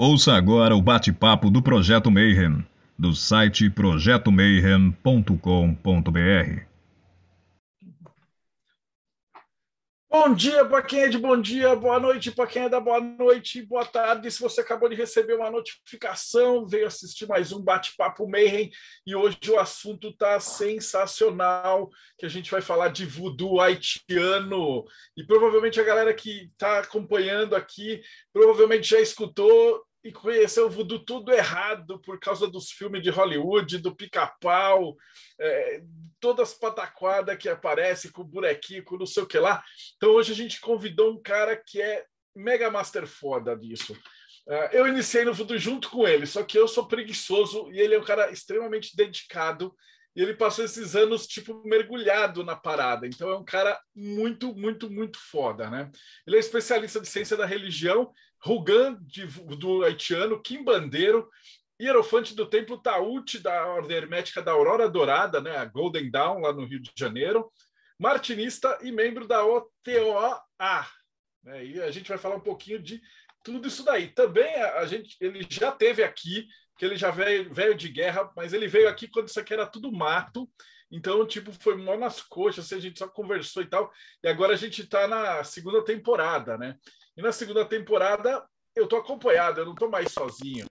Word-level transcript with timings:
Ouça 0.00 0.34
agora 0.34 0.76
o 0.76 0.80
bate-papo 0.80 1.50
do 1.50 1.60
Projeto 1.60 2.08
Mayhem, 2.08 2.64
do 2.96 3.16
site 3.16 3.68
projetomayhem.com.br. 3.68 6.62
Bom 10.08 10.34
dia 10.34 10.64
para 10.64 10.82
quem 10.82 11.00
é 11.00 11.08
de 11.08 11.18
bom 11.18 11.40
dia, 11.40 11.74
boa 11.74 11.98
noite 11.98 12.30
para 12.30 12.46
quem 12.46 12.62
é 12.62 12.68
da 12.68 12.78
boa 12.78 13.00
noite, 13.00 13.60
boa 13.62 13.84
tarde. 13.84 14.30
Se 14.30 14.40
você 14.40 14.60
acabou 14.60 14.88
de 14.88 14.94
receber 14.94 15.34
uma 15.34 15.50
notificação, 15.50 16.64
veio 16.64 16.86
assistir 16.86 17.26
mais 17.26 17.52
um 17.52 17.60
bate-papo 17.60 18.28
Mayhem 18.28 18.70
e 19.04 19.16
hoje 19.16 19.36
o 19.48 19.58
assunto 19.58 20.10
está 20.10 20.38
sensacional, 20.38 21.90
que 22.16 22.24
a 22.24 22.28
gente 22.28 22.52
vai 22.52 22.62
falar 22.62 22.88
de 22.88 23.04
voodoo 23.04 23.60
haitiano 23.60 24.84
e 25.16 25.26
provavelmente 25.26 25.80
a 25.80 25.84
galera 25.84 26.14
que 26.14 26.48
está 26.52 26.78
acompanhando 26.78 27.56
aqui 27.56 28.00
provavelmente 28.32 28.88
já 28.88 29.00
escutou 29.00 29.87
e 30.04 30.12
conheceu 30.12 30.66
o 30.66 30.70
voodoo 30.70 31.04
tudo 31.04 31.32
errado 31.32 32.00
por 32.00 32.18
causa 32.20 32.46
dos 32.46 32.70
filmes 32.70 33.02
de 33.02 33.10
Hollywood, 33.10 33.78
do 33.78 33.94
pica-pau, 33.94 34.96
é, 35.40 35.82
todas 36.20 36.50
as 36.50 36.58
pataquadas 36.58 37.36
que 37.36 37.48
aparecem 37.48 38.10
com 38.10 38.24
bonequinho, 38.24 38.84
com 38.84 38.96
não 38.96 39.06
sei 39.06 39.22
o 39.22 39.26
que 39.26 39.38
lá. 39.38 39.62
Então 39.96 40.10
hoje 40.10 40.32
a 40.32 40.36
gente 40.36 40.60
convidou 40.60 41.12
um 41.12 41.20
cara 41.20 41.56
que 41.56 41.82
é 41.82 42.04
mega 42.34 42.70
master 42.70 43.06
foda 43.06 43.56
disso. 43.56 43.92
Uh, 44.46 44.68
eu 44.72 44.86
iniciei 44.86 45.24
no 45.24 45.34
voodoo 45.34 45.58
junto 45.58 45.90
com 45.90 46.08
ele, 46.08 46.24
só 46.24 46.42
que 46.42 46.58
eu 46.58 46.66
sou 46.66 46.86
preguiçoso 46.86 47.70
e 47.70 47.80
ele 47.80 47.94
é 47.94 47.98
um 47.98 48.04
cara 48.04 48.30
extremamente 48.30 48.96
dedicado 48.96 49.74
e 50.16 50.22
ele 50.22 50.34
passou 50.34 50.64
esses 50.64 50.96
anos 50.96 51.26
tipo 51.26 51.62
mergulhado 51.64 52.42
na 52.42 52.56
parada. 52.56 53.06
Então 53.06 53.28
é 53.28 53.36
um 53.36 53.44
cara 53.44 53.78
muito, 53.94 54.54
muito, 54.54 54.90
muito 54.90 55.18
foda, 55.30 55.68
né? 55.70 55.90
Ele 56.26 56.36
é 56.36 56.40
especialista 56.40 57.00
de 57.00 57.06
ciência 57.06 57.36
da 57.36 57.46
religião 57.46 58.10
Rugan, 58.40 58.98
de, 59.02 59.26
do 59.56 59.82
haitiano, 59.84 60.40
Kim 60.40 60.62
Bandeiro, 60.62 61.28
hierofante 61.80 62.34
do 62.34 62.46
Templo 62.46 62.78
Taúte 62.78 63.38
da 63.38 63.66
Ordem 63.66 63.96
Hermética 63.96 64.42
da 64.42 64.52
Aurora 64.52 64.88
Dourada, 64.88 65.40
né, 65.40 65.56
a 65.56 65.64
Golden 65.64 66.10
Dawn, 66.10 66.40
lá 66.40 66.52
no 66.52 66.64
Rio 66.64 66.80
de 66.80 66.90
Janeiro, 66.96 67.50
martinista 67.98 68.78
e 68.82 68.90
membro 68.90 69.26
da 69.26 69.44
OTOA. 69.44 70.40
Né, 71.42 71.64
e 71.64 71.82
a 71.82 71.90
gente 71.90 72.08
vai 72.08 72.18
falar 72.18 72.36
um 72.36 72.40
pouquinho 72.40 72.80
de 72.82 73.00
tudo 73.44 73.68
isso 73.68 73.84
daí. 73.84 74.08
Também 74.08 74.54
a, 74.56 74.78
a 74.80 74.86
gente, 74.86 75.16
ele 75.20 75.46
já 75.48 75.70
teve 75.70 76.02
aqui, 76.02 76.46
que 76.76 76.84
ele 76.84 76.96
já 76.96 77.10
veio, 77.10 77.52
veio 77.52 77.74
de 77.74 77.88
guerra, 77.88 78.30
mas 78.36 78.52
ele 78.52 78.68
veio 78.68 78.88
aqui 78.88 79.08
quando 79.08 79.28
isso 79.28 79.40
aqui 79.40 79.52
era 79.52 79.66
tudo 79.66 79.92
mato. 79.92 80.48
Então, 80.90 81.26
tipo, 81.26 81.52
foi 81.52 81.76
mó 81.76 81.96
nas 81.96 82.22
coxas, 82.22 82.64
assim, 82.64 82.76
a 82.76 82.80
gente 82.80 82.98
só 82.98 83.06
conversou 83.06 83.62
e 83.62 83.66
tal. 83.66 83.92
E 84.22 84.28
agora 84.28 84.54
a 84.54 84.56
gente 84.56 84.82
está 84.82 85.06
na 85.06 85.44
segunda 85.44 85.84
temporada, 85.84 86.56
né? 86.56 86.76
E 87.18 87.22
na 87.22 87.32
segunda 87.32 87.64
temporada 87.64 88.48
eu 88.76 88.84
estou 88.84 89.00
acompanhado, 89.00 89.60
eu 89.60 89.64
não 89.64 89.72
estou 89.72 89.90
mais 89.90 90.12
sozinho. 90.12 90.66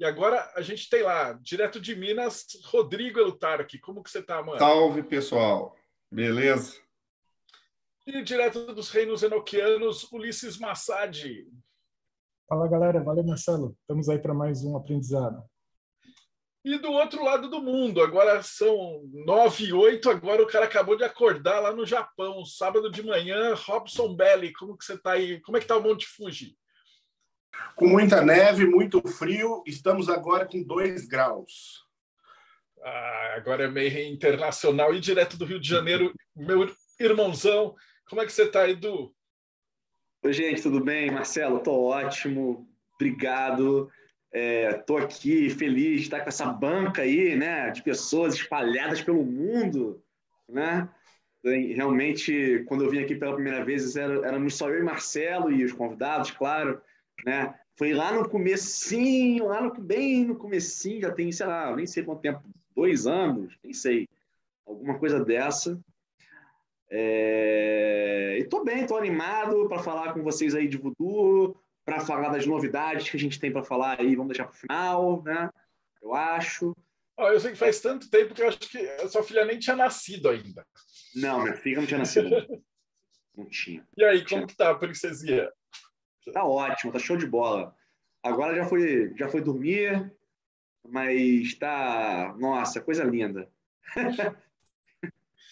E 0.00 0.06
agora 0.06 0.50
a 0.56 0.62
gente 0.62 0.88
tem 0.88 1.02
lá, 1.02 1.34
direto 1.34 1.78
de 1.78 1.94
Minas, 1.94 2.46
Rodrigo 2.64 3.20
Elutarque. 3.20 3.78
Como 3.78 4.02
que 4.02 4.10
você 4.10 4.20
está, 4.20 4.42
mano? 4.42 4.58
Salve, 4.58 5.02
pessoal. 5.02 5.76
Beleza? 6.10 6.80
E 8.06 8.22
direto 8.22 8.72
dos 8.72 8.88
reinos 8.88 9.22
enoquianos, 9.22 10.10
Ulisses 10.10 10.56
Massad. 10.56 11.46
Fala, 12.48 12.68
galera. 12.68 13.04
Valeu, 13.04 13.24
Marcelo. 13.24 13.76
Estamos 13.80 14.08
aí 14.08 14.18
para 14.18 14.32
mais 14.32 14.64
um 14.64 14.78
aprendizado. 14.78 15.44
E 16.66 16.78
do 16.78 16.90
outro 16.90 17.22
lado 17.22 17.48
do 17.48 17.62
mundo, 17.62 18.02
agora 18.02 18.42
são 18.42 19.08
nove 19.12 19.66
e 19.66 19.72
oito, 19.72 20.10
agora 20.10 20.42
o 20.42 20.48
cara 20.48 20.64
acabou 20.64 20.96
de 20.96 21.04
acordar 21.04 21.60
lá 21.60 21.72
no 21.72 21.86
Japão, 21.86 22.44
sábado 22.44 22.90
de 22.90 23.04
manhã, 23.04 23.54
Robson 23.54 24.16
Belli, 24.16 24.52
como 24.52 24.76
que 24.76 24.84
você 24.84 24.94
está 24.94 25.12
aí? 25.12 25.40
Como 25.42 25.56
é 25.56 25.60
que 25.60 25.64
está 25.64 25.76
o 25.76 25.80
Monte 25.80 26.08
Fuji? 26.08 26.58
Com 27.76 27.86
muita 27.86 28.20
neve, 28.20 28.66
muito 28.66 29.00
frio, 29.06 29.62
estamos 29.64 30.08
agora 30.08 30.44
com 30.44 30.60
dois 30.60 31.06
graus. 31.06 31.84
Ah, 32.82 33.34
agora 33.36 33.66
é 33.66 33.68
meio 33.68 34.12
internacional 34.12 34.92
e 34.92 34.98
direto 34.98 35.36
do 35.36 35.44
Rio 35.44 35.60
de 35.60 35.68
Janeiro, 35.68 36.12
meu 36.34 36.68
irmãozão, 36.98 37.76
como 38.08 38.22
é 38.22 38.26
que 38.26 38.32
você 38.32 38.42
está, 38.42 38.68
Edu? 38.68 39.14
Oi, 40.20 40.32
gente, 40.32 40.62
tudo 40.62 40.82
bem? 40.82 41.12
Marcelo, 41.12 41.58
estou 41.58 41.84
ótimo, 41.84 42.68
obrigado. 42.96 43.88
Estou 44.36 44.98
é, 44.98 45.04
aqui 45.04 45.48
feliz 45.48 46.00
de 46.00 46.02
estar 46.02 46.20
com 46.20 46.28
essa 46.28 46.44
banca 46.44 47.00
aí, 47.00 47.34
né, 47.34 47.70
de 47.70 47.82
pessoas 47.82 48.34
espalhadas 48.34 49.00
pelo 49.00 49.24
mundo, 49.24 50.02
né? 50.46 50.86
Realmente, 51.42 52.64
quando 52.66 52.84
eu 52.84 52.90
vim 52.90 52.98
aqui 52.98 53.14
pela 53.14 53.34
primeira 53.34 53.64
vez, 53.64 53.96
éramos 53.96 54.56
só 54.56 54.68
eu 54.68 54.80
e 54.80 54.82
Marcelo 54.82 55.50
e 55.50 55.64
os 55.64 55.72
convidados, 55.72 56.32
claro, 56.32 56.82
né? 57.24 57.54
Foi 57.76 57.94
lá 57.94 58.12
no 58.12 58.28
comecinho, 58.28 59.46
lá 59.46 59.60
no 59.62 59.72
bem 59.80 60.26
no 60.26 60.36
comecinho, 60.36 61.02
já 61.02 61.12
tem, 61.12 61.32
sei 61.32 61.46
lá, 61.46 61.74
nem 61.74 61.86
sei 61.86 62.02
quanto 62.02 62.20
tempo, 62.20 62.42
dois 62.74 63.06
anos, 63.06 63.56
nem 63.62 63.72
sei, 63.72 64.08
alguma 64.66 64.98
coisa 64.98 65.24
dessa. 65.24 65.80
É... 66.90 68.36
E 68.38 68.44
tô 68.44 68.64
bem, 68.64 68.86
tô 68.86 68.96
animado 68.96 69.66
para 69.68 69.82
falar 69.82 70.12
com 70.12 70.22
vocês 70.22 70.54
aí 70.54 70.68
de 70.68 70.76
voodoo, 70.76 71.56
para 71.86 72.00
falar 72.00 72.30
das 72.30 72.44
novidades 72.44 73.08
que 73.08 73.16
a 73.16 73.20
gente 73.20 73.38
tem 73.38 73.52
para 73.52 73.62
falar 73.62 74.00
aí, 74.00 74.16
vamos 74.16 74.30
deixar 74.30 74.44
para 74.44 74.54
o 74.54 74.58
final, 74.58 75.22
né? 75.22 75.48
Eu 76.02 76.12
acho. 76.12 76.76
Oh, 77.16 77.28
eu 77.28 77.38
sei 77.38 77.52
que 77.52 77.56
faz 77.56 77.80
tanto 77.80 78.10
tempo 78.10 78.34
que 78.34 78.42
eu 78.42 78.48
acho 78.48 78.58
que 78.58 78.76
a 78.76 79.08
sua 79.08 79.22
filha 79.22 79.44
nem 79.44 79.58
tinha 79.58 79.76
nascido 79.76 80.28
ainda. 80.28 80.66
Não, 81.14 81.44
minha 81.44 81.54
filha 81.54 81.78
não 81.78 81.86
tinha 81.86 81.98
nascido. 81.98 82.28
não 83.34 83.48
tinha. 83.48 83.86
E 83.96 84.04
aí, 84.04 84.26
como 84.26 84.48
que 84.48 84.56
tá 84.56 84.70
a 84.70 84.74
princesinha? 84.74 85.48
Tá 86.32 86.44
ótimo, 86.44 86.92
tá 86.92 86.98
show 86.98 87.16
de 87.16 87.26
bola. 87.26 87.72
Agora 88.20 88.56
já 88.56 88.66
foi, 88.66 89.14
já 89.16 89.28
foi 89.28 89.40
dormir, 89.40 90.12
mas 90.84 91.54
tá, 91.54 92.34
nossa, 92.36 92.80
coisa 92.80 93.04
linda. 93.04 93.48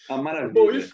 a 0.09 0.17
maravilha. 0.21 0.53
Bom, 0.53 0.71
e 0.71 0.91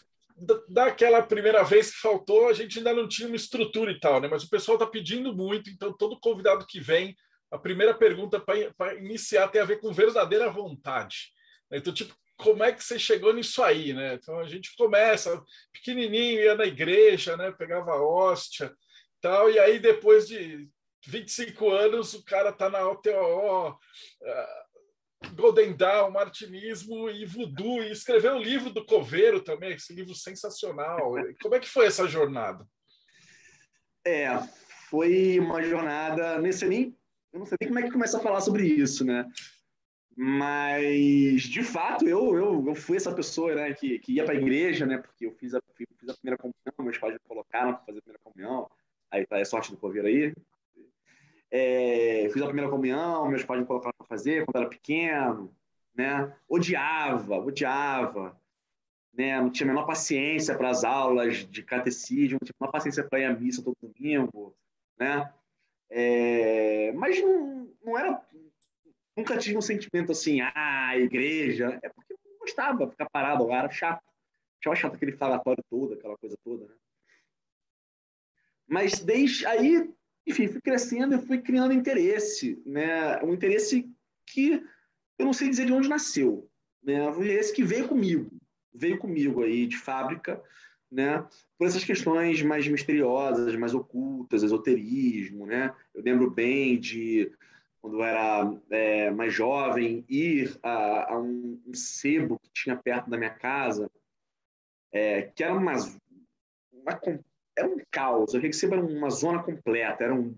daquela 0.67 1.21
primeira 1.21 1.63
vez 1.63 1.91
que 1.91 2.01
faltou, 2.01 2.49
a 2.49 2.53
gente 2.53 2.79
ainda 2.79 2.93
não 2.93 3.07
tinha 3.07 3.27
uma 3.27 3.35
estrutura 3.35 3.91
e 3.91 3.99
tal, 3.99 4.19
né? 4.19 4.27
Mas 4.27 4.43
o 4.43 4.49
pessoal 4.49 4.75
está 4.75 4.87
pedindo 4.87 5.35
muito, 5.35 5.69
então 5.69 5.95
todo 5.95 6.19
convidado 6.19 6.65
que 6.65 6.79
vem, 6.79 7.15
a 7.51 7.57
primeira 7.57 7.93
pergunta 7.93 8.39
para 8.39 8.95
iniciar 8.95 9.49
tem 9.49 9.61
a 9.61 9.65
ver 9.65 9.79
com 9.79 9.93
verdadeira 9.93 10.49
vontade. 10.49 11.31
Então, 11.71 11.93
tipo, 11.93 12.15
como 12.37 12.63
é 12.63 12.71
que 12.71 12.83
você 12.83 12.97
chegou 12.97 13.33
nisso 13.33 13.61
aí, 13.61 13.93
né? 13.93 14.15
Então 14.15 14.39
a 14.39 14.47
gente 14.47 14.75
começa 14.75 15.43
pequenininho, 15.71 16.41
ia 16.41 16.55
na 16.55 16.65
igreja, 16.65 17.37
né? 17.37 17.51
Pegava 17.51 18.01
hóstia, 18.01 18.73
tal, 19.21 19.49
e 19.51 19.59
aí 19.59 19.79
depois 19.79 20.27
de 20.27 20.67
25 21.05 21.69
anos 21.69 22.13
o 22.13 22.23
cara 22.23 22.51
tá 22.51 22.69
na 22.69 22.87
OTO, 22.89 23.77
Golden 25.35 25.75
Dawn, 25.75 26.11
Martinismo 26.11 27.09
e 27.09 27.25
Voodoo, 27.25 27.83
e 27.83 27.91
escreveu 27.91 28.35
o 28.35 28.41
livro 28.41 28.71
do 28.71 28.85
Coveiro 28.85 29.41
também, 29.41 29.73
esse 29.73 29.93
livro 29.93 30.15
sensacional. 30.15 31.13
Como 31.41 31.55
é 31.55 31.59
que 31.59 31.69
foi 31.69 31.85
essa 31.85 32.07
jornada? 32.07 32.67
É, 34.05 34.29
foi 34.89 35.39
uma 35.39 35.61
jornada, 35.61 36.39
nesse 36.39 36.67
nem, 36.67 36.97
eu 37.31 37.39
não 37.39 37.45
sei 37.45 37.57
nem 37.61 37.69
como 37.69 37.79
é 37.79 37.83
que 37.83 37.91
começa 37.91 38.17
a 38.17 38.21
falar 38.21 38.41
sobre 38.41 38.65
isso, 38.65 39.05
né? 39.05 39.29
Mas, 40.17 41.43
de 41.43 41.63
fato, 41.63 42.07
eu, 42.07 42.35
eu, 42.35 42.67
eu 42.67 42.75
fui 42.75 42.97
essa 42.97 43.13
pessoa 43.13 43.55
né, 43.55 43.73
que, 43.73 43.99
que 43.99 44.13
ia 44.13 44.25
para 44.25 44.33
a 44.33 44.37
igreja, 44.37 44.85
né? 44.85 44.97
Porque 44.97 45.25
eu 45.25 45.31
fiz 45.31 45.53
a, 45.53 45.61
fiz 45.75 46.09
a 46.09 46.13
primeira 46.15 46.37
comunhão, 46.37 46.73
meus 46.79 46.97
pais 46.97 47.13
me 47.13 47.19
colocaram 47.19 47.73
para 47.73 47.85
fazer 47.85 47.99
a 47.99 48.01
primeira 48.01 48.23
comunhão. 48.23 48.69
Aí 49.09 49.25
tá 49.25 49.37
a 49.37 49.45
sorte 49.45 49.71
do 49.71 49.77
Coveiro 49.77 50.07
aí, 50.07 50.33
é, 51.51 52.29
fiz 52.31 52.41
a 52.41 52.45
primeira 52.45 52.71
comunhão, 52.71 53.27
meus 53.27 53.43
pais 53.43 53.59
me 53.59 53.67
colocaram 53.67 53.93
para 53.97 54.07
fazer 54.07 54.45
quando 54.45 54.63
era 54.63 54.69
pequeno, 54.69 55.53
né? 55.93 56.33
Odiava, 56.47 57.35
odiava, 57.37 58.39
né? 59.13 59.39
Não 59.41 59.51
tinha 59.51 59.67
a 59.67 59.73
menor 59.73 59.85
paciência 59.85 60.57
para 60.57 60.69
as 60.69 60.85
aulas 60.85 61.45
de 61.49 61.61
catecismo, 61.61 62.39
não 62.41 62.45
tinha 62.45 62.55
a 62.57 62.63
menor 62.63 62.71
paciência 62.71 63.03
para 63.03 63.19
ir 63.19 63.25
à 63.25 63.33
missa 63.33 63.61
todo 63.61 63.75
domingo, 63.81 64.55
né? 64.97 65.31
É, 65.89 66.93
mas 66.93 67.21
não, 67.21 67.69
não 67.83 67.99
era, 67.99 68.25
nunca 69.17 69.37
tive 69.37 69.57
um 69.57 69.61
sentimento 69.61 70.13
assim, 70.13 70.39
ah, 70.39 70.97
igreja, 70.97 71.77
é 71.83 71.89
porque 71.89 72.13
eu 72.13 72.19
não 72.23 72.39
gostava 72.39 72.85
de 72.85 72.91
ficar 72.91 73.09
parado 73.09 73.45
lá, 73.45 73.59
era 73.59 73.69
chato, 73.69 74.01
achava 74.61 74.75
chato 74.77 74.95
aquele 74.95 75.11
falatório 75.11 75.61
todo, 75.69 75.95
aquela 75.95 76.17
coisa 76.17 76.37
toda, 76.45 76.65
né? 76.65 76.75
Mas 78.65 78.99
desde 78.99 79.45
aí 79.45 79.93
enfim, 80.25 80.47
fui 80.47 80.61
crescendo 80.61 81.15
e 81.15 81.21
fui 81.25 81.41
criando 81.41 81.73
interesse, 81.73 82.61
né? 82.65 83.21
Um 83.23 83.33
interesse 83.33 83.89
que 84.25 84.63
eu 85.17 85.25
não 85.25 85.33
sei 85.33 85.49
dizer 85.49 85.65
de 85.65 85.73
onde 85.73 85.89
nasceu, 85.89 86.49
né? 86.83 87.09
Um 87.09 87.21
interesse 87.21 87.53
que 87.53 87.63
veio 87.63 87.87
comigo, 87.87 88.31
veio 88.73 88.97
comigo 88.97 89.43
aí 89.43 89.65
de 89.65 89.77
fábrica, 89.77 90.41
né? 90.91 91.25
Por 91.57 91.67
essas 91.67 91.83
questões 91.83 92.41
mais 92.41 92.67
misteriosas, 92.67 93.55
mais 93.55 93.73
ocultas, 93.73 94.43
esoterismo, 94.43 95.45
né? 95.45 95.73
Eu 95.93 96.03
lembro 96.03 96.29
bem 96.29 96.79
de 96.79 97.31
quando 97.81 97.97
eu 97.97 98.03
era 98.03 98.53
é, 98.69 99.09
mais 99.09 99.33
jovem 99.33 100.05
ir 100.07 100.55
a, 100.61 101.13
a 101.13 101.19
um, 101.19 101.59
um, 101.65 101.73
sebo 101.73 102.37
que 102.39 102.49
tinha 102.53 102.75
perto 102.75 103.09
da 103.09 103.17
minha 103.17 103.31
casa, 103.31 103.89
é, 104.91 105.23
que 105.23 105.43
era 105.43 105.53
uma, 105.53 105.73
uma 106.71 106.95
era 107.57 107.67
um 107.67 107.77
caos. 107.91 108.33
Eu 108.33 108.41
que 108.41 108.65
era 108.65 108.83
uma 108.83 109.09
zona 109.09 109.41
completa, 109.43 110.03
era 110.03 110.13
um 110.13 110.35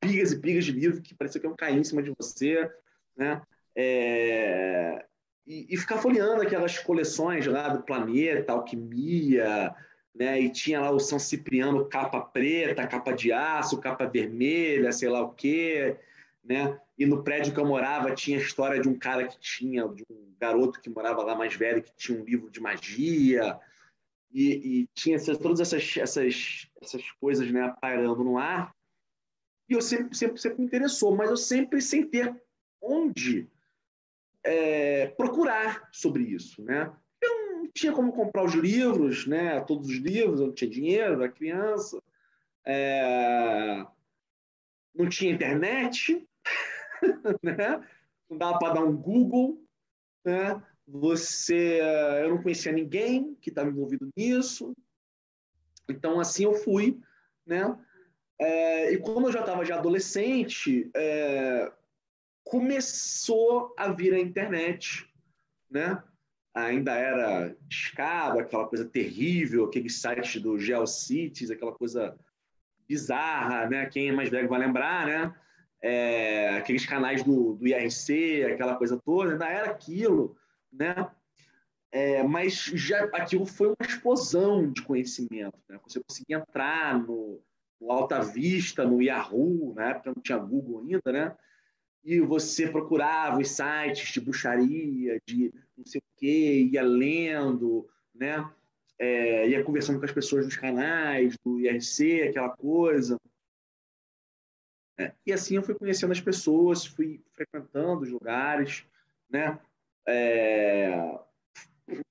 pilhas 0.00 0.32
e 0.32 0.40
pilhas 0.40 0.64
de 0.64 0.72
livro 0.72 1.02
que 1.02 1.14
parecia 1.14 1.40
que 1.40 1.46
iam 1.46 1.54
cair 1.54 1.78
em 1.78 1.84
cima 1.84 2.02
de 2.02 2.12
você, 2.18 2.70
né? 3.16 3.42
É, 3.76 5.04
e, 5.46 5.66
e, 5.68 5.76
ficar 5.76 5.98
folheando 5.98 6.42
aquelas 6.42 6.78
coleções 6.78 7.46
lá 7.46 7.68
do 7.68 7.82
Planeta, 7.82 8.52
Alquimia, 8.52 9.74
né? 10.14 10.40
E 10.40 10.50
tinha 10.50 10.80
lá 10.80 10.90
o 10.90 10.98
São 10.98 11.18
Cipriano 11.18 11.88
capa 11.88 12.20
preta, 12.20 12.86
capa 12.86 13.12
de 13.12 13.30
aço, 13.32 13.80
capa 13.80 14.06
vermelha, 14.06 14.90
sei 14.90 15.08
lá 15.08 15.22
o 15.22 15.32
quê, 15.32 15.96
né? 16.42 16.78
E 16.98 17.06
no 17.06 17.22
prédio 17.22 17.52
que 17.52 17.60
eu 17.60 17.66
morava 17.66 18.14
tinha 18.14 18.38
a 18.38 18.42
história 18.42 18.80
de 18.80 18.88
um 18.88 18.98
cara 18.98 19.26
que 19.26 19.38
tinha, 19.38 19.86
de 19.88 20.04
um 20.10 20.34
garoto 20.38 20.80
que 20.80 20.90
morava 20.90 21.22
lá 21.22 21.34
mais 21.34 21.54
velho, 21.54 21.82
que 21.82 21.92
tinha 21.96 22.18
um 22.18 22.24
livro 22.24 22.50
de 22.50 22.60
magia, 22.60 23.58
e, 24.32 24.82
e 24.82 24.88
tinha 24.94 25.18
todas 25.38 25.60
essas, 25.60 25.96
essas, 25.96 26.68
essas 26.80 27.10
coisas 27.12 27.50
né, 27.50 27.74
pairando 27.80 28.22
no 28.24 28.38
ar. 28.38 28.74
E 29.68 29.74
eu 29.74 29.80
sempre, 29.80 30.16
sempre, 30.16 30.40
sempre 30.40 30.60
me 30.60 30.66
interessou, 30.66 31.14
mas 31.16 31.30
eu 31.30 31.36
sempre 31.36 31.80
sem 31.80 32.06
ter 32.06 32.40
onde 32.80 33.48
é, 34.42 35.08
procurar 35.08 35.88
sobre 35.92 36.24
isso, 36.24 36.62
né? 36.62 36.92
Eu 37.20 37.56
não 37.56 37.68
tinha 37.68 37.92
como 37.92 38.12
comprar 38.12 38.44
os 38.44 38.54
livros, 38.54 39.26
né? 39.26 39.60
Todos 39.60 39.88
os 39.88 39.96
livros, 39.96 40.40
eu 40.40 40.46
não 40.48 40.54
tinha 40.54 40.70
dinheiro, 40.70 41.14
era 41.14 41.28
criança, 41.28 42.02
é... 42.64 43.84
não 44.94 45.08
tinha 45.08 45.32
internet, 45.32 46.26
né? 47.42 47.86
Não 48.28 48.38
dava 48.38 48.58
para 48.58 48.74
dar 48.74 48.84
um 48.84 48.96
Google, 48.96 49.62
né? 50.24 50.62
Você, 50.92 51.80
eu 52.22 52.30
não 52.30 52.42
conhecia 52.42 52.72
ninguém 52.72 53.36
que 53.40 53.48
estava 53.48 53.68
envolvido 53.68 54.08
nisso, 54.16 54.74
então 55.88 56.18
assim 56.18 56.44
eu 56.44 56.54
fui, 56.54 56.98
né? 57.46 57.78
É, 58.40 58.92
e 58.92 58.98
como 58.98 59.28
eu 59.28 59.32
já 59.32 59.40
estava 59.40 59.64
já 59.64 59.76
adolescente, 59.76 60.90
é, 60.96 61.70
começou 62.42 63.72
a 63.78 63.92
vir 63.92 64.14
a 64.14 64.18
internet, 64.18 65.08
né? 65.70 66.02
Ainda 66.52 66.94
era 66.96 67.54
escada, 67.70 68.40
aquela 68.40 68.66
coisa 68.66 68.84
terrível, 68.84 69.66
aqueles 69.66 70.00
sites 70.00 70.42
do 70.42 70.58
GeoCities, 70.58 71.52
aquela 71.52 71.72
coisa 71.72 72.18
bizarra, 72.88 73.68
né? 73.68 73.86
Quem 73.86 74.08
é 74.08 74.12
mais 74.12 74.30
velho 74.30 74.48
vai 74.48 74.58
lembrar, 74.58 75.06
né? 75.06 75.34
É, 75.80 76.56
aqueles 76.56 76.84
canais 76.84 77.22
do, 77.22 77.54
do 77.54 77.68
IRC, 77.68 78.44
aquela 78.52 78.74
coisa 78.74 79.00
toda, 79.04 79.32
ainda 79.32 79.46
era 79.46 79.70
aquilo, 79.70 80.36
né? 80.72 81.10
É, 81.92 82.22
mas 82.22 82.54
já 82.54 83.04
aquilo 83.06 83.44
foi 83.44 83.68
uma 83.68 83.86
explosão 83.86 84.70
de 84.70 84.82
conhecimento, 84.82 85.58
né? 85.68 85.78
Você 85.84 86.00
conseguia 86.00 86.38
entrar 86.38 86.98
no, 86.98 87.40
no 87.80 87.90
Alta 87.90 88.20
Vista, 88.22 88.84
no 88.84 89.02
Yahoo, 89.02 89.74
na 89.74 89.90
época 89.90 90.12
não 90.14 90.22
tinha 90.22 90.38
Google 90.38 90.80
ainda, 90.80 91.12
né? 91.12 91.36
e 92.02 92.20
você 92.20 92.68
procurava 92.68 93.38
os 93.38 93.50
sites 93.50 94.12
de 94.12 94.20
bruxaria, 94.20 95.20
de 95.26 95.52
não 95.76 95.84
sei 95.84 96.00
o 96.00 96.18
quê, 96.18 96.68
ia 96.72 96.82
lendo, 96.82 97.88
né? 98.14 98.50
É, 98.98 99.48
ia 99.48 99.64
conversando 99.64 99.98
com 99.98 100.04
as 100.04 100.12
pessoas 100.12 100.44
dos 100.44 100.56
canais, 100.56 101.36
do 101.44 101.58
IRC, 101.58 102.22
aquela 102.22 102.50
coisa. 102.50 103.18
É, 104.98 105.12
e 105.24 105.32
assim 105.32 105.56
eu 105.56 105.62
fui 105.62 105.74
conhecendo 105.74 106.12
as 106.12 106.20
pessoas, 106.20 106.84
fui 106.84 107.22
frequentando 107.32 108.02
os 108.02 108.10
lugares, 108.10 108.84
né? 109.28 109.58
É, 110.06 111.18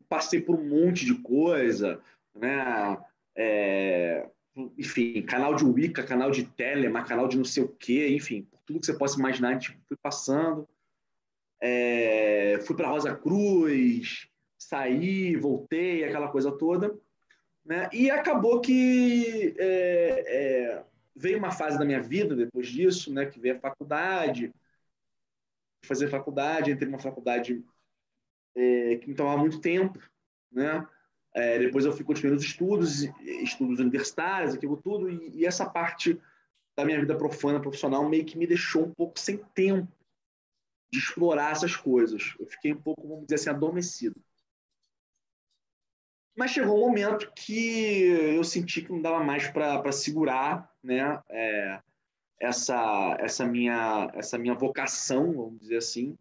passei 0.08 0.42
por 0.42 0.60
um 0.60 0.68
monte 0.68 1.06
de 1.06 1.16
coisa, 1.22 2.02
né? 2.36 2.98
É, 3.36 4.30
enfim, 4.78 5.22
canal 5.22 5.56
de 5.56 5.64
Wicca, 5.64 6.04
canal 6.04 6.32
de 6.32 6.44
Telema, 6.44 7.06
canal 7.06 7.28
de 7.28 7.38
não 7.38 7.46
sei 7.46 7.64
o 7.64 7.70
quê, 7.70 8.10
enfim, 8.10 8.48
tudo 8.66 8.80
que 8.80 8.86
você 8.86 8.98
possa 8.98 9.18
imaginar, 9.18 9.54
gente 9.54 9.80
foi 9.88 9.98
passando. 10.02 10.68
É, 11.62 12.60
fui 12.66 12.76
para 12.76 12.90
Rosa 12.90 13.16
Cruz, 13.16 14.30
saí, 14.58 15.36
voltei, 15.36 16.04
aquela 16.04 16.30
coisa 16.30 16.52
toda. 16.52 16.98
Né? 17.66 17.90
E 17.94 18.10
acabou 18.10 18.62
que 18.62 19.56
é, 19.58 20.24
é, 20.28 20.86
veio 21.16 21.38
uma 21.38 21.52
fase 21.52 21.78
da 21.78 21.86
minha 21.86 22.02
vida 22.02 22.36
depois 22.36 22.68
disso, 22.68 23.14
né, 23.14 23.26
que 23.26 23.40
veio 23.40 23.58
a 23.58 23.60
faculdade, 23.60 24.54
fazer 25.86 26.10
faculdade, 26.10 26.72
entrei 26.72 26.90
numa 26.90 27.00
faculdade 27.00 27.64
é, 28.56 28.96
que 28.98 29.07
me 29.07 29.16
tomava 29.16 29.38
muito 29.38 29.60
tempo, 29.60 30.00
né? 30.51 30.86
É, 31.34 31.60
depois 31.60 31.86
eu 31.86 31.94
fui 31.94 32.04
continuando 32.04 32.40
os 32.40 32.46
estudos, 32.46 33.04
estudos 33.22 33.80
universitários, 33.80 34.54
aquilo 34.54 34.78
tudo, 34.78 35.10
e, 35.10 35.42
e 35.42 35.46
essa 35.46 35.69
parte 35.69 36.19
da 36.75 36.84
minha 36.84 37.00
vida 37.00 37.16
profana, 37.16 37.62
profissional, 37.62 38.07
meio 38.07 38.25
que 38.25 38.38
me 38.38 38.48
deixou 38.48 38.86
um 38.86 38.94
pouco 38.94 39.19
sem 39.19 39.38
tempo 39.54 39.92
de 40.92 40.98
explorar 40.98 41.51
essas 41.51 41.75
coisas. 41.75 42.36
Eu 42.40 42.48
fiquei 42.48 42.74
um 42.74 42.81
pouco, 42.81 43.07
vamos 43.07 43.25
dizer 43.25 43.36
assim, 43.36 43.50
adormecido. 43.50 44.19
Mas 46.36 46.52
chegou 46.52 46.78
um 46.78 46.88
momento 46.88 47.31
que 47.36 48.06
eu 48.36 48.44
senti 48.44 48.81
que 48.81 48.92
não 48.92 49.02
dava 49.02 49.24
mais 49.24 49.50
para 49.50 49.92
segurar 49.92 50.74
né, 50.81 51.22
é, 51.30 51.81
essa, 52.40 53.18
essa, 53.19 53.45
minha, 53.45 54.10
essa 54.13 54.38
minha 54.38 54.56
vocação, 54.56 55.34
vamos 55.34 55.60
dizer 55.60 55.78
assim. 55.78 56.18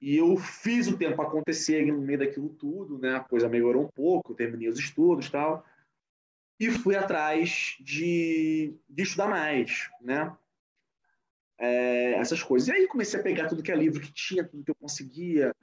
E 0.00 0.16
eu 0.16 0.36
fiz 0.36 0.88
o 0.88 0.96
tempo 0.96 1.20
acontecer 1.20 1.84
no 1.86 2.00
meio 2.00 2.18
daquilo 2.18 2.48
tudo, 2.48 2.98
né? 2.98 3.16
A 3.16 3.20
coisa 3.20 3.48
melhorou 3.48 3.84
um 3.84 3.88
pouco, 3.88 4.34
terminei 4.34 4.68
os 4.68 4.78
estudos 4.78 5.26
e 5.26 5.30
tal 5.30 5.64
e 6.60 6.70
fui 6.70 6.94
atrás 6.94 7.76
de, 7.80 8.74
de 8.86 9.02
estudar 9.02 9.28
mais, 9.28 9.88
né? 9.98 10.36
É, 11.58 12.12
essas 12.12 12.42
coisas. 12.42 12.68
E 12.68 12.72
aí 12.72 12.86
comecei 12.86 13.18
a 13.18 13.22
pegar 13.22 13.48
tudo 13.48 13.62
que 13.62 13.72
é 13.72 13.74
livro 13.74 14.00
que 14.00 14.12
tinha, 14.12 14.44
tudo 14.44 14.62
que 14.62 14.70
eu 14.70 14.74
conseguia, 14.74 15.56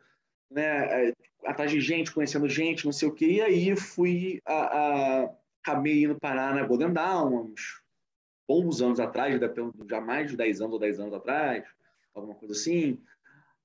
né? 0.50 1.10
É, 1.10 1.14
atrás 1.46 1.70
de 1.70 1.80
gente, 1.80 2.12
conhecendo 2.12 2.50
gente, 2.50 2.84
não 2.84 2.92
sei 2.92 3.08
o 3.08 3.14
quê. 3.14 3.28
E 3.28 3.42
aí 3.42 3.76
fui, 3.76 4.42
a, 4.44 4.54
a, 4.54 5.30
acabei 5.64 6.04
indo 6.04 6.20
parar 6.20 6.56
na 6.56 6.66
Golden 6.66 6.92
Dawn, 6.92 7.52
uns 7.52 7.84
bons 8.48 8.82
anos 8.82 9.00
atrás, 9.00 9.40
já 9.88 10.02
mais 10.02 10.32
de 10.32 10.38
10 10.38 10.62
anos 10.62 10.74
ou 10.74 10.80
10 10.80 11.00
anos 11.00 11.14
atrás, 11.14 11.64
alguma 12.16 12.34
coisa 12.34 12.56
assim. 12.56 13.00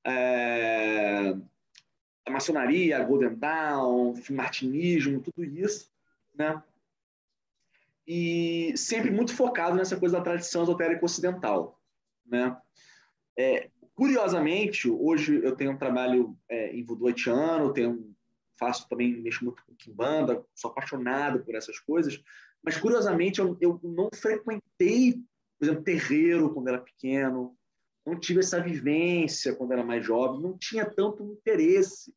É, 0.04 1.34
a 2.26 2.30
maçonaria, 2.30 2.98
a 2.98 3.04
Golden 3.04 3.34
Dawn, 3.34 4.14
martinismo, 4.30 5.20
tudo 5.20 5.44
isso, 5.44 5.90
né? 6.34 6.62
e 8.06 8.72
sempre 8.76 9.10
muito 9.10 9.34
focado 9.34 9.76
nessa 9.76 9.96
coisa 9.96 10.16
da 10.18 10.22
tradição 10.22 10.62
esotérica 10.62 11.04
ocidental. 11.04 11.80
Né? 12.26 12.56
É, 13.38 13.70
curiosamente, 13.94 14.88
hoje 14.88 15.40
eu 15.42 15.54
tenho 15.54 15.72
um 15.72 15.78
trabalho 15.78 16.36
é, 16.48 16.74
em 16.74 16.84
voodoo 16.84 17.08
haitiano, 17.08 17.72
tenho, 17.72 18.14
faço 18.58 18.88
também, 18.88 19.16
mexo 19.20 19.44
muito 19.44 19.64
com 19.64 19.74
kimbanda, 19.74 20.44
sou 20.54 20.70
apaixonado 20.70 21.40
por 21.44 21.54
essas 21.54 21.78
coisas, 21.78 22.22
mas 22.62 22.76
curiosamente 22.76 23.40
eu, 23.40 23.56
eu 23.60 23.80
não 23.82 24.08
frequentei, 24.14 25.14
por 25.58 25.64
exemplo, 25.64 25.82
terreiro 25.82 26.52
quando 26.52 26.68
era 26.68 26.78
pequeno, 26.78 27.56
não 28.04 28.18
tive 28.18 28.40
essa 28.40 28.60
vivência 28.60 29.54
quando 29.54 29.72
era 29.72 29.84
mais 29.84 30.04
jovem, 30.04 30.40
não 30.40 30.56
tinha 30.58 30.84
tanto 30.84 31.24
interesse 31.24 32.12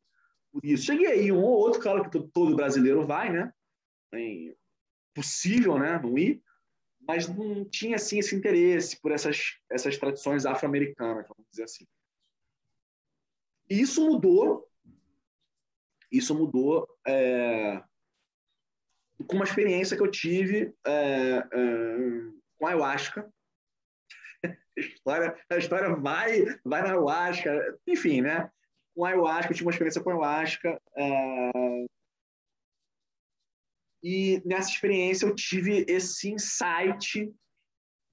por 0.52 0.64
isso. 0.64 0.86
Cheguei 0.86 1.06
aí, 1.06 1.32
um 1.32 1.42
ou 1.42 1.58
outro, 1.58 1.80
claro 1.80 2.08
que 2.08 2.18
todo 2.32 2.56
brasileiro 2.56 3.06
vai, 3.06 3.32
né? 3.32 3.52
possível, 5.14 5.78
né, 5.78 5.98
não 6.02 6.18
ir, 6.18 6.42
mas 7.00 7.26
não 7.26 7.64
tinha 7.64 7.96
assim 7.96 8.18
esse 8.18 8.34
interesse 8.34 9.00
por 9.00 9.12
essas 9.12 9.58
essas 9.70 9.96
tradições 9.96 10.44
afro-americanas, 10.44 11.26
vamos 11.26 11.46
dizer 11.50 11.64
assim. 11.64 11.86
E 13.70 13.80
isso 13.80 14.04
mudou, 14.04 14.68
isso 16.10 16.34
mudou 16.34 16.86
é, 17.06 17.82
com 19.26 19.36
uma 19.36 19.44
experiência 19.44 19.96
que 19.96 20.02
eu 20.02 20.10
tive 20.10 20.74
é, 20.84 21.38
é, 21.52 21.96
com 22.58 22.66
a 22.66 22.70
ayahuasca. 22.70 23.32
A 24.46 24.80
história, 24.80 25.44
a 25.50 25.56
história 25.56 25.96
vai, 25.96 26.44
vai 26.64 26.82
na 26.82 26.88
ayahuasca, 26.88 27.78
enfim, 27.86 28.20
né? 28.20 28.50
Com 28.94 29.04
ayahuasca, 29.04 29.52
eu 29.52 29.54
tive 29.54 29.66
uma 29.66 29.72
experiência 29.72 30.02
com 30.02 30.10
ayahuasca. 30.10 30.80
É, 30.96 31.86
e 34.02 34.42
nessa 34.44 34.70
experiência 34.70 35.26
eu 35.26 35.34
tive 35.34 35.84
esse 35.88 36.30
insight 36.30 37.34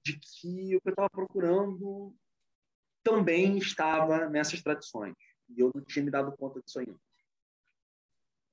de 0.04 0.18
que 0.18 0.76
o 0.76 0.80
que 0.80 0.88
eu 0.88 0.90
estava 0.90 1.08
procurando 1.08 2.14
também 3.02 3.58
estava 3.58 4.28
nessas 4.28 4.62
tradições. 4.62 5.14
E 5.48 5.60
eu 5.60 5.70
não 5.74 5.84
tinha 5.84 6.04
me 6.04 6.10
dado 6.10 6.36
conta 6.36 6.60
disso 6.60 6.80
ainda. 6.80 6.98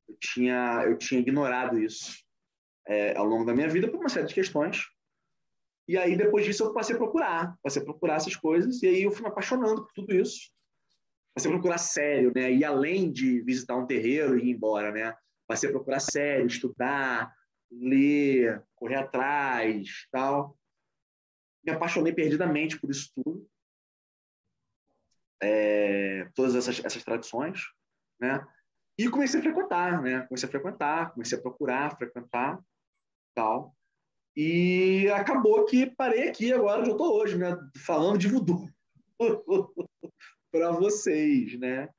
Eu 0.08 0.18
tinha, 0.20 0.84
eu 0.86 0.98
tinha 0.98 1.22
ignorado 1.22 1.80
isso 1.80 2.24
é, 2.86 3.16
ao 3.16 3.26
longo 3.26 3.46
da 3.46 3.54
minha 3.54 3.70
vida 3.70 3.90
por 3.90 4.00
uma 4.00 4.10
série 4.10 4.28
de 4.28 4.34
questões. 4.34 4.84
E 5.92 5.98
aí, 5.98 6.16
depois 6.16 6.46
disso, 6.46 6.64
eu 6.64 6.74
passei 6.74 6.96
a 6.96 6.98
procurar. 6.98 7.58
Passei 7.62 7.82
a 7.82 7.86
procurar 7.86 8.16
essas 8.16 8.34
coisas. 8.34 8.82
E 8.82 8.88
aí, 8.88 9.04
eu 9.04 9.12
fui 9.12 9.24
me 9.24 9.28
apaixonando 9.28 9.84
por 9.84 9.92
tudo 9.92 10.16
isso. 10.16 10.50
Passei 11.36 11.52
a 11.52 11.54
procurar 11.54 11.78
sério, 11.80 12.32
né? 12.34 12.50
E 12.50 12.64
além 12.64 13.12
de 13.12 13.42
visitar 13.42 13.76
um 13.76 13.86
terreiro 13.86 14.40
e 14.40 14.46
ir 14.46 14.52
embora, 14.52 14.90
né? 14.90 15.14
Passei 15.46 15.68
a 15.68 15.72
procurar 15.74 16.00
sério, 16.00 16.48
estudar, 16.48 17.36
ler, 17.70 18.64
correr 18.74 18.96
atrás, 18.96 20.08
tal. 20.10 20.58
me 21.62 21.74
apaixonei 21.74 22.14
perdidamente 22.14 22.80
por 22.80 22.90
isso 22.90 23.12
tudo. 23.14 23.46
É, 25.44 26.30
todas 26.34 26.56
essas, 26.56 26.86
essas 26.86 27.04
tradições, 27.04 27.64
né? 28.18 28.42
E 28.98 29.10
comecei 29.10 29.42
a 29.42 29.44
frequentar, 29.44 30.02
né? 30.02 30.22
Comecei 30.22 30.48
a 30.48 30.52
frequentar, 30.52 31.12
comecei 31.12 31.38
a 31.38 31.42
procurar, 31.42 31.98
frequentar, 31.98 32.64
tal. 33.36 33.76
E 34.36 35.10
acabou 35.10 35.66
que 35.66 35.86
parei 35.86 36.30
aqui 36.30 36.54
agora 36.54 36.80
onde 36.80 36.90
eu 36.90 36.96
estou 36.96 37.20
hoje, 37.20 37.38
né? 37.38 37.58
Falando 37.78 38.18
de 38.18 38.28
voodoo 38.28 38.70
para 40.52 40.72
vocês, 40.72 41.60
né? 41.60 41.90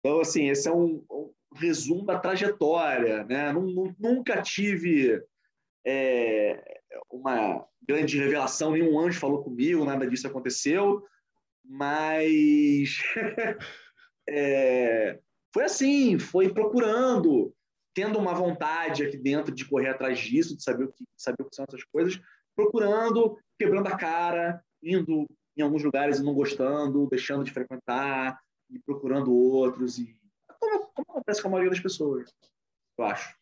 Então, 0.00 0.20
assim, 0.20 0.48
esse 0.48 0.68
é 0.68 0.72
um, 0.72 1.04
um 1.10 1.32
resumo 1.54 2.04
da 2.04 2.18
trajetória, 2.18 3.24
né? 3.24 3.52
Nunca 3.98 4.42
tive 4.42 5.22
é, 5.86 6.80
uma 7.10 7.66
grande 7.86 8.18
revelação, 8.18 8.72
nenhum 8.72 8.98
anjo 8.98 9.18
falou 9.18 9.42
comigo, 9.42 9.84
nada 9.84 10.06
disso 10.06 10.26
aconteceu, 10.26 11.02
mas 11.64 12.98
é, 14.28 15.18
foi 15.52 15.64
assim, 15.64 16.18
foi 16.18 16.52
procurando, 16.52 17.54
tendo 17.94 18.18
uma 18.18 18.34
vontade 18.34 19.04
aqui 19.04 19.16
dentro 19.16 19.54
de 19.54 19.64
correr 19.64 19.88
atrás 19.88 20.18
disso, 20.18 20.56
de 20.56 20.62
saber 20.62 20.84
o 20.84 20.92
que, 20.92 21.04
saber 21.16 21.42
o 21.42 21.48
que 21.48 21.54
são 21.54 21.64
essas 21.66 21.84
coisas, 21.84 22.20
procurando, 22.54 23.38
quebrando 23.58 23.86
a 23.86 23.96
cara, 23.96 24.62
indo 24.82 25.26
em 25.56 25.62
alguns 25.62 25.82
lugares 25.82 26.18
e 26.18 26.22
não 26.22 26.34
gostando, 26.34 27.08
deixando 27.08 27.44
de 27.44 27.52
frequentar 27.52 28.38
e 28.68 28.78
procurando 28.80 29.32
outros 29.32 29.98
e 29.98 30.16
como, 30.58 30.90
como 30.94 31.06
acontece 31.10 31.40
com 31.40 31.48
a 31.48 31.50
maioria 31.52 31.70
das 31.70 31.80
pessoas, 31.80 32.32
eu 32.98 33.04
acho. 33.04 33.36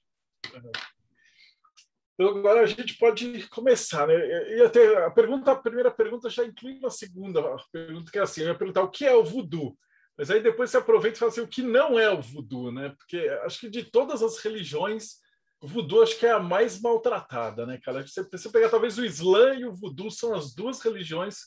Então, 2.15 2.37
agora 2.37 2.61
a 2.61 2.67
gente 2.67 2.99
pode 2.99 3.49
começar, 3.49 4.07
né? 4.07 4.15
E 4.57 4.63
até 4.63 5.05
a 5.05 5.11
pergunta, 5.11 5.53
a 5.53 5.57
primeira 5.57 5.91
pergunta 5.91 6.29
já 6.29 6.45
inclui 6.45 6.79
uma 6.79 6.91
segunda 6.91 7.43
pergunta 7.73 8.13
que 8.13 8.19
é 8.19 8.23
assim, 8.23 8.43
eu 8.43 8.49
ia 8.49 8.59
perguntar 8.59 8.83
o 8.83 8.91
que 8.91 9.07
é 9.07 9.15
o 9.15 9.25
voodoo, 9.25 9.77
mas 10.17 10.31
aí 10.31 10.43
depois 10.43 10.71
você 10.71 10.77
aproveita 10.77 11.17
e 11.17 11.19
fala 11.19 11.31
assim, 11.31 11.41
o 11.41 11.49
que 11.49 11.63
não 11.63 11.99
é 11.99 12.11
o 12.11 12.21
voodoo, 12.21 12.71
né? 12.71 12.95
Porque 12.99 13.19
acho 13.45 13.61
que 13.61 13.71
de 13.71 13.85
todas 13.85 14.23
as 14.23 14.39
religiões, 14.39 15.17
o 15.61 15.67
voodoo 15.67 16.03
acho 16.03 16.19
que 16.19 16.27
é 16.27 16.33
a 16.33 16.41
mais 16.41 16.81
maltratada, 16.81 17.65
né, 17.65 17.79
cara? 17.83 18.07
Você, 18.07 18.23
você 18.23 18.49
pegar 18.51 18.69
talvez 18.69 18.99
o 18.99 19.05
Islã 19.05 19.55
e 19.55 19.65
o 19.65 19.75
voodoo 19.75 20.11
são 20.11 20.35
as 20.35 20.55
duas 20.55 20.81
religiões 20.81 21.47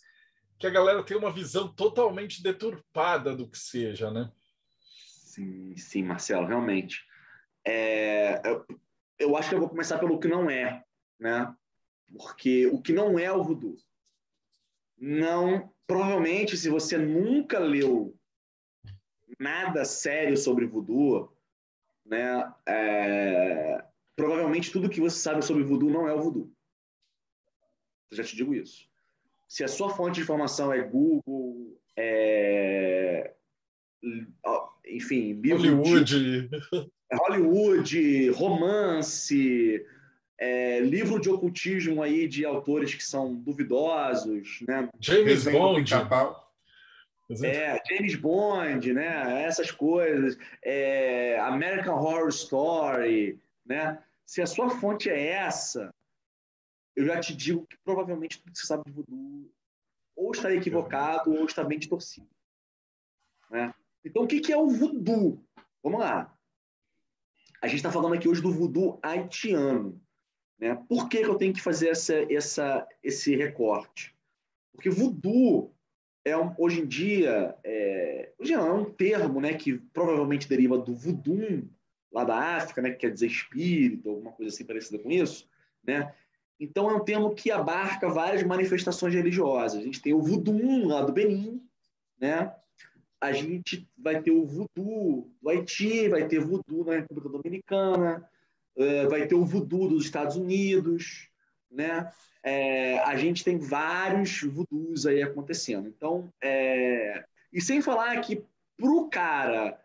que 0.58 0.66
a 0.66 0.72
galera 0.72 1.04
tem 1.04 1.18
uma 1.18 1.32
visão 1.32 1.68
totalmente 1.68 2.42
deturpada 2.42 3.36
do 3.36 3.48
que 3.50 3.58
seja, 3.58 4.10
né? 4.10 4.32
Sim, 5.36 5.76
sim, 5.76 6.02
Marcelo, 6.04 6.48
realmente. 6.48 7.04
É, 7.64 8.42
eu, 8.46 8.66
eu 9.20 9.38
acho 9.38 9.50
que 9.50 9.56
eu 9.56 9.60
vou 9.60 9.70
começar 9.70 10.00
pelo 10.00 10.20
que 10.20 10.28
não 10.28 10.50
é, 10.50 10.84
né? 11.20 11.54
Porque 12.18 12.68
o 12.68 12.82
que 12.82 12.94
não 12.94 13.20
é 13.20 13.32
o 13.32 13.44
voodoo. 13.44 13.76
Não, 14.98 15.74
provavelmente, 15.86 16.56
se 16.56 16.70
você 16.70 16.98
nunca 16.98 17.60
leu 17.60 18.16
nada 19.40 19.86
sério 19.86 20.38
sobre 20.38 20.66
voodoo, 20.66 21.32
né? 22.06 22.52
É, 22.66 23.84
provavelmente 24.16 24.72
tudo 24.72 24.90
que 24.90 25.02
você 25.02 25.18
sabe 25.18 25.44
sobre 25.44 25.64
voodoo 25.64 25.90
não 25.90 26.08
é 26.08 26.14
o 26.14 26.22
voodoo. 26.22 26.52
Eu 28.12 28.18
já 28.18 28.24
te 28.24 28.36
digo 28.36 28.54
isso. 28.54 28.88
Se 29.48 29.64
a 29.64 29.68
sua 29.68 29.90
fonte 29.90 30.16
de 30.16 30.22
informação 30.22 30.72
é 30.74 30.82
Google, 30.82 31.80
é, 31.96 33.34
enfim, 34.88 35.42
Hollywood, 35.48 36.50
Hollywood, 37.14 38.30
romance, 38.32 39.86
é, 40.38 40.80
livro 40.80 41.20
de 41.20 41.30
ocultismo 41.30 42.02
aí 42.02 42.28
de 42.28 42.46
autores 42.46 42.94
que 42.94 43.04
são 43.04 43.34
duvidosos, 43.36 44.60
né? 44.68 44.90
James 45.00 45.46
Bond. 45.46 45.90
É, 47.30 47.82
James 47.88 48.16
Bond, 48.16 48.94
né? 48.94 49.44
Essas 49.44 49.72
coisas. 49.72 50.38
É, 50.64 51.40
American 51.40 51.96
Horror 51.96 52.30
Story, 52.30 53.40
né? 53.66 54.04
Se 54.26 54.42
a 54.42 54.48
sua 54.48 54.70
fonte 54.70 55.10
é 55.10 55.28
essa, 55.28 55.94
eu 56.96 57.06
já 57.06 57.20
te 57.20 57.36
digo 57.36 57.66
que 57.68 57.78
provavelmente 57.84 58.42
você 58.54 58.66
sabe 58.66 58.84
de 58.86 58.92
voodoo 58.92 59.52
ou 60.16 60.32
está 60.32 60.54
equivocado 60.54 61.32
ou 61.32 61.46
está 61.46 61.64
bem 61.64 61.78
distorcido. 61.78 62.30
Né? 63.52 63.74
Então, 64.04 64.24
o 64.24 64.28
que 64.28 64.52
é 64.52 64.58
o 64.58 64.70
voodoo? 64.70 65.44
Vamos 65.84 66.00
lá. 66.00 66.34
A 67.62 67.68
gente 67.68 67.78
está 67.78 67.92
falando 67.92 68.16
aqui 68.16 68.28
hoje 68.28 68.42
do 68.42 68.54
voodoo 68.54 69.00
haitiano. 69.04 70.02
Né? 70.58 70.76
Por 70.88 71.10
que, 71.10 71.22
que 71.22 71.30
eu 71.30 71.38
tenho 71.38 71.54
que 71.54 71.62
fazer 71.62 71.90
essa, 71.90 72.16
essa, 72.32 72.88
esse 73.04 73.36
recorte? 73.36 74.16
Porque 74.72 74.90
voodoo 74.90 75.75
é 76.26 76.36
um, 76.36 76.54
hoje 76.58 76.82
em 76.82 76.88
dia 76.88 77.56
é, 77.64 78.32
hoje 78.40 78.54
é 78.54 78.60
um 78.60 78.84
termo 78.84 79.40
né, 79.40 79.54
que 79.54 79.78
provavelmente 79.94 80.50
deriva 80.50 80.78
do 80.78 80.94
voodoo 80.96 81.64
lá 82.12 82.24
da 82.24 82.58
África, 82.58 82.82
né, 82.82 82.92
que 82.92 82.98
quer 82.98 83.12
dizer 83.12 83.28
espírito, 83.28 84.10
alguma 84.10 84.32
coisa 84.32 84.54
assim 84.54 84.66
parecida 84.66 84.98
com 84.98 85.12
isso. 85.12 85.48
Né? 85.86 86.12
Então 86.60 86.90
é 86.90 86.96
um 86.96 87.04
termo 87.04 87.36
que 87.36 87.52
abarca 87.52 88.10
várias 88.10 88.42
manifestações 88.44 89.14
religiosas. 89.14 89.80
A 89.80 89.84
gente 89.84 90.02
tem 90.02 90.14
o 90.14 90.22
voodoo 90.22 90.88
lá 90.88 91.04
do 91.04 91.14
Benin, 91.14 91.62
né? 92.20 92.52
a 93.22 93.32
gente 93.32 93.88
vai 93.98 94.22
ter 94.22 94.32
o 94.32 94.46
voodoo 94.46 95.32
do 95.42 95.50
Haiti, 95.50 96.10
vai 96.10 96.28
ter 96.28 96.40
voodoo 96.40 96.86
na 96.86 96.96
República 96.96 97.30
Dominicana, 97.30 98.30
é, 98.78 99.08
vai 99.08 99.28
ter 99.28 99.36
o 99.36 99.46
voodoo 99.46 99.88
dos 99.88 100.06
Estados 100.06 100.36
Unidos, 100.36 101.30
né? 101.76 102.12
É, 102.44 103.00
a 103.00 103.16
gente 103.16 103.44
tem 103.44 103.58
vários 103.58 104.42
voodoos 104.42 105.06
aí 105.06 105.22
acontecendo. 105.22 105.88
Então, 105.88 106.30
é... 106.42 107.26
e 107.52 107.60
sem 107.60 107.82
falar 107.82 108.20
que 108.22 108.44
para 108.78 108.90
o 108.90 109.10
cara 109.10 109.80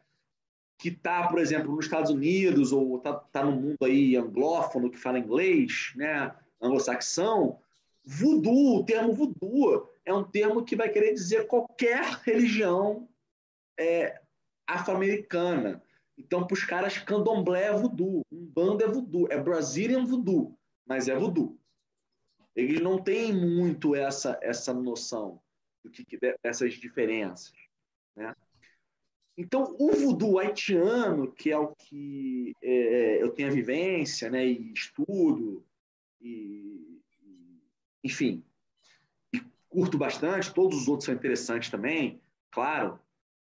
que 0.78 0.88
está, 0.88 1.28
por 1.28 1.38
exemplo, 1.38 1.75
nos 1.75 1.85
Estados 1.85 2.11
Unidos 2.11 2.73
ou 2.73 2.97
está 2.97 3.12
tá 3.12 3.44
no 3.44 3.52
mundo 3.52 3.76
aí 3.82 4.16
anglófono 4.16 4.90
que 4.90 4.99
fala 4.99 5.18
inglês, 5.18 5.92
né, 5.94 6.35
anglo-saxão, 6.61 7.59
voodoo, 8.02 8.78
o 8.78 8.85
termo 8.85 9.12
voodoo 9.12 9.88
é 10.04 10.12
um 10.12 10.25
termo 10.25 10.64
que 10.64 10.75
vai 10.75 10.88
querer 10.88 11.12
dizer 11.12 11.47
qualquer 11.47 12.02
religião 12.25 13.06
é, 13.78 14.20
afro-americana. 14.66 15.82
Então, 16.16 16.47
para 16.47 16.54
os 16.54 16.64
caras, 16.64 16.99
candomblé 16.99 17.66
é 17.66 17.73
voodoo, 17.73 18.23
umbanda 18.32 18.85
é 18.85 18.88
voodoo, 18.88 19.28
é 19.30 19.38
Brazilian 19.38 20.04
voodoo, 20.04 20.59
mas 20.87 21.09
é 21.09 21.16
voodoo. 21.16 21.60
Eles 22.61 22.81
não 22.81 23.02
têm 23.02 23.33
muito 23.33 23.95
essa, 23.95 24.38
essa 24.43 24.73
noção 24.75 25.40
do 25.83 25.90
que, 25.90 26.19
dessas 26.43 26.75
diferenças. 26.75 27.52
Né? 28.17 28.35
Então, 29.37 29.75
o 29.79 29.93
voodoo 29.93 30.38
haitiano, 30.38 31.33
que 31.33 31.50
é 31.50 31.59
o 31.59 31.75
que 31.75 32.52
é, 32.62 33.23
eu 33.23 33.31
tenho 33.31 33.49
a 33.49 33.55
vivência 33.55 34.29
né, 34.29 34.47
e 34.47 34.73
estudo, 34.73 35.64
e, 36.21 37.00
e, 37.23 37.62
enfim, 38.05 38.45
e 39.33 39.40
curto 39.69 39.97
bastante, 39.97 40.52
todos 40.52 40.83
os 40.83 40.88
outros 40.88 41.07
são 41.07 41.14
interessantes 41.14 41.71
também, 41.71 42.21
claro, 42.50 43.00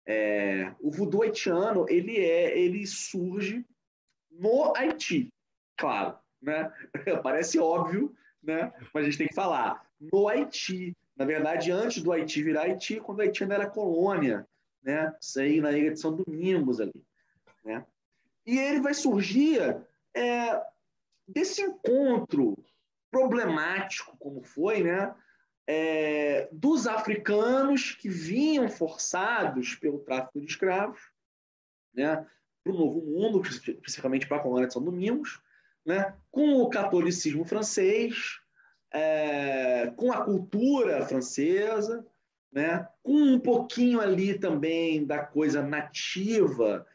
é, 0.07 0.75
o 0.81 0.91
voodoo 0.91 1.23
haitiano 1.23 1.87
ele 1.89 2.17
é, 2.19 2.59
ele 2.59 2.87
surge 2.87 3.65
no 4.31 4.75
Haiti, 4.77 5.33
claro, 5.77 6.19
né? 6.41 6.73
Parece 7.23 7.59
óbvio, 7.59 8.15
né? 8.43 8.73
Mas 8.93 9.03
a 9.03 9.07
gente 9.07 9.19
tem 9.19 9.29
que 9.29 9.35
falar 9.35 9.87
no 10.01 10.29
Haiti. 10.29 10.97
Na 11.17 11.25
verdade, 11.25 11.71
antes 11.71 12.03
do 12.03 12.13
Haiti 12.13 12.43
virar 12.43 12.63
Haiti, 12.63 13.01
quando 13.01 13.19
o 13.19 13.23
Haiti 13.23 13.43
ainda 13.43 13.55
era 13.55 13.71
colônia, 13.71 14.47
né? 14.83 15.15
Isso 15.21 15.41
aí 15.41 15.61
na 15.61 15.73
Ilha 15.73 15.93
de 15.93 16.01
São 16.01 16.15
Domingos 16.15 16.81
ali, 16.81 17.05
né? 17.65 17.85
E 18.45 18.59
ele 18.59 18.81
vai 18.81 18.95
surgir 18.95 19.77
é, 20.15 20.63
desse 21.29 21.63
encontro 21.63 22.57
problemático 23.11 24.17
como 24.19 24.43
foi, 24.43 24.83
né? 24.83 25.15
é, 25.67 26.49
dos 26.53 26.87
africanos 26.87 27.93
que 27.93 28.09
vinham 28.09 28.69
forçados 28.69 29.75
pelo 29.75 30.01
tráfico 30.01 30.41
de 30.41 30.47
escravos 30.47 31.01
né, 31.95 32.27
para 32.63 32.73
o 32.73 32.77
Novo 32.77 33.01
Mundo, 33.01 33.41
especificamente 33.43 34.27
para 34.27 34.39
a 34.39 34.41
colônia 34.41 34.67
de 34.67 34.73
São 34.73 34.83
Domingos, 34.83 35.41
né, 35.85 36.15
com 36.31 36.55
o 36.55 36.69
catolicismo 36.69 37.45
francês, 37.45 38.39
é, 38.93 39.93
com 39.97 40.13
a 40.13 40.25
cultura 40.25 41.05
francesa, 41.07 42.07
né, 42.53 42.87
com 43.03 43.15
um 43.15 43.39
pouquinho 43.39 44.01
ali 44.01 44.39
também 44.39 45.05
da 45.05 45.21
coisa 45.21 45.63
nativa 45.63 46.87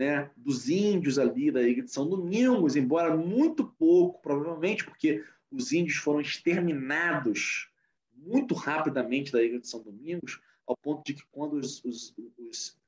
né, 0.00 0.30
dos 0.36 0.68
índios 0.68 1.18
ali 1.18 1.50
da 1.50 1.62
Ilha 1.62 1.82
de 1.82 1.90
São 1.90 2.08
Domingos, 2.08 2.76
embora 2.76 3.14
muito 3.14 3.66
pouco, 3.78 4.22
provavelmente, 4.22 4.84
porque 4.84 5.22
os 5.50 5.72
índios 5.72 5.98
foram 5.98 6.20
exterminados 6.20 7.68
muito 8.16 8.54
rapidamente 8.54 9.32
da 9.32 9.42
Ilha 9.42 9.58
de 9.58 9.68
São 9.68 9.82
Domingos, 9.82 10.40
ao 10.66 10.76
ponto 10.76 11.04
de 11.04 11.14
que 11.14 11.22
quando 11.30 11.54
os, 11.54 11.84
os, 11.84 12.14
os 12.38 12.78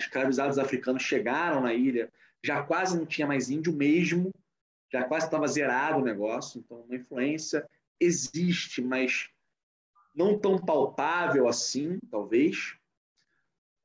escravizados 0.00 0.58
africanos 0.58 1.02
chegaram 1.02 1.60
na 1.60 1.74
ilha, 1.74 2.10
já 2.42 2.62
quase 2.62 2.96
não 2.96 3.06
tinha 3.06 3.26
mais 3.26 3.50
índio 3.50 3.72
mesmo, 3.72 4.32
já 4.90 5.04
quase 5.04 5.26
estava 5.26 5.46
zerado 5.46 5.98
o 5.98 6.04
negócio. 6.04 6.60
Então, 6.60 6.80
uma 6.80 6.96
influência 6.96 7.68
existe, 8.00 8.82
mas 8.82 9.28
não 10.14 10.38
tão 10.38 10.58
palpável 10.58 11.48
assim, 11.48 11.98
talvez. 12.10 12.76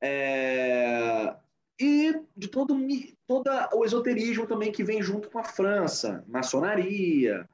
É, 0.00 1.36
e 1.78 2.20
de 2.36 2.48
todo, 2.48 2.76
todo 3.26 3.50
o 3.74 3.84
esoterismo 3.84 4.46
também 4.46 4.72
que 4.72 4.84
vem 4.84 5.02
junto 5.02 5.30
com 5.30 5.38
a 5.38 5.44
França, 5.44 6.24
maçonaria, 6.28 7.48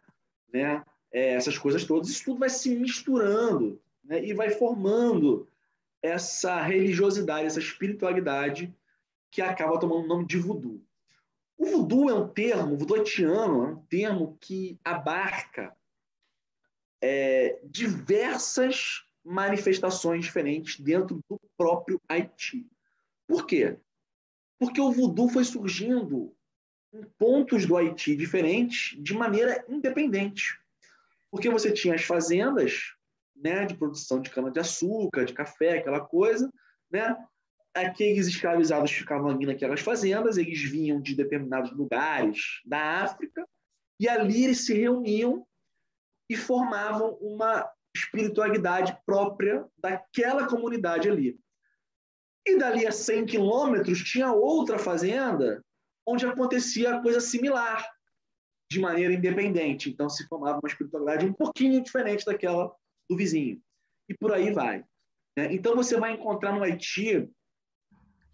né? 0.53 0.85
É, 1.11 1.35
essas 1.35 1.57
coisas 1.57 1.85
todas, 1.85 2.11
isso 2.11 2.25
tudo 2.25 2.41
vai 2.41 2.51
se 2.51 2.75
misturando 2.77 3.81
né? 4.05 4.23
e 4.23 4.35
vai 4.35 4.51
formando 4.51 5.49
essa 6.03 6.61
religiosidade, 6.61 7.47
essa 7.47 7.59
espiritualidade 7.59 8.75
que 9.31 9.41
acaba 9.41 9.81
tomando 9.81 10.05
o 10.05 10.07
nome 10.07 10.27
de 10.27 10.39
voodoo. 10.39 10.81
O 11.59 11.67
voodoo 11.67 12.09
é 12.09 12.15
um 12.15 12.29
termo, 12.29 12.75
o 12.75 12.79
voodoo 12.79 12.97
haitiano 12.97 13.65
é 13.65 13.69
um 13.71 13.77
termo 13.87 14.39
que 14.41 14.79
abarca 14.85 15.77
é, 17.03 17.61
diversas 17.65 19.05
manifestações 19.25 20.25
diferentes 20.25 20.81
dentro 20.81 21.21
do 21.29 21.41
próprio 21.57 22.01
Haiti. 22.09 22.67
Por 23.27 23.45
quê? 23.45 23.77
Porque 24.59 24.81
o 24.81 24.93
voodoo 24.93 25.29
foi 25.29 25.45
surgindo 25.45 26.35
em 26.93 27.03
pontos 27.19 27.67
do 27.67 27.77
Haiti 27.77 28.17
diferentes 28.17 28.97
de 29.03 29.13
maneira 29.13 29.65
independente. 29.69 30.59
Porque 31.31 31.51
você 31.51 31.73
tinha 31.73 31.95
as 31.95 32.05
fazendas 32.05 32.95
né, 33.37 33.67
de 33.67 33.77
produção 33.77 34.21
de 34.21 34.31
cana-de-açúcar, 34.31 35.25
de 35.25 35.35
café, 35.35 35.79
aquela 35.79 36.01
coisa, 36.01 36.51
né? 36.91 37.17
Aqueles 37.87 38.27
escravizados 38.27 38.91
ficavam 38.91 39.31
ali 39.31 39.47
naquelas 39.47 39.81
fazendas, 39.81 40.37
eles 40.37 40.61
vinham 40.63 41.01
de 41.01 41.15
determinados 41.15 41.71
lugares 41.73 42.61
da 42.65 43.03
África, 43.03 43.47
e 44.01 44.09
ali 44.09 44.45
eles 44.45 44.65
se 44.65 44.75
reuniam 44.75 45.47
e 46.31 46.37
formavam 46.37 47.15
uma 47.21 47.69
espiritualidade 47.97 48.97
própria 49.05 49.67
daquela 49.77 50.47
comunidade 50.47 51.09
ali. 51.09 51.39
E 52.47 52.57
dali 52.57 52.87
a 52.87 52.93
100 52.93 53.27
quilômetros 53.27 54.03
tinha 54.03 54.33
outra 54.33 54.79
fazenda 54.79 55.65
onde 56.07 56.25
acontecia 56.25 57.01
coisa 57.03 57.21
similar, 57.21 57.87
de 58.71 58.81
maneira 58.81 59.13
independente. 59.13 59.91
Então 59.91 60.09
se 60.09 60.27
formava 60.27 60.59
uma 60.59 60.69
espiritualidade 60.69 61.27
um 61.27 61.33
pouquinho 61.33 61.83
diferente 61.83 62.25
daquela 62.25 62.75
do 63.09 63.17
vizinho. 63.17 63.61
E 64.09 64.15
por 64.15 64.33
aí 64.33 64.53
vai. 64.53 64.85
Né? 65.37 65.53
Então 65.53 65.75
você 65.75 65.99
vai 65.99 66.13
encontrar 66.13 66.53
no 66.53 66.63
Haiti 66.63 67.29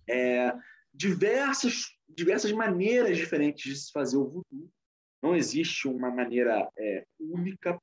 é, 0.09 0.53
diversas, 0.93 1.87
diversas 2.09 2.53
maneiras 2.53 3.17
diferentes 3.17 3.65
de 3.65 3.79
se 3.79 3.93
fazer 3.93 4.17
o 4.17 4.25
voodoo. 4.25 4.71
Não 5.23 5.35
existe 5.35 5.89
uma 5.89 6.11
maneira 6.11 6.69
é, 6.79 7.07
única, 7.19 7.79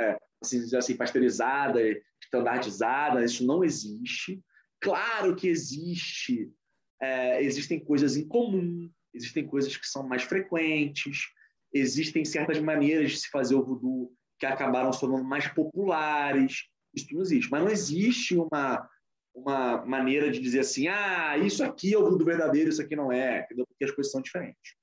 é, 0.00 0.18
assim, 0.40 0.76
assim, 0.76 0.96
pasteurizada, 0.96 1.80
standardizada, 2.22 3.24
isso 3.24 3.44
não 3.44 3.64
existe. 3.64 4.40
Claro 4.80 5.34
que 5.34 5.48
existe, 5.48 6.52
é, 7.00 7.42
existem 7.42 7.80
coisas 7.80 8.16
em 8.16 8.26
comum, 8.26 8.90
existem 9.12 9.46
coisas 9.46 9.76
que 9.76 9.86
são 9.86 10.06
mais 10.06 10.22
frequentes, 10.22 11.28
existem 11.72 12.24
certas 12.24 12.60
maneiras 12.60 13.10
de 13.10 13.18
se 13.18 13.28
fazer 13.28 13.56
o 13.56 13.64
voodoo 13.64 14.12
que 14.38 14.46
acabaram 14.46 14.92
se 14.92 15.00
tornando 15.00 15.24
mais 15.24 15.48
populares. 15.48 16.64
Isso 16.94 17.12
não 17.12 17.22
existe. 17.22 17.50
Mas 17.50 17.62
não 17.62 17.70
existe 17.70 18.36
uma, 18.36 18.88
uma 19.34 19.84
maneira 19.84 20.30
de 20.30 20.40
dizer 20.40 20.60
assim, 20.60 20.86
ah, 20.88 21.36
isso 21.36 21.64
aqui 21.64 21.92
é 21.92 21.98
o 21.98 22.04
voodoo 22.08 22.24
verdadeiro, 22.24 22.70
isso 22.70 22.80
aqui 22.80 22.94
não 22.94 23.10
é, 23.10 23.42
porque 23.42 23.84
as 23.84 23.90
coisas 23.90 24.12
são 24.12 24.22
diferentes. 24.22 24.76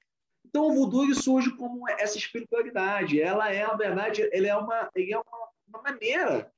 Então, 0.46 0.68
o 0.68 0.74
voodoo 0.74 1.14
surge 1.16 1.56
como 1.56 1.88
essa 1.90 2.18
espiritualidade. 2.18 3.22
Ela 3.22 3.52
é, 3.54 3.66
na 3.66 3.76
verdade, 3.76 4.28
ele 4.34 4.48
é 4.48 4.56
uma, 4.56 4.90
ele 4.94 5.14
é 5.14 5.18
uma, 5.18 5.50
uma 5.68 5.82
maneira, 5.82 6.52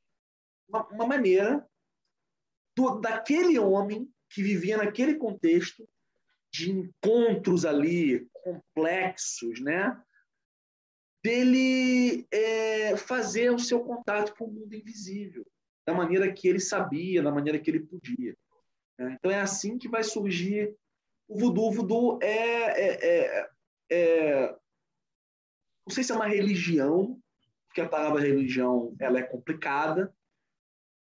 uma, 0.68 0.88
uma 0.88 1.06
maneira 1.06 1.68
do, 2.76 3.00
daquele 3.00 3.60
homem 3.60 4.10
que 4.30 4.42
vivia 4.42 4.78
naquele 4.78 5.16
contexto 5.16 5.88
de 6.52 6.72
encontros 6.72 7.66
ali 7.66 8.28
complexos, 8.34 9.62
né? 9.62 10.02
dele 11.24 12.28
é, 12.30 12.98
fazer 12.98 13.50
o 13.50 13.58
seu 13.58 13.80
contato 13.80 14.36
com 14.36 14.46
o 14.46 14.52
mundo 14.52 14.76
invisível, 14.76 15.46
da 15.86 15.94
maneira 15.94 16.32
que 16.32 16.48
ele 16.48 16.60
sabia, 16.60 17.22
da 17.22 17.32
maneira 17.32 17.60
que 17.60 17.70
ele 17.70 17.82
podia. 17.82 18.36
Né? 18.98 19.16
Então 19.18 19.32
é 19.32 19.42
assim 19.42 19.78
que 19.78 19.88
vai 19.88 20.04
surgir 20.04 20.76
o 21.28 21.38
voodoo. 21.38 21.70
O 21.70 21.72
voodoo 21.72 22.20
é, 22.22 22.28
é, 22.28 23.00
é, 23.02 23.50
é, 23.92 24.48
não 25.86 25.94
sei 25.94 26.04
se 26.04 26.12
é 26.12 26.16
uma 26.16 26.28
religião, 26.28 27.20
porque 27.68 27.82
a 27.82 27.90
palavra 27.90 28.22
religião 28.22 28.96
ela 29.00 29.20
é 29.20 29.24
complicada, 29.24 30.14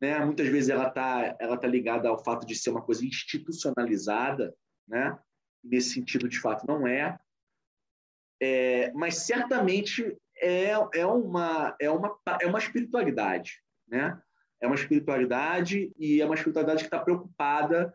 né? 0.01 0.23
Muitas 0.25 0.47
vezes 0.47 0.69
ela 0.69 0.87
está 0.87 1.35
ela 1.39 1.57
tá 1.57 1.67
ligada 1.67 2.09
ao 2.09 2.23
fato 2.23 2.45
de 2.45 2.55
ser 2.55 2.71
uma 2.71 2.81
coisa 2.81 3.05
institucionalizada, 3.05 4.55
né? 4.87 5.17
Nesse 5.63 5.91
sentido, 5.91 6.27
de 6.27 6.39
fato, 6.39 6.65
não 6.65 6.87
é. 6.87 7.19
É, 8.41 8.91
mas 8.93 9.17
certamente 9.17 10.17
é, 10.37 10.71
é, 10.95 11.05
uma, 11.05 11.75
é, 11.79 11.91
uma, 11.91 12.19
é 12.41 12.47
uma 12.47 12.57
espiritualidade, 12.57 13.61
né? 13.87 14.19
É 14.61 14.67
uma 14.67 14.75
espiritualidade 14.75 15.91
e 15.97 16.21
é 16.21 16.25
uma 16.25 16.35
espiritualidade 16.35 16.83
que 16.83 16.87
está 16.87 16.99
preocupada 16.99 17.93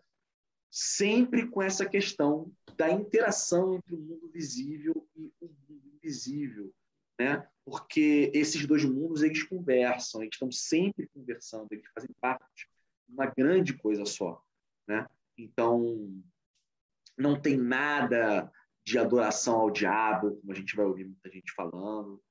sempre 0.70 1.46
com 1.48 1.62
essa 1.62 1.86
questão 1.86 2.52
da 2.76 2.90
interação 2.90 3.76
entre 3.76 3.94
o 3.94 3.98
mundo 3.98 4.28
visível 4.28 5.08
e 5.16 5.32
o 5.40 5.48
mundo 5.68 5.82
invisível, 5.94 6.72
né? 7.18 7.48
Porque 7.64 8.30
esses 8.34 8.66
dois 8.66 8.84
mundos 8.84 9.22
eles 9.22 9.42
conversam, 9.42 10.22
eles 10.22 10.34
estão 10.34 10.50
sempre 10.52 11.08
conversando, 11.14 11.68
eles 11.70 11.86
fazem 11.94 12.10
parte 12.20 12.68
de 13.08 13.14
uma 13.14 13.26
grande 13.26 13.72
coisa 13.74 14.04
só, 14.04 14.42
né? 14.86 15.06
Então 15.38 16.22
não 17.16 17.40
tem 17.40 17.56
nada 17.56 18.52
de 18.84 18.98
adoração 18.98 19.56
ao 19.56 19.70
diabo, 19.70 20.36
como 20.36 20.52
a 20.52 20.54
gente 20.54 20.76
vai 20.76 20.84
ouvir 20.84 21.04
muita 21.04 21.30
gente 21.30 21.52
falando. 21.52 22.22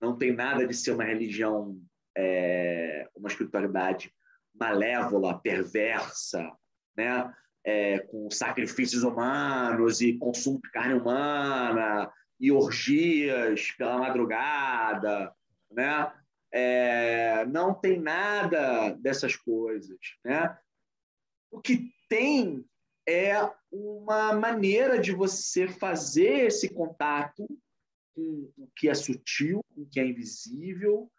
Não 0.00 0.16
tem 0.16 0.32
nada 0.32 0.66
de 0.66 0.74
ser 0.74 0.92
uma 0.92 1.04
religião, 1.04 1.80
é, 2.16 3.08
uma 3.14 3.28
espiritualidade 3.28 4.12
malévola, 4.54 5.38
perversa, 5.38 6.50
né? 6.96 7.32
É, 7.64 7.98
com 7.98 8.30
sacrifícios 8.30 9.02
humanos 9.02 10.00
e 10.00 10.16
consumo 10.18 10.60
de 10.62 10.70
carne 10.70 10.94
humana 10.94 12.10
e 12.38 12.52
orgias 12.52 13.72
pela 13.72 13.98
madrugada, 13.98 15.34
né? 15.70 16.12
É, 16.52 17.44
não 17.46 17.74
tem 17.74 18.00
nada 18.00 18.90
dessas 18.94 19.36
coisas, 19.36 19.98
né? 20.24 20.56
O 21.50 21.60
que 21.60 21.90
tem 22.08 22.64
é 23.06 23.34
uma 23.70 24.32
maneira 24.32 24.98
de 24.98 25.12
você 25.12 25.68
fazer 25.68 26.46
esse 26.46 26.68
contato 26.68 27.46
com 28.14 28.50
o 28.56 28.68
que 28.74 28.88
é 28.88 28.94
sutil, 28.94 29.60
com 29.74 29.82
o 29.82 29.86
que 29.86 30.00
é 30.00 30.06
invisível, 30.06 31.10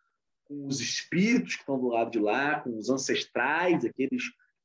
com 0.48 0.66
os 0.66 0.80
espíritos 0.80 1.56
que 1.56 1.62
estão 1.62 1.80
do 1.80 1.88
lado 1.88 2.12
de 2.12 2.20
lá, 2.20 2.60
com 2.62 2.78
os 2.78 2.90
ancestrais, 2.90 3.84
aqueles 3.86 4.24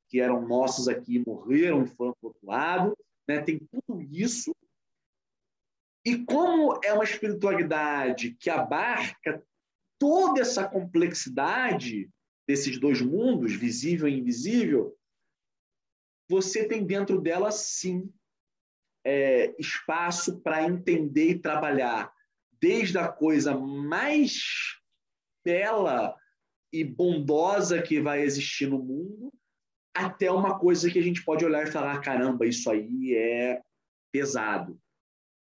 que 0.09 0.19
eram 0.19 0.47
nossos 0.47 0.87
aqui 0.87 1.15
e 1.15 1.23
morreram 1.25 1.83
e 1.83 1.87
foram 1.87 2.13
para 2.13 2.25
o 2.25 2.27
outro 2.27 2.45
lado. 2.45 2.97
Né? 3.27 3.41
Tem 3.41 3.59
tudo 3.59 4.01
isso. 4.01 4.55
E 6.05 6.23
como 6.25 6.79
é 6.83 6.93
uma 6.93 7.03
espiritualidade 7.03 8.35
que 8.35 8.49
abarca 8.49 9.43
toda 9.97 10.41
essa 10.41 10.67
complexidade 10.67 12.09
desses 12.47 12.77
dois 12.77 13.01
mundos, 13.01 13.53
visível 13.53 14.07
e 14.07 14.19
invisível, 14.19 14.97
você 16.29 16.67
tem 16.67 16.85
dentro 16.85 17.21
dela, 17.21 17.51
sim, 17.51 18.11
é, 19.05 19.53
espaço 19.59 20.41
para 20.41 20.63
entender 20.63 21.31
e 21.31 21.39
trabalhar 21.39 22.13
desde 22.59 22.97
a 22.97 23.07
coisa 23.07 23.57
mais 23.57 24.81
bela 25.43 26.15
e 26.71 26.83
bondosa 26.83 27.81
que 27.81 28.01
vai 28.01 28.21
existir 28.21 28.67
no 28.67 28.79
mundo, 28.79 29.31
até 29.95 30.31
uma 30.31 30.57
coisa 30.57 30.89
que 30.89 30.97
a 30.97 31.03
gente 31.03 31.23
pode 31.23 31.45
olhar 31.45 31.67
e 31.67 31.71
falar: 31.71 32.01
caramba, 32.01 32.45
isso 32.45 32.69
aí 32.69 33.15
é 33.15 33.61
pesado. 34.11 34.79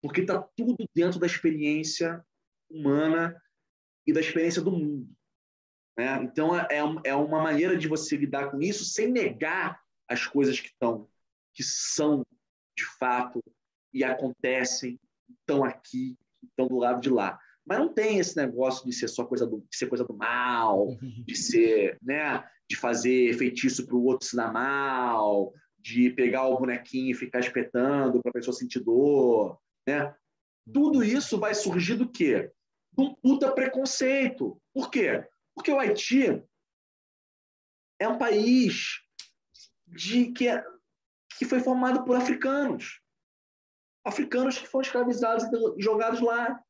Porque 0.02 0.22
está 0.22 0.40
tudo 0.56 0.76
dentro 0.94 1.18
da 1.18 1.26
experiência 1.26 2.24
humana 2.70 3.40
e 4.06 4.12
da 4.12 4.20
experiência 4.20 4.62
do 4.62 4.70
mundo. 4.70 5.08
Né? 5.98 6.22
Então, 6.22 6.56
é, 6.56 6.78
é 7.04 7.14
uma 7.14 7.42
maneira 7.42 7.76
de 7.76 7.88
você 7.88 8.16
lidar 8.16 8.50
com 8.50 8.62
isso 8.62 8.84
sem 8.84 9.10
negar 9.10 9.82
as 10.08 10.24
coisas 10.24 10.60
que 10.60 10.68
estão, 10.68 11.08
que 11.52 11.62
são 11.62 12.24
de 12.76 12.84
fato 12.98 13.42
e 13.92 14.04
acontecem, 14.04 14.98
estão 15.40 15.64
aqui, 15.64 16.16
estão 16.42 16.68
do 16.68 16.76
lado 16.76 17.00
de 17.00 17.10
lá. 17.10 17.38
Mas 17.68 17.78
não 17.78 17.92
tem 17.92 18.18
esse 18.18 18.34
negócio 18.34 18.86
de 18.86 18.92
ser 18.94 19.08
só 19.08 19.24
coisa 19.26 19.46
do, 19.46 19.58
de 19.70 19.76
ser 19.76 19.88
coisa 19.88 20.02
do 20.02 20.16
mal, 20.16 20.96
de 21.02 21.36
ser, 21.36 21.98
né, 22.00 22.42
de 22.68 22.74
fazer 22.76 23.36
feitiço 23.36 23.86
para 23.86 23.94
o 23.94 24.04
outro 24.04 24.26
se 24.26 24.34
dar 24.34 24.50
mal, 24.50 25.52
de 25.78 26.08
pegar 26.10 26.46
o 26.46 26.58
bonequinho 26.58 27.10
e 27.10 27.14
ficar 27.14 27.40
espetando 27.40 28.22
para 28.22 28.30
a 28.30 28.32
pessoa 28.32 28.56
sentir 28.56 28.80
dor, 28.80 29.60
né? 29.86 30.14
Tudo 30.72 31.04
isso 31.04 31.38
vai 31.38 31.54
surgir 31.54 31.96
do 31.96 32.10
quê? 32.10 32.50
De 32.96 33.04
um 33.04 33.14
puta 33.14 33.52
preconceito. 33.52 34.60
Por 34.72 34.90
quê? 34.90 35.26
Porque 35.54 35.70
o 35.70 35.78
Haiti 35.78 36.42
é 37.98 38.08
um 38.08 38.16
país 38.16 39.00
de 39.86 40.32
que, 40.32 40.48
é, 40.48 40.64
que 41.38 41.44
foi 41.44 41.60
formado 41.60 42.04
por 42.04 42.16
africanos. 42.16 43.00
Africanos 44.04 44.58
que 44.58 44.66
foram 44.66 44.86
escravizados 44.86 45.44
e 45.76 45.82
jogados 45.82 46.20
lá. 46.20 46.62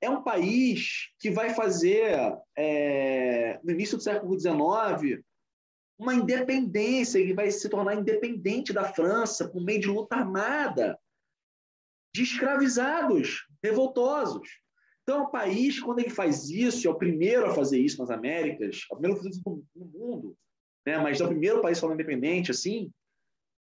É 0.00 0.10
um 0.10 0.22
país 0.22 1.10
que 1.18 1.30
vai 1.30 1.54
fazer, 1.54 2.14
é, 2.56 3.58
no 3.62 3.70
início 3.70 3.96
do 3.96 4.02
século 4.02 4.38
XIX, 4.38 5.22
uma 5.98 6.14
independência, 6.14 7.24
que 7.24 7.32
vai 7.32 7.50
se 7.50 7.68
tornar 7.68 7.94
independente 7.94 8.72
da 8.72 8.92
França 8.92 9.48
por 9.48 9.62
meio 9.62 9.80
de 9.80 9.86
luta 9.86 10.16
armada 10.16 10.98
de 12.14 12.22
escravizados 12.22 13.46
revoltosos. 13.62 14.48
Então, 15.02 15.24
o 15.24 15.30
país, 15.30 15.80
quando 15.80 15.98
ele 15.98 16.10
faz 16.10 16.48
isso, 16.48 16.86
é 16.86 16.90
o 16.90 16.96
primeiro 16.96 17.46
a 17.46 17.54
fazer 17.54 17.78
isso 17.78 17.98
nas 17.98 18.10
Américas, 18.10 18.86
é 18.90 18.94
o 18.94 18.96
primeiro 18.96 19.14
a 19.14 19.22
fazer 19.22 19.30
isso 19.30 19.64
no 19.74 19.86
mundo, 19.86 20.36
né? 20.86 20.98
mas 20.98 21.20
é 21.20 21.24
o 21.24 21.28
primeiro 21.28 21.60
país 21.60 21.78
falando 21.78 22.00
independente, 22.00 22.50
assim, 22.50 22.90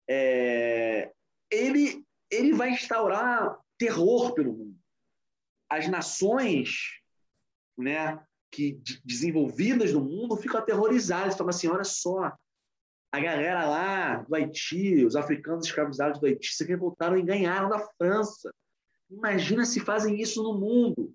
é... 0.09 1.11
ele, 1.51 2.05
ele 2.31 2.53
vai 2.53 2.71
instaurar 2.71 3.59
terror 3.79 4.35
pelo 4.35 4.53
mundo. 4.53 4.70
As 5.71 5.89
nações 5.89 7.01
né, 7.79 8.21
que 8.51 8.81
desenvolvidas 9.05 9.93
no 9.93 10.01
mundo 10.01 10.37
ficam 10.37 10.61
aterrorizadas, 10.61 11.37
falam 11.37 11.51
assim, 11.51 11.69
olha 11.69 11.85
só, 11.85 12.33
a 13.13 13.21
galera 13.21 13.67
lá 13.67 14.17
do 14.17 14.35
Haiti, 14.35 15.05
os 15.05 15.17
africanos 15.17 15.67
escravizados 15.67 16.21
do 16.21 16.27
Haiti, 16.27 16.55
se 16.55 16.65
revoltaram 16.65 17.17
e 17.17 17.23
ganharam 17.23 17.69
da 17.69 17.79
França. 17.97 18.53
Imagina 19.11 19.65
se 19.65 19.81
fazem 19.81 20.21
isso 20.21 20.43
no 20.43 20.59
mundo. 20.59 21.13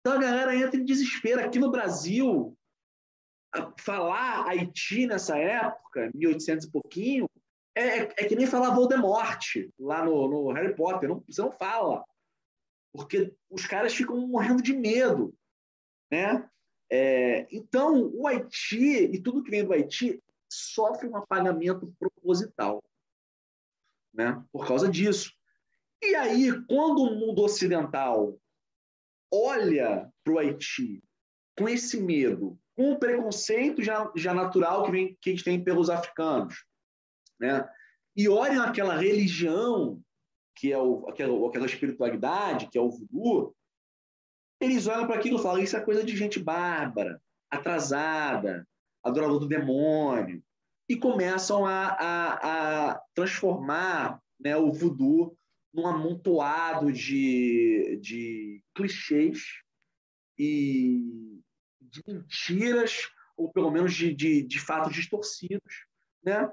Então 0.00 0.12
a 0.12 0.20
galera 0.20 0.54
entra 0.54 0.78
em 0.78 0.84
desespero. 0.84 1.44
Aqui 1.44 1.58
no 1.58 1.70
Brasil, 1.70 2.56
falar 3.78 4.46
Haiti 4.46 5.06
nessa 5.06 5.36
época, 5.36 6.10
1800 6.14 6.66
e 6.66 6.70
pouquinho, 6.70 7.28
é, 7.74 7.82
é, 7.82 8.02
é 8.02 8.24
que 8.24 8.36
nem 8.36 8.46
falar 8.46 8.74
Voldemort 8.74 9.40
lá 9.78 10.04
no, 10.04 10.28
no 10.28 10.52
Harry 10.52 10.74
Potter. 10.76 11.08
Não, 11.08 11.24
você 11.28 11.42
não 11.42 11.50
fala. 11.50 12.04
Porque 12.96 13.34
os 13.50 13.66
caras 13.66 13.94
ficam 13.94 14.26
morrendo 14.26 14.62
de 14.62 14.72
medo. 14.72 15.34
Né? 16.10 16.48
É, 16.90 17.46
então, 17.54 18.10
o 18.14 18.26
Haiti 18.26 19.04
e 19.12 19.20
tudo 19.20 19.42
que 19.42 19.50
vem 19.50 19.64
do 19.64 19.72
Haiti 19.72 20.22
sofre 20.50 21.08
um 21.08 21.16
apagamento 21.16 21.94
proposital. 21.98 22.82
Né? 24.14 24.42
Por 24.50 24.66
causa 24.66 24.88
disso. 24.88 25.32
E 26.02 26.14
aí, 26.14 26.50
quando 26.66 27.02
o 27.02 27.14
mundo 27.14 27.42
ocidental 27.42 28.38
olha 29.32 30.10
para 30.24 30.32
o 30.32 30.38
Haiti 30.38 31.02
com 31.58 31.68
esse 31.68 32.00
medo, 32.00 32.58
com 32.74 32.92
o 32.92 32.98
preconceito 32.98 33.82
já, 33.82 34.10
já 34.14 34.34
natural 34.34 34.84
que, 34.84 34.90
vem, 34.90 35.18
que 35.20 35.30
a 35.30 35.32
gente 35.32 35.44
tem 35.44 35.62
pelos 35.62 35.88
africanos, 35.88 36.64
né? 37.40 37.68
e 38.16 38.28
olham 38.28 38.62
aquela 38.62 38.96
religião, 38.96 40.02
que 40.56 40.72
é 40.72 40.78
o, 40.78 41.06
aquela, 41.08 41.48
aquela 41.48 41.66
espiritualidade, 41.66 42.68
que 42.68 42.78
é 42.78 42.80
o 42.80 42.90
voodoo, 42.90 43.54
eles 44.60 44.86
olham 44.86 45.06
para 45.06 45.16
aquilo 45.16 45.38
e 45.38 45.42
falam: 45.42 45.62
isso 45.62 45.76
é 45.76 45.84
coisa 45.84 46.02
de 46.02 46.16
gente 46.16 46.40
bárbara, 46.40 47.22
atrasada, 47.50 48.66
adorador 49.04 49.38
do 49.38 49.48
demônio, 49.48 50.42
e 50.88 50.96
começam 50.96 51.66
a, 51.66 51.88
a, 51.88 52.90
a 52.90 53.02
transformar 53.14 54.20
né, 54.40 54.56
o 54.56 54.72
voodoo 54.72 55.36
num 55.72 55.86
amontoado 55.86 56.90
de, 56.90 57.98
de 58.00 58.62
clichês 58.74 59.42
e 60.38 61.42
de 61.80 62.02
mentiras, 62.06 63.10
ou 63.36 63.52
pelo 63.52 63.70
menos 63.70 63.94
de, 63.94 64.14
de, 64.14 64.42
de 64.42 64.58
fatos 64.58 64.94
distorcidos, 64.94 65.86
né? 66.24 66.50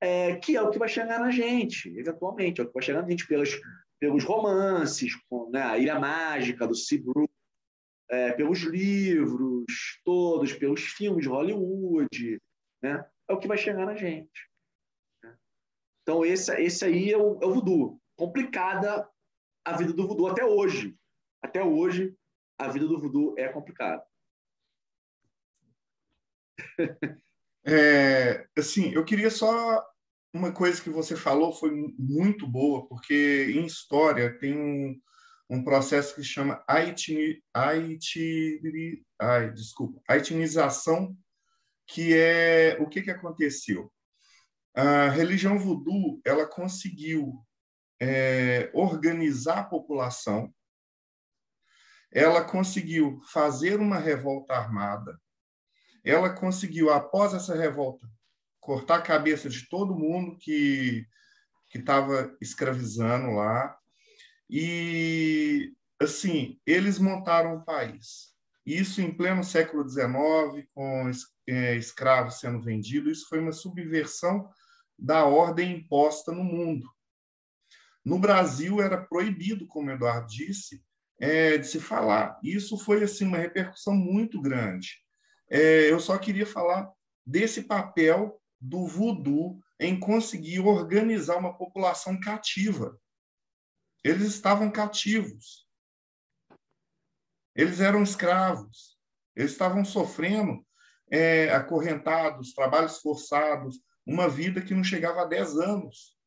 É, 0.00 0.36
que 0.36 0.56
é 0.56 0.62
o 0.62 0.70
que 0.70 0.78
vai 0.78 0.88
chegar 0.88 1.18
na 1.18 1.30
gente, 1.30 1.88
eventualmente, 1.98 2.60
é 2.60 2.64
o 2.64 2.68
que 2.68 2.74
vai 2.74 2.82
chegar 2.82 3.02
na 3.02 3.10
gente 3.10 3.26
pelos, 3.26 4.24
romances, 4.24 5.14
com, 5.28 5.50
né, 5.50 5.62
a 5.62 5.76
Ilha 5.76 5.98
Mágica, 5.98 6.66
do 6.68 6.74
Seabrook, 6.74 7.32
é, 8.08 8.32
pelos 8.32 8.60
livros 8.60 10.00
todos, 10.04 10.52
pelos 10.52 10.82
filmes 10.82 11.22
de 11.22 11.28
Hollywood, 11.28 12.40
né? 12.82 13.04
é 13.28 13.32
o 13.32 13.38
que 13.38 13.48
vai 13.48 13.58
chegar 13.58 13.84
na 13.84 13.94
gente. 13.94 14.48
Né? 15.22 15.36
Então, 16.02 16.24
esse, 16.24 16.52
esse 16.60 16.84
aí 16.84 17.12
é 17.12 17.18
o, 17.18 17.38
é 17.42 17.46
o 17.46 17.54
voodoo. 17.54 18.00
Complicada 18.16 19.08
a 19.64 19.76
vida 19.76 19.92
do 19.92 20.06
voodoo 20.08 20.28
até 20.28 20.44
hoje. 20.44 20.96
Até 21.42 21.62
hoje, 21.62 22.16
a 22.58 22.68
vida 22.68 22.86
do 22.86 22.98
voodoo 22.98 23.34
é 23.38 23.48
complicada. 23.48 24.04
É, 27.66 28.46
assim, 28.56 28.92
eu 28.92 29.04
queria 29.04 29.30
só 29.30 29.84
uma 30.32 30.52
coisa 30.52 30.80
que 30.80 30.90
você 30.90 31.16
falou 31.16 31.52
foi 31.52 31.70
muito 31.98 32.46
boa, 32.46 32.86
porque 32.86 33.52
em 33.54 33.66
história 33.66 34.38
tem 34.38 34.56
um, 34.56 35.00
um 35.50 35.64
processo 35.64 36.14
que 36.14 36.22
chama 36.22 36.62
haitini, 36.68 37.42
haitini, 37.54 39.04
ai, 39.18 39.52
desculpa, 39.52 40.00
haitinização, 40.08 41.16
que 41.86 42.14
é 42.14 42.76
o 42.80 42.88
que, 42.88 43.02
que 43.02 43.10
aconteceu. 43.10 43.92
A 44.74 45.08
religião 45.08 45.58
voodoo 45.58 46.20
ela 46.24 46.46
conseguiu 46.46 47.34
é, 48.00 48.70
organizar 48.74 49.60
a 49.60 49.64
população, 49.64 50.54
ela 52.12 52.44
conseguiu 52.44 53.20
fazer 53.32 53.80
uma 53.80 53.98
revolta 53.98 54.54
armada, 54.54 55.18
ela 56.08 56.30
conseguiu, 56.30 56.90
após 56.90 57.34
essa 57.34 57.54
revolta, 57.54 58.08
cortar 58.60 58.96
a 58.96 59.02
cabeça 59.02 59.48
de 59.48 59.68
todo 59.68 59.96
mundo 59.96 60.36
que 60.38 61.06
que 61.70 61.78
estava 61.78 62.34
escravizando 62.40 63.32
lá, 63.32 63.78
e, 64.48 65.74
assim, 66.00 66.58
eles 66.66 66.98
montaram 66.98 67.56
o 67.56 67.64
país. 67.64 68.34
Isso 68.64 69.00
em 69.02 69.14
pleno 69.14 69.44
século 69.44 69.86
XIX, 69.86 70.66
com 70.74 71.10
é, 71.46 71.76
escravos 71.76 72.40
sendo 72.40 72.60
vendidos, 72.60 73.18
isso 73.18 73.28
foi 73.28 73.38
uma 73.38 73.52
subversão 73.52 74.48
da 74.98 75.24
ordem 75.24 75.76
imposta 75.76 76.32
no 76.32 76.42
mundo. 76.42 76.88
No 78.04 78.18
Brasil 78.18 78.80
era 78.80 78.96
proibido, 79.06 79.66
como 79.66 79.90
Eduardo 79.90 80.26
disse, 80.26 80.82
é, 81.20 81.58
de 81.58 81.66
se 81.66 81.80
falar. 81.80 82.38
Isso 82.42 82.78
foi 82.78 83.02
assim 83.02 83.26
uma 83.26 83.38
repercussão 83.38 83.94
muito 83.94 84.40
grande. 84.40 85.02
É, 85.50 85.90
eu 85.90 85.98
só 85.98 86.18
queria 86.18 86.46
falar 86.46 86.92
desse 87.24 87.62
papel 87.62 88.40
do 88.60 88.86
voodoo 88.86 89.60
em 89.80 89.98
conseguir 89.98 90.60
organizar 90.60 91.36
uma 91.36 91.56
população 91.56 92.18
cativa. 92.18 93.00
Eles 94.02 94.26
estavam 94.28 94.70
cativos. 94.70 95.68
Eles 97.54 97.80
eram 97.80 98.02
escravos. 98.02 98.98
Eles 99.34 99.52
estavam 99.52 99.84
sofrendo 99.84 100.66
é, 101.10 101.50
acorrentados, 101.52 102.52
trabalhos 102.52 102.98
forçados, 102.98 103.80
uma 104.04 104.28
vida 104.28 104.62
que 104.62 104.74
não 104.74 104.84
chegava 104.84 105.22
a 105.22 105.26
10 105.26 105.58
anos. 105.58 106.18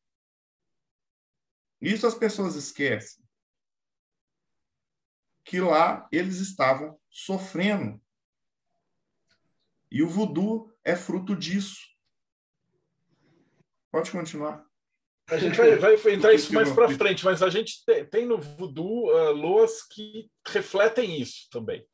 Isso 1.80 2.06
as 2.06 2.14
pessoas 2.14 2.54
esquecem. 2.54 3.24
Que 5.44 5.60
lá 5.60 6.08
eles 6.12 6.36
estavam 6.36 6.98
sofrendo. 7.10 8.00
E 9.92 10.02
o 10.02 10.08
voodoo 10.08 10.72
é 10.82 10.96
fruto 10.96 11.36
disso. 11.36 11.78
Pode 13.92 14.10
continuar. 14.10 14.64
A 15.28 15.36
gente 15.36 15.54
vai, 15.54 15.76
vai 15.76 16.14
entrar 16.14 16.32
isso 16.32 16.52
mais 16.54 16.72
para 16.72 16.88
frente, 16.88 17.22
mas 17.26 17.42
a 17.42 17.50
gente 17.50 17.84
tem 18.10 18.24
no 18.24 18.40
voodoo 18.40 19.10
uh, 19.10 19.32
loas 19.32 19.86
que 19.86 20.30
refletem 20.48 21.20
isso 21.20 21.46
também. 21.50 21.86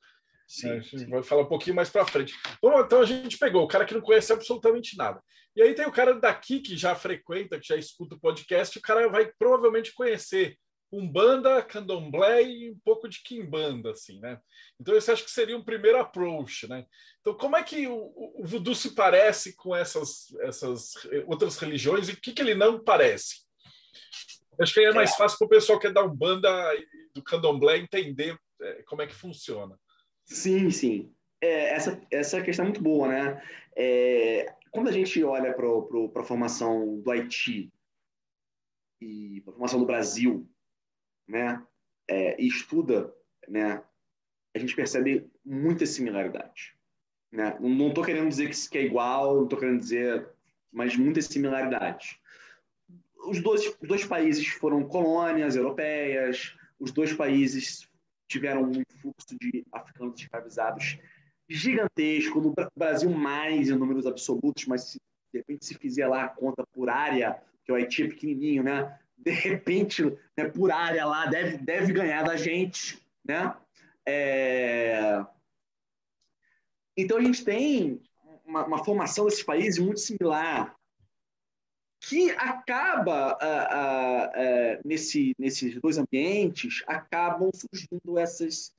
Sim, 0.46 0.70
a 0.70 0.80
gente 0.80 1.00
sim. 1.00 1.10
vai 1.10 1.24
falar 1.24 1.42
um 1.42 1.48
pouquinho 1.48 1.74
mais 1.74 1.90
para 1.90 2.06
frente. 2.06 2.34
Bom, 2.62 2.80
então 2.80 3.00
a 3.00 3.04
gente 3.04 3.36
pegou 3.36 3.64
o 3.64 3.68
cara 3.68 3.84
que 3.84 3.94
não 3.94 4.00
conhece 4.00 4.32
absolutamente 4.32 4.96
nada. 4.96 5.20
E 5.56 5.60
aí 5.60 5.74
tem 5.74 5.84
o 5.84 5.92
cara 5.92 6.14
daqui 6.14 6.60
que 6.60 6.76
já 6.76 6.94
frequenta, 6.94 7.58
que 7.58 7.66
já 7.66 7.76
escuta 7.76 8.14
o 8.14 8.20
podcast, 8.20 8.78
o 8.78 8.82
cara 8.82 9.08
vai 9.08 9.30
provavelmente 9.36 9.92
conhecer 9.92 10.56
Umbanda, 10.90 11.62
Candomblé 11.62 12.42
e 12.42 12.70
um 12.70 12.78
pouco 12.84 13.08
de 13.08 13.22
Kimbanda, 13.22 13.90
assim, 13.90 14.18
né? 14.20 14.40
Então 14.80 14.96
esse 14.96 15.10
acho 15.10 15.24
que 15.24 15.30
seria 15.30 15.56
um 15.56 15.64
primeiro 15.64 15.98
approach, 15.98 16.68
né? 16.68 16.86
Então 17.20 17.34
como 17.34 17.56
é 17.56 17.62
que 17.62 17.86
o, 17.86 18.12
o 18.36 18.42
voodoo 18.44 18.74
se 18.74 18.94
parece 18.94 19.54
com 19.54 19.76
essas, 19.76 20.34
essas 20.40 20.94
outras 21.26 21.58
religiões 21.58 22.08
e 22.08 22.12
o 22.12 22.16
que, 22.16 22.32
que 22.32 22.40
ele 22.40 22.54
não 22.54 22.82
parece? 22.82 23.46
Acho 24.60 24.74
que 24.74 24.80
aí 24.80 24.86
é 24.86 24.92
mais 24.92 25.12
é. 25.12 25.16
fácil 25.16 25.38
para 25.38 25.46
o 25.46 25.50
pessoal 25.50 25.78
que 25.78 25.86
é 25.86 25.92
da 25.92 26.04
Umbanda 26.04 26.48
e 26.74 26.86
do 27.14 27.22
Candomblé 27.22 27.78
entender 27.78 28.38
é, 28.60 28.82
como 28.84 29.02
é 29.02 29.06
que 29.06 29.14
funciona. 29.14 29.78
Sim, 30.24 30.70
sim. 30.70 31.12
É, 31.40 31.74
essa, 31.74 32.00
essa 32.10 32.42
questão 32.42 32.64
é 32.64 32.68
muito 32.68 32.82
boa, 32.82 33.08
né? 33.08 33.42
É, 33.76 34.52
quando 34.70 34.88
a 34.88 34.92
gente 34.92 35.22
olha 35.22 35.54
para 35.54 36.22
a 36.22 36.24
formação 36.24 37.00
do 37.00 37.10
Haiti 37.10 37.72
e 39.00 39.40
para 39.42 39.52
a 39.52 39.54
formação 39.54 39.78
do 39.78 39.86
Brasil, 39.86 40.48
né, 41.28 41.62
é, 42.08 42.40
e 42.40 42.46
estuda, 42.46 43.12
né, 43.46 43.82
a 44.54 44.58
gente 44.58 44.74
percebe 44.74 45.30
muitas 45.44 45.90
similaridades. 45.90 46.72
Né? 47.30 47.56
Não 47.60 47.88
estou 47.88 48.04
querendo 48.04 48.28
dizer 48.28 48.48
que, 48.48 48.68
que 48.68 48.78
é 48.78 48.82
igual, 48.84 49.36
não 49.36 49.44
estou 49.44 49.58
querendo 49.58 49.78
dizer, 49.78 50.28
mas 50.72 50.96
muitas 50.96 51.26
similaridades. 51.26 52.18
Os 53.26 53.40
dois, 53.42 53.66
os 53.80 53.88
dois 53.88 54.04
países 54.04 54.46
foram 54.46 54.88
colônias 54.88 55.54
europeias, 55.54 56.56
os 56.78 56.90
dois 56.90 57.12
países 57.12 57.88
tiveram 58.26 58.62
um 58.62 58.82
fluxo 59.00 59.36
de 59.38 59.64
africanos 59.72 60.20
escravizados 60.20 60.98
gigantesco, 61.48 62.40
no 62.40 62.54
Brasil 62.76 63.10
mais 63.10 63.70
em 63.70 63.74
números 63.74 64.06
absolutos, 64.06 64.66
mas 64.66 64.84
se, 64.84 65.00
de 65.32 65.38
repente 65.38 65.64
se 65.64 65.74
fizer 65.74 66.06
lá 66.06 66.24
a 66.24 66.28
conta 66.28 66.62
por 66.72 66.90
área, 66.90 67.40
que 67.64 67.72
o 67.72 67.74
Haiti 67.74 68.02
é 68.02 68.08
pequenininho, 68.08 68.62
né? 68.62 68.98
De 69.18 69.30
repente, 69.30 70.04
né, 70.36 70.44
por 70.44 70.70
área 70.70 71.04
lá, 71.04 71.26
deve, 71.26 71.58
deve 71.58 71.92
ganhar 71.92 72.22
da 72.22 72.36
gente, 72.36 73.02
né? 73.24 73.54
É... 74.06 75.24
Então 76.96 77.18
a 77.18 77.22
gente 77.22 77.44
tem 77.44 78.00
uma, 78.46 78.64
uma, 78.64 78.84
formação 78.84 79.26
desses 79.26 79.42
países 79.42 79.78
muito 79.78 80.00
similar, 80.00 80.74
que 82.00 82.30
acaba, 82.30 83.36
nesse, 84.84 85.34
nesses 85.38 85.78
dois 85.80 85.98
ambientes, 85.98 86.82
acabam 86.86 87.50
surgindo 87.52 88.18
essas 88.18 88.72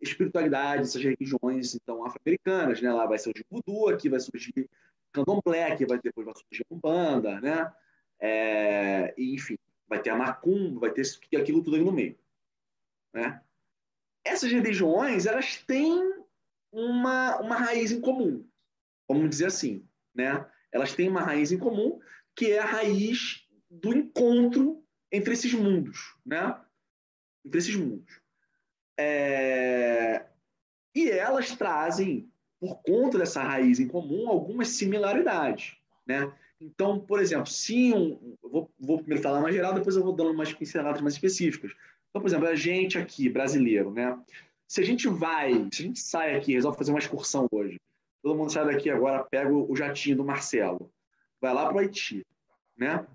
espiritualidades, 0.00 0.90
essas 0.90 1.02
religiões 1.02 1.74
então 1.74 2.04
afro-americanas, 2.04 2.80
né? 2.80 2.92
Lá 2.92 3.06
vai 3.06 3.18
surgir 3.18 3.44
o 3.50 3.56
voodoo, 3.56 3.88
aqui 3.88 4.08
vai 4.08 4.20
surgir 4.20 4.68
candomblé, 5.12 5.72
aqui 5.72 5.86
vai 5.86 5.98
depois 5.98 6.26
vai 6.26 6.34
surgir 6.34 6.64
a 6.70 6.74
umbanda, 6.74 7.40
né? 7.40 7.72
É, 8.20 9.14
enfim, 9.18 9.58
vai 9.94 10.02
ter 10.02 10.10
a 10.10 10.16
macumba, 10.16 10.80
vai 10.80 10.90
ter 10.90 11.04
aquilo 11.36 11.62
tudo 11.62 11.76
ali 11.76 11.84
no 11.84 11.92
meio, 11.92 12.18
né? 13.12 13.40
Essas 14.24 14.50
religiões, 14.50 15.26
elas 15.26 15.58
têm 15.58 16.14
uma, 16.72 17.40
uma 17.40 17.56
raiz 17.56 17.92
em 17.92 18.00
comum, 18.00 18.46
vamos 19.08 19.30
dizer 19.30 19.46
assim, 19.46 19.86
né? 20.14 20.44
Elas 20.72 20.94
têm 20.94 21.08
uma 21.08 21.20
raiz 21.20 21.52
em 21.52 21.58
comum 21.58 22.00
que 22.34 22.50
é 22.50 22.58
a 22.58 22.64
raiz 22.64 23.46
do 23.70 23.96
encontro 23.96 24.84
entre 25.12 25.34
esses 25.34 25.52
mundos, 25.54 26.16
né? 26.26 26.60
Entre 27.44 27.58
esses 27.58 27.76
mundos. 27.76 28.20
É... 28.98 30.26
E 30.94 31.08
elas 31.10 31.54
trazem, 31.54 32.28
por 32.58 32.82
conta 32.82 33.18
dessa 33.18 33.42
raiz 33.42 33.78
em 33.78 33.86
comum, 33.86 34.28
algumas 34.28 34.68
similaridades, 34.68 35.76
né? 36.04 36.32
Então, 36.60 37.00
por 37.00 37.20
exemplo, 37.20 37.46
se 37.46 37.92
um, 37.92 38.36
vou, 38.42 38.70
vou, 38.78 38.98
primeiro 38.98 39.22
falar 39.22 39.40
mais 39.40 39.54
geral, 39.54 39.74
depois 39.74 39.96
eu 39.96 40.02
vou 40.02 40.14
dando 40.14 40.30
umas 40.30 40.52
pinceladas 40.52 41.00
mais 41.00 41.14
específicas. 41.14 41.72
Então, 42.10 42.22
por 42.22 42.28
exemplo, 42.28 42.46
a 42.46 42.54
gente 42.54 42.96
aqui, 42.96 43.28
brasileiro, 43.28 43.90
né? 43.90 44.18
Se 44.66 44.80
a 44.80 44.84
gente 44.84 45.08
vai, 45.08 45.52
se 45.72 45.82
a 45.82 45.86
gente 45.86 46.00
sai 46.00 46.36
aqui, 46.36 46.54
resolve 46.54 46.78
fazer 46.78 46.92
uma 46.92 46.98
excursão 46.98 47.46
hoje, 47.50 47.80
todo 48.22 48.36
mundo 48.36 48.52
sai 48.52 48.64
daqui 48.64 48.88
agora, 48.88 49.24
pega 49.24 49.52
o 49.52 49.74
jatinho 49.76 50.16
do 50.16 50.24
Marcelo, 50.24 50.90
vai 51.40 51.52
lá 51.52 51.66
para 51.66 51.76
o 51.76 51.78
Haiti, 51.80 52.24
né? 52.76 53.06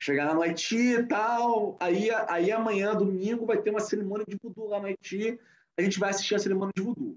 Chegar 0.00 0.26
lá 0.26 0.34
no 0.34 0.42
Haiti 0.42 0.76
e 0.76 1.06
tal, 1.06 1.76
aí, 1.78 2.10
aí 2.28 2.50
amanhã, 2.50 2.94
domingo, 2.94 3.46
vai 3.46 3.62
ter 3.62 3.70
uma 3.70 3.80
cerimônia 3.80 4.26
de 4.26 4.36
voodoo 4.42 4.68
lá 4.68 4.80
no 4.80 4.86
Haiti, 4.86 5.38
a 5.78 5.82
gente 5.82 6.00
vai 6.00 6.10
assistir 6.10 6.34
a 6.34 6.38
cerimônia 6.38 6.72
de 6.74 6.82
voodoo. 6.82 7.16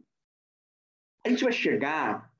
A 1.25 1.29
gente 1.29 1.43
vai 1.43 1.51
chegar 1.51 2.31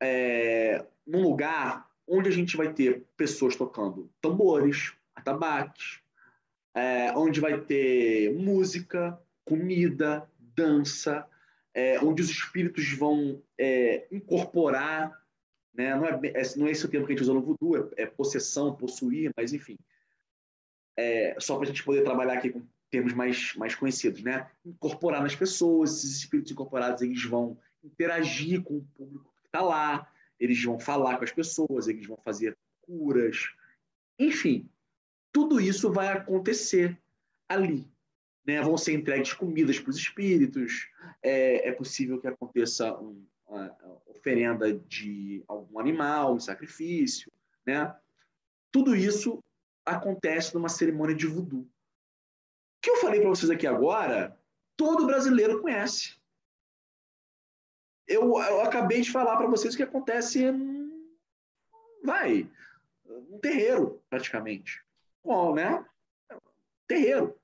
é, 0.00 0.86
num 1.10 1.22
lugar 1.22 1.88
onde 2.06 2.28
a 2.28 2.32
gente 2.32 2.56
vai 2.56 2.72
ter 2.72 3.04
pessoas 3.16 3.56
tocando 3.56 4.10
tambores, 4.20 4.92
atabaques, 5.14 6.00
é, 6.74 7.12
onde 7.16 7.40
vai 7.40 7.60
ter 7.60 8.32
música, 8.34 9.18
comida, 9.44 10.28
dança, 10.38 11.26
é, 11.74 12.00
onde 12.00 12.22
os 12.22 12.30
espíritos 12.30 12.92
vão 12.92 13.42
é, 13.58 14.06
incorporar 14.10 15.20
né? 15.74 15.94
Não, 15.94 16.04
é, 16.04 16.20
é, 16.34 16.42
não 16.56 16.66
é 16.66 16.70
esse 16.70 16.84
o 16.84 16.88
termo 16.88 17.06
que 17.06 17.12
a 17.12 17.16
gente 17.16 17.22
usa 17.22 17.34
no 17.34 17.42
voodoo, 17.42 17.90
é, 17.96 18.02
é 18.02 18.06
possessão, 18.06 18.74
possuir, 18.74 19.32
mas 19.36 19.52
enfim. 19.52 19.78
É, 20.96 21.36
só 21.38 21.56
para 21.56 21.64
a 21.64 21.66
gente 21.68 21.84
poder 21.84 22.02
trabalhar 22.02 22.34
aqui 22.34 22.50
com 22.50 22.62
termos 22.90 23.12
mais, 23.12 23.54
mais 23.54 23.74
conhecidos, 23.74 24.22
né? 24.22 24.50
Incorporar 24.64 25.22
nas 25.22 25.34
pessoas, 25.34 25.98
esses 25.98 26.18
espíritos 26.18 26.52
incorporados, 26.52 27.02
eles 27.02 27.24
vão 27.24 27.56
interagir 27.82 28.62
com 28.62 28.78
o 28.78 28.84
público 28.94 29.32
que 29.40 29.46
está 29.46 29.62
lá, 29.62 30.10
eles 30.40 30.62
vão 30.64 30.80
falar 30.80 31.18
com 31.18 31.24
as 31.24 31.32
pessoas, 31.32 31.86
eles 31.86 32.06
vão 32.06 32.16
fazer 32.16 32.56
curas, 32.80 33.50
enfim, 34.18 34.68
tudo 35.32 35.60
isso 35.60 35.92
vai 35.92 36.08
acontecer 36.08 36.98
ali. 37.48 37.86
Né? 38.44 38.60
Vão 38.62 38.76
ser 38.76 38.94
entregues 38.94 39.32
comidas 39.32 39.78
para 39.78 39.90
os 39.90 39.96
espíritos, 39.96 40.88
é, 41.22 41.68
é 41.68 41.72
possível 41.72 42.20
que 42.20 42.26
aconteça 42.26 42.92
um, 42.98 43.24
oferenda 44.06 44.72
de 44.72 45.42
algum 45.48 45.78
animal, 45.78 46.34
um 46.34 46.40
sacrifício, 46.40 47.32
né? 47.66 47.94
Tudo 48.70 48.94
isso 48.94 49.42
acontece 49.84 50.54
numa 50.54 50.68
cerimônia 50.68 51.16
de 51.16 51.26
voodoo. 51.26 51.62
O 51.62 51.68
que 52.82 52.90
eu 52.90 52.96
falei 52.96 53.20
para 53.20 53.30
vocês 53.30 53.50
aqui 53.50 53.66
agora, 53.66 54.38
todo 54.76 55.06
brasileiro 55.06 55.60
conhece. 55.60 56.19
Eu, 58.10 58.38
eu 58.38 58.60
acabei 58.62 59.00
de 59.00 59.10
falar 59.10 59.36
para 59.36 59.46
vocês 59.46 59.76
que 59.76 59.82
acontece, 59.82 60.44
vai, 62.04 62.50
um 63.06 63.38
terreiro, 63.38 64.02
praticamente. 64.10 64.82
Bom, 65.24 65.54
né? 65.54 65.84
Terreiro, 66.88 67.38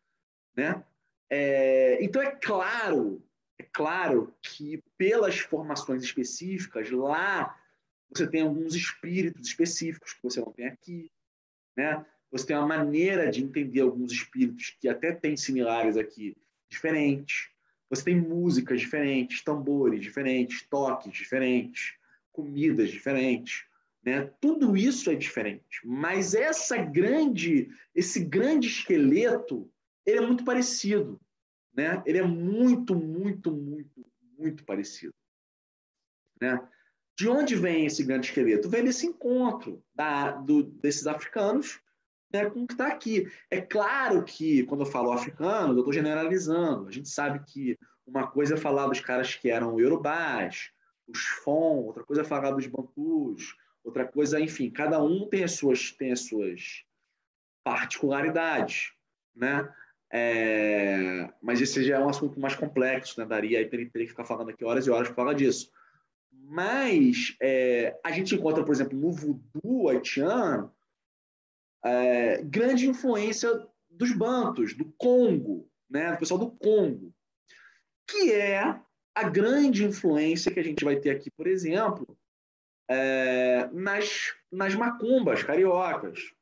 né? 0.57 0.83
É, 1.31 2.03
então 2.03 2.21
é 2.23 2.31
claro 2.31 3.23
é 3.59 3.63
claro 3.63 4.35
que, 4.43 4.83
pelas 4.99 5.39
formações 5.39 6.03
específicas, 6.03 6.91
lá 6.91 7.59
você 8.11 8.27
tem 8.27 8.43
alguns 8.43 8.75
espíritos 8.75 9.49
específicos 9.49 10.13
que 10.13 10.23
você 10.23 10.41
não 10.41 10.53
tem 10.53 10.67
aqui. 10.67 11.11
Né? 11.77 12.05
Você 12.31 12.47
tem 12.47 12.57
uma 12.57 12.67
maneira 12.67 13.31
de 13.31 13.43
entender 13.43 13.81
alguns 13.81 14.13
espíritos 14.13 14.77
que 14.81 14.89
até 14.89 15.13
tem 15.13 15.37
similares 15.37 15.97
aqui, 15.97 16.37
diferentes. 16.69 17.51
Você 17.89 18.05
tem 18.05 18.21
músicas 18.21 18.81
diferentes, 18.81 19.43
tambores 19.43 20.01
diferentes, 20.01 20.67
toques 20.69 21.13
diferentes, 21.13 21.95
comidas 22.33 22.91
diferentes. 22.91 23.65
Né? 24.05 24.31
Tudo 24.41 24.77
isso 24.77 25.11
é 25.11 25.15
diferente. 25.15 25.81
Mas 25.85 26.35
essa 26.35 26.77
grande, 26.77 27.69
esse 27.95 28.25
grande 28.25 28.69
esqueleto, 28.69 29.71
ele 30.05 30.19
é 30.19 30.27
muito 30.27 30.45
parecido 30.45 31.21
né? 31.77 32.03
Ele 32.07 32.19
é 32.19 32.23
muito, 32.23 32.95
muito, 32.95 33.53
muito, 33.53 34.07
muito 34.39 34.65
parecido, 34.65 35.15
né? 36.41 36.67
De 37.15 37.29
onde 37.29 37.55
vem 37.55 37.87
esse 37.87 38.03
grande 38.03 38.29
esqueleto? 38.29 38.69
Vem 38.69 38.85
desse 38.85 39.07
encontro 39.07 39.83
da, 39.95 40.33
do, 40.33 40.63
desses 40.63 41.07
africanos 41.07 41.81
né, 42.33 42.49
com 42.51 42.63
o 42.63 42.67
que 42.67 42.75
está 42.75 42.89
aqui. 42.89 43.31
É 43.51 43.61
claro 43.61 44.23
que, 44.25 44.65
quando 44.65 44.81
eu 44.81 44.87
falo 44.87 45.13
africano, 45.13 45.75
eu 45.75 45.79
estou 45.79 45.93
generalizando. 45.93 46.89
A 46.89 46.93
gente 46.93 47.09
sabe 47.09 47.41
que 47.47 47.79
uma 48.07 48.27
coisa 48.27 48.55
é 48.55 48.59
falar 48.59 48.87
dos 48.87 49.01
caras 49.01 49.35
que 49.35 49.51
eram 49.51 49.79
iorubás, 49.81 50.71
os 51.07 51.21
Fon, 51.45 51.85
outra 51.85 52.05
coisa 52.05 52.23
é 52.23 52.25
falar 52.25 52.51
dos 52.53 52.67
bantus, 52.67 53.57
outra 53.83 54.07
coisa, 54.07 54.41
enfim, 54.41 54.71
cada 54.71 55.03
um 55.03 55.29
tem 55.29 55.45
as 55.45 55.53
suas, 55.53 55.93
tem 55.93 56.13
as 56.13 56.21
suas 56.21 56.85
particularidades, 57.65 58.93
né? 59.35 59.69
É, 60.11 61.33
mas 61.43 61.61
esse 61.61 61.83
já 61.83 61.97
é 61.97 62.01
um 62.01 62.09
assunto 62.09 62.39
mais 62.39 62.55
complexo, 62.55 63.19
né? 63.19 63.27
Daria 63.27 63.59
aí 63.59 63.67
teria 63.69 63.89
que 63.89 64.07
ficar 64.07 64.25
falando 64.25 64.51
aqui 64.51 64.65
horas 64.65 64.87
e 64.87 64.91
horas 64.91 65.09
para 65.09 65.17
falar 65.17 65.35
disso. 65.35 65.71
Mas 66.31 67.37
é, 67.43 67.99
a 68.05 68.13
gente 68.13 68.35
encontra, 68.35 68.65
por 68.65 68.73
exemplo, 68.73 68.97
no 68.97 69.11
voodoo 69.11 69.89
haitiano, 69.89 70.73
é, 71.87 72.43
grande 72.43 72.89
influência 72.89 73.67
dos 73.91 74.13
bantos, 74.13 74.75
do 74.75 74.93
Congo, 74.99 75.69
né? 75.89 76.13
do 76.13 76.19
pessoal 76.19 76.41
do 76.41 76.51
Congo, 76.51 77.13
que 78.07 78.33
é 78.33 78.79
a 79.15 79.29
grande 79.29 79.85
influência 79.85 80.53
que 80.53 80.61
a 80.61 80.65
gente 80.65 80.85
vai 80.85 80.97
ter 80.97 81.11
aqui, 81.11 81.31
por 81.31 81.47
exemplo, 81.47 82.17
é, 82.89 83.69
nas, 83.73 84.35
nas 84.51 84.75
macumbas 84.75 85.43
cariocas, 85.43 86.33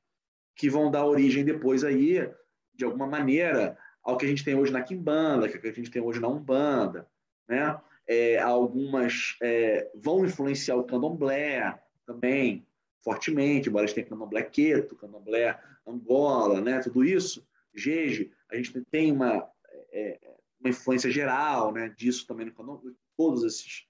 que 0.56 0.68
vão 0.68 0.90
dar 0.90 1.06
origem 1.06 1.44
depois 1.44 1.84
aí 1.84 2.28
de 2.74 2.84
alguma 2.84 3.06
maneira, 3.06 3.78
ao 4.02 4.16
que 4.16 4.26
a 4.26 4.28
gente 4.28 4.44
tem 4.44 4.54
hoje 4.54 4.72
na 4.72 4.82
Quimbanda, 4.82 5.48
que 5.48 5.66
a 5.66 5.72
gente 5.72 5.90
tem 5.90 6.02
hoje 6.02 6.20
na 6.20 6.28
Umbanda, 6.28 7.08
né? 7.48 7.80
É, 8.06 8.38
algumas 8.38 9.36
é, 9.40 9.90
vão 9.94 10.26
influenciar 10.26 10.76
o 10.76 10.84
candomblé 10.84 11.80
também, 12.04 12.66
fortemente, 13.04 13.68
embora 13.68 13.84
a 13.84 13.86
gente 13.86 13.96
tenha 13.96 14.06
candomblé 14.08 14.42
queto, 14.42 14.96
candomblé 14.96 15.60
angola, 15.86 16.60
né? 16.62 16.80
tudo 16.80 17.04
isso, 17.04 17.46
jeje, 17.74 18.32
a 18.50 18.56
gente 18.56 18.80
tem 18.90 19.12
uma, 19.12 19.46
é, 19.92 20.18
uma 20.58 20.70
influência 20.70 21.10
geral 21.10 21.70
né? 21.70 21.90
disso 21.90 22.26
também 22.26 22.46
no 22.46 22.96
todas 23.14 23.44
esses, 23.44 23.86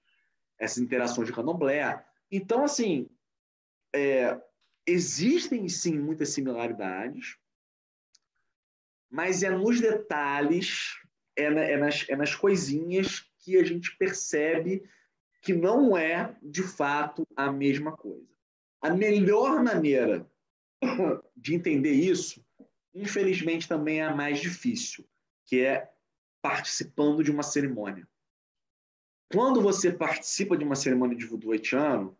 essas 0.59 0.79
interações 0.79 1.27
de 1.27 1.33
candomblé. 1.33 2.05
Então, 2.29 2.65
assim, 2.65 3.09
é, 3.95 4.39
existem 4.85 5.67
sim 5.69 5.97
muitas 5.97 6.29
similaridades, 6.29 7.37
mas 9.09 9.43
é 9.43 9.49
nos 9.49 9.79
detalhes, 9.79 10.93
é, 11.37 11.49
na, 11.49 11.61
é, 11.61 11.77
nas, 11.77 12.05
é 12.09 12.15
nas 12.17 12.35
coisinhas 12.35 13.25
que 13.39 13.57
a 13.57 13.63
gente 13.63 13.95
percebe 13.97 14.83
que 15.41 15.53
não 15.53 15.95
é, 15.95 16.35
de 16.41 16.63
fato, 16.63 17.25
a 17.35 17.51
mesma 17.51 17.95
coisa. 17.95 18.34
A 18.85 18.91
melhor 18.91 19.63
maneira 19.63 20.29
de 21.35 21.55
entender 21.55 21.93
isso, 21.93 22.45
infelizmente, 22.93 23.67
também 23.67 23.99
é 23.99 24.03
a 24.03 24.15
mais 24.15 24.39
difícil, 24.39 25.03
que 25.43 25.61
é 25.61 25.91
participando 26.39 27.23
de 27.23 27.31
uma 27.31 27.41
cerimônia. 27.41 28.07
Quando 29.33 29.59
você 29.59 29.91
participa 29.91 30.55
de 30.55 30.63
uma 30.63 30.75
cerimônia 30.75 31.17
de 31.17 31.25
voodoo 31.25 31.51
haitiano, 31.51 32.15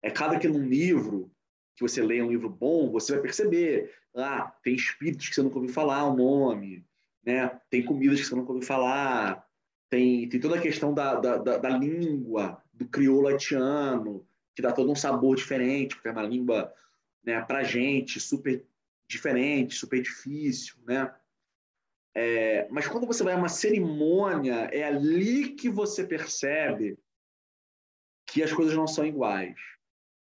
é 0.00 0.08
cada 0.08 0.38
que 0.38 0.46
num 0.46 0.68
livro, 0.68 1.28
que 1.74 1.82
você 1.82 2.00
leia 2.00 2.24
um 2.24 2.30
livro 2.30 2.48
bom, 2.48 2.88
você 2.92 3.14
vai 3.14 3.22
perceber, 3.22 3.92
ah, 4.14 4.54
tem 4.62 4.76
espíritos 4.76 5.28
que 5.28 5.34
você 5.34 5.42
nunca 5.42 5.56
ouviu 5.56 5.74
falar 5.74 6.04
o 6.04 6.16
nome, 6.16 6.86
né? 7.24 7.60
tem 7.68 7.84
comidas 7.84 8.20
que 8.20 8.26
você 8.26 8.36
nunca 8.36 8.52
ouviu 8.52 8.64
falar, 8.64 9.44
tem, 9.90 10.28
tem 10.28 10.38
toda 10.38 10.54
a 10.54 10.62
questão 10.62 10.94
da, 10.94 11.16
da, 11.16 11.36
da, 11.36 11.58
da 11.58 11.68
língua, 11.68 12.62
do 12.72 12.86
crioulo 12.86 13.26
haitiano, 13.26 14.24
que 14.56 14.62
dá 14.62 14.72
todo 14.72 14.90
um 14.90 14.96
sabor 14.96 15.36
diferente, 15.36 15.94
porque 15.94 16.08
é 16.08 16.12
uma 16.12 16.22
língua 16.22 16.74
né, 17.22 17.42
para 17.42 17.62
gente 17.62 18.18
super 18.18 18.64
diferente, 19.06 19.74
super 19.74 20.00
difícil, 20.00 20.76
né? 20.86 21.14
É, 22.14 22.66
mas 22.70 22.88
quando 22.88 23.06
você 23.06 23.22
vai 23.22 23.34
a 23.34 23.36
uma 23.36 23.50
cerimônia, 23.50 24.70
é 24.72 24.84
ali 24.84 25.50
que 25.50 25.68
você 25.68 26.06
percebe 26.06 26.98
que 28.26 28.42
as 28.42 28.50
coisas 28.50 28.74
não 28.74 28.86
são 28.86 29.04
iguais. 29.04 29.60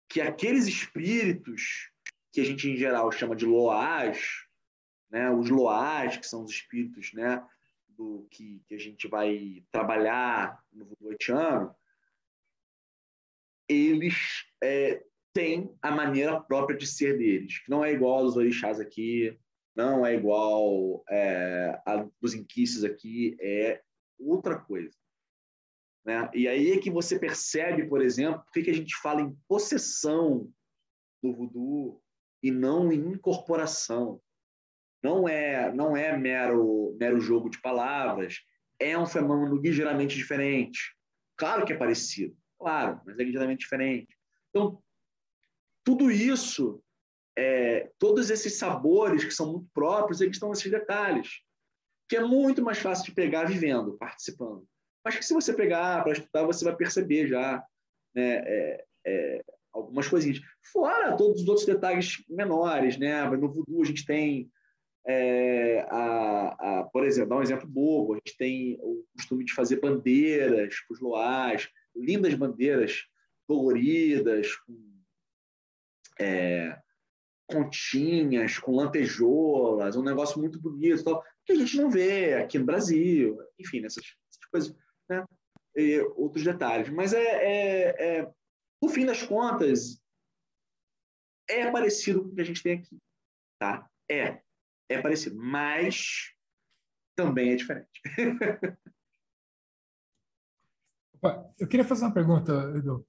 Que 0.09 0.19
aqueles 0.19 0.67
espíritos, 0.67 1.89
que 2.33 2.41
a 2.41 2.43
gente 2.43 2.69
em 2.69 2.75
geral 2.75 3.09
chama 3.13 3.37
de 3.37 3.45
loás, 3.45 4.45
né, 5.09 5.31
os 5.31 5.49
loás, 5.49 6.17
que 6.17 6.27
são 6.27 6.43
os 6.43 6.51
espíritos 6.51 7.13
né, 7.13 7.41
do 7.87 8.27
que, 8.29 8.61
que 8.67 8.75
a 8.75 8.79
gente 8.79 9.07
vai 9.07 9.63
trabalhar 9.71 10.61
no 10.73 10.83
voodoo 10.83 11.11
haitiano, 11.11 11.73
eles 13.67 14.45
é, 14.63 15.03
têm 15.33 15.75
a 15.81 15.91
maneira 15.91 16.39
própria 16.39 16.77
de 16.77 16.87
ser 16.87 17.17
deles, 17.17 17.59
que 17.59 17.69
não 17.69 17.83
é 17.83 17.91
igual 17.91 18.19
aos 18.19 18.37
orixás 18.37 18.79
aqui, 18.79 19.37
não 19.75 20.05
é 20.05 20.15
igual 20.15 21.03
é, 21.09 21.81
a 21.85 22.07
dos 22.21 22.33
inquices 22.33 22.83
aqui, 22.83 23.35
é 23.41 23.81
outra 24.17 24.57
coisa. 24.57 24.95
Né? 26.05 26.29
E 26.33 26.47
aí 26.47 26.71
é 26.71 26.79
que 26.79 26.89
você 26.89 27.19
percebe, 27.19 27.87
por 27.87 28.01
exemplo, 28.01 28.43
por 28.45 28.63
que 28.63 28.69
a 28.69 28.75
gente 28.75 28.95
fala 28.97 29.21
em 29.21 29.35
possessão 29.47 30.49
do 31.21 31.33
voodoo 31.33 32.01
e 32.41 32.51
não 32.51 32.91
em 32.91 33.13
incorporação. 33.13 34.21
Não 35.03 35.27
é, 35.27 35.73
não 35.73 35.97
é 35.97 36.15
mero, 36.17 36.95
mero 36.99 37.19
jogo 37.19 37.49
de 37.49 37.59
palavras, 37.59 38.39
é 38.79 38.97
um 38.97 39.05
fenômeno 39.05 39.55
ligeiramente 39.55 40.15
diferente. 40.15 40.95
Claro 41.35 41.65
que 41.65 41.73
é 41.73 41.77
parecido, 41.77 42.35
claro, 42.59 43.01
mas 43.05 43.17
é 43.19 43.23
ligeiramente 43.23 43.59
diferente. 43.59 44.15
Então, 44.49 44.81
tudo 45.83 46.09
isso 46.09 46.81
é, 47.37 47.91
todos 47.99 48.29
esses 48.29 48.57
sabores 48.57 49.23
que 49.23 49.31
são 49.31 49.51
muito 49.51 49.67
próprios, 49.73 50.21
eles 50.21 50.35
estão 50.35 50.49
nesses 50.49 50.71
detalhes, 50.71 51.41
que 52.07 52.15
é 52.15 52.23
muito 52.23 52.63
mais 52.63 52.77
fácil 52.77 53.05
de 53.05 53.11
pegar 53.11 53.45
vivendo, 53.45 53.97
participando. 53.97 54.65
Mas 55.03 55.17
que 55.17 55.25
se 55.25 55.33
você 55.33 55.53
pegar 55.53 56.03
para 56.03 56.13
estudar, 56.13 56.43
você 56.43 56.63
vai 56.63 56.75
perceber 56.75 57.27
já 57.27 57.63
né, 58.15 58.41
é, 58.45 58.85
é, 59.05 59.43
algumas 59.71 60.07
coisinhas. 60.07 60.39
Fora 60.71 61.15
todos 61.17 61.41
os 61.41 61.47
outros 61.47 61.65
detalhes 61.65 62.23
menores, 62.29 62.97
né? 62.97 63.23
No 63.29 63.51
voodoo 63.51 63.83
a 63.83 63.85
gente 63.85 64.05
tem, 64.05 64.49
é, 65.05 65.85
a, 65.89 66.79
a, 66.79 66.83
por 66.85 67.05
exemplo, 67.05 67.31
dar 67.31 67.37
um 67.37 67.43
exemplo 67.43 67.67
bobo, 67.67 68.13
a 68.13 68.15
gente 68.17 68.37
tem 68.37 68.79
o 68.81 69.03
costume 69.15 69.43
de 69.43 69.53
fazer 69.53 69.79
bandeiras 69.79 70.75
para 70.87 70.95
os 70.95 71.01
loás, 71.01 71.69
lindas 71.95 72.33
bandeiras 72.33 73.05
coloridas, 73.47 74.55
com, 74.57 75.01
é, 76.19 76.79
continhas, 77.47 78.57
com 78.57 78.75
lantejoulas, 78.75 79.95
um 79.95 80.03
negócio 80.03 80.39
muito 80.39 80.59
bonito, 80.59 81.03
tal, 81.03 81.23
que 81.45 81.53
a 81.53 81.55
gente 81.55 81.77
não 81.77 81.89
vê 81.89 82.33
aqui 82.33 82.57
no 82.57 82.65
Brasil, 82.65 83.37
enfim, 83.59 83.85
essas, 83.85 84.03
essas 84.29 84.45
coisas, 84.51 84.75
né? 85.09 85.25
E 85.75 85.99
outros 86.15 86.43
detalhes. 86.43 86.89
Mas 86.89 87.13
é, 87.13 87.23
é, 87.23 88.19
é, 88.19 88.33
no 88.81 88.89
fim 88.89 89.05
das 89.05 89.21
contas, 89.21 90.01
é 91.47 91.69
parecido 91.69 92.23
com 92.23 92.29
o 92.29 92.35
que 92.35 92.41
a 92.41 92.45
gente 92.45 92.63
tem 92.63 92.79
aqui, 92.79 92.97
tá? 93.59 93.87
É, 94.09 94.41
é 94.89 95.01
parecido, 95.01 95.35
mas 95.35 96.33
também 97.15 97.51
é 97.51 97.55
diferente. 97.55 98.01
Eu 101.59 101.67
queria 101.67 101.85
fazer 101.85 102.05
uma 102.05 102.13
pergunta, 102.13 102.51
Edu. 102.75 103.05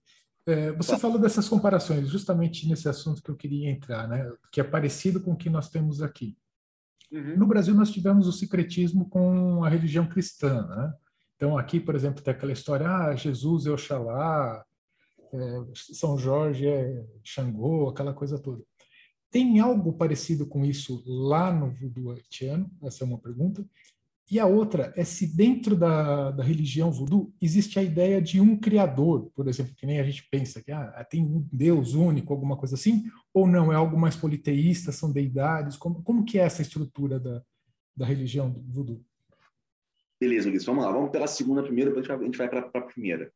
É, 0.47 0.71
você 0.73 0.97
falou 0.97 1.19
dessas 1.19 1.49
comparações, 1.49 2.09
justamente 2.09 2.69
nesse 2.69 2.89
assunto 2.89 3.21
que 3.21 3.31
eu 3.31 3.37
queria 3.37 3.69
entrar, 3.69 4.07
né? 4.07 4.31
que 4.53 4.61
é 4.61 4.65
parecido 4.65 5.21
com 5.21 5.33
o 5.33 5.37
que 5.37 5.51
nós 5.51 5.69
temos 5.69 6.01
aqui. 6.01 6.39
Uhum. 7.11 7.37
No 7.37 7.47
Brasil, 7.47 7.75
nós 7.75 7.91
tivemos 7.91 8.29
o 8.29 8.33
secretismo 8.33 9.09
com 9.09 9.65
a 9.65 9.69
religião 9.69 10.09
cristã. 10.09 10.65
Né? 10.67 10.95
Então, 11.35 11.59
aqui, 11.59 11.81
por 11.81 11.95
exemplo, 11.95 12.23
tem 12.23 12.33
aquela 12.33 12.53
história: 12.53 12.89
ah, 12.89 13.17
Jesus 13.17 13.67
é 13.67 13.71
Oxalá, 13.71 14.65
é, 15.33 15.65
São 15.75 16.17
Jorge 16.17 16.67
é 16.67 17.05
Xangô, 17.25 17.89
aquela 17.89 18.15
coisa 18.15 18.39
toda. 18.39 18.63
Tem 19.31 19.59
algo 19.59 19.93
parecido 19.93 20.47
com 20.47 20.65
isso 20.65 21.03
lá 21.07 21.53
no 21.53 21.71
voodoo 21.71 22.13
haitiano? 22.13 22.71
Essa 22.83 23.05
é 23.05 23.07
uma 23.07 23.19
pergunta. 23.19 23.65
E 24.29 24.41
a 24.41 24.47
outra 24.47 24.93
é 24.97 25.05
se 25.05 25.25
dentro 25.25 25.77
da, 25.77 26.33
da 26.33 26.43
religião 26.43 26.91
voodoo 26.91 27.33
existe 27.41 27.79
a 27.79 27.83
ideia 27.83 28.21
de 28.21 28.41
um 28.41 28.59
criador, 28.59 29.31
por 29.35 29.47
exemplo, 29.47 29.75
que 29.77 29.87
nem 29.87 30.01
a 30.01 30.03
gente 30.03 30.29
pensa 30.29 30.61
que 30.61 30.73
ah, 30.73 31.07
tem 31.09 31.23
um 31.25 31.49
Deus 31.53 31.95
único, 31.95 32.33
alguma 32.33 32.57
coisa 32.57 32.75
assim, 32.75 33.05
ou 33.33 33.47
não, 33.47 33.73
é 33.73 33.77
algo 33.77 33.97
mais 33.97 34.17
politeísta, 34.17 34.91
são 34.91 35.13
deidades, 35.13 35.77
como, 35.77 36.03
como 36.03 36.25
que 36.25 36.41
é 36.41 36.43
essa 36.43 36.61
estrutura 36.61 37.21
da, 37.21 37.41
da 37.97 38.05
religião 38.05 38.53
voodoo? 38.69 39.01
Beleza, 40.21 40.49
Ulisses, 40.49 40.67
vamos 40.67 40.85
lá, 40.85 40.91
vamos 40.91 41.11
pela 41.11 41.29
segunda 41.29 41.63
primeiro, 41.63 41.95
depois 41.95 42.11
a 42.11 42.25
gente 42.25 42.39
vai 42.39 42.49
para 42.49 42.61
a 42.61 42.81
primeira. 42.81 43.33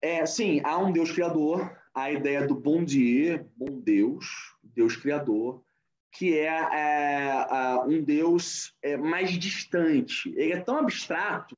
É, 0.00 0.24
sim, 0.26 0.60
há 0.62 0.78
um 0.78 0.92
Deus 0.92 1.10
criador, 1.10 1.76
a 1.92 2.12
ideia 2.12 2.46
do 2.46 2.54
bom 2.54 2.84
dia, 2.84 3.44
bom 3.56 3.80
Deus, 3.80 4.26
Deus 4.62 4.94
criador, 4.94 5.65
que 6.16 6.38
é, 6.38 6.46
é 6.46 7.80
um 7.84 8.02
Deus 8.02 8.74
é, 8.82 8.96
mais 8.96 9.30
distante. 9.32 10.30
Ele 10.30 10.54
é 10.54 10.60
tão 10.60 10.78
abstrato, 10.78 11.56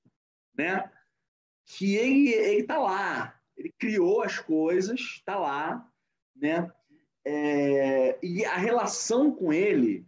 né, 0.57 0.91
que 1.65 1.95
ele 1.95 2.31
ele 2.31 2.61
está 2.63 2.79
lá. 2.79 3.41
Ele 3.57 3.73
criou 3.79 4.23
as 4.23 4.39
coisas, 4.39 5.01
está 5.01 5.39
lá, 5.39 5.89
né? 6.35 6.71
É, 7.25 8.19
e 8.23 8.45
a 8.45 8.57
relação 8.57 9.33
com 9.33 9.53
ele, 9.53 10.07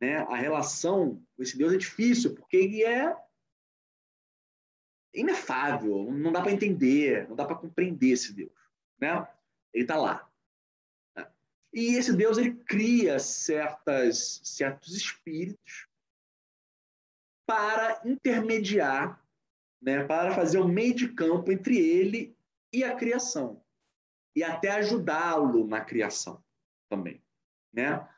né? 0.00 0.18
A 0.28 0.36
relação 0.36 1.22
com 1.34 1.42
esse 1.42 1.56
Deus 1.56 1.72
é 1.72 1.78
difícil 1.78 2.34
porque 2.34 2.56
ele 2.56 2.84
é 2.84 3.16
inefável. 5.14 6.10
Não 6.12 6.30
dá 6.30 6.42
para 6.42 6.52
entender, 6.52 7.28
não 7.28 7.34
dá 7.36 7.44
para 7.44 7.56
compreender 7.56 8.10
esse 8.10 8.34
Deus, 8.34 8.52
né? 9.00 9.26
Ele 9.72 9.84
está 9.84 9.96
lá. 9.96 10.29
E 11.72 11.94
esse 11.94 12.12
Deus 12.12 12.36
ele 12.36 12.54
cria 12.64 13.18
certas, 13.18 14.40
certos 14.44 14.94
espíritos 14.96 15.86
para 17.46 18.00
intermediar, 18.04 19.24
né, 19.80 20.04
para 20.04 20.34
fazer 20.34 20.58
o 20.58 20.64
um 20.64 20.68
meio 20.68 20.94
de 20.94 21.08
campo 21.08 21.50
entre 21.50 21.78
ele 21.78 22.36
e 22.72 22.84
a 22.84 22.94
criação 22.94 23.62
e 24.34 24.42
até 24.44 24.70
ajudá-lo 24.70 25.66
na 25.66 25.80
criação 25.80 26.42
também, 26.88 27.22
né? 27.72 28.08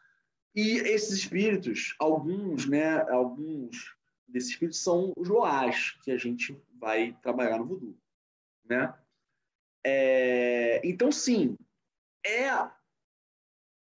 E 0.55 0.77
esses 0.77 1.19
espíritos, 1.19 1.95
alguns, 1.99 2.69
né, 2.69 3.01
alguns 3.11 3.97
desses 4.29 4.51
espíritos 4.51 4.81
são 4.81 5.13
os 5.17 5.29
loás 5.29 5.93
que 6.03 6.11
a 6.11 6.19
gente 6.19 6.61
vai 6.75 7.17
trabalhar 7.23 7.59
no 7.59 7.67
voodoo, 7.67 7.97
né? 8.65 8.95
É, 9.85 10.81
então, 10.85 11.11
sim, 11.11 11.57
é 12.25 12.51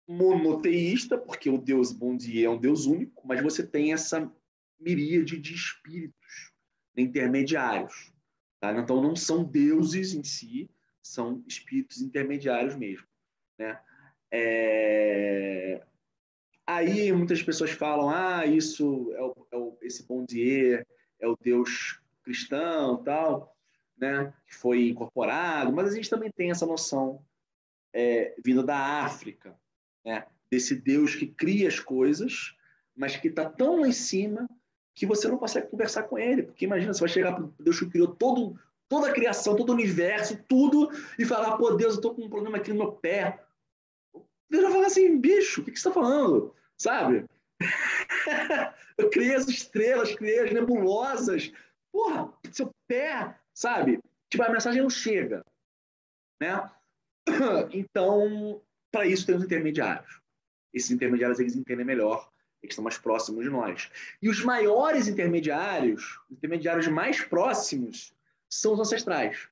monoteísta, 0.08 1.18
porque 1.18 1.50
o 1.50 1.58
Deus 1.58 1.92
Bondi 1.92 2.44
é 2.44 2.50
um 2.50 2.58
Deus 2.58 2.86
único, 2.86 3.28
mas 3.28 3.42
você 3.42 3.66
tem 3.66 3.94
essa 3.94 4.32
miríade 4.80 5.40
de 5.40 5.54
espíritos 5.54 6.54
intermediários. 6.96 8.14
Tá? 8.60 8.72
Então, 8.78 9.02
não 9.02 9.16
são 9.16 9.44
deuses 9.44 10.14
em 10.14 10.24
si, 10.24 10.70
são 11.02 11.44
espíritos 11.48 12.02
intermediários 12.02 12.76
mesmo. 12.76 13.08
Né? 13.58 13.80
É... 14.32 15.82
Aí 16.68 17.12
muitas 17.12 17.44
pessoas 17.44 17.72
falam, 17.72 18.10
ah, 18.10 18.46
isso 18.46 19.14
é, 19.14 19.22
o, 19.22 19.48
é 19.52 19.58
o, 19.58 19.78
esse 19.82 20.06
Bondier 20.08 20.86
é 21.20 21.28
o 21.28 21.38
Deus 21.40 22.02
cristão, 22.24 23.04
tal, 23.04 23.56
né? 23.96 24.34
Que 24.48 24.56
foi 24.56 24.90
incorporado. 24.90 25.72
Mas 25.72 25.92
a 25.92 25.96
gente 25.96 26.10
também 26.10 26.32
tem 26.32 26.50
essa 26.50 26.66
noção 26.66 27.24
é, 27.94 28.36
vinda 28.44 28.64
da 28.64 28.78
África, 29.06 29.56
né? 30.06 30.26
desse 30.52 30.76
Deus 30.76 31.16
que 31.16 31.28
cria 31.28 31.68
as 31.68 31.80
coisas, 31.80 32.56
mas 32.96 33.16
que 33.18 33.28
está 33.28 33.50
tão 33.50 33.82
lá 33.82 33.88
em 33.88 33.92
cima 33.92 34.48
que 34.94 35.06
você 35.06 35.28
não 35.28 35.38
consegue 35.38 35.68
conversar 35.68 36.04
com 36.04 36.18
ele. 36.18 36.44
Porque 36.44 36.66
imagina, 36.66 36.94
você 36.94 37.02
vai 37.02 37.10
chegar 37.10 37.34
para 37.34 37.50
Deus 37.60 37.80
que 37.80 37.90
criou 37.90 38.08
todo, 38.08 38.58
toda 38.88 39.10
a 39.10 39.14
criação, 39.14 39.56
todo 39.56 39.70
o 39.70 39.74
universo, 39.74 40.42
tudo, 40.48 40.90
e 41.20 41.26
falar, 41.26 41.58
pô, 41.58 41.72
Deus, 41.72 41.96
eu 41.96 42.02
tô 42.02 42.14
com 42.14 42.24
um 42.24 42.30
problema 42.30 42.58
aqui 42.58 42.72
no 42.72 42.78
meu 42.78 42.92
pé. 42.94 43.44
Deus 44.50 44.64
vai 44.64 44.72
falar 44.72 44.88
assim, 44.88 45.20
bicho, 45.20 45.62
o 45.62 45.66
que, 45.66 45.72
que 45.72 45.80
você 45.80 45.90
está 45.90 46.00
falando? 46.00 46.56
Sabe? 46.78 47.26
eu 48.98 49.10
criei 49.10 49.36
as 49.36 49.48
estrelas, 49.50 50.16
criei 50.16 50.40
as 50.40 50.52
nebulosas. 50.54 51.52
Porra, 51.92 52.32
seu 52.52 52.70
pé, 52.88 53.38
sabe? 53.54 54.00
Tipo, 54.30 54.44
a 54.44 54.50
mensagem 54.50 54.82
não 54.82 54.90
chega. 54.90 55.44
Né? 56.42 56.70
Então, 57.74 58.62
para 58.96 59.06
isso 59.06 59.26
tem 59.26 59.36
os 59.36 59.44
intermediários. 59.44 60.22
Esses 60.74 60.90
intermediários, 60.90 61.38
eles 61.38 61.54
entendem 61.54 61.86
melhor, 61.86 62.32
eles 62.64 62.72
estão 62.72 62.84
mais 62.84 62.98
próximos 62.98 63.44
de 63.44 63.50
nós. 63.50 63.92
E 64.22 64.30
os 64.30 64.42
maiores 64.42 65.10
intermediários, 65.10 66.18
os 66.30 66.38
intermediários 66.38 66.88
mais 66.88 67.20
próximos, 67.20 68.16
são 68.50 68.74
os 68.74 68.80
ancestrais. 68.80 69.50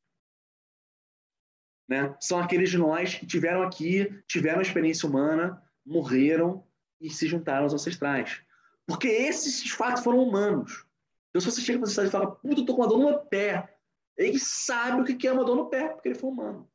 Né? 1.90 2.16
São 2.22 2.40
aqueles 2.40 2.70
de 2.70 2.78
nós 2.78 3.16
que 3.16 3.26
tiveram 3.26 3.64
aqui, 3.64 4.10
tiveram 4.28 4.60
a 4.60 4.62
experiência 4.62 5.10
humana, 5.10 5.62
morreram 5.86 6.66
e 7.02 7.10
se 7.10 7.28
juntaram 7.28 7.64
aos 7.64 7.74
ancestrais. 7.74 8.42
Porque 8.88 9.10
esses 9.10 9.70
fatos 9.72 10.06
foram 10.06 10.20
humanos. 10.20 10.86
Então, 11.30 11.42
se 11.42 11.52
você 11.52 11.60
chega 11.60 11.80
para 11.80 11.84
os 11.84 11.90
ancestrais 11.90 12.08
e 12.08 12.12
fala, 12.14 12.32
puta, 12.32 12.62
eu 12.62 12.66
tô 12.66 12.76
com 12.76 12.82
uma 12.82 12.88
dor 12.88 12.98
no 12.98 13.10
meu 13.10 13.20
pé, 13.20 13.76
ele 14.18 14.40
sabe 14.40 15.02
o 15.02 15.18
que 15.18 15.28
é 15.28 15.34
uma 15.34 15.44
dor 15.44 15.58
no 15.58 15.70
pé, 15.70 15.90
porque 15.90 16.08
ele 16.08 16.16
foi 16.18 16.30
humano. 16.30 16.70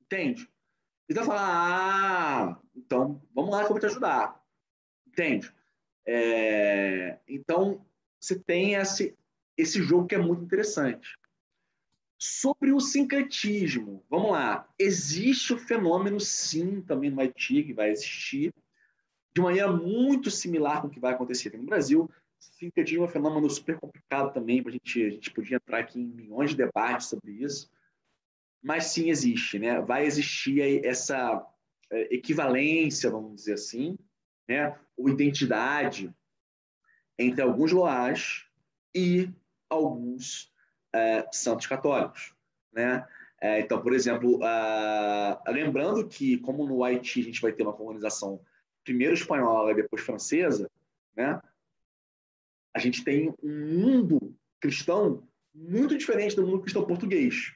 Entende? 0.00 0.48
Então, 1.08 1.24
fala, 1.24 1.42
ah, 1.42 2.58
então 2.74 3.20
vamos 3.34 3.50
lá 3.50 3.60
que 3.60 3.66
eu 3.66 3.70
vou 3.70 3.80
te 3.80 3.86
ajudar. 3.86 4.42
Entende? 5.06 5.52
É... 6.06 7.18
Então, 7.28 7.84
você 8.18 8.38
tem 8.38 8.74
esse, 8.74 9.16
esse 9.56 9.82
jogo 9.82 10.06
que 10.06 10.14
é 10.14 10.18
muito 10.18 10.44
interessante. 10.44 11.18
Sobre 12.18 12.72
o 12.72 12.80
sincretismo, 12.80 14.02
vamos 14.08 14.30
lá. 14.30 14.66
Existe 14.78 15.52
o 15.52 15.58
fenômeno, 15.58 16.18
sim, 16.18 16.80
também 16.80 17.10
no 17.10 17.20
Haiti, 17.20 17.62
que 17.62 17.74
vai 17.74 17.90
existir, 17.90 18.54
de 19.34 19.42
maneira 19.42 19.70
muito 19.70 20.30
similar 20.30 20.80
com 20.80 20.86
o 20.86 20.90
que 20.90 21.00
vai 21.00 21.12
acontecer 21.12 21.48
aqui 21.48 21.58
no 21.58 21.66
Brasil. 21.66 22.08
Sincretismo 22.38 23.04
é 23.04 23.08
um 23.08 23.10
fenômeno 23.10 23.50
super 23.50 23.78
complicado 23.78 24.32
também, 24.32 24.62
a 24.64 24.70
gente, 24.70 25.04
a 25.04 25.10
gente 25.10 25.30
podia 25.32 25.56
entrar 25.56 25.80
aqui 25.80 26.00
em 26.00 26.06
milhões 26.06 26.50
de 26.50 26.56
debates 26.56 27.08
sobre 27.08 27.32
isso. 27.32 27.70
Mas 28.64 28.86
sim 28.86 29.10
existe, 29.10 29.58
né? 29.58 29.82
Vai 29.82 30.06
existir 30.06 30.82
essa 30.86 31.46
é, 31.92 32.14
equivalência, 32.14 33.10
vamos 33.10 33.36
dizer 33.36 33.54
assim, 33.54 33.98
né? 34.48 34.74
ou 34.96 35.10
identidade 35.10 36.10
entre 37.18 37.42
alguns 37.42 37.72
loás 37.72 38.46
e 38.94 39.30
alguns 39.68 40.50
é, 40.94 41.28
santos 41.30 41.66
católicos. 41.66 42.34
Né? 42.72 43.06
É, 43.40 43.60
então, 43.60 43.82
por 43.82 43.92
exemplo, 43.92 44.40
lembrando 45.46 46.08
que, 46.08 46.38
como 46.38 46.66
no 46.66 46.82
Haiti 46.82 47.20
a 47.20 47.24
gente 47.24 47.42
vai 47.42 47.52
ter 47.52 47.62
uma 47.62 47.74
colonização 47.74 48.40
primeiro 48.82 49.12
espanhola 49.12 49.72
e 49.72 49.76
depois 49.76 50.02
francesa, 50.02 50.70
né? 51.14 51.38
a 52.74 52.78
gente 52.78 53.04
tem 53.04 53.34
um 53.42 53.78
mundo 53.78 54.34
cristão 54.58 55.28
muito 55.54 55.96
diferente 55.98 56.34
do 56.34 56.46
mundo 56.46 56.62
cristão 56.62 56.86
português. 56.86 57.52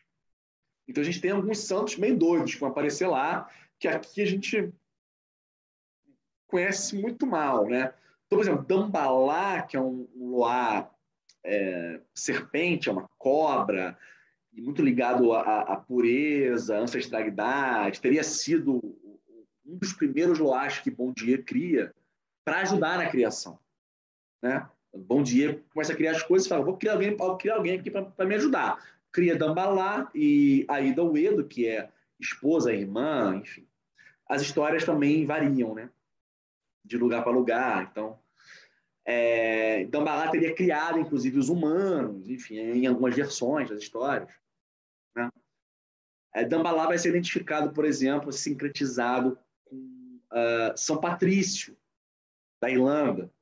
Então, 0.88 1.02
a 1.02 1.04
gente 1.04 1.20
tem 1.20 1.30
alguns 1.30 1.58
santos 1.58 1.94
bem 1.96 2.16
doidos 2.16 2.54
que 2.54 2.60
vão 2.60 2.70
aparecer 2.70 3.06
lá, 3.06 3.48
que 3.78 3.86
aqui 3.86 4.22
a 4.22 4.26
gente 4.26 4.72
conhece 6.48 6.96
muito 6.96 7.26
mal. 7.26 7.66
Né? 7.66 7.92
Então, 8.26 8.38
por 8.38 8.40
exemplo, 8.40 8.64
Dambalá, 8.64 9.62
que 9.62 9.76
é 9.76 9.80
um, 9.80 10.08
loá 10.16 10.90
é, 11.44 12.00
serpente, 12.14 12.88
é 12.88 12.92
uma 12.92 13.08
cobra, 13.18 13.98
e 14.52 14.60
muito 14.60 14.82
ligado 14.82 15.32
à, 15.32 15.60
à 15.60 15.76
pureza, 15.76 16.76
à 16.76 16.80
ancestralidade, 16.80 18.00
teria 18.00 18.24
sido 18.24 18.80
um 19.64 19.76
dos 19.76 19.92
primeiros 19.92 20.38
loás 20.38 20.78
que 20.78 20.90
Bom 20.90 21.12
Dia 21.12 21.42
cria 21.42 21.94
para 22.44 22.60
ajudar 22.60 22.98
na 22.98 23.08
criação. 23.08 23.58
Né? 24.42 24.66
Bom 24.94 25.22
Dia 25.22 25.62
começa 25.72 25.92
a 25.92 25.96
criar 25.96 26.12
as 26.12 26.22
coisas 26.22 26.46
e 26.46 26.48
fala, 26.48 26.64
vou 26.64 26.76
criar 26.76 26.94
alguém, 26.94 27.14
vou 27.14 27.36
criar 27.36 27.56
alguém 27.56 27.78
aqui 27.78 27.90
para 27.90 28.26
me 28.26 28.34
ajudar. 28.34 28.82
Cria 29.18 29.34
Dambalá 29.34 30.08
e 30.14 30.64
Aida 30.68 31.02
Uedo, 31.02 31.44
que 31.44 31.66
é 31.66 31.90
esposa, 32.20 32.72
irmã, 32.72 33.34
enfim. 33.34 33.66
As 34.28 34.40
histórias 34.40 34.84
também 34.84 35.26
variam, 35.26 35.74
né? 35.74 35.90
De 36.84 36.96
lugar 36.96 37.24
para 37.24 37.32
lugar. 37.32 37.88
Então, 37.90 38.16
é, 39.04 39.86
Dambalá 39.86 40.30
teria 40.30 40.54
criado, 40.54 41.00
inclusive, 41.00 41.36
os 41.36 41.48
humanos, 41.48 42.28
enfim, 42.28 42.58
em 42.58 42.86
algumas 42.86 43.12
versões 43.16 43.68
das 43.68 43.82
histórias. 43.82 44.30
Né? 45.16 45.28
É, 46.32 46.44
Dambalá 46.44 46.86
vai 46.86 46.96
ser 46.96 47.08
identificado, 47.08 47.72
por 47.72 47.84
exemplo, 47.84 48.32
sincretizado 48.32 49.36
com 49.64 50.20
uh, 50.30 50.76
São 50.76 51.00
Patrício, 51.00 51.76
da 52.62 52.70
Irlanda, 52.70 53.32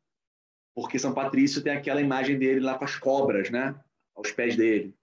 porque 0.74 0.99
São 0.99 1.12
Patrício 1.12 1.62
tem 1.62 1.74
aquela 1.74 2.01
imagem 2.01 2.39
dele 2.39 2.61
lá 2.61 2.79
com 2.79 2.85
as 2.87 2.97
cobras, 2.97 3.51
né? 3.51 3.79
aos 4.14 4.33
pés 4.33 4.57
dele. 4.57 4.97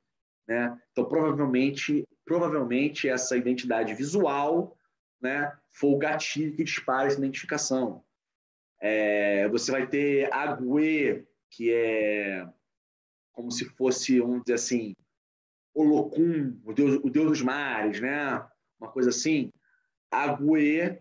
Né? 0.48 0.78
Então, 0.92 1.06
provavelmente, 1.06 2.06
provavelmente 2.26 3.08
essa 3.08 3.38
identidade 3.38 3.94
visual 3.94 4.78
né, 5.22 5.52
foi 5.72 5.92
o 5.92 5.98
gatilho 5.98 6.56
que 6.56 6.64
dispara 6.64 7.08
essa 7.08 7.18
identificação. 7.18 8.04
É, 8.82 9.48
você 9.48 9.72
vai 9.72 9.88
ter 9.88 10.32
Agüe, 10.34 11.26
que 11.50 11.72
é 11.72 12.46
como 13.32 13.52
se 13.52 13.66
fosse, 13.66 14.20
vamos 14.20 14.44
dizer 14.44 14.56
assim, 14.56 14.94
Olocum, 15.74 16.60
o 16.64 16.74
deus, 16.74 17.00
o 17.04 17.10
deus 17.10 17.28
dos 17.28 17.42
mares, 17.42 18.00
né? 18.00 18.46
Uma 18.80 18.92
coisa 18.92 19.10
assim. 19.10 19.52
Agüe, 20.12 21.00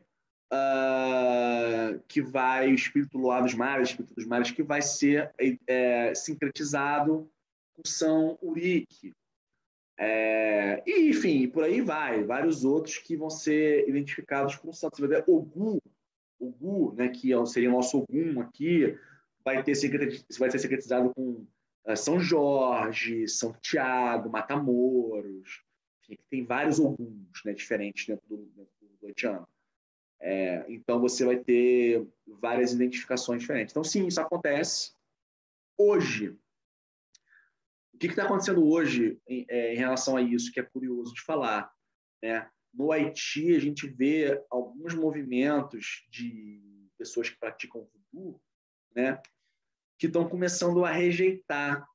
uh, 0.50 2.00
que 2.08 2.22
vai, 2.22 2.70
o 2.70 2.74
espírito 2.74 3.18
luar 3.18 3.42
dos 3.42 3.52
mares, 3.52 3.90
espírito 3.90 4.14
dos 4.14 4.26
mares, 4.26 4.50
que 4.50 4.62
vai 4.62 4.80
ser 4.80 5.30
é, 5.66 6.14
sincretizado 6.14 7.30
com 7.74 7.82
São 7.84 8.38
Urique. 8.40 9.12
É, 9.98 10.82
e, 10.86 11.10
enfim, 11.10 11.48
por 11.48 11.64
aí 11.64 11.80
vai. 11.80 12.24
Vários 12.24 12.64
outros 12.64 12.98
que 12.98 13.16
vão 13.16 13.30
ser 13.30 13.88
identificados 13.88 14.56
com 14.56 14.72
santos. 14.72 14.98
Você 14.98 15.06
vai 15.06 15.18
ver 15.18 15.24
Ogu, 15.28 15.80
o 16.38 16.50
Gu, 16.50 16.94
né, 16.96 17.08
que 17.08 17.32
é 17.32 17.46
seria 17.46 17.68
o 17.68 17.72
nosso 17.72 17.98
Ogum 17.98 18.40
aqui, 18.40 18.98
vai 19.44 19.62
ter 19.62 19.74
vai 20.38 20.50
ser 20.50 20.58
secretizado 20.58 21.12
com 21.14 21.46
uh, 21.86 21.96
São 21.96 22.18
Jorge, 22.18 23.28
São 23.28 23.52
Tiago, 23.60 24.30
Matamoros, 24.30 25.62
enfim, 26.02 26.18
tem 26.28 26.44
vários 26.44 26.80
Oguns 26.80 27.44
né, 27.44 27.52
diferentes 27.52 28.06
dentro 28.06 28.26
do, 28.28 28.36
dentro 28.56 28.72
do 29.00 29.06
haitiano. 29.06 29.46
É, 30.20 30.64
então 30.68 31.00
você 31.00 31.24
vai 31.24 31.36
ter 31.36 32.06
várias 32.26 32.72
identificações 32.72 33.40
diferentes. 33.40 33.72
Então, 33.72 33.82
sim, 33.82 34.06
isso 34.06 34.20
acontece 34.20 34.92
hoje. 35.76 36.36
O 37.94 37.98
que 37.98 38.06
está 38.06 38.24
acontecendo 38.24 38.66
hoje 38.66 39.18
em, 39.28 39.44
é, 39.48 39.74
em, 39.74 39.76
relação 39.76 40.16
a 40.16 40.22
isso, 40.22 40.52
que 40.52 40.60
é 40.60 40.62
curioso 40.62 41.14
de 41.14 41.22
falar? 41.22 41.70
Né? 42.22 42.48
No 42.72 42.90
Haiti, 42.90 43.54
a 43.54 43.60
gente 43.60 43.86
vê 43.86 44.42
alguns 44.50 44.94
movimentos 44.94 46.04
de 46.10 46.88
pessoas 46.96 47.28
que 47.28 47.38
praticam 47.38 47.86
voodoo, 48.12 48.40
né, 48.94 49.20
que 49.98 50.06
estão 50.06 50.28
começando 50.28 50.84
a 50.84 50.90
rejeitar 50.90 51.86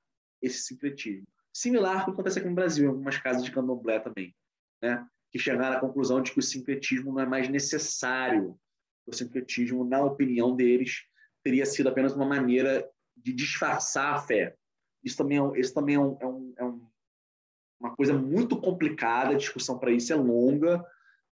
esse 0.41 0.63
sincretismo. 0.63 1.25
Similar 1.53 1.99
ao 1.99 2.05
que 2.05 2.11
acontece 2.11 2.39
aqui 2.39 2.47
no 2.47 2.55
Brasil, 2.55 2.85
em 2.85 2.89
algumas 2.89 3.17
casas 3.17 3.43
de 3.43 3.51
candomblé 3.51 3.99
também, 3.99 4.35
né, 4.81 5.07
que 5.31 5.39
chegaram 5.39 5.77
à 5.77 5.79
conclusão 5.79 6.21
de 6.21 6.31
que 6.31 6.39
o 6.39 6.43
sincretismo 6.43 7.11
não 7.13 7.21
é 7.21 7.25
mais 7.25 7.49
necessário. 7.49 8.59
O 9.05 9.13
sincretismo, 9.13 9.83
na 9.83 10.03
opinião 10.03 10.55
deles, 10.55 11.03
teria 11.43 11.65
sido 11.65 11.89
apenas 11.89 12.13
uma 12.13 12.25
maneira 12.25 12.87
de 13.15 13.33
disfarçar 13.33 14.13
a 14.13 14.19
fé. 14.19 14.55
Isso 15.07 15.17
também 15.17 15.37
é, 15.39 15.61
também 15.73 15.95
é 15.95 15.97
é 15.97 16.01
um, 16.01 16.53
é 16.57 16.63
um 16.65 16.87
uma 17.79 17.95
coisa 17.95 18.13
muito 18.13 18.59
complicada, 18.59 19.33
a 19.33 19.37
discussão 19.37 19.77
para 19.77 19.91
isso 19.91 20.11
é 20.11 20.15
longa, 20.15 20.83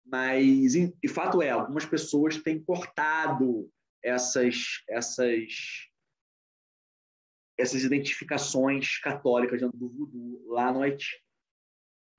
mas 0.06 0.76
e 0.76 1.08
fato 1.10 1.42
é, 1.42 1.50
algumas 1.50 1.86
pessoas 1.86 2.38
têm 2.42 2.64
cortado 2.64 3.70
essas 4.04 4.84
essas 4.88 5.88
essas 7.58 7.84
identificações 7.84 9.00
católicas 9.00 9.60
dentro 9.60 9.78
do 9.78 9.90
voodoo 9.90 10.46
lá 10.48 10.72
no 10.72 10.84
Haiti. 10.84 11.20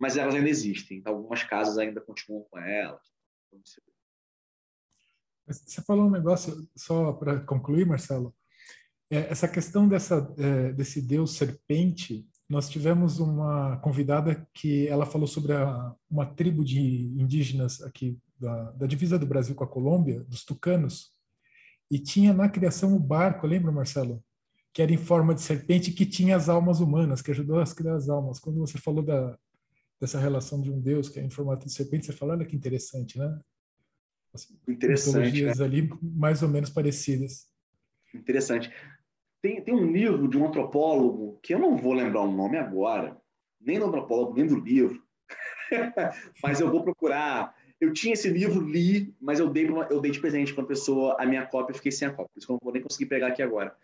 Mas 0.01 0.17
elas 0.17 0.35
ainda 0.35 0.49
existem, 0.49 0.99
então, 0.99 1.15
algumas 1.15 1.45
casas 1.45 1.79
ainda 1.79 2.01
continuam 2.01 2.45
com 2.51 2.59
elas. 2.59 3.03
Você 5.47 5.81
falou 5.83 6.07
um 6.07 6.11
negócio, 6.11 6.69
só 6.77 7.13
para 7.13 7.41
concluir, 7.41 7.87
Marcelo, 7.87 8.35
essa 9.11 9.49
questão 9.49 9.89
dessa, 9.89 10.35
é, 10.37 10.73
desse 10.73 11.01
deus 11.01 11.37
serpente, 11.37 12.27
nós 12.49 12.69
tivemos 12.69 13.19
uma 13.19 13.77
convidada 13.79 14.47
que 14.55 14.87
ela 14.89 15.07
falou 15.07 15.27
sobre 15.27 15.53
a, 15.53 15.95
uma 16.11 16.27
tribo 16.27 16.65
de 16.65 16.81
indígenas 16.81 17.83
aqui 17.83 18.19
da, 18.39 18.71
da, 18.73 18.87
divisa 18.87 19.19
do 19.19 19.27
Brasil 19.27 19.55
com 19.55 19.65
a 19.65 19.69
Colômbia, 19.69 20.21
dos 20.25 20.45
tucanos, 20.45 21.13
e 21.91 21.99
tinha 21.99 22.33
na 22.33 22.49
criação 22.49 22.95
o 22.95 23.01
barco, 23.01 23.47
lembra, 23.47 23.73
Marcelo? 23.73 24.23
Que 24.73 24.83
era 24.83 24.93
em 24.93 24.99
forma 24.99 25.35
de 25.35 25.41
serpente 25.41 25.93
que 25.93 26.07
tinha 26.07 26.37
as 26.37 26.49
almas 26.49 26.81
humanas, 26.81 27.23
que 27.23 27.31
ajudou 27.31 27.61
a 27.61 27.67
criar 27.67 27.95
as 27.95 28.09
almas. 28.09 28.39
Quando 28.39 28.59
você 28.59 28.79
falou 28.79 29.03
da, 29.03 29.37
dessa 30.01 30.19
relação 30.19 30.61
de 30.61 30.71
um 30.71 30.81
Deus 30.81 31.09
que 31.09 31.19
é 31.19 31.23
em 31.23 31.31
formato 31.31 31.67
de 31.67 31.73
serpente. 31.73 32.07
Você 32.07 32.13
falou, 32.13 32.35
olha 32.35 32.47
que 32.47 32.57
interessante, 32.57 33.19
né? 33.19 33.41
As 34.33 34.49
interessante. 34.67 35.45
Né? 35.45 35.53
ali 35.65 35.91
mais 36.03 36.43
ou 36.43 36.49
menos 36.49 36.71
parecidas. 36.71 37.47
Interessante. 38.15 38.71
Tem, 39.41 39.63
tem 39.63 39.75
um 39.75 39.91
livro 39.91 40.29
de 40.29 40.37
um 40.37 40.47
antropólogo 40.47 41.39
que 41.43 41.55
eu 41.55 41.59
não 41.59 41.77
vou 41.77 41.93
lembrar 41.93 42.23
o 42.23 42.31
nome 42.31 42.57
agora, 42.57 43.17
nem 43.61 43.79
do 43.79 43.87
antropólogo, 43.87 44.35
nem 44.35 44.47
do 44.47 44.59
livro, 44.59 45.03
mas 46.43 46.61
eu 46.61 46.71
vou 46.71 46.83
procurar. 46.83 47.55
Eu 47.81 47.93
tinha 47.93 48.15
esse 48.15 48.29
livro, 48.29 48.61
li, 48.61 49.15
mas 49.21 49.39
eu 49.39 49.49
dei, 49.49 49.69
uma, 49.69 49.85
eu 49.85 50.01
dei 50.01 50.11
de 50.11 50.21
presente 50.21 50.53
para 50.53 50.63
uma 50.63 50.69
pessoa 50.69 51.17
a 51.21 51.25
minha 51.25 51.47
cópia, 51.47 51.75
fiquei 51.75 51.93
sem 51.93 52.09
a 52.09 52.11
cópia, 52.11 52.31
por 52.33 52.39
isso 52.39 52.47
que 52.47 52.53
eu 52.53 52.55
não 52.55 52.65
vou 52.65 52.73
nem 52.73 52.83
conseguir 52.83 53.07
pegar 53.07 53.29
aqui 53.29 53.41
agora. 53.41 53.77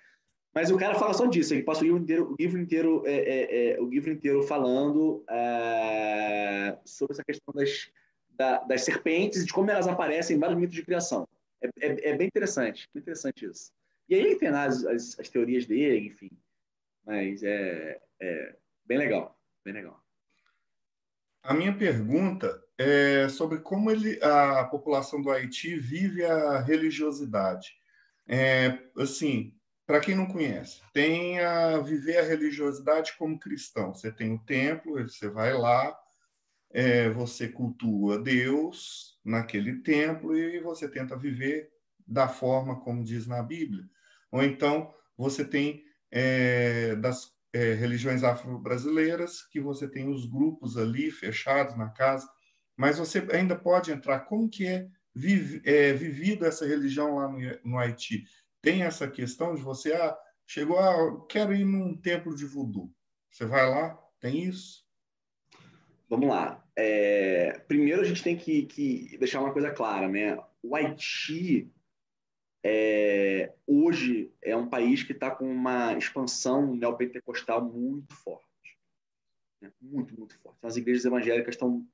Mas 0.53 0.71
o 0.71 0.77
cara 0.77 0.95
fala 0.95 1.13
só 1.15 1.27
disso, 1.27 1.53
ele 1.53 1.63
passa 1.65 1.83
o 1.83 1.85
livro 1.85 2.01
inteiro, 2.01 2.33
o 2.33 2.37
livro 2.39 2.61
inteiro, 2.61 3.03
é, 3.07 3.13
é, 3.13 3.73
é, 3.73 3.81
o 3.81 3.87
livro 3.87 4.11
inteiro 4.11 4.43
falando 4.45 5.25
é, 5.29 6.79
sobre 6.85 7.15
essa 7.15 7.25
questão 7.25 7.53
das, 7.55 7.91
da, 8.31 8.59
das 8.59 8.83
serpentes 8.83 9.43
e 9.43 9.47
de 9.47 9.53
como 9.53 9.71
elas 9.71 9.89
aparecem 9.89 10.37
em 10.37 10.41
vários 10.41 10.59
mitos 10.59 10.77
de 10.77 10.85
criação. 10.85 11.29
É, 11.61 11.69
é, 11.81 12.11
é 12.11 12.17
bem 12.17 12.29
interessante, 12.29 12.89
bem 12.95 13.01
interessante 13.01 13.47
isso. 13.47 13.73
E 14.09 14.15
aí 14.15 14.21
ele 14.21 14.37
tem 14.37 14.49
as, 14.49 14.85
as, 14.85 15.19
as, 15.19 15.29
teorias 15.29 15.67
dele, 15.67 16.09
enfim. 16.09 16.31
Mas 17.05 17.43
é, 17.43 18.01
é 18.21 18.57
bem 18.85 18.99
legal, 18.99 19.39
bem 19.65 19.75
legal. 19.75 20.03
A 21.43 21.53
minha 21.53 21.77
pergunta 21.77 22.63
é 22.79 23.29
sobre 23.29 23.59
como 23.59 23.91
ele, 23.91 24.19
a 24.23 24.65
população 24.65 25.21
do 25.21 25.31
Haiti 25.31 25.77
vive 25.77 26.25
a 26.25 26.61
religiosidade. 26.61 27.77
É, 28.27 28.79
assim, 28.97 29.55
para 29.87 30.01
quem 30.01 30.15
não 30.15 30.27
conhece, 30.27 30.81
tem 30.93 31.41
a 31.41 31.79
viver 31.79 32.19
a 32.19 32.25
religiosidade 32.25 33.15
como 33.19 33.39
cristão. 33.39 33.95
Você 33.95 34.11
tem 34.11 34.33
o 34.33 34.39
templo, 34.39 34.95
você 35.03 35.29
vai 35.29 35.53
lá, 35.53 35.95
é, 36.71 37.11
você 37.11 37.49
cultua 37.49 38.19
Deus 38.19 39.19
naquele 39.25 39.83
templo 39.83 40.37
e 40.37 40.61
você 40.61 40.89
tenta 40.89 41.17
viver 41.17 41.71
da 42.07 42.29
forma 42.29 42.81
como 42.81 43.05
diz 43.05 43.27
na 43.27 43.43
Bíblia. 43.43 43.89
Ou 44.35 44.43
então 44.43 44.93
você 45.16 45.45
tem 45.45 45.85
é, 46.11 46.97
das 46.97 47.32
é, 47.53 47.74
religiões 47.74 48.24
afro-brasileiras 48.24 49.43
que 49.47 49.61
você 49.61 49.89
tem 49.89 50.09
os 50.09 50.26
grupos 50.26 50.76
ali 50.76 51.11
fechados 51.11 51.76
na 51.76 51.89
casa, 51.91 52.28
mas 52.76 52.99
você 52.99 53.26
ainda 53.32 53.55
pode 53.55 53.93
entrar. 53.93 54.20
Como 54.20 54.49
que 54.49 54.66
é, 54.66 54.89
vive, 55.14 55.62
é 55.64 55.93
vivido 55.93 56.45
essa 56.45 56.66
religião 56.66 57.14
lá 57.14 57.28
no, 57.28 57.39
no 57.64 57.78
Haiti? 57.78 58.24
tem 58.64 58.82
essa 58.82 59.07
questão 59.07 59.55
de 59.55 59.61
você, 59.61 59.93
ah, 59.93 60.16
chegou 60.47 60.78
a, 60.78 61.26
quero 61.26 61.55
ir 61.55 61.66
num 61.66 61.95
templo 61.95 62.35
de 62.35 62.47
voodoo. 62.47 62.91
Você 63.30 63.45
vai 63.45 63.68
lá, 63.68 63.95
tem 64.18 64.43
isso? 64.43 64.82
Vamos 66.09 66.28
lá. 66.28 66.64
É, 66.74 67.59
primeiro 67.68 68.01
a 68.01 68.05
gente 68.05 68.22
tem 68.22 68.37
que, 68.37 68.64
que, 68.64 69.18
deixar 69.18 69.41
uma 69.41 69.53
coisa 69.53 69.70
clara, 69.70 70.09
né? 70.09 70.39
O 70.62 70.74
Haiti 70.74 71.70
é, 72.67 73.53
hoje 73.67 74.33
é 74.41 74.57
um 74.57 74.67
país 74.67 75.03
que 75.03 75.12
está 75.12 75.31
com 75.31 75.45
uma 75.45 75.93
expansão 75.99 76.75
neopentecostal 76.75 77.62
muito 77.62 78.15
forte. 78.15 78.79
Né? 79.61 79.71
Muito, 79.83 80.19
muito 80.19 80.39
forte. 80.39 80.59
As 80.62 80.79
igrejas 80.79 81.05
evangélicas 81.05 81.57
estão 81.57 81.87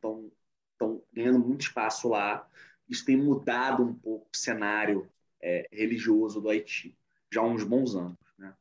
ganhando 1.12 1.40
muito 1.40 1.62
espaço 1.62 2.08
lá. 2.08 2.48
Isso 2.88 3.04
tem 3.04 3.16
mudado 3.16 3.82
um 3.82 3.92
pouco 3.92 4.28
o 4.32 4.36
cenário 4.36 5.10
é, 5.42 5.66
religioso 5.72 6.40
do 6.40 6.48
Haiti, 6.48 6.96
já 7.32 7.40
há 7.40 7.44
uns 7.44 7.64
bons 7.64 7.96
anos. 7.96 8.18
Né? 8.38 8.54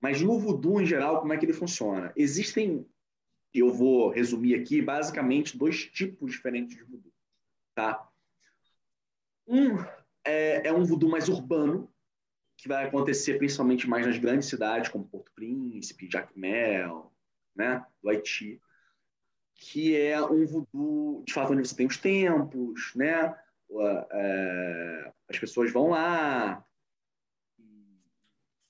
Mas 0.00 0.20
no 0.20 0.40
voodoo, 0.40 0.80
em 0.80 0.86
geral, 0.86 1.20
como 1.20 1.32
é 1.32 1.38
que 1.38 1.44
ele 1.44 1.52
funciona? 1.52 2.12
Existem, 2.16 2.84
eu 3.54 3.72
vou 3.72 4.10
resumir 4.10 4.56
aqui, 4.56 4.82
basicamente 4.82 5.56
dois 5.56 5.84
tipos 5.84 6.32
diferentes 6.32 6.76
de 6.76 6.82
voodoo. 6.82 7.12
Tá? 7.72 8.10
Um 9.46 9.76
é, 10.26 10.68
é 10.68 10.72
um 10.72 10.84
voodoo 10.84 11.08
mais 11.08 11.28
urbano, 11.28 11.92
que 12.56 12.68
vai 12.68 12.86
acontecer 12.86 13.38
principalmente 13.38 13.88
mais 13.88 14.06
nas 14.06 14.18
grandes 14.18 14.48
cidades, 14.48 14.90
como 14.90 15.08
Porto 15.08 15.30
Príncipe, 15.34 16.08
Jacmel, 16.10 17.12
né, 17.54 17.84
do 18.02 18.08
Haiti, 18.08 18.60
que 19.54 19.96
é 19.96 20.20
um 20.22 20.46
voodoo, 20.46 21.22
de 21.24 21.32
fato, 21.32 21.52
onde 21.52 21.66
você 21.66 21.74
tem 21.74 21.86
os 21.86 21.96
templos, 21.96 22.92
né, 22.94 23.34
é, 24.12 25.12
as 25.28 25.38
pessoas 25.38 25.72
vão 25.72 25.90
lá, 25.90 26.64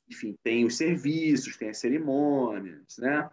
enfim, 0.09 0.37
tem 0.43 0.65
os 0.65 0.77
serviços, 0.77 1.57
tem 1.57 1.71
as 1.71 1.79
cerimônias, 1.79 2.97
né? 2.99 3.29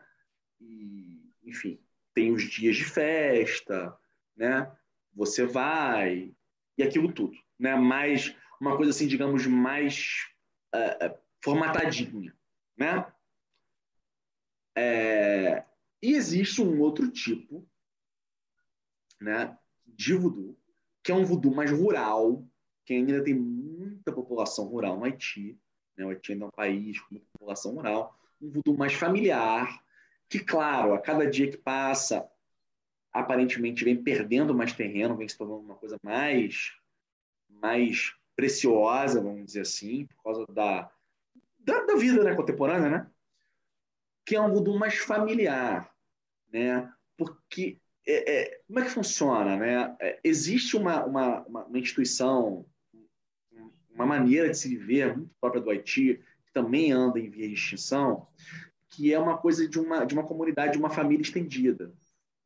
E, 0.59 1.32
enfim, 1.43 1.80
tem 2.13 2.32
os 2.32 2.43
dias 2.43 2.76
de 2.76 2.84
festa, 2.84 3.95
né? 4.36 4.71
Você 5.13 5.45
vai 5.45 6.34
e 6.78 6.84
aquilo 6.84 7.13
tudo, 7.13 7.38
né? 7.64 7.76
Mais 7.76 8.36
uma 8.59 8.76
coisa 8.76 8.91
assim, 8.91 9.07
digamos, 9.07 9.47
mais 9.47 10.28
uh, 10.76 11.18
formatadinha, 11.43 12.36
né? 12.78 13.11
É, 14.76 15.64
e 16.01 16.14
existe 16.14 16.61
um 16.61 16.82
outro 16.82 17.09
tipo, 17.09 17.68
né, 19.22 19.57
de 19.86 20.16
voodoo 20.16 20.57
que 21.03 21.11
é 21.11 21.16
um 21.16 21.26
voodoo 21.26 21.53
mais 21.53 21.70
rural, 21.70 22.47
que 22.86 22.93
ainda 22.93 23.22
tem 23.24 23.34
muita 23.34 24.11
população 24.11 24.66
rural 24.66 24.97
no 24.97 25.03
Haiti. 25.03 25.59
Né? 25.97 26.05
O 26.05 26.09
Haiti 26.09 26.32
ainda 26.32 26.45
é 26.45 26.47
um 26.47 26.51
país 26.51 26.99
com 27.01 27.07
muita 27.11 27.28
população 27.34 27.74
rural. 27.74 28.18
Um 28.41 28.49
voodoo 28.49 28.78
mais 28.78 28.93
familiar, 28.93 29.84
que, 30.30 30.39
claro, 30.39 30.93
a 30.93 30.99
cada 30.99 31.30
dia 31.30 31.51
que 31.51 31.57
passa, 31.57 32.30
aparentemente 33.11 33.84
vem 33.84 34.01
perdendo 34.01 34.55
mais 34.55 34.72
terreno, 34.72 35.18
vem 35.18 35.28
se 35.28 35.38
tornando 35.38 35.59
uma 35.59 35.76
coisa 35.76 35.97
mais, 36.01 36.74
mais 37.64 38.14
preciosa, 38.36 39.22
vamos 39.22 39.45
dizer 39.45 39.61
assim, 39.61 40.05
por 40.07 40.24
causa 40.24 40.45
da, 40.51 40.91
da, 41.59 41.86
da 41.86 41.95
vida 41.95 42.22
né, 42.22 42.36
contemporânea, 42.36 42.89
né? 42.89 43.09
que 44.26 44.36
é 44.36 44.41
um 44.41 44.51
voodoo 44.51 44.78
mais 44.78 44.97
familiar, 44.97 45.89
né? 46.51 46.91
porque 47.18 47.80
é, 48.05 48.34
é, 48.34 48.61
como 48.68 48.80
é 48.80 48.84
que 48.84 48.89
funciona? 48.89 49.55
Né? 49.55 49.95
É, 50.01 50.20
existe 50.24 50.76
uma, 50.76 51.05
uma, 51.05 51.41
uma, 51.43 51.80
instituição, 51.80 52.66
uma 53.89 54.05
maneira 54.05 54.49
de 54.49 54.57
se 54.57 54.68
viver 54.68 55.16
muito 55.16 55.34
própria 55.39 55.61
do 55.61 55.70
Haiti, 55.70 56.22
que 56.45 56.53
também 56.53 56.91
anda 56.91 57.18
em 57.18 57.30
via 57.30 57.47
de 57.47 57.53
extinção, 57.53 58.28
que 58.89 59.14
é 59.14 59.20
uma 59.20 59.38
coisa 59.38 59.68
de 59.68 59.80
uma, 59.80 60.05
de 60.05 60.14
uma 60.14 60.26
comunidade, 60.26 60.74
de 60.74 60.78
uma 60.78 60.89
família 60.89 61.22
estendida. 61.22 61.93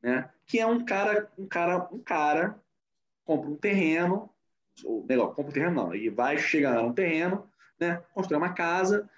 Né? 0.00 0.30
Que 0.46 0.60
é 0.60 0.66
um 0.66 0.84
cara, 0.84 1.30
um 1.36 1.46
cara, 1.46 1.88
um 1.92 1.98
cara 1.98 2.62
compra 3.24 3.50
um 3.50 3.56
terreno, 3.56 4.32
ou 4.84 5.04
melhor, 5.04 5.34
compra 5.34 5.50
um 5.50 5.54
terreno 5.54 5.74
não, 5.74 5.94
e 5.94 6.08
vai 6.08 6.38
chegar 6.38 6.82
num 6.82 6.92
terreno, 6.92 7.48
né? 7.78 8.02
constrói 8.12 8.38
uma 8.38 8.52
casa, 8.52 9.08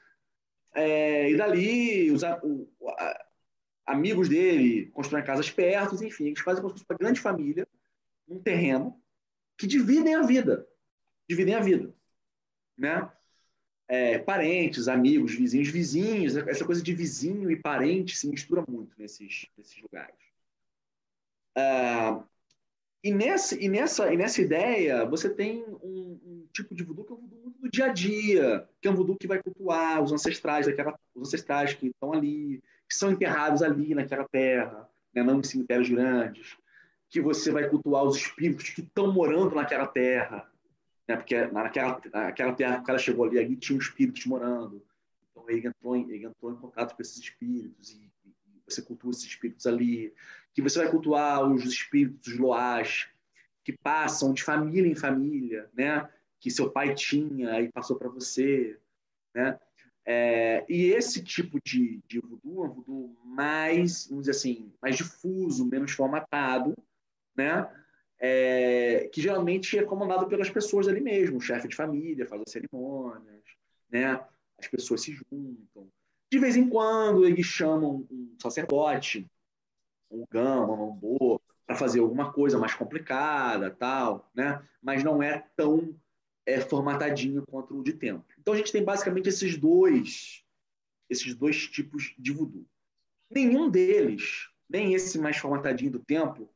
é, 0.74 1.30
e 1.30 1.36
dali 1.36 2.11
os, 2.11 2.22
o, 2.22 2.68
a, 2.88 3.26
amigos 3.86 4.28
dele 4.28 4.86
constroem 4.92 5.24
casas 5.24 5.50
perto, 5.50 6.02
enfim, 6.04 6.26
eles 6.26 6.40
fazem 6.40 6.62
como 6.62 6.72
se 6.72 6.80
fosse 6.80 6.92
uma 6.92 6.98
grande 6.98 7.20
família, 7.20 7.66
um 8.28 8.40
terreno, 8.40 9.00
que 9.58 9.66
dividem 9.66 10.14
a 10.14 10.22
vida. 10.22 10.66
Dividem 11.28 11.54
a 11.54 11.61
vida. 11.61 11.94
Né? 12.78 13.11
É, 13.88 14.18
parentes, 14.18 14.88
amigos, 14.88 15.34
vizinhos, 15.34 15.68
vizinhos, 15.68 16.36
essa 16.36 16.64
coisa 16.64 16.82
de 16.82 16.94
vizinho 16.94 17.50
e 17.50 17.56
parente 17.56 18.16
se 18.16 18.28
mistura 18.28 18.64
muito 18.68 18.94
nesses, 18.96 19.46
nesses 19.56 19.82
lugares. 19.82 20.14
Ah, 21.56 22.24
e, 23.03 23.12
nessa, 23.12 23.55
e, 23.59 23.68
nessa, 23.68 24.12
e 24.12 24.16
nessa 24.16 24.42
ideia, 24.42 25.07
você 25.07 25.30
tem 25.30 25.64
um, 25.82 26.20
um, 26.22 26.48
tipo 26.53 26.74
de 26.74 26.84
voodoo 26.84 27.05
que 27.05 27.12
é 27.12 27.14
um 27.14 27.18
voodoo 27.18 27.55
do 27.61 27.70
dia 27.70 27.86
a 27.86 27.88
dia, 27.88 28.68
que 28.80 28.88
é 28.88 28.90
um 28.90 28.94
voodoo 28.94 29.16
que 29.16 29.26
vai 29.26 29.42
cultuar 29.42 30.03
os 30.03 30.12
ancestrais, 30.12 30.66
daquela, 30.66 30.98
os 31.14 31.28
ancestrais 31.28 31.72
que 31.72 31.88
estão 31.88 32.12
ali, 32.12 32.62
que 32.88 32.94
são 32.94 33.11
enterrados 33.11 33.62
ali 33.62 33.94
naquela 33.94 34.28
terra, 34.28 34.88
né, 35.14 35.22
não 35.22 35.40
em 35.40 35.42
cemitérios 35.42 35.88
grandes, 35.88 36.57
que 37.09 37.20
você 37.20 37.51
vai 37.51 37.68
cultuar 37.68 38.05
os 38.05 38.16
espíritos 38.16 38.70
que 38.70 38.82
estão 38.82 39.12
morando 39.12 39.55
naquela 39.55 39.86
terra, 39.86 40.51
né, 41.09 41.16
porque 41.16 41.46
naquela, 41.46 42.01
naquela 42.12 42.53
terra 42.53 42.76
que 42.76 42.82
o 42.82 42.84
cara 42.84 42.98
chegou 42.98 43.24
ali, 43.24 43.38
ali 43.38 43.57
tinha 43.57 43.78
espíritos 43.78 44.26
morando, 44.26 44.84
então 45.30 45.48
ele 45.48 45.66
entrou 45.66 45.96
em, 45.96 46.11
ele 46.11 46.26
entrou 46.26 46.53
em 46.53 46.57
contato 46.57 46.94
com 46.94 47.03
esses 47.03 47.18
espíritos 47.18 47.92
e, 47.92 48.12
e 48.26 48.34
você 48.68 48.82
cultua 48.82 49.11
esses 49.11 49.24
espíritos 49.24 49.66
ali, 49.66 50.12
que 50.55 50.62
você 50.62 50.78
vai 50.78 50.90
cultuar 50.90 51.42
os 51.51 51.64
espíritos 51.64 52.36
loás 52.38 53.09
que 53.64 53.72
passam 53.72 54.32
de 54.32 54.42
família 54.42 54.90
em 54.90 54.94
família, 54.94 55.68
né, 55.74 56.09
que 56.38 56.51
seu 56.51 56.70
pai 56.70 56.94
tinha 56.94 57.61
e 57.61 57.70
passou 57.70 57.96
para 57.96 58.09
você, 58.09 58.78
né? 59.34 59.59
É, 60.05 60.64
e 60.68 60.86
esse 60.86 61.22
tipo 61.22 61.61
de, 61.62 62.01
de 62.09 62.18
voodoo 62.18 62.64
é 62.64 62.68
um 62.68 62.72
voodoo 62.72 63.16
mais, 63.24 64.07
vamos 64.09 64.24
dizer 64.24 64.32
assim, 64.32 64.72
mais 64.80 64.96
difuso, 64.96 65.66
menos 65.66 65.92
formatado, 65.92 66.74
né? 67.36 67.70
É, 68.18 69.09
que 69.12 69.20
geralmente 69.20 69.78
é 69.78 69.82
comandado 69.82 70.26
pelas 70.26 70.51
pessoas 70.51 70.88
ali 70.88 71.01
mesmo, 71.01 71.38
o 71.38 71.40
chefe 71.40 71.68
de 71.68 71.76
família 71.76 72.26
faz 72.26 72.42
as 72.42 72.51
cerimônias, 72.51 73.42
né? 73.90 74.20
As 74.59 74.66
pessoas 74.66 75.03
se 75.03 75.12
juntam. 75.12 75.88
De 76.32 76.38
vez 76.38 76.57
em 76.57 76.68
quando 76.68 77.24
eles 77.24 77.46
chamam 77.46 78.07
um 78.11 78.34
sacerdote, 78.40 79.26
um 80.11 80.26
gama, 80.30 80.72
um 80.72 80.92
bo, 80.92 81.40
para 81.66 81.76
fazer 81.76 82.00
alguma 82.00 82.32
coisa 82.32 82.58
mais 82.58 82.74
complicada, 82.74 83.70
tal, 83.70 84.28
né? 84.34 84.62
Mas 84.82 85.04
não 85.04 85.22
é 85.22 85.38
tão 85.56 85.94
é, 86.44 86.61
formatadinho 86.61 87.44
quanto 87.46 87.78
o 87.78 87.82
de 87.82 87.92
tempo. 87.92 88.24
Então 88.38 88.54
a 88.54 88.56
gente 88.56 88.72
tem 88.72 88.82
basicamente 88.82 89.28
esses 89.28 89.56
dois, 89.56 90.44
esses 91.08 91.34
dois 91.34 91.68
tipos 91.68 92.12
de 92.18 92.32
voodoo. 92.32 92.66
Nenhum 93.30 93.70
deles, 93.70 94.48
nem 94.68 94.94
esse 94.94 95.16
mais 95.18 95.36
formatadinho 95.36 95.92
do 95.92 96.00
tempo, 96.00 96.52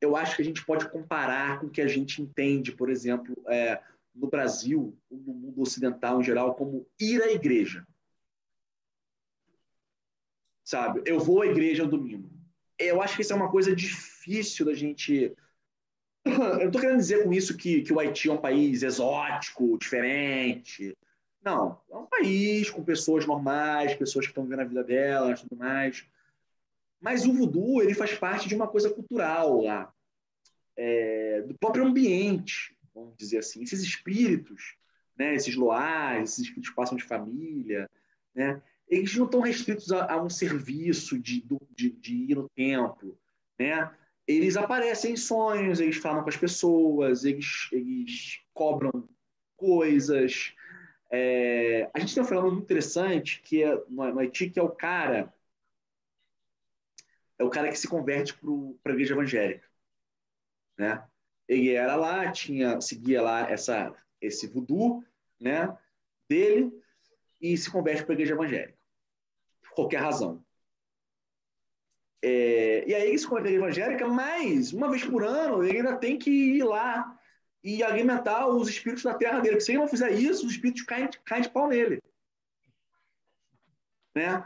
eu 0.00 0.16
acho 0.16 0.34
que 0.34 0.42
a 0.42 0.44
gente 0.44 0.64
pode 0.66 0.90
comparar 0.90 1.60
com 1.60 1.66
o 1.66 1.70
que 1.70 1.80
a 1.80 1.86
gente 1.86 2.20
entende, 2.20 2.72
por 2.72 2.90
exemplo, 2.90 3.36
é, 3.46 3.80
no 4.12 4.28
Brasil, 4.28 4.98
no 5.08 5.32
mundo 5.32 5.62
ocidental 5.62 6.20
em 6.20 6.24
geral, 6.24 6.56
como 6.56 6.86
ir 6.98 7.22
à 7.22 7.30
igreja. 7.30 7.86
Sabe? 10.64 11.02
Eu 11.06 11.20
vou 11.20 11.42
à 11.42 11.46
igreja 11.46 11.86
domingo 11.86 12.35
eu 12.78 13.02
acho 13.02 13.16
que 13.16 13.22
isso 13.22 13.32
é 13.32 13.36
uma 13.36 13.50
coisa 13.50 13.74
difícil 13.74 14.66
da 14.66 14.74
gente. 14.74 15.34
Eu 16.24 16.58
não 16.58 16.66
estou 16.66 16.80
querendo 16.80 16.98
dizer 16.98 17.22
com 17.22 17.32
isso 17.32 17.56
que, 17.56 17.82
que 17.82 17.92
o 17.92 18.00
Haiti 18.00 18.28
é 18.28 18.32
um 18.32 18.40
país 18.40 18.82
exótico, 18.82 19.78
diferente. 19.78 20.96
Não, 21.42 21.80
é 21.90 21.96
um 21.96 22.06
país 22.06 22.68
com 22.70 22.82
pessoas 22.82 23.24
normais, 23.24 23.94
pessoas 23.94 24.26
que 24.26 24.32
estão 24.32 24.42
vivendo 24.42 24.60
a 24.60 24.64
vida 24.64 24.82
delas, 24.82 25.42
tudo 25.42 25.56
mais. 25.56 26.04
Mas 27.00 27.24
o 27.24 27.32
voodoo 27.32 27.80
ele 27.80 27.94
faz 27.94 28.14
parte 28.14 28.48
de 28.48 28.54
uma 28.56 28.66
coisa 28.66 28.90
cultural 28.90 29.60
lá, 29.60 29.92
é, 30.76 31.42
do 31.42 31.56
próprio 31.56 31.84
ambiente, 31.84 32.76
vamos 32.92 33.16
dizer 33.16 33.38
assim. 33.38 33.62
Esses 33.62 33.80
espíritos, 33.82 34.74
né, 35.16 35.34
esses 35.36 35.54
loais, 35.54 36.30
esses 36.30 36.46
espíritos 36.46 36.74
passam 36.74 36.96
de 36.96 37.04
família, 37.04 37.88
né, 38.34 38.60
eles 38.88 39.14
não 39.16 39.24
estão 39.26 39.40
restritos 39.40 39.90
a, 39.92 40.12
a 40.12 40.22
um 40.22 40.30
serviço 40.30 41.18
de, 41.18 41.44
de, 41.74 41.90
de, 41.90 42.14
ir 42.14 42.36
no 42.36 42.48
templo, 42.50 43.18
né? 43.58 43.94
Eles 44.26 44.56
aparecem 44.56 45.12
em 45.12 45.16
sonhos, 45.16 45.80
eles 45.80 45.96
falam 45.96 46.22
com 46.22 46.28
as 46.28 46.36
pessoas, 46.36 47.24
eles, 47.24 47.68
eles 47.72 48.40
cobram 48.52 49.08
coisas. 49.56 50.52
É, 51.10 51.88
a 51.94 52.00
gente 52.00 52.14
tem 52.14 52.22
um 52.22 52.26
fenômeno 52.26 52.54
muito 52.54 52.64
interessante 52.64 53.40
que 53.42 53.62
é 53.62 53.82
no, 53.88 54.18
Haiti, 54.18 54.50
que 54.50 54.58
é 54.58 54.62
o 54.62 54.70
cara 54.70 55.32
é 57.38 57.44
o 57.44 57.50
cara 57.50 57.68
que 57.68 57.78
se 57.78 57.86
converte 57.86 58.34
para 58.82 58.92
a 58.92 58.94
igreja 58.94 59.14
evangélica, 59.14 59.68
né? 60.78 61.06
Ele 61.46 61.72
era 61.72 61.94
lá, 61.94 62.30
tinha 62.32 62.80
seguia 62.80 63.22
lá 63.22 63.50
essa 63.50 63.94
esse 64.20 64.46
voodoo, 64.48 65.04
né? 65.38 65.76
Dele 66.28 66.72
e 67.40 67.56
se 67.56 67.70
converte 67.70 68.04
para 68.04 68.12
a 68.12 68.16
igreja 68.16 68.34
evangélica 68.34 68.75
qualquer 69.76 70.00
razão. 70.00 70.42
É, 72.22 72.88
e 72.88 72.94
aí, 72.94 73.14
isso 73.14 73.28
com 73.28 73.36
a 73.36 73.40
igreja 73.40 73.58
evangélica, 73.58 74.08
mas 74.08 74.72
uma 74.72 74.90
vez 74.90 75.04
por 75.04 75.22
ano, 75.22 75.62
ele 75.62 75.78
ainda 75.78 75.96
tem 75.96 76.18
que 76.18 76.30
ir 76.30 76.64
lá 76.64 77.16
e 77.62 77.82
alimentar 77.82 78.48
os 78.48 78.68
espíritos 78.68 79.04
da 79.04 79.14
terra 79.14 79.38
dele. 79.40 79.56
Porque 79.56 79.64
se 79.64 79.72
ele 79.72 79.78
não 79.78 79.88
fizer 79.88 80.10
isso, 80.12 80.46
os 80.46 80.52
espíritos 80.52 80.82
caem, 80.82 81.08
caem 81.24 81.42
de 81.42 81.50
pau 81.50 81.68
nele. 81.68 82.02
Né? 84.14 84.42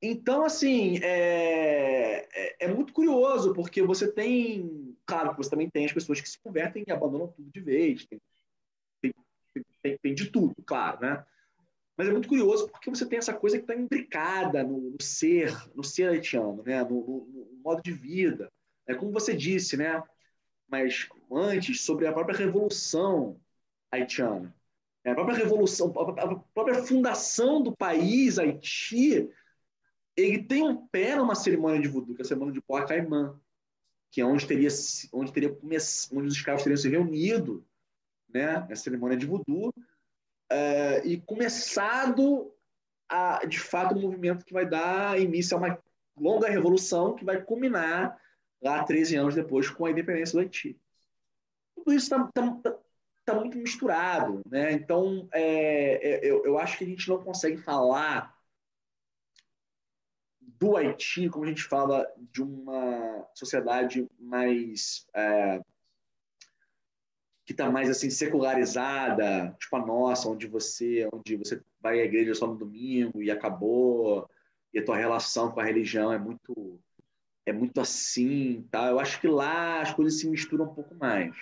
Então, 0.00 0.44
assim, 0.44 0.98
é, 1.02 2.28
é, 2.32 2.56
é, 2.60 2.68
muito 2.68 2.92
curioso, 2.92 3.52
porque 3.52 3.82
você 3.82 4.10
tem. 4.10 4.96
Claro 5.04 5.30
que 5.30 5.38
você 5.38 5.50
também 5.50 5.68
tem 5.68 5.86
as 5.86 5.92
pessoas 5.92 6.20
que 6.20 6.28
se 6.28 6.38
convertem 6.38 6.84
e 6.86 6.92
abandonam 6.92 7.28
tudo 7.28 7.50
de 7.50 7.60
vez. 7.60 8.06
Tem, 8.06 8.20
tem, 9.02 9.12
tem, 9.82 9.98
tem 9.98 10.14
de 10.14 10.30
tudo, 10.30 10.54
claro, 10.64 11.00
né? 11.00 11.24
Mas 11.98 12.06
é 12.06 12.12
muito 12.12 12.28
curioso 12.28 12.68
porque 12.68 12.88
você 12.88 13.04
tem 13.04 13.18
essa 13.18 13.34
coisa 13.34 13.56
que 13.56 13.64
está 13.64 13.74
imbricada 13.74 14.62
no, 14.62 14.78
no, 14.92 15.02
ser, 15.02 15.52
no 15.74 15.82
ser 15.82 16.08
haitiano, 16.08 16.62
né? 16.62 16.84
No, 16.84 16.90
no, 16.90 17.26
no, 17.26 17.60
modo 17.60 17.82
de 17.82 17.92
vida. 17.92 18.48
É 18.86 18.94
como 18.94 19.10
você 19.10 19.36
disse, 19.36 19.76
né? 19.76 20.00
Mas 20.68 21.08
antes, 21.30 21.80
sobre 21.80 22.06
a 22.06 22.12
própria 22.12 22.38
revolução 22.38 23.40
haitiana. 23.90 24.54
A 25.04 25.14
própria 25.14 25.36
revolução, 25.36 25.88
a 25.88 26.36
própria 26.54 26.84
fundação 26.84 27.62
do 27.62 27.74
país, 27.74 28.38
Haiti, 28.38 29.28
ele 30.14 30.42
tem 30.42 30.62
um 30.62 30.86
pé 30.88 31.16
numa 31.16 31.34
cerimônia 31.34 31.80
de 31.80 31.88
voodoo, 31.88 32.14
que 32.14 32.20
é 32.20 32.24
a 32.24 32.28
cerimônia 32.28 32.52
de 32.52 32.60
Porta 32.60 32.88
Caimã, 32.88 33.40
que 34.10 34.20
é 34.20 34.24
onde 34.26 34.46
teria, 34.46 34.68
onde 35.12 35.32
teria 35.32 35.56
onde 36.12 36.28
os 36.28 36.34
escravos 36.34 36.62
teriam 36.62 36.76
se 36.76 36.88
reunido, 36.90 37.66
né? 38.28 38.66
A 38.70 38.76
cerimônia 38.76 39.16
de 39.16 39.24
voodoo 39.24 39.72
uh, 40.52 41.06
e 41.06 41.20
começado 41.20 42.52
a, 43.08 43.44
de 43.46 43.58
fato, 43.58 43.94
um 43.94 44.00
movimento 44.00 44.44
que 44.44 44.52
vai 44.52 44.66
dar 44.66 45.18
início 45.18 45.56
a 45.56 45.60
uma 45.60 45.82
longa 46.18 46.48
revolução 46.48 47.14
que 47.14 47.24
vai 47.24 47.40
culminar 47.42 48.20
lá 48.60 48.84
13 48.84 49.16
anos 49.16 49.34
depois 49.34 49.70
com 49.70 49.86
a 49.86 49.90
independência 49.90 50.34
do 50.34 50.40
Haiti. 50.40 50.78
Tudo 51.74 51.92
isso 51.92 52.14
está 52.14 52.30
tá, 52.32 52.78
tá, 53.24 53.34
muito 53.34 53.56
misturado, 53.56 54.42
né? 54.48 54.72
Então, 54.72 55.28
é, 55.32 56.26
é, 56.26 56.30
eu, 56.30 56.44
eu 56.44 56.58
acho 56.58 56.76
que 56.76 56.84
a 56.84 56.86
gente 56.86 57.08
não 57.08 57.22
consegue 57.22 57.56
falar 57.56 58.36
do 60.40 60.76
Haiti 60.76 61.28
como 61.28 61.44
a 61.44 61.48
gente 61.48 61.62
fala 61.62 62.06
de 62.32 62.42
uma 62.42 63.28
sociedade 63.32 64.08
mais 64.18 65.06
é, 65.14 65.60
que 67.48 67.54
está 67.54 67.70
mais 67.70 67.88
assim 67.88 68.10
secularizada, 68.10 69.56
tipo 69.58 69.74
a 69.74 69.78
nossa, 69.86 70.28
onde 70.28 70.46
você, 70.46 71.08
onde 71.10 71.34
você 71.34 71.58
vai 71.80 71.98
à 71.98 72.04
igreja 72.04 72.34
só 72.34 72.46
no 72.46 72.54
domingo 72.54 73.22
e 73.22 73.30
acabou, 73.30 74.28
e 74.70 74.78
a 74.78 74.84
tua 74.84 74.98
relação 74.98 75.50
com 75.50 75.58
a 75.58 75.64
religião 75.64 76.12
é 76.12 76.18
muito 76.18 76.78
é 77.46 77.52
muito 77.52 77.80
assim, 77.80 78.68
tá? 78.70 78.88
Eu 78.88 79.00
acho 79.00 79.18
que 79.18 79.26
lá 79.26 79.80
as 79.80 79.94
coisas 79.94 80.20
se 80.20 80.28
misturam 80.28 80.66
um 80.66 80.74
pouco 80.74 80.94
mais, 80.96 81.34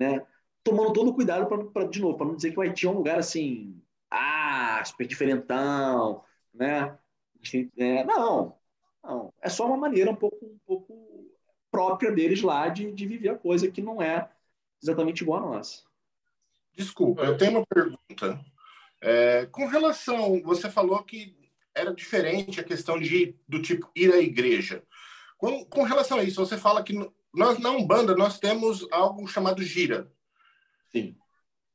né? 0.00 0.20
Tomando 0.64 0.92
todo 0.92 1.10
o 1.10 1.14
cuidado 1.14 1.46
para 1.70 1.86
de 1.86 2.00
novo, 2.00 2.16
para 2.18 2.26
não 2.26 2.34
dizer 2.34 2.50
que 2.50 2.58
o 2.58 2.62
Haiti 2.62 2.84
é 2.84 2.90
um 2.90 2.94
lugar 2.94 3.16
assim, 3.16 3.80
ah, 4.10 4.82
super 4.84 5.06
diferentão, 5.06 6.24
né? 6.52 6.98
É, 7.78 8.02
não, 8.02 8.56
não, 9.00 9.32
é 9.40 9.48
só 9.48 9.64
uma 9.64 9.76
maneira 9.76 10.10
um 10.10 10.16
pouco, 10.16 10.44
um 10.44 10.58
pouco 10.66 11.30
própria 11.70 12.10
deles 12.10 12.42
lá 12.42 12.68
de, 12.68 12.90
de 12.90 13.06
viver 13.06 13.28
a 13.28 13.38
coisa 13.38 13.70
que 13.70 13.80
não 13.80 14.02
é 14.02 14.28
exatamente 14.82 15.22
igual 15.22 15.44
a 15.44 15.56
nossa. 15.56 15.82
Desculpa, 16.74 17.22
eu 17.22 17.36
tenho 17.36 17.52
uma 17.52 17.66
pergunta. 17.66 18.40
É, 19.00 19.46
com 19.46 19.66
relação, 19.66 20.42
você 20.42 20.70
falou 20.70 21.02
que 21.02 21.36
era 21.74 21.94
diferente 21.94 22.60
a 22.60 22.64
questão 22.64 22.98
de 22.98 23.36
do 23.48 23.60
tipo 23.60 23.90
ir 23.94 24.12
à 24.12 24.18
igreja. 24.18 24.82
Com, 25.38 25.64
com 25.64 25.82
relação 25.82 26.18
a 26.18 26.22
isso, 26.22 26.44
você 26.44 26.56
fala 26.56 26.82
que 26.82 26.94
nós 27.34 27.58
na 27.58 27.70
Umbanda 27.70 28.16
nós 28.16 28.38
temos 28.38 28.86
algo 28.90 29.26
chamado 29.26 29.62
gira. 29.62 30.10
Sim. 30.90 31.16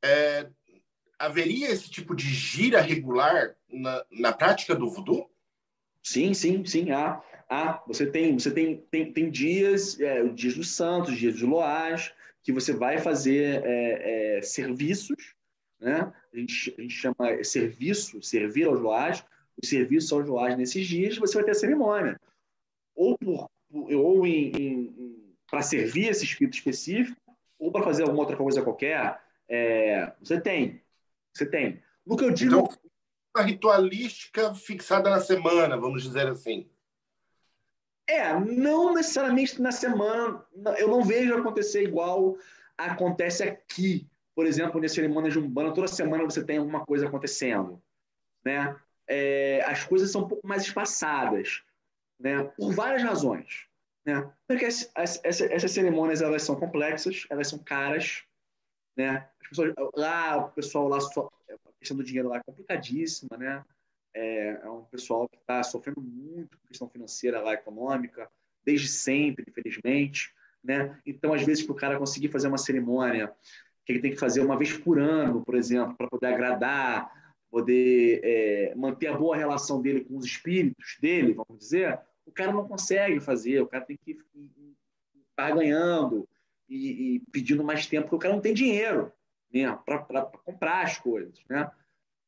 É, 0.04 0.49
haveria 1.20 1.70
esse 1.70 1.89
tipo 1.89 2.16
de 2.16 2.26
gira 2.26 2.82
regular 2.82 3.56
na, 3.70 4.04
na 4.12 4.34
prática 4.34 4.74
do 4.74 4.89
voodoo? 4.89 5.30
Sim, 6.02 6.34
sim, 6.34 6.66
sim. 6.66 6.91
Há, 6.91 7.22
há. 7.47 7.84
Você 7.88 8.08
tem, 8.08 8.38
você 8.38 8.52
tem, 8.52 8.78
tem, 8.89 9.14
tem 9.14 9.30
dias, 9.30 9.99
é, 9.99 10.24
dias 10.30 10.56
dos 10.56 10.76
santos, 10.76 11.16
dias 11.16 11.36
de 11.36 11.45
loás, 11.45 12.12
que 12.44 12.52
você 12.52 12.74
vai 12.74 12.98
fazer 12.98 13.64
é, 13.64 14.38
é, 14.38 14.42
serviços, 14.42 15.36
né? 15.80 16.14
A 16.34 16.38
gente, 16.38 16.76
a 16.78 16.82
gente 16.82 16.94
chama 16.94 17.44
serviço, 17.44 18.22
servir 18.22 18.66
aos 18.66 18.80
loais, 18.80 19.24
o 19.62 19.66
serviço 19.66 20.16
aos 20.16 20.28
loais 20.28 20.58
nesses 20.58 20.88
dias, 20.88 21.18
você 21.18 21.36
vai 21.36 21.44
ter 21.44 21.52
a 21.52 21.56
cerimônia. 21.56 22.20
Ou, 22.96 23.18
por, 23.18 23.50
ou 23.72 24.26
em, 24.26 24.52
em, 24.52 25.36
para 25.50 25.62
servir 25.62 26.10
esse 26.10 26.24
espírito 26.24 26.56
específico, 26.56 27.20
ou 27.60 27.72
para 27.72 27.84
fazer 27.84 28.04
alguma 28.04 28.22
outra 28.22 28.38
coisa 28.38 28.62
qualquer, 28.62 29.22
é, 29.48 30.12
você 30.22 30.39
tem. 30.39 30.82
Você 31.34 31.46
tem. 31.46 31.82
No 32.06 32.18
que 32.18 32.24
eu 32.24 32.32
digo. 32.32 32.56
Então, 32.56 32.70
a 33.34 33.44
ritualística 33.44 34.54
fixada 34.54 35.10
na 35.10 35.20
semana, 35.20 35.78
vamos 35.78 36.04
dizer 36.04 36.28
assim. 36.28 36.70
É, 38.08 38.38
não 38.39 38.93
necessariamente 38.93 39.62
na 39.62 39.72
semana. 39.72 40.43
Eu 40.78 40.88
não 40.89 41.04
vejo 41.04 41.34
acontecer 41.36 41.84
igual 41.84 42.38
acontece 42.78 43.43
aqui. 43.43 44.08
Por 44.34 44.45
exemplo, 44.45 44.82
nas 44.82 44.93
cerimônias 44.93 45.34
de 45.34 45.39
Umbanda, 45.39 45.74
toda 45.74 45.88
semana 45.88 46.24
você 46.24 46.43
tem 46.43 46.58
alguma 46.58 46.86
coisa 46.86 47.08
acontecendo. 47.08 47.82
Né? 48.43 48.76
É, 49.08 49.64
as 49.66 49.84
coisas 49.84 50.12
são 50.12 50.22
um 50.22 50.28
pouco 50.28 50.47
mais 50.47 50.64
espaçadas, 50.64 51.64
né? 52.20 52.43
por 52.58 52.74
várias 52.74 53.04
razões. 53.04 53.68
Né? 54.06 54.32
Porque 54.47 54.66
as, 54.66 54.89
as, 54.95 55.22
essas 55.24 55.72
cerimônias 55.72 56.22
elas 56.22 56.43
são 56.43 56.56
complexas, 56.56 57.26
elas 57.30 57.49
são 57.49 57.60
caras. 57.60 58.24
Né? 58.95 59.28
As 59.41 59.49
pessoas, 59.49 59.74
lá, 59.95 60.38
o 60.38 60.52
pessoal 60.52 60.88
lá, 60.88 60.97
a 60.97 61.74
questão 61.80 61.97
do 61.97 62.04
dinheiro 62.04 62.30
lá 62.30 62.38
é 62.38 62.43
complicadíssima. 62.43 63.38
Né? 63.38 63.64
É, 64.14 64.59
é 64.64 64.70
um 64.70 64.84
pessoal 64.86 65.28
que 65.28 65.38
está 65.38 65.64
sofrendo 65.64 66.01
muito 66.01 66.57
com 66.57 66.68
questão 66.68 66.89
financeira 66.89 67.41
lá, 67.41 67.53
econômica, 67.53 68.30
desde 68.64 68.88
sempre, 68.88 69.45
infelizmente. 69.47 70.34
Né? 70.64 70.99
Então, 71.05 71.34
às 71.34 71.43
vezes, 71.43 71.64
para 71.64 71.74
o 71.74 71.78
cara 71.78 71.97
conseguir 71.97 72.30
fazer 72.30 72.47
uma 72.47 72.57
cerimônia 72.57 73.34
que 73.86 73.91
ele 73.91 74.01
tem 74.01 74.12
que 74.12 74.20
fazer 74.20 74.41
uma 74.41 74.57
vez 74.57 74.78
por 74.78 74.99
ano, 74.99 75.43
por 75.43 75.55
exemplo, 75.55 75.95
para 75.97 76.07
poder 76.07 76.28
agradar, 76.28 77.12
poder 77.49 78.22
é, 78.24 78.76
manter 78.76 79.07
a 79.07 79.18
boa 79.18 79.36
relação 79.36 79.82
dele 79.82 80.01
com 80.05 80.18
os 80.18 80.26
espíritos 80.26 80.97
dele, 81.01 81.34
vamos 81.34 81.57
dizer, 81.59 81.99
o 82.26 82.32
cara 82.32 82.53
não 82.53 82.68
consegue 82.68 83.20
fazer, 83.20 83.62
o 83.62 83.68
cara 83.68 83.84
tem 83.84 83.97
que 83.97 84.18
estar 85.32 85.51
ganhando 85.51 86.28
e, 86.70 87.16
e, 87.16 87.20
pedindo 87.32 87.64
mais 87.64 87.86
tempo, 87.88 88.03
porque 88.03 88.16
o 88.16 88.20
cara 88.20 88.34
não 88.34 88.41
tem 88.41 88.53
dinheiro 88.53 89.12
né, 89.53 89.78
para 89.86 90.26
comprar 90.45 90.84
as 90.84 90.97
coisas. 90.97 91.43
Né? 91.49 91.70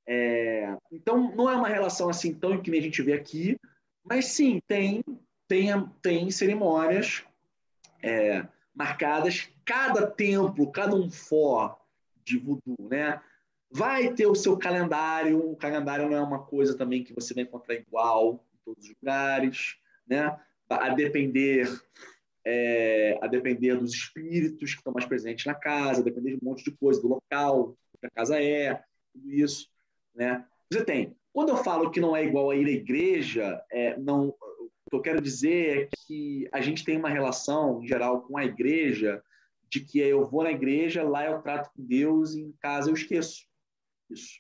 É, 0.08 0.76
então, 0.92 1.34
não 1.36 1.50
é 1.50 1.56
uma 1.56 1.68
relação 1.68 2.10
assim 2.10 2.34
tão 2.34 2.62
que 2.62 2.72
a 2.72 2.82
gente 2.82 3.02
vê 3.02 3.14
aqui, 3.14 3.58
mas 4.04 4.26
sim, 4.26 4.62
tem, 4.68 5.04
tem, 5.48 5.68
tem 6.02 6.30
cerimônias 6.30 7.24
é, 8.02 8.46
marcadas, 8.76 9.50
cada 9.66 10.06
templo, 10.06 10.72
cada 10.72 10.96
um 10.96 11.10
for 11.10 11.78
de 12.24 12.38
voodoo, 12.38 12.90
né? 12.90 13.22
Vai 13.72 14.14
ter 14.14 14.28
o 14.28 14.36
seu 14.36 14.58
calendário, 14.58 15.52
o 15.52 15.56
calendário 15.56 16.10
não 16.10 16.18
é 16.18 16.22
uma 16.22 16.44
coisa 16.44 16.78
também 16.78 17.04
que 17.04 17.14
você 17.14 17.34
vai 17.34 17.44
encontrar 17.44 17.76
igual 17.76 18.46
em 18.54 18.58
todos 18.66 18.84
os 18.84 18.94
lugares, 19.02 19.78
né? 20.08 20.38
A 20.70 20.90
depender 20.90 21.68
é, 22.46 23.18
a 23.22 23.28
depender 23.28 23.76
dos 23.76 23.94
espíritos 23.94 24.72
que 24.72 24.78
estão 24.78 24.94
mais 24.94 25.06
presentes 25.06 25.46
na 25.46 25.56
casa, 25.56 26.02
a 26.02 26.04
depender 26.04 26.32
de 26.32 26.40
um 26.44 26.50
monte 26.50 26.64
de 26.64 26.72
coisa, 26.72 27.02
do 27.02 27.08
local 27.08 27.76
que 28.00 28.06
a 28.06 28.10
casa 28.10 28.42
é, 28.42 28.84
tudo 29.14 29.32
isso, 29.32 29.70
né? 30.16 30.46
Você 30.72 30.84
tem. 30.84 31.16
Quando 31.32 31.50
eu 31.50 31.58
falo 31.58 31.90
que 31.90 32.00
não 32.00 32.16
é 32.16 32.24
igual 32.24 32.50
a 32.50 32.56
ir 32.56 32.68
à 32.68 32.72
igreja, 32.72 33.64
é, 33.72 33.98
não, 33.98 34.30
o 34.30 34.90
que 34.90 34.96
eu 34.96 35.02
quero 35.02 35.22
dizer 35.22 35.84
é 35.84 35.90
que 36.06 36.48
a 36.52 36.62
gente 36.62 36.84
tem 36.84 36.98
uma 36.98 37.10
relação, 37.10 37.82
em 37.82 37.88
geral, 37.88 38.22
com 38.22 38.38
a 38.38 38.46
igreja, 38.46 39.24
de 39.70 39.80
que 39.80 40.00
eu 40.00 40.28
vou 40.28 40.44
na 40.44 40.52
igreja, 40.52 41.04
lá 41.04 41.26
eu 41.26 41.42
trato 41.42 41.72
com 41.76 41.84
Deus, 41.84 42.36
e 42.36 42.42
em 42.42 42.52
casa 42.62 42.90
eu 42.90 42.94
esqueço. 42.94 43.48
Isso. 44.10 44.40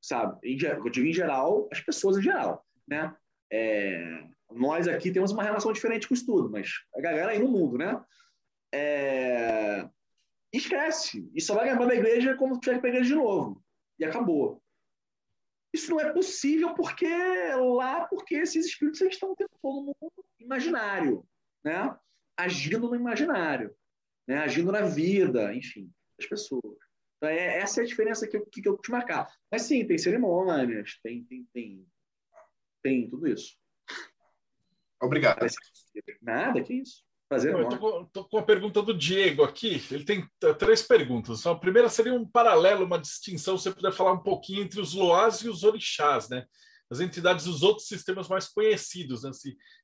Sabe? 0.00 0.38
Em, 0.42 0.58
eu 0.62 0.90
digo 0.90 1.06
em 1.06 1.12
geral, 1.12 1.68
as 1.70 1.80
pessoas 1.80 2.16
em 2.16 2.22
geral, 2.22 2.64
né? 2.88 3.14
É, 3.52 4.24
nós 4.50 4.88
aqui 4.88 5.10
temos 5.10 5.32
uma 5.32 5.42
relação 5.42 5.72
diferente 5.72 6.08
com 6.08 6.14
o 6.14 6.16
estudo, 6.16 6.50
mas 6.50 6.70
a 6.94 7.00
galera 7.00 7.32
aí 7.32 7.38
no 7.38 7.48
mundo, 7.48 7.76
né? 7.76 8.02
É... 8.72 9.88
Esquece. 10.52 11.28
E 11.34 11.40
só 11.40 11.54
vai 11.54 11.70
lembrar 11.70 11.86
da 11.86 11.94
igreja 11.94 12.36
quando 12.36 12.60
tiver 12.60 12.80
que 12.80 12.86
igreja 12.86 13.08
de 13.08 13.14
novo. 13.14 13.63
E 13.98 14.04
acabou. 14.04 14.62
Isso 15.72 15.90
não 15.90 16.00
é 16.00 16.12
possível 16.12 16.74
porque 16.74 17.08
lá, 17.76 18.06
porque 18.06 18.36
esses 18.36 18.66
espíritos 18.66 19.00
estão 19.00 19.32
o 19.32 19.36
tempo 19.36 19.58
todo 19.60 19.86
no 19.86 19.96
mundo 20.00 20.24
imaginário, 20.38 21.26
né? 21.64 21.96
Agindo 22.36 22.88
no 22.88 22.94
imaginário, 22.94 23.74
né? 24.26 24.38
Agindo 24.38 24.70
na 24.70 24.82
vida, 24.82 25.52
enfim, 25.52 25.92
das 26.18 26.28
pessoas. 26.28 26.78
Então, 27.16 27.28
é, 27.28 27.58
essa 27.58 27.80
é 27.80 27.84
a 27.84 27.86
diferença 27.86 28.28
que 28.28 28.36
eu, 28.36 28.46
que 28.46 28.68
eu 28.68 28.76
te 28.78 28.90
marcar. 28.90 29.26
Mas 29.50 29.62
sim, 29.62 29.84
tem 29.86 29.98
cerimônias, 29.98 30.98
tem, 31.02 31.24
tem, 31.24 31.44
tem, 31.52 31.86
tem 32.82 33.08
tudo 33.08 33.26
isso. 33.26 33.56
Obrigado. 35.02 35.44
Nada, 36.22 36.62
que 36.62 36.74
isso. 36.74 37.04
Prazer 37.34 37.52
Não, 37.52 37.60
eu 37.60 38.10
tô 38.12 38.24
com, 38.24 38.38
a 38.38 38.42
pergunta 38.42 38.80
do 38.80 38.96
Diego 38.96 39.42
aqui. 39.42 39.82
Ele 39.90 40.04
tem 40.04 40.28
três 40.58 40.82
perguntas. 40.82 41.44
A 41.46 41.54
primeira 41.54 41.88
seria 41.88 42.14
um 42.14 42.26
paralelo, 42.26 42.84
uma 42.84 42.98
distinção, 42.98 43.58
se 43.58 43.64
você 43.64 43.74
puder 43.74 43.92
falar 43.92 44.12
um 44.12 44.22
pouquinho 44.22 44.62
entre 44.62 44.80
os 44.80 44.94
loás 44.94 45.40
e 45.40 45.48
os 45.48 45.64
orixás, 45.64 46.28
né? 46.28 46.46
As 46.88 47.00
entidades 47.00 47.46
dos 47.46 47.62
outros 47.62 47.88
sistemas 47.88 48.28
mais 48.28 48.48
conhecidos, 48.48 49.24
né? 49.24 49.30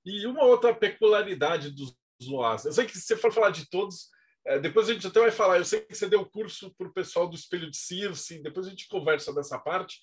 E 0.04 0.26
uma 0.26 0.44
outra 0.44 0.74
peculiaridade 0.74 1.70
dos 1.70 1.96
loás. 2.22 2.64
Eu 2.64 2.72
sei 2.72 2.86
que 2.86 2.92
se 2.92 3.02
você 3.02 3.16
for 3.16 3.32
falar 3.32 3.50
de 3.50 3.68
todos, 3.68 4.08
é, 4.46 4.58
depois 4.58 4.88
a 4.88 4.92
gente 4.92 5.06
até 5.06 5.18
vai 5.18 5.32
falar. 5.32 5.58
Eu 5.58 5.64
sei 5.64 5.80
que 5.80 5.94
você 5.94 6.08
deu 6.08 6.24
curso 6.24 6.72
para 6.78 6.86
o 6.86 6.92
pessoal 6.92 7.28
do 7.28 7.34
Espelho 7.34 7.70
de 7.70 7.76
Circe, 7.76 8.42
depois 8.42 8.66
a 8.66 8.70
gente 8.70 8.86
conversa 8.86 9.34
dessa 9.34 9.58
parte. 9.58 9.98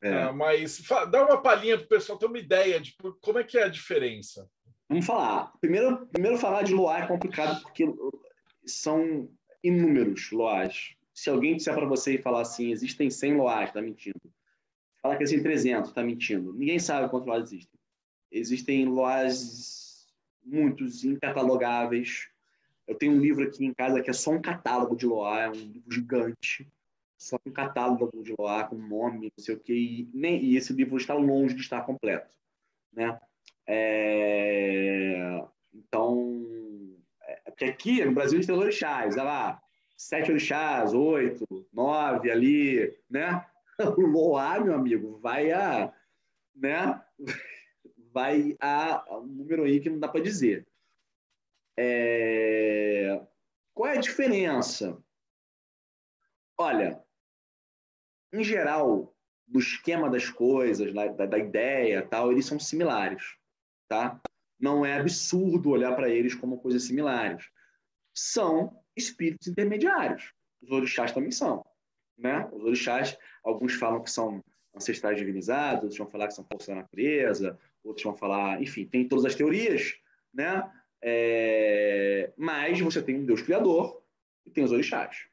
É. 0.00 0.26
Uh, 0.26 0.34
mas 0.34 0.80
dá 1.10 1.24
uma 1.24 1.42
palhinha 1.42 1.76
para 1.76 1.84
o 1.84 1.88
pessoal 1.88 2.18
ter 2.18 2.26
uma 2.26 2.38
ideia 2.38 2.80
de 2.80 2.94
como 3.20 3.38
é 3.38 3.44
que 3.44 3.58
é 3.58 3.64
a 3.64 3.68
diferença. 3.68 4.48
Vamos 4.88 5.04
falar. 5.04 5.52
Primeiro, 5.60 6.06
primeiro 6.06 6.38
falar 6.38 6.62
de 6.62 6.72
Loa 6.72 6.98
é 6.98 7.06
complicado 7.06 7.60
porque 7.62 7.84
são 8.64 9.28
inúmeros 9.62 10.30
Loas. 10.30 10.94
Se 11.12 11.28
alguém 11.28 11.56
disser 11.56 11.74
para 11.74 11.86
você 11.86 12.14
e 12.14 12.22
falar 12.22 12.42
assim, 12.42 12.70
existem 12.70 13.10
100 13.10 13.36
Loas, 13.36 13.68
está 13.68 13.82
mentindo. 13.82 14.20
Falar 15.02 15.16
que 15.16 15.24
existem 15.24 15.42
300, 15.42 15.90
está 15.90 16.02
mentindo. 16.02 16.52
Ninguém 16.54 16.78
sabe 16.78 17.10
quantos 17.10 17.28
Loas 17.28 17.44
existem. 17.44 17.78
Existem 18.30 18.86
Loas 18.86 20.06
muitos 20.44 21.04
incatalogáveis. 21.04 22.28
Eu 22.86 22.94
tenho 22.94 23.12
um 23.12 23.20
livro 23.20 23.44
aqui 23.44 23.64
em 23.64 23.74
casa 23.74 24.00
que 24.00 24.08
é 24.08 24.14
só 24.14 24.30
um 24.30 24.40
catálogo 24.40 24.96
de 24.96 25.06
Loa, 25.06 25.40
é 25.40 25.48
um 25.50 25.52
livro 25.52 25.92
gigante 25.92 26.66
só 27.18 27.36
com 27.36 27.50
catálogo 27.50 28.22
de 28.22 28.32
lá, 28.38 28.64
com 28.64 28.76
nome, 28.76 29.32
não 29.36 29.44
sei 29.44 29.56
o 29.56 29.58
quê, 29.58 29.74
e, 29.74 30.10
nem, 30.14 30.42
e 30.42 30.56
esse 30.56 30.72
livro 30.72 30.96
está 30.96 31.14
longe 31.14 31.52
de 31.54 31.60
estar 31.60 31.82
completo. 31.82 32.32
Né? 32.92 33.20
É, 33.70 35.44
então, 35.74 36.96
é, 37.22 37.50
porque 37.50 37.66
aqui 37.66 38.02
no 38.02 38.12
Brasil 38.12 38.38
a 38.38 38.40
gente 38.40 38.50
tem 38.50 38.58
orixás, 38.58 39.14
olha 39.14 39.24
lá, 39.24 39.62
sete 39.94 40.30
orixás, 40.30 40.94
oito, 40.94 41.44
nove 41.72 42.30
ali, 42.30 42.98
né? 43.10 43.44
O 43.96 44.00
Loá, 44.00 44.58
meu 44.58 44.74
amigo, 44.74 45.18
vai 45.20 45.52
a, 45.52 45.92
né? 46.56 47.00
Vai 48.10 48.56
a 48.58 49.04
um 49.18 49.26
número 49.26 49.64
aí 49.64 49.78
que 49.80 49.90
não 49.90 50.00
dá 50.00 50.08
para 50.08 50.22
dizer. 50.22 50.66
É... 51.76 53.20
Qual 53.72 53.86
é 53.86 53.98
a 53.98 54.00
diferença? 54.00 55.00
Olha, 56.56 57.00
em 58.32 58.42
geral, 58.42 59.14
do 59.46 59.60
esquema 59.60 60.10
das 60.10 60.28
coisas, 60.28 60.92
da, 60.92 61.26
da 61.26 61.38
ideia, 61.38 62.04
tal, 62.04 62.32
eles 62.32 62.46
são 62.46 62.58
similares, 62.58 63.37
tá? 63.88 64.20
Não 64.60 64.84
é 64.84 64.98
absurdo 64.98 65.70
olhar 65.70 65.94
para 65.94 66.08
eles 66.08 66.34
como 66.34 66.58
coisas 66.58 66.84
similares. 66.84 67.48
São 68.14 68.78
espíritos 68.96 69.48
intermediários. 69.48 70.32
Os 70.60 70.70
orixás 70.70 71.12
também 71.12 71.30
são, 71.30 71.64
né? 72.16 72.48
Os 72.52 72.64
orixás, 72.64 73.16
alguns 73.44 73.74
falam 73.74 74.02
que 74.02 74.10
são 74.10 74.42
ancestrais 74.74 75.16
divinizados, 75.16 75.82
outros 75.84 75.98
vão 75.98 76.10
falar 76.10 76.26
que 76.26 76.34
são 76.34 76.44
forças 76.44 76.68
da 76.68 76.74
natureza, 76.74 77.58
outros 77.82 78.04
vão 78.04 78.16
falar, 78.16 78.60
enfim, 78.60 78.86
tem 78.86 79.06
todas 79.06 79.24
as 79.24 79.34
teorias, 79.34 79.94
né? 80.34 80.70
É... 81.00 82.32
Mas 82.36 82.80
você 82.80 83.00
tem 83.00 83.16
um 83.16 83.24
Deus 83.24 83.42
criador 83.42 84.02
e 84.44 84.50
tem 84.50 84.64
os 84.64 84.72
orixás. 84.72 85.28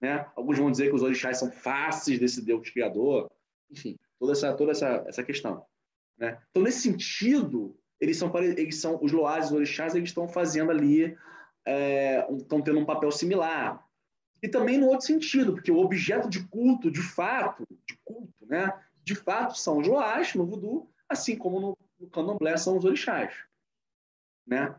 Né? 0.00 0.30
Alguns 0.36 0.58
vão 0.58 0.70
dizer 0.70 0.88
que 0.88 0.94
os 0.94 1.02
orixás 1.02 1.38
são 1.38 1.50
faces 1.50 2.18
desse 2.18 2.44
Deus 2.44 2.68
criador. 2.70 3.30
Enfim, 3.70 3.98
toda 4.18 4.32
essa, 4.32 4.54
toda 4.54 4.72
essa, 4.72 5.04
essa 5.06 5.22
questão. 5.22 5.64
Né? 6.18 6.38
Então, 6.50 6.62
nesse 6.62 6.80
sentido, 6.80 7.78
eles 8.00 8.16
são, 8.16 8.32
eles 8.36 8.80
são 8.80 8.98
os 9.02 9.12
loás, 9.12 9.46
os 9.46 9.52
orixás, 9.52 9.94
eles 9.94 10.10
estão 10.10 10.28
fazendo 10.28 10.70
ali, 10.70 11.16
é, 11.66 12.26
estão 12.32 12.62
tendo 12.62 12.78
um 12.78 12.84
papel 12.84 13.10
similar. 13.10 13.84
E 14.42 14.48
também 14.48 14.78
no 14.78 14.86
outro 14.86 15.06
sentido, 15.06 15.54
porque 15.54 15.72
o 15.72 15.78
objeto 15.78 16.28
de 16.28 16.46
culto, 16.48 16.90
de 16.90 17.00
fato, 17.00 17.66
de 17.86 17.98
culto, 18.04 18.46
né? 18.46 18.72
de 19.02 19.14
fato, 19.14 19.58
são 19.58 19.78
os 19.78 19.88
loás 19.88 20.34
no 20.34 20.46
voodoo, 20.46 20.90
assim 21.08 21.36
como 21.36 21.60
no, 21.60 21.78
no 21.98 22.10
candomblé 22.10 22.56
são 22.56 22.76
os 22.76 22.84
orixás. 22.84 23.34
Né? 24.46 24.74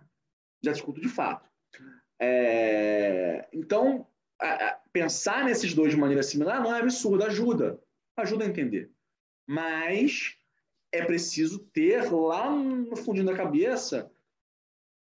Objeto 0.62 0.78
de 0.78 0.84
culto 0.84 1.02
de 1.02 1.10
fato. 1.10 1.50
É, 2.20 3.48
então, 3.52 4.08
pensar 4.92 5.44
nesses 5.44 5.74
dois 5.74 5.92
de 5.92 5.98
maneira 5.98 6.24
similar 6.24 6.62
não 6.62 6.76
é 6.76 6.80
absurdo, 6.80 7.24
ajuda. 7.24 7.82
Ajuda 8.16 8.46
a 8.46 8.48
entender. 8.48 8.92
Mas 9.48 10.37
é 10.92 11.04
preciso 11.04 11.60
ter 11.60 12.12
lá 12.12 12.50
no 12.52 12.96
fundinho 12.96 13.26
da 13.26 13.36
cabeça 13.36 14.12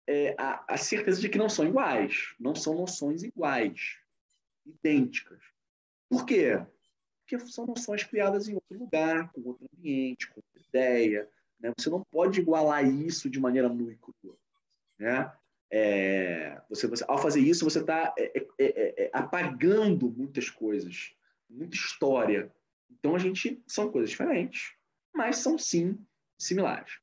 é, 0.07 0.35
a, 0.37 0.73
a, 0.73 0.77
certeza 0.77 1.21
de 1.21 1.29
que 1.29 1.37
não 1.37 1.49
são 1.49 1.65
iguais. 1.65 2.35
Não 2.39 2.55
são 2.55 2.75
noções 2.75 3.23
iguais, 3.23 3.97
idênticas. 4.65 5.41
Por 6.09 6.25
quê? 6.25 6.61
Porque 7.21 7.39
são 7.47 7.65
noções 7.65 8.03
criadas 8.03 8.47
em 8.47 8.55
outro 8.55 8.77
lugar, 8.77 9.31
com 9.31 9.41
outro 9.41 9.67
ambiente, 9.77 10.27
com 10.27 10.41
outra 10.41 10.67
ideia. 10.67 11.29
Né? 11.59 11.71
Você 11.77 11.89
não 11.89 12.03
pode 12.11 12.41
igualar 12.41 12.85
isso 12.85 13.29
de 13.29 13.39
maneira 13.39 13.69
nua 13.69 13.93
e 13.93 13.97
crua. 13.97 14.37
Né? 14.99 15.31
É, 15.71 16.61
você, 16.69 16.87
você, 16.87 17.05
ao 17.07 17.17
fazer 17.17 17.39
isso, 17.39 17.63
você 17.63 17.79
está 17.79 18.13
é 18.17 18.37
é, 18.37 18.45
é, 18.59 19.03
é, 19.05 19.09
apagando 19.13 20.09
muitas 20.09 20.49
coisas, 20.49 21.15
muita 21.49 21.75
história. 21.75 22.53
Então, 22.89 23.15
a 23.15 23.19
gente 23.19 23.63
são 23.65 23.89
coisas 23.89 24.09
diferentes, 24.09 24.73
mas 25.13 25.37
são 25.37 25.57
sim 25.57 25.97
similares. 26.37 26.99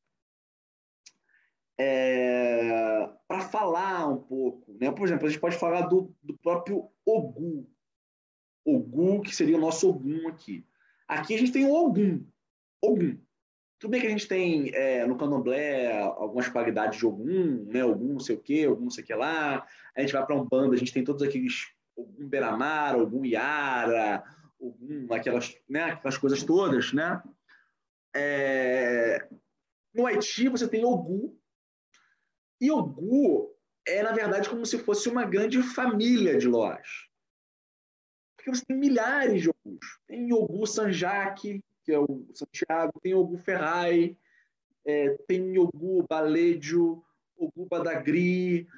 É, 1.80 3.08
Para 3.28 3.40
falar 3.40 4.08
um 4.08 4.18
pouco, 4.18 4.76
né? 4.80 4.90
por 4.90 5.06
exemplo, 5.06 5.26
a 5.26 5.30
gente 5.30 5.40
pode 5.40 5.56
falar 5.56 5.82
do, 5.82 6.14
do 6.22 6.36
próprio 6.38 6.88
Ogu. 7.06 7.68
Ogu, 8.64 9.22
que 9.22 9.34
seria 9.34 9.56
o 9.56 9.60
nosso 9.60 9.88
Ogum 9.88 10.28
aqui. 10.28 10.66
Aqui 11.06 11.34
a 11.34 11.38
gente 11.38 11.52
tem 11.52 11.64
o 11.64 11.72
Ogum. 11.72 12.26
Ogum. 12.82 13.18
Tudo 13.78 13.92
bem 13.92 14.00
que 14.00 14.08
a 14.08 14.10
gente 14.10 14.26
tem 14.26 14.74
é, 14.74 15.06
no 15.06 15.16
candomblé 15.16 15.96
algumas 16.00 16.48
qualidades 16.48 16.98
de 16.98 17.04
algum, 17.04 17.64
né? 17.66 17.80
Algum 17.80 18.14
não 18.14 18.20
sei 18.20 18.34
o 18.34 18.40
quê, 18.40 18.64
algum 18.68 18.84
não 18.84 18.90
sei 18.90 19.04
o 19.04 19.06
que 19.06 19.14
lá. 19.14 19.64
A 19.96 20.00
gente 20.00 20.12
vai 20.12 20.26
para 20.26 20.34
um 20.34 20.44
bando, 20.44 20.74
a 20.74 20.76
gente 20.76 20.92
tem 20.92 21.04
todos 21.04 21.22
aqueles 21.22 21.68
algum 21.96 22.28
Beramar, 22.28 22.94
algum 22.94 23.24
Iara, 23.24 24.24
algum 24.60 25.12
aquelas, 25.14 25.56
né? 25.68 25.84
aquelas 25.84 26.18
coisas 26.18 26.42
todas, 26.42 26.92
né? 26.92 27.22
É... 28.18 29.28
No 29.94 30.06
Haiti, 30.06 30.48
você 30.48 30.68
tem 30.68 30.84
Ogum. 30.84 31.36
E 32.60 32.70
Ogum 32.70 33.48
é, 33.86 34.02
na 34.02 34.12
verdade, 34.12 34.48
como 34.48 34.66
se 34.66 34.78
fosse 34.78 35.08
uma 35.08 35.24
grande 35.24 35.62
família 35.62 36.36
de 36.36 36.46
lojas. 36.46 37.08
Porque 38.36 38.50
você 38.50 38.64
tem 38.64 38.76
milhares 38.76 39.42
de 39.42 39.48
Ogus. 39.48 39.98
Tem 40.06 40.32
Ogum 40.32 40.66
Sanjaki, 40.66 41.64
que 41.84 41.92
é 41.92 41.98
o 41.98 42.26
Santiago, 42.34 43.00
tem 43.00 43.14
Ogum 43.14 43.38
Ferrai, 43.38 44.16
é, 44.84 45.16
tem 45.26 45.58
Ogum 45.58 46.04
Baledio, 46.08 47.02
Ogum 47.36 47.66
Badagri, 47.66 48.68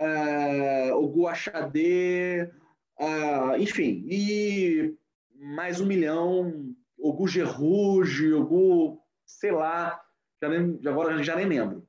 uh, 0.00 0.94
Ogum 0.96 1.26
Axadê, 1.26 2.50
uh, 3.00 3.56
enfim, 3.58 4.04
e 4.08 4.94
mais 5.34 5.80
um 5.80 5.86
milhão, 5.86 6.74
Ogum 7.00 7.26
Gerruge, 7.26 8.32
Ogum, 8.32 8.98
sei 9.24 9.50
lá, 9.50 10.00
já 10.42 10.48
nem, 10.48 10.78
agora 10.86 11.22
já 11.22 11.34
nem 11.36 11.46
lembro. 11.46 11.86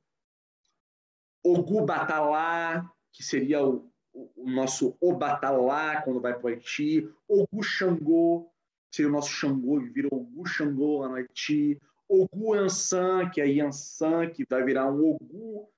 Ogu 1.44 1.84
Batalá, 1.84 2.90
que 3.12 3.22
seria 3.22 3.64
o, 3.64 3.90
o, 4.12 4.50
nosso 4.50 4.96
Obatalá 5.00 6.02
quando 6.02 6.20
vai 6.20 6.34
para 6.34 6.44
o 6.44 6.48
Haiti. 6.48 7.10
Ogu 7.28 7.62
Xangô, 7.62 8.50
que 8.90 8.96
seria 8.96 9.10
o 9.10 9.12
nosso 9.12 9.30
Xangô, 9.30 9.80
que 9.80 9.90
vira 9.90 10.08
Ogu 10.10 10.46
Xangô 10.46 10.98
lá 10.98 11.08
no 11.08 11.16
Haiti. 11.16 11.80
Ogu 12.08 12.54
Ansan, 12.54 13.30
que 13.30 13.40
é 13.40 13.46
Yansan, 13.46 14.30
que 14.30 14.44
vai 14.48 14.62
virar 14.62 14.90
um 14.90 15.16
Ogu 15.16 15.68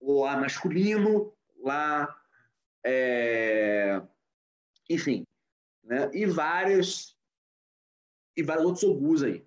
lá 0.00 0.36
masculino, 0.36 1.32
lá. 1.58 2.16
É... 2.84 4.00
Enfim, 4.88 5.26
né? 5.82 6.08
e 6.14 6.24
vários 6.26 7.15
e 8.36 8.42
vários 8.42 8.66
outros 8.66 8.84
Ogus 8.84 9.22
aí. 9.22 9.44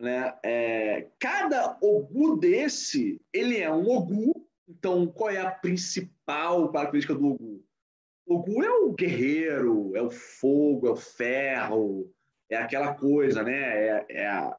Né? 0.00 0.36
É, 0.42 1.10
cada 1.18 1.78
Ogu 1.80 2.36
desse, 2.36 3.20
ele 3.32 3.58
é 3.58 3.70
um 3.70 3.88
Ogu. 3.88 4.48
Então, 4.66 5.06
qual 5.06 5.30
é 5.30 5.40
a 5.40 5.50
principal 5.50 6.72
característica 6.72 7.14
do 7.14 7.34
Ogu? 7.34 7.64
O 8.26 8.34
Ogu 8.36 8.64
é 8.64 8.70
o 8.70 8.92
guerreiro, 8.92 9.94
é 9.94 10.02
o 10.02 10.10
fogo, 10.10 10.88
é 10.88 10.90
o 10.90 10.96
ferro, 10.96 12.12
é 12.48 12.56
aquela 12.56 12.94
coisa, 12.94 13.42
né? 13.42 13.86
É, 13.86 14.06
é, 14.08 14.26
a, 14.26 14.56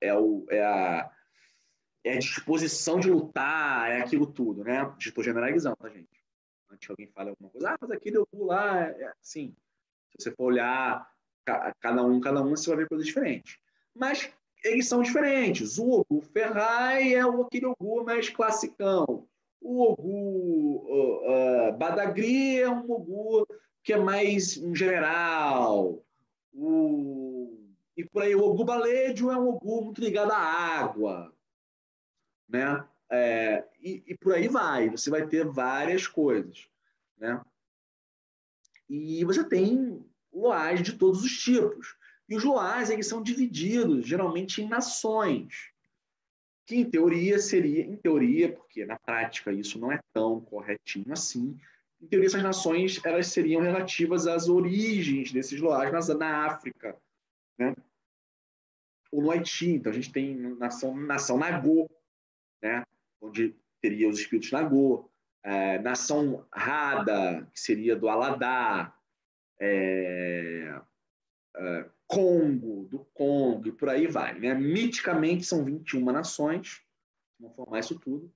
é, 0.00 0.14
o, 0.14 0.46
é, 0.50 0.62
a, 0.62 1.10
é 2.04 2.14
a 2.14 2.18
disposição 2.18 3.00
de 3.00 3.10
lutar, 3.10 3.90
é 3.90 4.00
aquilo 4.00 4.26
tudo, 4.26 4.62
né? 4.64 4.94
Estou 4.98 5.24
generalizando, 5.24 5.76
tá, 5.76 5.88
gente? 5.88 6.22
Antes 6.70 6.86
que 6.86 6.92
alguém 6.92 7.08
fale 7.08 7.30
alguma 7.30 7.50
coisa, 7.50 7.70
ah, 7.70 7.78
mas 7.80 7.90
aquele 7.90 8.18
Ogu 8.18 8.44
lá, 8.44 8.86
é, 8.86 9.02
é 9.02 9.12
assim. 9.20 9.54
Se 10.10 10.24
você 10.24 10.30
for 10.32 10.44
olhar 10.44 11.11
cada 11.44 12.04
um, 12.04 12.20
cada 12.20 12.42
um, 12.42 12.50
você 12.50 12.68
vai 12.68 12.78
ver 12.78 12.88
coisas 12.88 13.06
diferentes 13.06 13.58
mas 13.94 14.32
eles 14.64 14.88
são 14.88 15.02
diferentes. 15.02 15.78
O 15.78 16.00
Ogu 16.00 16.20
Ferrai 16.20 17.14
é 17.14 17.20
aquele 17.20 17.66
Ogu 17.66 18.04
mais 18.04 18.28
classicão. 18.30 19.26
O 19.60 19.82
Ogu 19.82 20.86
uh, 20.88 21.76
Badagri 21.76 22.60
é 22.60 22.68
um 22.68 22.90
Ogu 22.90 23.46
que 23.82 23.92
é 23.92 23.98
mais 23.98 24.56
um 24.58 24.74
general. 24.74 26.04
O... 26.52 27.58
E 27.96 28.04
por 28.04 28.22
aí, 28.22 28.34
o 28.34 28.42
Ogu 28.42 28.64
Baledio 28.64 29.30
é 29.30 29.36
um 29.36 29.48
Ogu 29.48 29.84
muito 29.84 30.00
ligado 30.00 30.32
à 30.32 30.38
água. 30.38 31.32
Né? 32.48 32.86
É, 33.10 33.64
e, 33.80 34.02
e, 34.06 34.16
por 34.16 34.34
aí 34.34 34.48
vai. 34.48 34.88
Você 34.88 35.10
vai 35.10 35.26
ter 35.26 35.46
várias 35.46 36.06
coisas. 36.06 36.68
Né? 37.18 37.40
E 38.88 39.24
você 39.24 39.44
tem 39.44 40.04
loais 40.32 40.82
de 40.82 40.94
todos 40.94 41.22
os 41.22 41.32
tipos. 41.42 41.96
E 42.28 42.36
os 42.36 42.44
loás 42.44 42.90
eles 42.90 43.06
são 43.06 43.22
divididos 43.22 44.06
geralmente 44.06 44.62
em 44.62 44.68
nações, 44.68 45.70
que 46.66 46.76
em 46.76 46.88
teoria 46.88 47.38
seria, 47.38 47.84
em 47.84 47.96
teoria, 47.96 48.52
porque 48.52 48.86
na 48.86 48.98
prática 48.98 49.52
isso 49.52 49.78
não 49.78 49.92
é 49.92 50.00
tão 50.12 50.40
corretinho 50.40 51.12
assim, 51.12 51.58
em 52.00 52.06
teoria 52.06 52.26
essas 52.26 52.42
nações 52.42 53.00
elas 53.04 53.28
seriam 53.28 53.60
relativas 53.60 54.26
às 54.26 54.48
origens 54.48 55.30
desses 55.30 55.60
loás 55.60 55.92
na, 55.92 56.14
na 56.14 56.46
África, 56.46 56.96
né? 57.56 57.74
ou 59.12 59.22
no 59.22 59.30
Haiti. 59.30 59.70
Então 59.70 59.92
a 59.92 59.94
gente 59.94 60.10
tem 60.10 60.34
nação, 60.34 60.96
nação 60.96 61.38
Nagô, 61.38 61.88
né? 62.60 62.84
onde 63.20 63.54
teria 63.80 64.08
os 64.08 64.18
espíritos 64.18 64.50
Nagô, 64.50 65.08
é, 65.44 65.78
nação 65.78 66.44
Rada, 66.52 67.48
que 67.52 67.60
seria 67.60 67.94
do 67.94 68.08
Aladá, 68.08 68.92
é, 69.64 70.80
é, 71.56 71.86
Congo, 72.08 72.88
do 72.90 72.98
Congo 73.14 73.68
e 73.68 73.72
por 73.72 73.88
aí 73.88 74.08
vai. 74.08 74.38
Né? 74.38 74.52
Miticamente 74.54 75.44
são 75.44 75.64
21 75.64 76.04
nações, 76.06 76.82
vamos 77.38 77.54
formar 77.54 77.78
isso 77.78 77.98
tudo. 77.98 78.32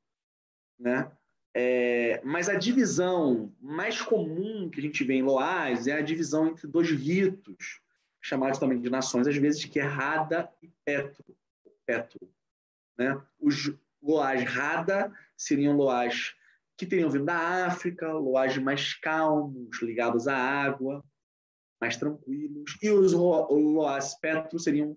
Né? 0.79 1.11
É, 1.53 2.21
mas 2.23 2.49
a 2.49 2.55
divisão 2.55 3.53
mais 3.61 4.01
comum 4.01 4.71
que 4.71 4.79
a 4.79 4.83
gente 4.83 5.03
vê 5.03 5.15
em 5.15 5.23
Loás 5.23 5.87
é 5.89 5.95
a 5.95 6.03
divisão 6.03 6.47
entre 6.47 6.67
dois 6.69 6.91
ritos, 6.91 7.81
chamados 8.21 8.59
também 8.59 8.81
de 8.81 8.89
nações, 8.89 9.27
às 9.27 9.37
vezes, 9.37 9.65
que 9.65 9.81
é 9.81 9.83
Rada 9.83 10.49
e 10.63 10.71
Petro. 10.85 11.37
Petro 11.85 12.31
né? 12.97 13.21
Os 13.41 13.73
Loás 14.01 14.45
Rada 14.45 15.13
seriam 15.37 15.77
Loás 15.77 16.35
que 16.77 16.87
teriam 16.87 17.11
vindo 17.11 17.25
da 17.25 17.67
África, 17.67 18.13
Loás 18.13 18.57
mais 18.59 18.95
calmos, 18.95 19.81
ligados 19.81 20.29
à 20.29 20.37
água, 20.37 21.03
mais 21.81 21.97
tranquilos. 21.97 22.77
E 22.83 22.91
os 22.91 23.13
loás 23.13 24.19
petro 24.19 24.59
seriam 24.59 24.97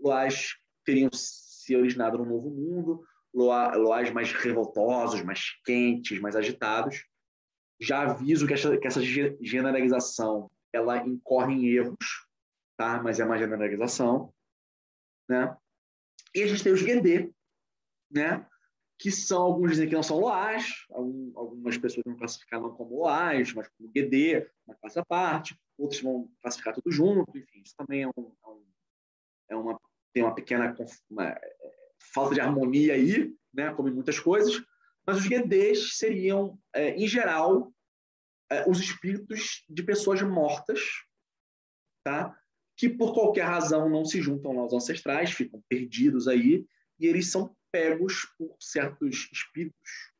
que 0.00 0.56
teriam 0.84 1.10
se 1.12 1.76
originado 1.76 2.18
no 2.18 2.24
Novo 2.24 2.50
Mundo, 2.50 3.04
loás 3.34 4.10
mais 4.10 4.32
revoltosos, 4.32 5.22
mais 5.22 5.52
quentes, 5.64 6.20
mais 6.20 6.36
agitados. 6.36 7.04
Já 7.80 8.02
aviso 8.02 8.46
que 8.46 8.54
essa, 8.54 8.76
que 8.76 8.86
essa 8.86 9.00
generalização 9.02 10.50
ela 10.72 10.98
incorre 11.06 11.54
em 11.54 11.66
erros, 11.66 12.26
tá? 12.76 13.02
mas 13.02 13.20
é 13.20 13.24
uma 13.24 13.38
generalização. 13.38 14.32
Né? 15.28 15.56
E 16.34 16.42
a 16.42 16.46
gente 16.46 16.62
tem 16.62 16.72
os 16.72 16.82
Guedê, 16.82 17.30
né? 18.10 18.46
que 18.98 19.12
são, 19.12 19.42
alguns 19.42 19.72
dizem 19.72 19.88
que 19.88 19.94
não 19.94 20.02
são 20.02 20.18
loás, 20.18 20.86
algumas 20.90 21.78
pessoas 21.78 22.04
não 22.04 22.16
como 22.74 22.98
loás, 22.98 23.52
mas 23.54 23.68
como 23.68 23.90
Guedê, 23.90 24.50
uma 24.66 24.74
classe 24.74 24.98
à 24.98 25.04
parte 25.04 25.56
outros 25.78 26.00
vão 26.00 26.30
classificar 26.42 26.74
tudo 26.74 26.90
junto, 26.90 27.36
enfim, 27.36 27.62
isso 27.64 27.74
também 27.76 28.02
é, 28.02 28.08
um, 28.08 28.32
é, 29.48 29.54
é 29.54 29.56
uma, 29.56 29.80
tem 30.12 30.22
uma 30.22 30.34
pequena 30.34 30.74
uma, 31.08 31.28
é, 31.28 31.56
falta 32.12 32.34
de 32.34 32.40
harmonia 32.40 32.94
aí, 32.94 33.34
né, 33.54 33.72
como 33.74 33.88
em 33.88 33.94
muitas 33.94 34.18
coisas, 34.18 34.60
mas 35.06 35.18
os 35.18 35.26
Guedês 35.26 35.96
seriam, 35.96 36.58
é, 36.74 36.90
em 36.90 37.06
geral, 37.06 37.72
é, 38.50 38.68
os 38.68 38.80
espíritos 38.80 39.64
de 39.68 39.82
pessoas 39.82 40.20
mortas, 40.22 40.80
tá? 42.04 42.38
que 42.76 42.88
por 42.88 43.12
qualquer 43.12 43.44
razão 43.44 43.88
não 43.88 44.04
se 44.04 44.20
juntam 44.20 44.58
aos 44.58 44.72
ancestrais, 44.72 45.32
ficam 45.32 45.62
perdidos 45.68 46.28
aí, 46.28 46.64
e 46.98 47.06
eles 47.06 47.30
são 47.30 47.54
pegos 47.72 48.24
por 48.38 48.56
certos 48.60 49.28
espíritos, 49.32 50.12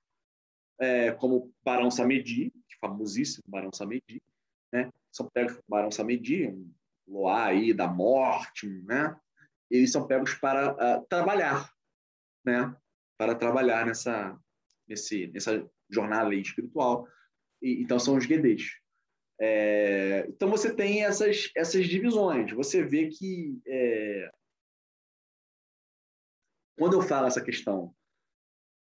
é, 0.81 1.13
como 1.13 1.55
Barão 1.63 1.91
Samedi, 1.91 2.53
famosíssimo 2.81 3.45
Barão 3.47 3.73
Samedi, 3.73 4.23
né? 4.73 4.91
são 5.11 5.29
pegos 5.29 5.55
por 5.55 5.64
Barão 5.69 5.91
Samedi, 5.91 6.49
um 6.49 6.73
Loá 7.07 7.47
aí 7.47 7.73
da 7.73 7.87
morte, 7.89 8.69
né? 8.85 9.19
Eles 9.71 9.91
são 9.91 10.07
pegos 10.07 10.35
para 10.35 10.73
uh, 10.73 11.07
trabalhar, 11.07 11.73
né? 12.45 12.75
Para 13.19 13.35
trabalhar 13.35 13.87
nessa, 13.87 14.39
nesse, 14.87 15.27
nessa 15.29 15.69
jornada 15.91 16.35
espiritual. 16.35 17.09
E, 17.62 17.83
então 17.83 17.99
são 17.99 18.16
os 18.16 18.27
Guedês. 18.27 18.62
É, 19.41 20.27
então 20.29 20.51
você 20.51 20.75
tem 20.75 21.05
essas, 21.05 21.51
essas 21.57 21.87
divisões. 21.87 22.53
Você 22.53 22.83
vê 22.83 23.09
que 23.09 23.61
é, 23.66 24.31
quando 26.79 26.95
eu 26.95 27.03
falo 27.03 27.27
essa 27.27 27.43
questão 27.43 27.95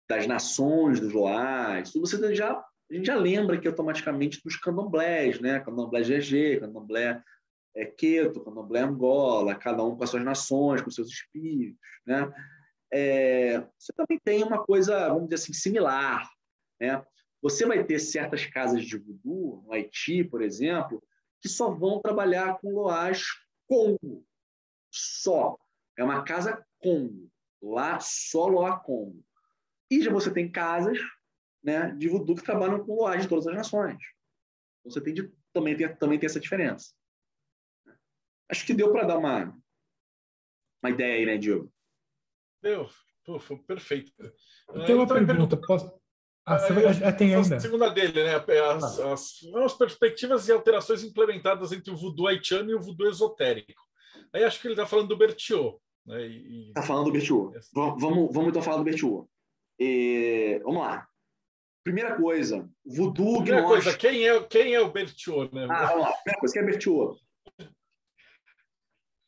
das 0.09 0.27
nações 0.27 1.01
dos 1.01 1.13
Loás, 1.13 1.93
você 1.95 2.35
já 2.35 2.65
a 2.95 2.97
gente 2.97 3.07
já 3.07 3.17
lembra 3.17 3.61
que 3.61 3.67
automaticamente 3.67 4.41
dos 4.45 4.57
candomblés, 4.57 5.41
né? 5.41 5.59
Candomblé 5.59 6.03
GG, 6.03 6.61
candomblé 6.61 7.21
é, 7.75 7.85
Queto, 7.85 8.45
candomblé 8.45 8.83
Angola, 8.83 9.57
cada 9.57 9.83
um 9.83 9.97
com 9.97 10.05
as 10.05 10.11
suas 10.11 10.23
nações, 10.23 10.81
com 10.81 10.91
seus 10.91 11.09
espíritos, 11.09 11.81
né? 12.07 12.33
É, 12.93 13.59
você 13.77 13.93
também 13.97 14.21
tem 14.23 14.45
uma 14.45 14.65
coisa, 14.65 15.09
vamos 15.09 15.25
dizer 15.25 15.43
assim, 15.43 15.53
similar, 15.53 16.31
né? 16.81 17.05
Você 17.43 17.67
vai 17.67 17.83
ter 17.83 17.99
certas 17.99 18.47
casas 18.47 18.85
de 18.85 18.97
voodoo, 18.97 19.65
no 19.67 19.73
Haiti, 19.73 20.23
por 20.23 20.41
exemplo, 20.41 21.03
que 21.43 21.49
só 21.49 21.71
vão 21.71 22.01
trabalhar 22.01 22.59
com 22.61 22.71
loás 22.71 23.25
Congo, 23.67 24.25
só. 24.89 25.59
É 25.99 26.05
uma 26.05 26.23
casa 26.23 26.65
Congo, 26.79 27.29
lá 27.61 27.99
só 27.99 28.47
loá 28.47 28.79
Congo. 28.79 29.25
E 29.91 30.01
já 30.01 30.13
você 30.13 30.33
tem 30.33 30.49
casas 30.49 30.99
né, 31.65 31.91
de 31.93 32.09
voodoo 32.09 32.37
que 32.37 32.43
trabalham 32.43 32.85
com 32.85 32.95
loais 32.95 33.23
de 33.23 33.29
todas 33.29 33.47
as 33.47 33.55
nações. 33.55 33.97
Então, 34.81 34.93
você 34.93 35.01
tem 35.01 35.15
de, 35.15 35.33
também, 35.53 35.75
tem, 35.75 35.97
também 35.97 36.19
tem 36.19 36.27
essa 36.27 36.39
diferença. 36.39 36.93
Acho 38.51 38.67
que 38.67 38.75
deu 38.75 38.93
para 38.93 39.07
dar 39.07 39.17
uma, 39.17 39.57
uma 40.83 40.91
ideia 40.91 41.15
aí, 41.15 41.25
né, 41.25 41.39
Diogo? 41.39 41.73
Deu. 42.63 42.89
Pô, 43.25 43.41
foi 43.41 43.57
perfeito. 43.57 44.13
Eu 44.19 44.85
tenho 44.85 44.99
uma 44.99 45.05
então, 45.05 45.27
pergunta. 45.27 45.57
Posso... 45.57 45.91
Ah, 46.47 46.59
você 46.59 46.75
vai... 46.75 46.85
ah, 46.85 47.13
tem 47.13 47.35
ainda. 47.35 47.57
A 47.57 47.61
segunda 47.61 47.89
dele, 47.89 48.23
né? 48.23 48.35
As, 48.35 49.01
ah. 49.01 49.15
as, 49.15 49.41
as, 49.65 49.73
perspectivas 49.73 50.47
e 50.47 50.53
alterações 50.53 51.03
implementadas 51.03 51.73
entre 51.73 51.91
o 51.91 51.97
voodoo 51.97 52.27
haitiano 52.27 52.71
e 52.71 52.75
o 52.75 52.83
voodoo 52.83 53.09
esotérico. 53.09 53.83
Aí 54.31 54.45
acho 54.45 54.61
que 54.61 54.67
ele 54.67 54.75
está 54.75 54.85
falando 54.85 55.09
do 55.09 55.17
Bertiot. 55.17 55.79
Né? 56.05 56.27
Está 56.69 56.83
falando 56.83 57.07
do 57.07 57.13
Bertiot. 57.13 57.59
Vamos, 57.73 58.31
vamos 58.35 58.49
então 58.49 58.61
falar 58.61 58.77
do 58.77 58.85
Bertiot. 58.85 59.27
E, 59.79 60.61
vamos 60.63 60.83
lá. 60.83 61.09
Primeira 61.85 62.17
coisa, 62.17 62.67
voodoo 62.83 63.43
Primeira 63.43 63.61
gnóstico. 63.61 63.85
coisa, 63.85 63.99
quem 63.99 64.27
é, 64.27 64.43
quem 64.45 64.75
é 64.75 64.81
o 64.81 64.91
Bertiot? 64.91 65.55
Né? 65.55 65.67
Ah, 65.71 65.87
vamos 65.87 66.03
lá. 66.03 66.13
Primeira 66.15 66.41
coisa, 66.41 66.55
quem 66.55 66.63
é 66.63 66.65
Bertiot? 66.65 67.21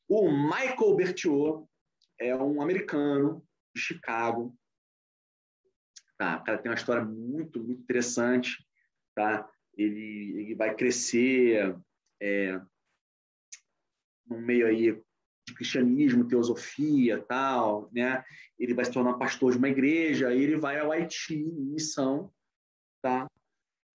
O 0.09 0.31
Michael 0.31 0.97
Bertiot 0.97 1.67
é 2.19 2.35
um 2.35 2.63
americano 2.63 3.47
de 3.75 3.83
Chicago. 3.83 4.57
Tá? 6.17 6.39
O 6.39 6.45
cara 6.45 6.59
tem 6.59 6.71
uma 6.71 6.77
história 6.77 7.05
muito, 7.05 7.63
muito 7.63 7.83
interessante. 7.83 8.67
Tá? 9.15 9.47
Ele, 9.77 10.41
ele 10.41 10.55
vai 10.55 10.75
crescer 10.75 11.77
é, 12.23 12.59
no 14.27 14.41
meio 14.41 14.67
aí 14.67 14.99
de 15.47 15.55
cristianismo, 15.55 16.27
teosofia, 16.27 17.23
tal, 17.23 17.91
né? 17.93 18.25
Ele 18.59 18.75
vai 18.75 18.85
se 18.85 18.91
tornar 18.91 19.15
pastor 19.15 19.53
de 19.53 19.59
uma 19.59 19.69
igreja, 19.69 20.35
ele 20.35 20.57
vai 20.57 20.81
ao 20.81 20.91
Haiti 20.91 21.35
em 21.35 21.73
missão, 21.73 22.33
tá? 23.07 23.31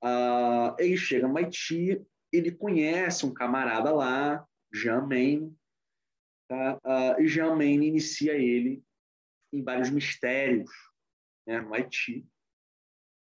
Uh, 0.02 0.74
ele 0.80 0.96
chega 0.96 1.28
no 1.28 1.38
Haiti, 1.38 2.02
ele 2.32 2.52
conhece 2.52 3.26
um 3.26 3.34
camarada 3.34 3.94
lá, 3.94 4.48
Jean 4.74 5.06
Maine, 5.06 5.54
tá? 6.48 6.78
Uh, 6.78 7.22
e 7.22 7.28
Jean 7.28 7.54
Maine 7.56 7.88
inicia 7.88 8.34
ele 8.34 8.82
em 9.54 9.62
vários 9.62 9.90
mistérios 9.90 10.72
né, 11.46 11.60
no 11.60 11.74
Haiti. 11.74 12.26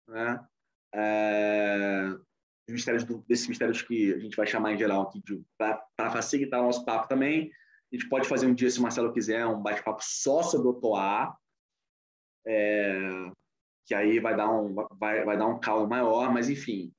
Né? 0.08 0.48
É, 0.94 2.08
os 2.68 2.74
mistérios 2.74 3.04
do, 3.04 3.26
desses 3.28 3.48
mistérios 3.48 3.82
que 3.82 4.14
a 4.14 4.20
gente 4.20 4.38
vai 4.38 4.46
chamar 4.46 4.74
em 4.74 4.78
geral 4.78 5.02
aqui 5.02 5.24
para 5.58 6.12
facilitar 6.12 6.62
o 6.62 6.66
nosso 6.66 6.86
papo 6.86 7.08
também. 7.08 7.52
A 7.92 7.96
gente 7.96 8.08
pode 8.10 8.28
fazer 8.28 8.46
um 8.46 8.54
dia, 8.54 8.70
se 8.70 8.78
o 8.78 8.84
Marcelo 8.84 9.12
quiser, 9.12 9.46
um 9.48 9.62
bate-papo 9.62 10.02
só 10.04 10.44
sobre 10.44 10.68
o 10.68 10.74
Toá, 10.74 11.36
é, 12.46 13.32
que 13.86 13.94
aí 13.94 14.20
vai 14.20 14.36
dar 14.36 14.50
um 14.50 14.74
vai, 15.00 15.24
vai 15.24 15.38
dar 15.38 15.48
um 15.48 15.60
caldo 15.60 15.88
maior, 15.88 16.32
mas 16.32 16.50
enfim, 16.50 16.94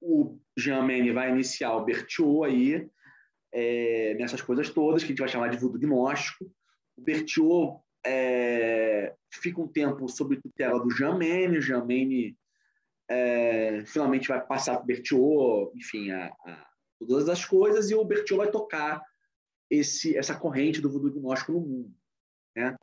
o 0.00 0.38
Jean 0.56 0.82
Mene 0.82 1.12
vai 1.12 1.30
iniciar 1.30 1.74
o 1.76 1.84
Bertiot 1.84 2.44
aí 2.44 2.88
é, 3.52 4.14
nessas 4.14 4.42
coisas 4.42 4.70
todas 4.70 5.02
que 5.02 5.06
a 5.06 5.10
gente 5.10 5.20
vai 5.20 5.28
chamar 5.28 5.48
de 5.48 5.58
voodoo 5.58 5.80
gnóstico. 5.80 6.50
O 6.96 7.02
Bertiot 7.02 7.80
é, 8.04 9.14
fica 9.32 9.60
um 9.60 9.68
tempo 9.68 10.08
sob 10.08 10.36
tutela 10.36 10.80
do 10.80 10.90
Jamene, 10.90 11.60
Jamene 11.60 12.36
é, 13.08 13.84
finalmente 13.86 14.28
vai 14.28 14.44
passar 14.44 14.74
para 14.76 14.84
o 14.84 14.86
Bertiot, 14.86 15.72
enfim, 15.76 16.10
a, 16.10 16.26
a, 16.26 16.66
todas 16.98 17.28
as 17.28 17.44
coisas, 17.44 17.90
e 17.90 17.94
o 17.94 18.04
Bertiot 18.04 18.38
vai 18.38 18.50
tocar 18.50 19.02
esse, 19.70 20.16
essa 20.16 20.34
corrente 20.34 20.80
do 20.80 20.90
voodoo 20.90 21.12
gnóstico 21.12 21.52
no 21.52 21.60
mundo, 21.60 21.94
né? 22.56 22.76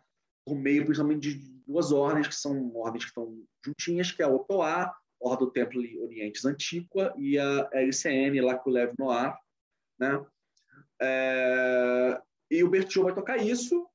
por 0.46 0.56
meio 0.56 0.84
principalmente 0.84 1.36
de 1.36 1.59
duas 1.70 1.92
ordens, 1.92 2.28
que 2.28 2.36
são 2.36 2.76
ordens 2.76 3.04
que 3.04 3.12
estão 3.12 3.44
juntinhas, 3.64 4.12
que 4.12 4.24
é 4.24 4.26
a 4.26 4.30
Otoá, 4.30 4.92
Ordem 5.22 5.48
do 5.48 5.52
Templo 5.52 5.82
Orientes 6.02 6.44
Antiqua, 6.44 7.14
e 7.16 7.38
a 7.38 7.70
LCN, 7.74 8.42
Laculev 8.42 8.94
Noir, 8.98 9.38
né? 10.00 10.26
É, 11.00 12.22
e 12.50 12.64
o 12.64 12.70
Bertiot 12.70 13.04
vai 13.04 13.14
tocar 13.14 13.38
isso, 13.38 13.88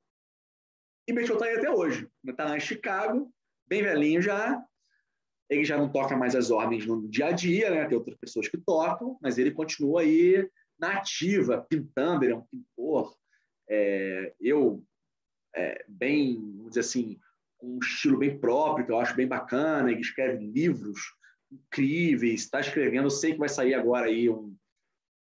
e 1.09 1.12
Bertiot 1.12 1.35
está 1.35 1.47
aí 1.47 1.57
até 1.57 1.70
hoje. 1.70 2.09
Está 2.27 2.45
lá 2.45 2.57
em 2.57 2.61
Chicago, 2.61 3.33
bem 3.66 3.83
velhinho 3.83 4.22
já. 4.22 4.64
Ele 5.51 5.64
já 5.64 5.77
não 5.77 5.91
toca 5.91 6.16
mais 6.16 6.35
as 6.35 6.51
ordens 6.51 6.87
no 6.87 7.09
dia 7.09 7.27
a 7.27 7.33
dia, 7.33 7.70
né? 7.70 7.87
Tem 7.87 7.99
outras 7.99 8.16
pessoas 8.16 8.49
que 8.49 8.57
tocam, 8.57 9.18
mas 9.20 9.37
ele 9.37 9.51
continua 9.51 10.01
aí 10.03 10.49
na 10.79 10.95
ativa, 10.95 11.66
pintando. 11.68 12.25
Ele 12.25 12.33
é 12.33 12.37
um 12.37 12.47
pintor. 12.47 13.14
É, 13.68 14.35
eu, 14.41 14.83
é, 15.55 15.85
bem, 15.89 16.37
vamos 16.57 16.70
dizer 16.70 16.81
assim, 16.81 17.18
um 17.65 17.79
estilo 17.79 18.19
bem 18.19 18.39
próprio, 18.39 18.87
que 18.87 18.93
eu 18.93 18.99
acho 18.99 19.17
bem 19.17 19.27
bacana. 19.27 19.91
Ele 19.91 20.01
escreve 20.01 20.45
livros 20.45 21.01
incríveis, 21.51 22.43
está 22.43 22.61
escrevendo. 22.61 23.07
Eu 23.07 23.11
sei 23.11 23.33
que 23.33 23.39
vai 23.39 23.49
sair 23.49 23.75
agora 23.75 24.07
aí 24.07 24.29
um, 24.29 24.55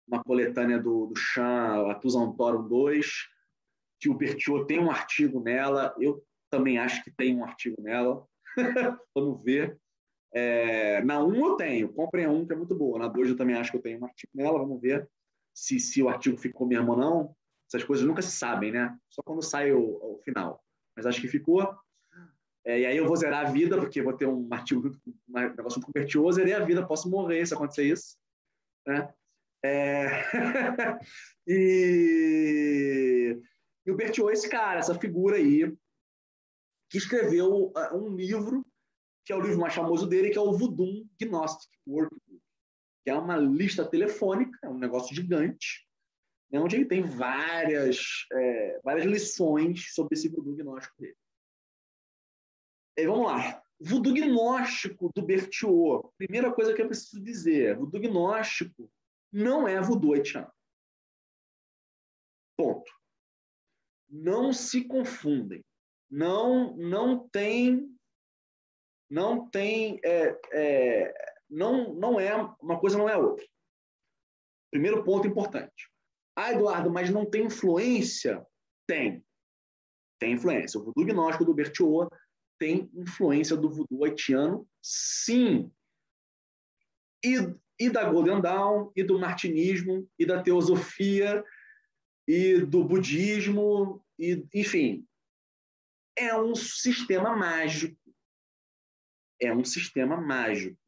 uma 0.07 0.23
coletânea 0.23 0.79
do, 0.79 1.07
do 1.07 1.15
Chan, 1.15 1.89
Atus 1.89 2.15
Antorum 2.15 2.67
2 2.67 3.33
que 4.03 4.09
o 4.09 4.13
Bertiot 4.13 4.67
tem 4.67 4.79
um 4.79 4.91
artigo 4.91 5.39
nela, 5.39 5.95
eu 5.97 6.21
também 6.51 6.77
acho 6.77 7.01
que 7.05 7.09
tem 7.09 7.37
um 7.37 7.45
artigo 7.45 7.81
nela. 7.81 8.27
Vamos 9.15 9.41
ver. 9.41 9.79
É, 10.33 11.01
na 11.03 11.23
1 11.23 11.35
eu 11.45 11.55
tenho, 11.55 11.93
comprem 11.93 12.25
a 12.25 12.29
1, 12.29 12.45
que 12.45 12.51
é 12.51 12.55
muito 12.57 12.75
boa. 12.75 12.99
Na 12.99 13.07
2 13.07 13.29
eu 13.29 13.37
também 13.37 13.55
acho 13.55 13.71
que 13.71 13.77
eu 13.77 13.81
tenho 13.81 14.01
um 14.01 14.05
artigo 14.05 14.31
nela. 14.35 14.59
Vamos 14.59 14.81
ver 14.81 15.09
se, 15.53 15.79
se 15.79 16.03
o 16.03 16.09
artigo 16.09 16.37
ficou 16.37 16.67
mesmo 16.67 16.91
ou 16.91 16.97
não. 16.97 17.35
Essas 17.65 17.85
coisas 17.85 18.05
nunca 18.05 18.21
se 18.21 18.31
sabem, 18.31 18.73
né? 18.73 18.93
Só 19.09 19.23
quando 19.23 19.41
sai 19.41 19.71
o, 19.71 19.79
o 19.79 20.19
final. 20.25 20.61
Mas 20.97 21.05
acho 21.05 21.21
que 21.21 21.29
ficou. 21.29 21.73
É, 22.65 22.79
e 22.79 22.85
aí 22.85 22.97
eu 22.97 23.05
vou 23.05 23.15
zerar 23.15 23.45
a 23.45 23.51
vida, 23.51 23.77
porque 23.77 24.01
vou 24.01 24.13
ter 24.13 24.27
um 24.27 24.47
artigo, 24.51 24.89
um 25.07 25.33
negócio 25.33 25.79
muito 25.79 25.91
convertioso, 25.91 26.37
zerei 26.37 26.53
a 26.53 26.63
vida, 26.63 26.85
posso 26.85 27.09
morrer 27.09 27.45
se 27.45 27.53
acontecer 27.53 27.83
isso. 27.83 28.17
Né? 28.87 29.13
É... 29.63 30.07
e 31.47 33.41
e 33.85 33.91
o 33.91 33.95
Bertiot 33.95 34.29
é 34.29 34.33
esse 34.33 34.49
cara, 34.49 34.79
essa 34.79 34.97
figura 34.97 35.35
aí, 35.35 35.75
que 36.89 36.97
escreveu 36.97 37.71
uh, 37.75 37.95
um 37.95 38.15
livro, 38.15 38.65
que 39.25 39.33
é 39.33 39.35
o 39.35 39.41
livro 39.41 39.59
mais 39.59 39.73
famoso 39.73 40.07
dele, 40.07 40.29
que 40.29 40.37
é 40.37 40.41
o 40.41 40.53
Voodoo 40.53 41.05
Gnostic 41.19 41.69
Workbook, 41.85 42.41
que 43.03 43.09
é 43.09 43.15
uma 43.15 43.35
lista 43.35 43.85
telefônica, 43.85 44.57
é 44.63 44.69
um 44.69 44.77
negócio 44.77 45.13
gigante, 45.13 45.85
né, 46.49 46.59
onde 46.59 46.77
ele 46.77 46.85
tem 46.85 47.01
várias, 47.01 48.25
é, 48.31 48.79
várias 48.83 49.05
lições 49.05 49.93
sobre 49.93 50.13
esse 50.13 50.29
voodoo 50.29 50.55
gnóstico 50.55 50.95
dele. 51.01 51.17
E 52.97 53.07
vamos 53.07 53.25
lá. 53.25 53.61
Voodoo 53.79 54.13
gnóstico 54.13 55.11
do 55.15 55.21
Bertiot. 55.21 56.09
Primeira 56.17 56.53
coisa 56.53 56.73
que 56.73 56.81
eu 56.81 56.87
preciso 56.87 57.21
dizer: 57.21 57.77
voodoo 57.77 58.01
gnóstico 58.01 58.89
não 59.31 59.67
é 59.67 59.81
voodoo 59.81 60.13
haitiano. 60.13 60.51
Ponto 62.57 62.91
não 64.13 64.53
se 64.53 64.83
confundem. 64.85 65.65
Não, 66.09 66.77
não 66.77 67.27
tem, 67.29 67.89
não 69.09 69.49
tem, 69.49 69.99
é, 70.03 70.39
é, 70.53 71.33
não, 71.49 71.95
não 71.95 72.19
é 72.19 72.35
uma 72.61 72.79
coisa 72.79 72.97
não 72.97 73.09
é 73.09 73.17
outra. 73.17 73.43
Primeiro 74.71 75.03
ponto 75.03 75.27
importante. 75.27 75.89
Ah, 76.35 76.53
Eduardo, 76.53 76.91
mas 76.91 77.09
não 77.09 77.25
tem 77.25 77.45
influência? 77.45 78.45
Tem. 78.87 79.25
Tem 80.19 80.33
influência. 80.33 80.79
O 80.79 80.83
voodoo 80.83 81.05
gnóstico 81.05 81.45
do 81.45 81.53
Bertiot 81.53 82.07
tem 82.63 82.89
influência 82.93 83.57
do 83.57 83.69
voodoo 83.69 84.05
haitiano, 84.05 84.65
sim. 84.81 85.69
E, 87.21 87.35
e 87.77 87.89
da 87.89 88.09
Golden 88.09 88.39
Dawn, 88.39 88.89
e 88.95 89.03
do 89.03 89.19
martinismo, 89.19 90.09
e 90.17 90.25
da 90.25 90.41
teosofia, 90.41 91.43
e 92.25 92.61
do 92.61 92.85
budismo, 92.85 94.01
e, 94.17 94.47
enfim, 94.53 95.05
é 96.15 96.33
um 96.39 96.55
sistema 96.55 97.35
mágico. 97.35 97.99
É 99.41 99.53
um 99.53 99.65
sistema 99.65 100.15
mágico. 100.15 100.79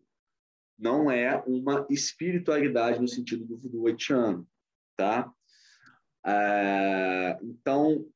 Não 0.79 1.11
é 1.11 1.43
uma 1.45 1.85
espiritualidade 1.89 3.01
no 3.01 3.07
sentido 3.09 3.43
do 3.43 3.57
voodoo 3.57 3.87
haitiano, 3.87 4.47
tá? 4.95 5.29
Ah, 6.23 7.37
então, 7.43 8.09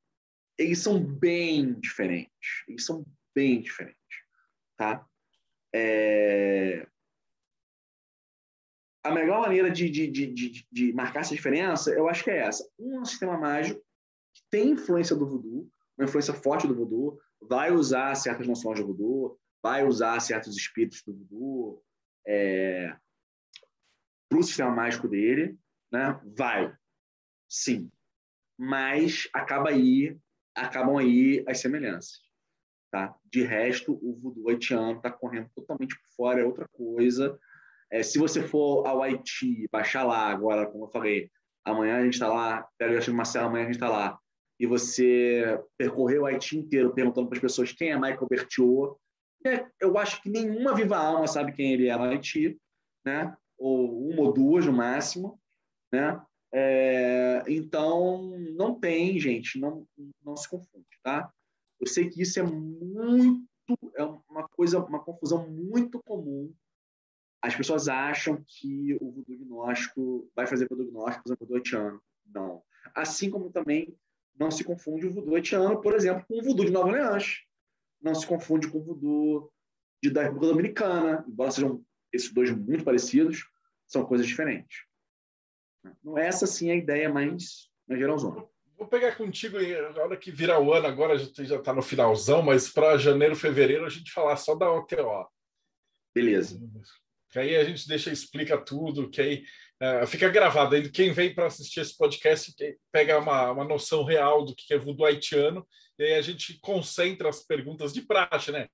eles 0.58 0.80
são 0.80 1.04
bem 1.04 1.78
diferentes. 1.78 2.64
Eles 2.66 2.86
são 2.86 3.06
bem 3.40 3.62
diferentes, 3.62 3.96
tá? 4.76 5.08
É, 5.74 6.86
a 9.02 9.12
melhor 9.12 9.40
maneira 9.40 9.72
de, 9.72 9.90
de, 9.90 10.08
de, 10.08 10.68
de, 10.70 10.94
marcar 10.94 11.22
essa 11.22 11.34
diferença, 11.34 11.90
eu 11.92 12.10
acho 12.10 12.22
que 12.22 12.32
é 12.32 12.40
essa. 12.40 12.70
Um 12.78 13.06
sistema 13.06 13.38
mágico 13.38 13.80
que 14.34 14.42
tem 14.52 14.72
influência 14.72 15.16
do 15.16 15.26
voodoo, 15.26 15.72
uma 15.98 16.06
influência 16.06 16.34
forte 16.34 16.68
do 16.68 16.76
voodoo, 16.76 17.18
vai 17.42 17.72
usar 17.72 18.14
certas 18.16 18.46
noções 18.46 18.78
do 18.78 18.88
voodoo, 18.88 19.40
vai 19.64 19.86
usar 19.86 20.20
certos 20.20 20.58
espíritos 20.58 21.02
do 21.04 21.14
voodoo 21.14 21.82
é, 22.28 22.94
para 24.28 24.38
o 24.38 24.44
sistema 24.44 24.72
mágico 24.72 25.08
dele, 25.08 25.58
né? 25.90 26.20
Vai, 26.38 26.76
sim. 27.48 27.90
Mas 28.58 29.30
acaba 29.34 29.70
aí, 29.70 30.20
acabam 30.54 30.98
aí 30.98 31.42
as 31.48 31.60
semelhanças. 31.60 32.29
Tá? 32.92 33.16
De 33.32 33.44
resto, 33.44 33.94
o 33.94 34.16
voodoo 34.20 34.50
haitiano 34.50 34.98
está 34.98 35.12
correndo 35.12 35.50
totalmente 35.56 35.96
por 35.96 36.08
fora, 36.16 36.42
é 36.42 36.46
outra 36.46 36.68
coisa. 36.72 37.38
É, 37.92 38.02
se 38.02 38.18
você 38.18 38.42
for 38.42 38.86
ao 38.86 39.02
Haiti, 39.02 39.68
baixar 39.72 40.04
lá 40.04 40.28
agora, 40.28 40.66
como 40.66 40.86
eu 40.86 40.90
falei, 40.90 41.30
amanhã 41.64 41.98
a 41.98 42.04
gente 42.04 42.14
está 42.14 42.28
lá, 42.28 42.68
pega 42.78 43.00
o 43.12 43.14
Marcelo, 43.14 43.48
amanhã 43.48 43.64
a 43.64 43.68
gente 43.68 43.76
está 43.76 43.90
lá. 43.90 44.20
e 44.60 44.66
você 44.66 45.60
percorrer 45.78 46.20
o 46.20 46.26
Haiti 46.26 46.58
inteiro 46.58 46.94
perguntando 46.94 47.28
para 47.28 47.38
as 47.38 47.42
pessoas 47.42 47.72
quem 47.72 47.92
é 47.92 47.96
Michael 47.96 48.28
Bertiot, 48.30 48.96
é, 49.46 49.66
eu 49.80 49.98
acho 49.98 50.22
que 50.22 50.30
nenhuma 50.30 50.76
viva 50.76 50.98
alma 50.98 51.28
sabe 51.28 51.54
quem 51.54 51.74
ele 51.74 51.88
é 51.88 51.96
no 51.96 52.04
Haiti, 52.04 52.60
né? 53.06 53.36
ou 53.58 54.10
uma 54.10 54.24
ou 54.24 54.34
duas 54.34 54.66
no 54.66 54.74
máximo. 54.74 55.40
Né? 55.92 56.22
É, 56.54 57.44
então, 57.48 58.38
não 58.56 58.80
tem, 58.80 59.20
gente, 59.20 59.60
não, 59.60 59.86
não 60.24 60.36
se 60.36 60.50
confunde. 60.50 60.86
Tá? 61.04 61.32
Eu 61.80 61.88
sei 61.88 62.10
que 62.10 62.22
isso 62.22 62.40
é 62.40 62.44
muito, 62.44 63.48
é 63.96 64.04
uma 64.04 64.48
coisa, 64.50 64.80
uma 64.80 65.04
confusão 65.04 65.50
muito 65.50 66.02
comum. 66.04 66.54
As 67.42 67.56
pessoas 67.56 67.88
acham 67.88 68.44
que 68.46 68.96
o 69.00 69.12
voodoo 69.12 69.38
gnóstico 69.38 70.30
vai 70.36 70.46
fazer 70.46 70.68
voodoo 70.68 70.92
gnóstico, 70.92 71.28
exemplo, 71.28 71.48
voodoo 71.48 71.58
haitiano. 71.58 72.02
Não. 72.26 72.62
Assim 72.94 73.30
como 73.30 73.50
também 73.50 73.96
não 74.38 74.52
se 74.52 74.64
confunde 74.64 75.08
o 75.08 75.14
voodoo 75.14 75.36
haitiano, 75.36 75.82
por 75.82 75.94
exemplo, 75.94 76.26
com 76.28 76.40
o 76.40 76.44
voodoo 76.44 76.66
de 76.66 76.72
Nova 76.72 76.90
Orleans. 76.90 77.46
Não 78.02 78.14
se 78.14 78.28
confunde 78.28 78.70
com 78.70 78.80
o 78.80 78.84
voodoo 78.84 79.52
de, 80.02 80.10
da 80.10 80.24
República 80.24 80.48
Dominicana, 80.48 81.26
embora 81.28 81.52
sejam 81.52 81.84
esses 82.12 82.32
dois 82.34 82.52
muito 82.52 82.84
parecidos, 82.84 83.46
são 83.88 84.06
coisas 84.06 84.28
diferentes. 84.28 84.86
Não 86.04 86.18
é 86.18 86.28
essa 86.28 86.46
sim 86.46 86.72
a 86.72 86.76
ideia 86.76 87.12
mais, 87.12 87.70
mais 87.88 88.00
geralzona. 88.00 88.46
Vou 88.80 88.88
pegar 88.88 89.14
contigo, 89.18 89.60
na 89.60 90.02
hora 90.02 90.16
que 90.16 90.32
virar 90.32 90.58
o 90.62 90.74
ano, 90.74 90.88
agora 90.88 91.18
já 91.18 91.58
está 91.58 91.74
no 91.74 91.82
finalzão, 91.82 92.42
mas 92.42 92.70
para 92.70 92.98
janeiro, 92.98 93.36
fevereiro, 93.36 93.86
a 93.86 93.90
gente 93.90 94.10
falar 94.10 94.38
só 94.38 94.56
da 94.56 94.72
OTO. 94.72 95.28
Beleza. 96.16 96.58
Que 97.30 97.40
aí 97.40 97.58
a 97.58 97.66
gente 97.66 97.86
deixa, 97.90 98.10
explica 98.10 98.58
tudo, 98.58 99.10
que 99.10 99.20
aí 99.20 99.44
uh, 99.84 100.08
fica 100.08 100.30
gravado. 100.30 100.76
Aí 100.76 100.90
quem 100.90 101.12
vem 101.12 101.36
para 101.36 101.48
assistir 101.48 101.82
esse 101.82 101.98
podcast 101.98 102.56
pega 102.90 103.20
uma, 103.20 103.52
uma 103.52 103.66
noção 103.66 104.06
real 104.06 104.46
do 104.46 104.56
que 104.56 104.74
é 104.74 104.78
voodoo 104.78 105.06
haitiano, 105.06 105.68
e 105.98 106.04
aí 106.04 106.14
a 106.14 106.22
gente 106.22 106.58
concentra 106.62 107.28
as 107.28 107.46
perguntas 107.46 107.92
de 107.92 108.02
praxe, 108.02 108.50
né? 108.50 108.70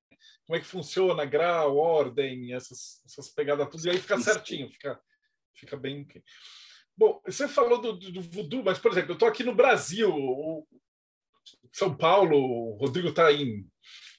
Como 0.46 0.56
é 0.56 0.60
que 0.60 0.68
funciona, 0.68 1.26
grau, 1.26 1.78
ordem, 1.78 2.54
essas, 2.54 3.02
essas 3.04 3.30
pegadas 3.30 3.68
tudo, 3.70 3.88
e 3.88 3.90
aí 3.90 3.98
fica 3.98 4.20
certinho, 4.20 4.70
fica, 4.70 5.00
fica 5.56 5.76
bem. 5.76 6.08
Bom, 6.98 7.22
você 7.26 7.48
falou 7.48 7.82
do, 7.82 7.94
do, 7.94 8.12
do 8.12 8.22
voodoo, 8.22 8.64
mas, 8.64 8.80
por 8.80 8.92
exemplo, 8.92 9.12
eu 9.12 9.16
estou 9.16 9.28
aqui 9.28 9.44
no 9.44 9.54
Brasil, 9.54 10.14
São 11.72 11.96
Paulo, 11.96 12.38
o 12.38 12.78
Rodrigo 12.78 13.10
está 13.10 13.32
em, 13.34 13.68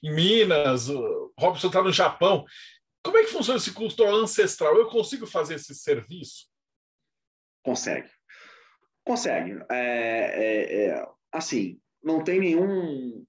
em 0.03 0.13
Minas, 0.13 0.87
o 0.89 1.33
Robson 1.39 1.67
está 1.67 1.81
no 1.81 1.91
Japão. 1.91 2.45
Como 3.03 3.17
é 3.17 3.23
que 3.23 3.31
funciona 3.31 3.57
esse 3.57 3.73
culto 3.73 4.03
ancestral? 4.03 4.75
Eu 4.75 4.89
consigo 4.89 5.25
fazer 5.25 5.55
esse 5.55 5.73
serviço? 5.73 6.47
Consegue. 7.63 8.09
Consegue. 9.03 9.57
É, 9.71 9.75
é, 9.75 10.87
é, 10.87 11.09
assim, 11.31 11.79
não 12.03 12.23
tem 12.23 12.39
nenhum. 12.39 13.25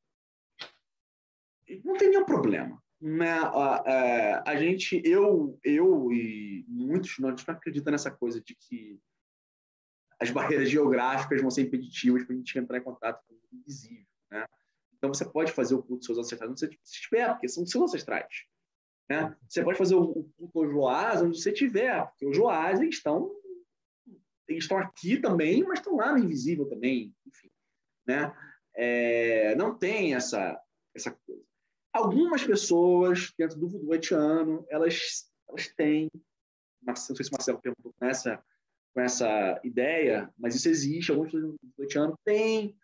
Não 1.84 1.96
tem 1.96 2.10
nenhum 2.10 2.24
problema. 2.24 2.82
Né? 3.00 3.30
A, 3.30 3.76
a, 3.76 4.50
a 4.50 4.56
gente, 4.56 5.00
eu, 5.04 5.58
eu 5.62 6.12
e 6.12 6.64
muitos 6.66 7.18
nós 7.18 7.46
não 7.46 7.54
acreditam 7.54 7.92
nessa 7.92 8.10
coisa 8.10 8.40
de 8.40 8.56
que 8.56 9.00
as 10.20 10.30
barreiras 10.30 10.68
geográficas 10.68 11.40
vão 11.40 11.50
ser 11.50 11.62
impeditivas 11.62 12.24
para 12.24 12.34
a 12.34 12.38
gente 12.38 12.58
entrar 12.58 12.78
em 12.78 12.82
contato 12.82 13.24
com 13.26 13.34
o 13.34 13.38
invisível. 13.52 14.06
Né? 14.30 14.46
Então, 14.96 15.14
você 15.14 15.24
pode 15.24 15.52
fazer 15.52 15.74
o 15.74 15.82
culto 15.82 15.98
dos 15.98 16.06
seus 16.06 16.18
ancestrais 16.18 16.50
onde 16.50 16.60
você 16.60 16.78
estiver, 16.84 17.28
porque 17.30 17.48
são 17.48 17.64
seus 17.64 17.84
ancestrais. 17.84 18.44
Né? 19.08 19.34
Você 19.48 19.62
pode 19.62 19.78
fazer 19.78 19.94
o, 19.94 20.24
culto 20.36 20.58
aos 20.58 20.70
Joás 20.70 21.22
onde 21.22 21.40
você 21.40 21.52
estiver, 21.52 22.04
porque 22.06 22.26
os 22.26 22.36
Joás 22.36 22.80
estão, 22.80 23.32
eles 24.48 24.64
estão 24.64 24.78
aqui 24.78 25.18
também, 25.18 25.62
mas 25.62 25.78
estão 25.78 25.96
lá 25.96 26.12
no 26.12 26.18
invisível 26.18 26.68
também. 26.68 27.14
Enfim, 27.26 27.50
né? 28.06 28.34
É, 28.74 29.54
não 29.54 29.76
tem 29.76 30.14
essa, 30.14 30.60
essa 30.94 31.10
coisa. 31.10 31.42
Algumas 31.92 32.44
pessoas 32.44 33.32
dentro 33.36 33.58
do 33.58 33.68
voodoo 33.68 33.92
haitiano, 33.92 34.66
elas, 34.68 35.30
elas 35.48 35.68
têm, 35.68 36.08
não 36.82 36.94
sei 36.94 37.16
se 37.16 37.30
o 37.30 37.32
Marcelo 37.32 37.60
perguntou 37.60 37.94
com 37.98 38.04
essa 38.04 38.42
com 38.98 39.02
essa 39.02 39.60
ideia, 39.62 40.28
mas 40.36 40.56
isso 40.56 40.68
existe. 40.68 41.12
Alguns 41.12 41.32
haitianos 41.78 42.16
têm, 42.24 42.76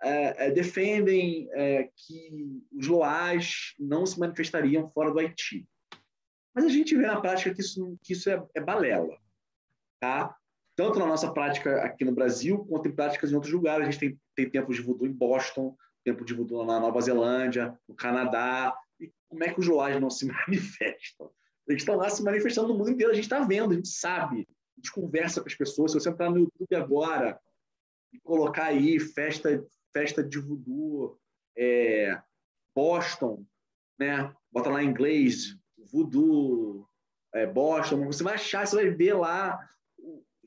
é, 0.00 0.46
é, 0.46 0.50
defendem 0.52 1.48
é, 1.50 1.90
que 1.92 2.62
os 2.72 2.86
loás 2.86 3.74
não 3.76 4.06
se 4.06 4.16
manifestariam 4.16 4.88
fora 4.90 5.10
do 5.10 5.18
Haiti. 5.18 5.66
Mas 6.54 6.64
a 6.64 6.68
gente 6.68 6.96
vê 6.96 7.04
na 7.04 7.20
prática 7.20 7.52
que 7.52 7.60
isso, 7.60 7.98
que 8.00 8.12
isso 8.12 8.30
é, 8.30 8.40
é 8.54 8.60
balela. 8.60 9.18
Tá? 10.00 10.36
Tanto 10.76 11.00
na 11.00 11.06
nossa 11.06 11.32
prática 11.32 11.82
aqui 11.82 12.04
no 12.04 12.12
Brasil, 12.12 12.64
quanto 12.66 12.88
em 12.88 12.94
práticas 12.94 13.32
em 13.32 13.34
outros 13.34 13.52
lugares. 13.52 13.88
A 13.88 13.90
gente 13.90 13.98
tem, 13.98 14.20
tem 14.36 14.48
tempos 14.48 14.76
de 14.76 14.82
voodoo 14.82 15.08
em 15.08 15.12
Boston, 15.12 15.76
tempo 16.04 16.24
de 16.24 16.32
voodoo 16.32 16.64
na 16.64 16.78
Nova 16.78 17.00
Zelândia, 17.00 17.76
no 17.88 17.94
Canadá. 17.96 18.72
E 19.00 19.10
como 19.28 19.42
é 19.42 19.52
que 19.52 19.58
os 19.58 19.66
loás 19.66 20.00
não 20.00 20.10
se 20.10 20.26
manifestam? 20.46 21.28
Eles 21.66 21.82
estão 21.82 21.96
lá 21.96 22.08
se 22.08 22.22
manifestando 22.22 22.68
no 22.68 22.78
mundo 22.78 22.92
inteiro. 22.92 23.10
A 23.10 23.16
gente 23.16 23.24
está 23.24 23.40
vendo, 23.40 23.72
a 23.72 23.74
gente 23.74 23.88
sabe 23.88 24.46
a 24.76 24.80
gente 24.80 24.92
conversa 24.92 25.40
com 25.40 25.48
as 25.48 25.54
pessoas. 25.54 25.92
Se 25.92 26.00
você 26.00 26.10
entrar 26.10 26.30
no 26.30 26.38
YouTube 26.38 26.74
agora 26.74 27.40
e 28.12 28.20
colocar 28.20 28.66
aí 28.66 29.00
festa, 29.00 29.64
festa 29.92 30.22
de 30.22 30.38
voodoo, 30.38 31.18
é, 31.56 32.20
Boston, 32.74 33.44
né? 33.98 34.34
Bota 34.52 34.70
lá 34.70 34.82
em 34.82 34.88
inglês, 34.88 35.56
voodoo, 35.90 36.86
é, 37.34 37.46
Boston, 37.46 38.06
você 38.06 38.22
vai 38.22 38.34
achar, 38.34 38.66
você 38.66 38.76
vai 38.76 38.90
ver 38.90 39.14
lá 39.14 39.58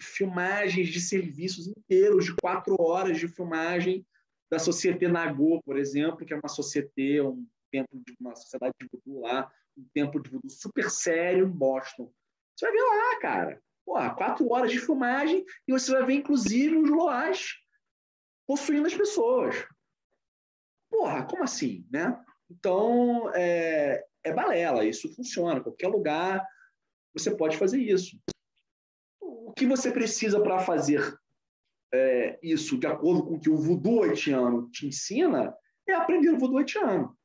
filmagens 0.01 0.89
de 0.89 1.01
serviços 1.01 1.67
inteiros, 1.67 2.25
de 2.25 2.35
quatro 2.35 2.75
horas 2.79 3.17
de 3.17 3.27
filmagem 3.27 4.05
da 4.49 4.57
Société 4.57 5.07
Nagô, 5.07 5.61
por 5.63 5.77
exemplo, 5.77 6.25
que 6.25 6.33
é 6.33 6.37
uma 6.37 6.47
sociedade, 6.49 7.21
um 7.21 7.45
templo 7.71 8.01
de 8.05 8.15
uma 8.19 8.35
sociedade 8.35 8.73
de 8.81 8.87
voodoo 8.91 9.21
lá, 9.21 9.51
um 9.77 9.85
templo 9.93 10.21
de 10.21 10.29
voodoo 10.29 10.49
super 10.49 10.89
sério 10.89 11.45
em 11.45 11.51
Boston. 11.51 12.11
Você 12.55 12.65
vai 12.65 12.73
ver 12.73 12.83
lá, 12.83 13.19
cara. 13.19 13.61
Porra, 13.89 14.13
quatro 14.13 14.47
horas 14.53 14.71
de 14.71 14.79
filmagem 14.79 15.43
e 15.67 15.71
você 15.71 15.91
vai 15.91 16.05
ver, 16.05 16.13
inclusive, 16.13 16.77
os 16.77 16.91
loás 16.91 17.55
possuindo 18.47 18.85
as 18.85 18.93
pessoas. 18.93 19.65
Porra, 20.91 21.25
como 21.25 21.43
assim, 21.43 21.87
né? 21.91 22.23
Então, 22.51 23.31
é, 23.33 24.05
é 24.23 24.31
balela, 24.31 24.85
isso 24.85 25.11
funciona. 25.15 25.59
Qualquer 25.59 25.87
lugar 25.87 26.47
você 27.15 27.35
pode 27.35 27.57
fazer 27.57 27.79
isso. 27.79 28.15
O 29.19 29.51
que 29.53 29.65
você 29.65 29.91
precisa 29.91 30.39
para 30.39 30.59
fazer 30.59 31.17
é, 31.91 32.39
isso 32.43 32.77
de 32.77 32.85
acordo 32.85 33.25
com 33.25 33.37
o 33.37 33.39
que 33.39 33.49
o 33.49 33.57
voodoo 33.57 34.03
haitiano 34.03 34.69
te 34.69 34.85
ensina 34.85 35.51
é 35.87 35.95
aprender 35.95 36.29
o 36.29 36.37
voodoo 36.37 36.59
haitiano. 36.59 37.17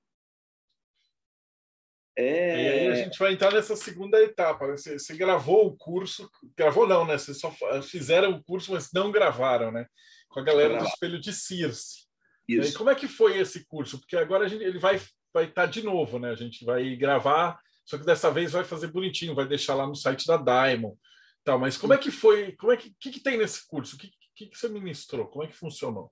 É... 2.16 2.62
E 2.62 2.68
aí 2.68 2.88
a 2.88 2.94
gente 2.94 3.18
vai 3.18 3.32
entrar 3.32 3.52
nessa 3.52 3.74
segunda 3.76 4.22
etapa. 4.22 4.66
Né? 4.66 4.76
Você, 4.76 4.98
você, 4.98 5.16
gravou 5.16 5.66
o 5.66 5.76
curso, 5.76 6.30
gravou 6.56 6.86
não, 6.86 7.04
né? 7.04 7.18
Vocês 7.18 7.38
só 7.38 7.52
fizeram 7.82 8.30
o 8.30 8.44
curso, 8.44 8.72
mas 8.72 8.92
não 8.92 9.10
gravaram, 9.10 9.72
né? 9.72 9.86
Com 10.28 10.40
a 10.40 10.44
galera 10.44 10.78
do 10.78 10.84
Espelho 10.84 11.20
de 11.20 11.32
Circe. 11.32 12.04
Isso. 12.48 12.70
E 12.70 12.74
como 12.74 12.90
é 12.90 12.94
que 12.94 13.08
foi 13.08 13.38
esse 13.38 13.66
curso? 13.66 13.98
Porque 13.98 14.16
agora 14.16 14.44
a 14.44 14.48
gente, 14.48 14.62
ele 14.62 14.78
vai 14.78 15.00
vai 15.34 15.46
estar 15.46 15.62
tá 15.62 15.66
de 15.66 15.82
novo, 15.82 16.18
né? 16.20 16.30
A 16.30 16.36
gente 16.36 16.64
vai 16.64 16.94
gravar, 16.94 17.58
só 17.84 17.98
que 17.98 18.06
dessa 18.06 18.30
vez 18.30 18.52
vai 18.52 18.62
fazer 18.62 18.86
bonitinho, 18.86 19.34
vai 19.34 19.46
deixar 19.46 19.74
lá 19.74 19.84
no 19.84 19.96
site 19.96 20.26
da 20.26 20.36
Diamond. 20.36 20.96
Tal, 21.42 21.58
mas 21.58 21.76
como 21.76 21.92
é 21.92 21.98
que 21.98 22.10
foi? 22.10 22.52
Como 22.52 22.72
é 22.72 22.76
que, 22.76 22.94
que, 23.00 23.10
que 23.10 23.20
tem 23.20 23.36
nesse 23.36 23.66
curso? 23.66 23.96
O 23.96 23.98
que, 23.98 24.10
que, 24.34 24.46
que 24.46 24.56
você 24.56 24.68
ministrou? 24.68 25.26
Como 25.26 25.44
é 25.44 25.48
que 25.48 25.56
funcionou? 25.56 26.10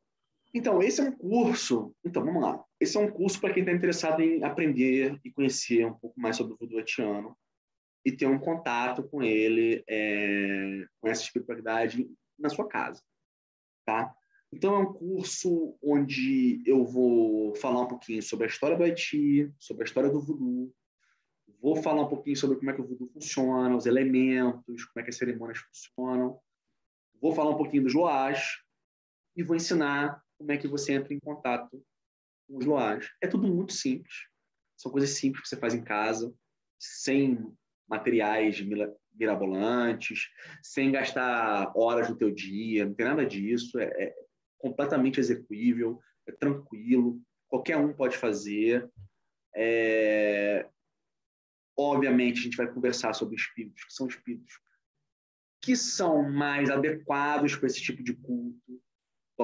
Então, 0.54 0.82
esse 0.82 1.00
é 1.00 1.04
um 1.04 1.12
curso. 1.12 1.94
Então, 2.04 2.24
vamos 2.24 2.42
lá. 2.42 2.62
Esse 2.78 2.96
é 2.96 3.00
um 3.00 3.10
curso 3.10 3.40
para 3.40 3.52
quem 3.54 3.62
está 3.62 3.72
interessado 3.72 4.20
em 4.20 4.44
aprender 4.44 5.18
e 5.24 5.30
conhecer 5.30 5.86
um 5.86 5.94
pouco 5.94 6.20
mais 6.20 6.36
sobre 6.36 6.52
o 6.52 6.56
voodoo 6.56 6.78
haitiano 6.78 7.36
e 8.04 8.12
ter 8.12 8.26
um 8.26 8.38
contato 8.38 9.02
com 9.04 9.22
ele, 9.22 9.82
é, 9.88 10.84
com 11.00 11.08
essa 11.08 11.22
espiritualidade 11.22 12.10
na 12.38 12.48
sua 12.48 12.68
casa, 12.68 13.00
tá? 13.86 14.12
Então, 14.52 14.74
é 14.74 14.78
um 14.80 14.92
curso 14.92 15.78
onde 15.82 16.62
eu 16.66 16.84
vou 16.84 17.54
falar 17.54 17.82
um 17.82 17.88
pouquinho 17.88 18.22
sobre 18.22 18.44
a 18.44 18.48
história 18.48 18.76
do 18.76 18.82
Haiti, 18.82 19.50
sobre 19.58 19.84
a 19.84 19.86
história 19.86 20.10
do 20.10 20.20
voodoo, 20.20 20.74
vou 21.62 21.76
falar 21.76 22.02
um 22.02 22.08
pouquinho 22.08 22.36
sobre 22.36 22.58
como 22.58 22.70
é 22.70 22.74
que 22.74 22.80
o 22.80 22.86
voodoo 22.86 23.06
funciona, 23.06 23.74
os 23.74 23.86
elementos, 23.86 24.84
como 24.84 25.00
é 25.00 25.02
que 25.02 25.10
as 25.10 25.16
cerimônias 25.16 25.58
funcionam, 25.58 26.38
vou 27.20 27.32
falar 27.32 27.50
um 27.50 27.56
pouquinho 27.56 27.84
dos 27.84 27.94
loás 27.94 28.58
e 29.36 29.42
vou 29.42 29.56
ensinar 29.56 30.20
como 30.42 30.50
é 30.50 30.58
que 30.58 30.66
você 30.66 30.94
entra 30.94 31.14
em 31.14 31.20
contato 31.20 31.70
com 32.48 32.58
os 32.58 32.66
loás. 32.66 33.08
É 33.20 33.28
tudo 33.28 33.46
muito 33.46 33.72
simples. 33.72 34.12
São 34.76 34.90
coisas 34.90 35.10
simples 35.10 35.42
que 35.42 35.48
você 35.48 35.56
faz 35.56 35.72
em 35.72 35.84
casa, 35.84 36.34
sem 36.80 37.38
materiais 37.88 38.60
mirabolantes, 39.14 40.28
sem 40.60 40.90
gastar 40.90 41.72
horas 41.76 42.08
do 42.08 42.16
teu 42.16 42.32
dia, 42.32 42.84
não 42.84 42.94
tem 42.94 43.06
nada 43.06 43.24
disso. 43.24 43.78
É, 43.78 43.84
é 43.84 44.14
completamente 44.58 45.20
execuível, 45.20 46.00
é 46.26 46.32
tranquilo, 46.32 47.20
qualquer 47.46 47.76
um 47.76 47.94
pode 47.94 48.16
fazer. 48.16 48.90
É... 49.54 50.68
Obviamente, 51.78 52.40
a 52.40 52.42
gente 52.42 52.56
vai 52.56 52.72
conversar 52.72 53.12
sobre 53.12 53.36
espíritos, 53.36 53.84
que 53.84 53.92
são 53.92 54.08
espíritos 54.08 54.60
que 55.64 55.76
são 55.76 56.28
mais 56.28 56.68
adequados 56.70 57.54
para 57.54 57.68
esse 57.68 57.80
tipo 57.80 58.02
de 58.02 58.14
culto, 58.14 58.82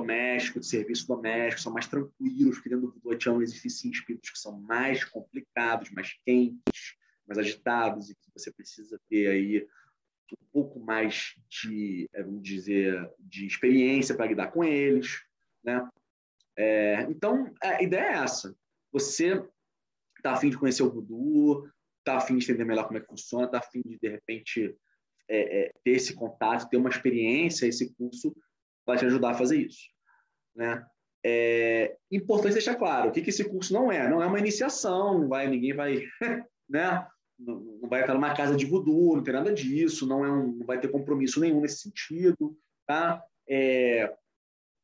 doméstico, 0.00 0.60
de 0.60 0.66
serviço 0.66 1.06
doméstico, 1.06 1.60
são 1.60 1.72
mais 1.72 1.86
tranquilos, 1.86 2.56
porque 2.56 2.68
dentro 2.68 2.92
do 2.92 3.42
existem 3.42 3.70
sim 3.70 3.90
espíritos 3.90 4.30
que 4.30 4.38
são 4.38 4.60
mais 4.60 5.04
complicados, 5.04 5.90
mais 5.90 6.12
quentes, 6.24 6.96
mais 7.26 7.38
agitados, 7.38 8.10
e 8.10 8.14
que 8.14 8.30
você 8.34 8.52
precisa 8.52 9.00
ter 9.08 9.28
aí 9.28 9.66
um 10.32 10.46
pouco 10.52 10.80
mais 10.80 11.34
de, 11.48 12.08
é, 12.12 12.22
vamos 12.22 12.42
dizer, 12.42 13.10
de 13.18 13.46
experiência 13.46 14.14
para 14.14 14.26
lidar 14.26 14.48
com 14.48 14.62
eles, 14.62 15.22
né? 15.64 15.88
É, 16.56 17.02
então, 17.02 17.52
a 17.62 17.82
ideia 17.82 18.02
é 18.02 18.12
essa. 18.24 18.54
Você 18.92 19.42
está 20.16 20.32
afim 20.32 20.50
de 20.50 20.58
conhecer 20.58 20.82
o 20.82 20.90
voodoo, 20.90 21.68
está 21.98 22.18
afim 22.18 22.36
de 22.36 22.44
entender 22.44 22.64
melhor 22.64 22.86
como 22.86 22.98
é 22.98 23.00
que 23.00 23.06
funciona, 23.06 23.46
está 23.46 23.58
afim 23.58 23.80
de, 23.84 23.98
de 23.98 24.08
repente, 24.08 24.76
é, 25.28 25.60
é, 25.60 25.72
ter 25.84 25.92
esse 25.92 26.14
contato, 26.14 26.68
ter 26.68 26.76
uma 26.76 26.90
experiência, 26.90 27.66
esse 27.66 27.94
curso 27.94 28.34
vai 28.88 28.96
te 28.96 29.04
ajudar 29.04 29.32
a 29.32 29.34
fazer 29.34 29.58
isso. 29.58 29.90
Né? 30.56 30.82
É 31.24 31.94
importante 32.10 32.54
deixar 32.54 32.74
claro 32.74 33.10
o 33.10 33.12
que, 33.12 33.20
que 33.20 33.28
esse 33.28 33.44
curso 33.44 33.74
não 33.74 33.92
é. 33.92 34.08
Não 34.08 34.22
é 34.22 34.26
uma 34.26 34.38
iniciação, 34.38 35.18
não 35.18 35.28
vai, 35.28 35.46
ninguém 35.46 35.74
vai, 35.74 36.02
né? 36.68 37.06
não, 37.38 37.78
vai 37.82 38.00
estar 38.00 38.14
numa 38.14 38.34
casa 38.34 38.56
de 38.56 38.64
voodoo, 38.64 39.16
não 39.16 39.22
tem 39.22 39.34
nada 39.34 39.52
disso, 39.52 40.06
não, 40.06 40.24
é 40.24 40.32
um, 40.32 40.52
não 40.52 40.66
vai 40.66 40.80
ter 40.80 40.88
compromisso 40.88 41.38
nenhum 41.38 41.60
nesse 41.60 41.82
sentido. 41.82 42.56
Tá? 42.86 43.22
É, 43.46 44.10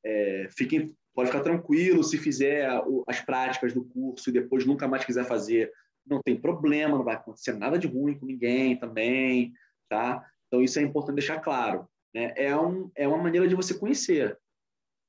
é, 0.05 0.49
fiquem, 0.51 0.95
pode 1.15 1.31
ficar 1.31 1.43
tranquilo 1.43 2.05
se 2.05 2.19
fizer 2.19 2.69
as 3.09 3.23
práticas 3.23 3.73
do 3.73 3.87
curso 3.87 4.29
e 4.29 4.33
depois 4.33 4.67
nunca 4.67 4.87
mais 4.87 5.05
quiser 5.07 5.25
fazer, 5.25 5.73
não 6.07 6.21
tem 6.23 6.39
problema, 6.39 6.99
não 6.99 7.05
vai 7.05 7.15
acontecer 7.15 7.55
nada 7.55 7.79
de 7.79 7.87
ruim 7.87 8.19
com 8.19 8.27
ninguém 8.27 8.79
também. 8.79 9.55
Tá? 9.89 10.23
Então, 10.47 10.63
isso 10.63 10.79
é 10.79 10.83
importante 10.83 11.17
deixar 11.17 11.41
claro. 11.41 11.89
Né? 12.15 12.33
É, 12.37 12.57
um, 12.57 12.91
é 12.95 13.09
uma 13.09 13.19
maneira 13.19 13.49
de 13.49 13.55
você 13.55 13.79
conhecer, 13.79 14.39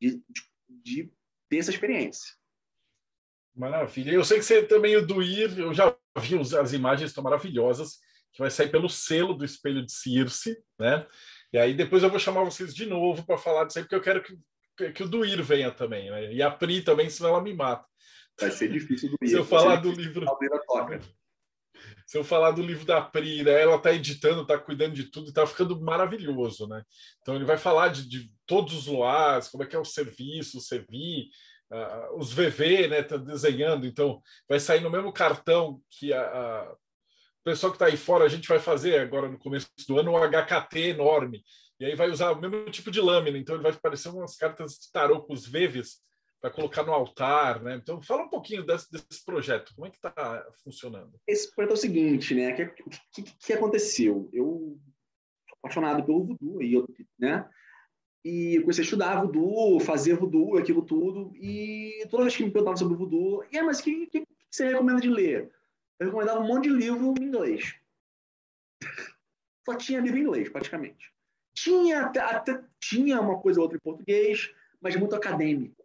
de, 0.02 0.24
de, 0.28 0.42
de 0.70 1.14
ter 1.50 1.58
essa 1.58 1.70
experiência. 1.70 2.34
Maravilha. 3.56 4.12
Eu 4.12 4.26
sei 4.26 4.40
que 4.40 4.46
você 4.46 4.64
também, 4.64 4.98
o 4.98 5.06
do 5.06 5.22
Ir, 5.22 5.58
eu 5.58 5.74
já 5.74 5.96
vi 6.18 6.38
as 6.38 6.74
imagens, 6.74 7.12
estão 7.12 7.24
maravilhosas, 7.24 8.00
que 8.34 8.40
vai 8.40 8.52
sair 8.52 8.70
pelo 8.70 8.90
selo 8.90 9.34
do 9.34 9.46
Espelho 9.46 9.86
de 9.86 9.92
Circe, 9.92 10.62
né? 10.78 11.08
E 11.54 11.58
aí 11.58 11.74
depois 11.74 12.04
eu 12.04 12.10
vou 12.10 12.20
chamar 12.20 12.44
vocês 12.44 12.76
de 12.76 12.86
novo 12.86 13.26
para 13.26 13.38
falar 13.38 13.64
disso 13.64 13.80
aí, 13.80 13.86
porque 13.86 13.96
eu 13.96 14.02
quero 14.02 14.22
que, 14.22 14.92
que 14.92 15.04
o 15.04 15.08
Duir 15.08 15.42
venha 15.42 15.72
também, 15.72 16.12
né? 16.12 16.34
E 16.34 16.42
a 16.42 16.52
Pri 16.52 16.82
também, 16.82 17.10
senão 17.10 17.30
ela 17.30 17.42
me 17.42 17.54
mata. 17.54 17.88
Vai 18.38 18.52
ser 18.52 18.70
difícil 18.70 19.10
do 19.12 19.18
Ir. 19.22 19.30
Se 19.30 19.36
eu 19.36 19.46
falar 19.46 19.78
do 19.78 19.90
livro... 19.90 20.26
Se 22.06 22.18
eu 22.18 22.24
falar 22.24 22.52
do 22.52 22.62
livro 22.62 22.86
da 22.86 23.02
Pri, 23.02 23.44
né? 23.44 23.62
ela 23.62 23.76
está 23.76 23.94
editando, 23.94 24.42
está 24.42 24.58
cuidando 24.58 24.94
de 24.94 25.06
tudo, 25.06 25.30
está 25.30 25.46
ficando 25.46 25.80
maravilhoso, 25.82 26.68
né? 26.68 26.84
Então 27.22 27.36
ele 27.36 27.46
vai 27.46 27.58
falar 27.58 27.90
de, 27.90 28.08
de 28.08 28.32
todos 28.46 28.74
os 28.74 28.88
loas, 28.88 29.50
como 29.50 29.64
é 29.64 29.68
que 29.68 29.76
é 29.76 29.80
o 29.80 29.86
serviço, 29.86 30.58
o 30.58 30.62
servir, 30.62 31.30
uh, 31.72 32.18
os 32.18 32.32
VV, 32.32 32.88
né? 32.88 33.04
Tá 33.04 33.18
desenhando, 33.18 33.86
então 33.86 34.22
vai 34.48 34.60
sair 34.60 34.82
no 34.82 34.90
mesmo 34.90 35.12
cartão 35.12 35.82
que 35.90 36.14
a, 36.14 36.22
a 36.22 36.76
o 37.46 37.52
pessoal 37.52 37.72
que 37.72 37.76
está 37.76 37.86
aí 37.86 37.96
fora, 37.96 38.26
a 38.26 38.28
gente 38.28 38.48
vai 38.48 38.58
fazer 38.58 39.00
agora 39.00 39.30
no 39.30 39.38
começo 39.38 39.68
do 39.88 40.00
ano 40.00 40.14
um 40.14 40.18
HKT 40.18 40.80
enorme. 40.80 41.44
E 41.80 41.86
aí 41.86 41.94
vai 41.94 42.10
usar 42.10 42.32
o 42.32 42.42
mesmo 42.42 42.66
tipo 42.72 42.90
de 42.90 43.00
lâmina, 43.00 43.38
então 43.38 43.56
ele 43.56 43.64
vai 43.64 43.72
parecer 43.74 44.10
umas 44.10 44.36
cartas 44.36 44.80
de 44.80 44.92
tarô 44.92 45.22
com 45.22 45.32
os 45.32 45.46
veves 45.46 45.98
para 46.42 46.52
colocar 46.52 46.84
no 46.84 46.94
altar, 46.94 47.62
né? 47.62 47.76
Então 47.76 48.02
fala 48.02 48.24
um 48.24 48.30
pouquinho 48.30 48.66
desse, 48.66 48.92
desse 48.92 49.24
projeto, 49.26 49.74
como 49.76 49.88
é 49.88 49.90
que 49.90 49.98
está 49.98 50.46
funcionando? 50.64 51.20
Esse 51.28 51.54
projeto 51.54 51.72
é 51.72 51.74
o 51.74 51.78
seguinte, 51.78 52.36
né? 52.36 52.54
O 52.54 52.56
que, 52.56 52.66
que, 53.14 53.24
que, 53.24 53.54
aconteceu? 53.54 54.30
Eu 54.32 54.78
sou 55.48 55.58
apaixonado 55.60 56.04
pelo 56.06 56.26
voodoo, 56.26 56.62
e 56.62 56.74
eu, 56.74 56.88
né? 57.18 57.50
E 58.24 58.60
comecei 58.62 58.82
a 58.82 58.86
estudar 58.86 59.22
voodoo, 59.22 59.80
fazer 59.80 60.16
voodoo, 60.16 60.58
aquilo 60.58 60.84
tudo. 60.84 61.32
E 61.36 62.06
toda 62.10 62.24
vez 62.24 62.36
que 62.36 62.44
me 62.44 62.52
perguntavam 62.52 62.78
sobre 62.78 62.98
voodoo, 62.98 63.44
é, 63.52 63.62
mas 63.62 63.80
o 63.80 63.84
que, 63.84 64.08
que, 64.08 64.28
você 64.50 64.70
recomenda 64.70 65.02
de 65.02 65.10
ler? 65.10 65.52
Eu 66.00 66.08
recomendava 66.08 66.40
um 66.40 66.48
monte 66.48 66.70
de 66.70 66.76
livro 66.76 67.14
em 67.20 67.24
inglês. 67.24 67.76
Só 69.66 69.76
tinha 69.76 70.00
livro 70.00 70.18
em 70.18 70.22
inglês, 70.22 70.50
praticamente. 70.50 71.14
Tinha 71.54 72.02
até, 72.02 72.20
até 72.20 72.64
tinha 72.80 73.22
uma 73.22 73.40
coisa 73.40 73.60
ou 73.60 73.64
outra 73.64 73.78
em 73.78 73.82
português, 73.82 74.54
mas 74.82 74.96
muito 74.96 75.16
acadêmico. 75.16 75.85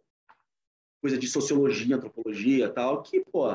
Coisa 1.01 1.17
de 1.17 1.27
sociologia, 1.27 1.95
antropologia 1.95 2.69
tal, 2.69 3.01
que, 3.01 3.21
pô, 3.31 3.47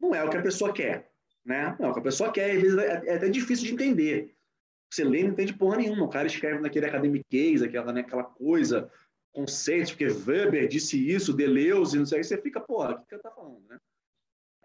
não 0.00 0.14
é 0.14 0.24
o 0.24 0.30
que 0.30 0.36
a 0.36 0.42
pessoa 0.42 0.72
quer. 0.72 1.10
Né? 1.44 1.76
Não 1.78 1.88
é 1.88 1.90
o 1.90 1.92
que 1.92 2.00
a 2.00 2.02
pessoa 2.02 2.32
quer, 2.32 2.56
às 2.56 2.62
vezes 2.62 2.78
é, 2.78 3.02
é 3.06 3.14
até 3.14 3.28
difícil 3.28 3.66
de 3.66 3.74
entender. 3.74 4.34
Você 4.90 5.04
lê 5.04 5.20
e 5.20 5.24
não 5.24 5.32
entende 5.32 5.52
porra 5.52 5.76
nenhuma. 5.76 6.04
O 6.04 6.10
cara 6.10 6.26
escreve 6.26 6.60
naquele 6.60 6.86
academiquez, 6.86 7.62
aquela, 7.62 7.92
né, 7.92 8.00
aquela 8.00 8.24
coisa, 8.24 8.90
conceitos, 9.32 9.92
porque 9.92 10.06
Weber 10.06 10.66
disse 10.66 10.96
isso, 11.08 11.34
Deleuze, 11.34 11.98
não 11.98 12.06
sei 12.06 12.18
o 12.18 12.22
que. 12.22 12.26
Você 12.28 12.40
fica, 12.40 12.60
porra, 12.60 12.92
o 12.92 12.98
que, 13.00 13.16
que 13.16 13.22
tá 13.22 13.30
falando, 13.30 13.66
né? 13.68 13.78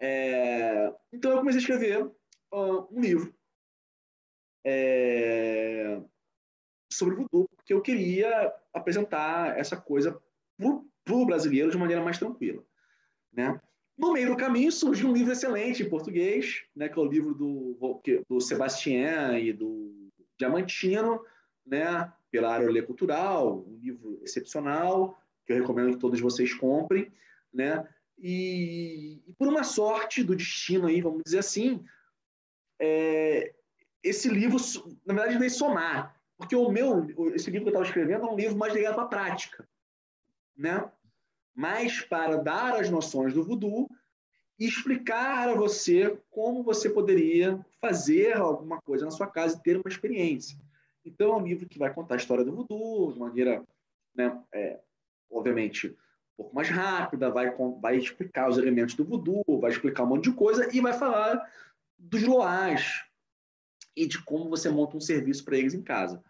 É... 0.00 0.92
Então 1.12 1.30
eu 1.30 1.38
comecei 1.38 1.58
a 1.58 1.62
escrever 1.62 2.04
uh, 2.04 2.88
um 2.90 3.00
livro 3.00 3.34
é... 4.64 6.00
sobre 6.92 7.14
voodoo, 7.14 7.48
porque 7.54 7.72
eu 7.72 7.82
queria 7.82 8.52
apresentar 8.72 9.58
essa 9.58 9.76
coisa 9.76 10.20
para 11.04 11.14
o 11.14 11.26
brasileiro 11.26 11.70
de 11.70 11.78
maneira 11.78 12.02
mais 12.02 12.18
tranquila, 12.18 12.62
né? 13.32 13.60
No 13.96 14.12
meio 14.12 14.28
do 14.28 14.36
caminho 14.36 14.72
surgiu 14.72 15.08
um 15.08 15.12
livro 15.12 15.32
excelente 15.32 15.82
em 15.82 15.88
português, 15.88 16.64
né, 16.74 16.88
que 16.88 16.98
é 16.98 17.02
o 17.02 17.06
livro 17.06 17.34
do, 17.34 17.78
do 18.28 18.40
Sebastião 18.40 19.38
e 19.38 19.52
do 19.52 20.10
Diamantino, 20.38 21.22
né, 21.64 22.10
pela 22.30 22.52
área 22.52 22.82
cultural, 22.82 23.64
um 23.68 23.76
livro 23.76 24.18
excepcional, 24.22 25.20
que 25.46 25.52
eu 25.52 25.56
recomendo 25.56 25.92
que 25.92 26.00
todos 26.00 26.20
vocês 26.20 26.54
comprem, 26.54 27.12
né? 27.52 27.86
E, 28.18 29.20
e 29.26 29.32
por 29.34 29.48
uma 29.48 29.64
sorte 29.64 30.22
do 30.22 30.34
destino 30.34 30.86
aí, 30.86 31.00
vamos 31.00 31.22
dizer 31.24 31.38
assim, 31.38 31.84
é, 32.80 33.52
esse 34.02 34.28
livro, 34.28 34.58
na 35.04 35.14
verdade, 35.14 35.38
veio 35.38 35.50
somar, 35.50 36.16
porque 36.36 36.56
o 36.56 36.70
meu, 36.70 37.06
esse 37.34 37.50
livro 37.50 37.64
que 37.64 37.68
eu 37.68 37.80
estava 37.80 37.84
escrevendo 37.84 38.26
é 38.26 38.30
um 38.30 38.36
livro 38.36 38.56
mais 38.56 38.72
ligado 38.72 39.00
à 39.00 39.06
prática, 39.06 39.68
né? 40.56 40.90
Mais 41.54 42.00
para 42.00 42.36
dar 42.36 42.80
as 42.80 42.88
noções 42.90 43.34
do 43.34 43.44
voodoo 43.44 43.88
e 44.58 44.66
explicar 44.66 45.48
a 45.48 45.54
você 45.54 46.18
como 46.30 46.62
você 46.62 46.88
poderia 46.88 47.64
fazer 47.80 48.36
alguma 48.36 48.80
coisa 48.80 49.04
na 49.04 49.10
sua 49.10 49.26
casa 49.26 49.56
e 49.56 49.62
ter 49.62 49.76
uma 49.76 49.88
experiência. 49.88 50.58
Então, 51.04 51.32
é 51.32 51.36
um 51.36 51.44
livro 51.44 51.68
que 51.68 51.78
vai 51.78 51.92
contar 51.92 52.14
a 52.14 52.18
história 52.18 52.44
do 52.44 52.54
voodoo 52.54 53.12
de 53.12 53.18
maneira, 53.18 53.64
né, 54.14 54.40
é, 54.52 54.78
obviamente, 55.30 55.88
um 55.88 55.96
pouco 56.36 56.54
mais 56.54 56.68
rápida, 56.68 57.30
vai, 57.30 57.54
vai 57.80 57.96
explicar 57.96 58.48
os 58.48 58.56
elementos 58.56 58.94
do 58.94 59.04
voodoo, 59.04 59.60
vai 59.60 59.70
explicar 59.70 60.04
um 60.04 60.08
monte 60.08 60.30
de 60.30 60.36
coisa 60.36 60.68
e 60.74 60.80
vai 60.80 60.92
falar 60.92 61.44
dos 61.98 62.22
loás 62.22 63.04
e 63.96 64.06
de 64.06 64.22
como 64.22 64.48
você 64.48 64.70
monta 64.70 64.96
um 64.96 65.00
serviço 65.00 65.44
para 65.44 65.58
eles 65.58 65.74
em 65.74 65.82
casa. 65.82 66.22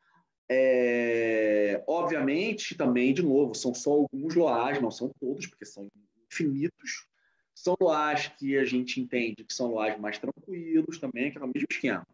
É, 0.51 1.83
obviamente, 1.87 2.75
também, 2.75 3.15
de 3.15 3.23
novo, 3.23 3.55
são 3.55 3.75
só 3.75 3.93
alguns 3.93 4.35
loás, 4.35 4.81
não 4.81 4.91
são 4.91 5.11
todos, 5.21 5.47
porque 5.47 5.65
são 5.65 5.89
infinitos, 6.31 7.07
são 7.55 7.77
loás 7.81 8.29
que 8.39 8.57
a 8.59 8.65
gente 8.65 9.01
entende 9.01 9.45
que 9.45 9.55
são 9.55 9.69
loás 9.69 9.99
mais 9.99 10.19
tranquilos 10.19 10.99
também, 10.99 11.31
que 11.31 11.39
é 11.39 11.41
o 11.41 11.47
mesmo 11.47 11.69
esquema. 11.71 12.07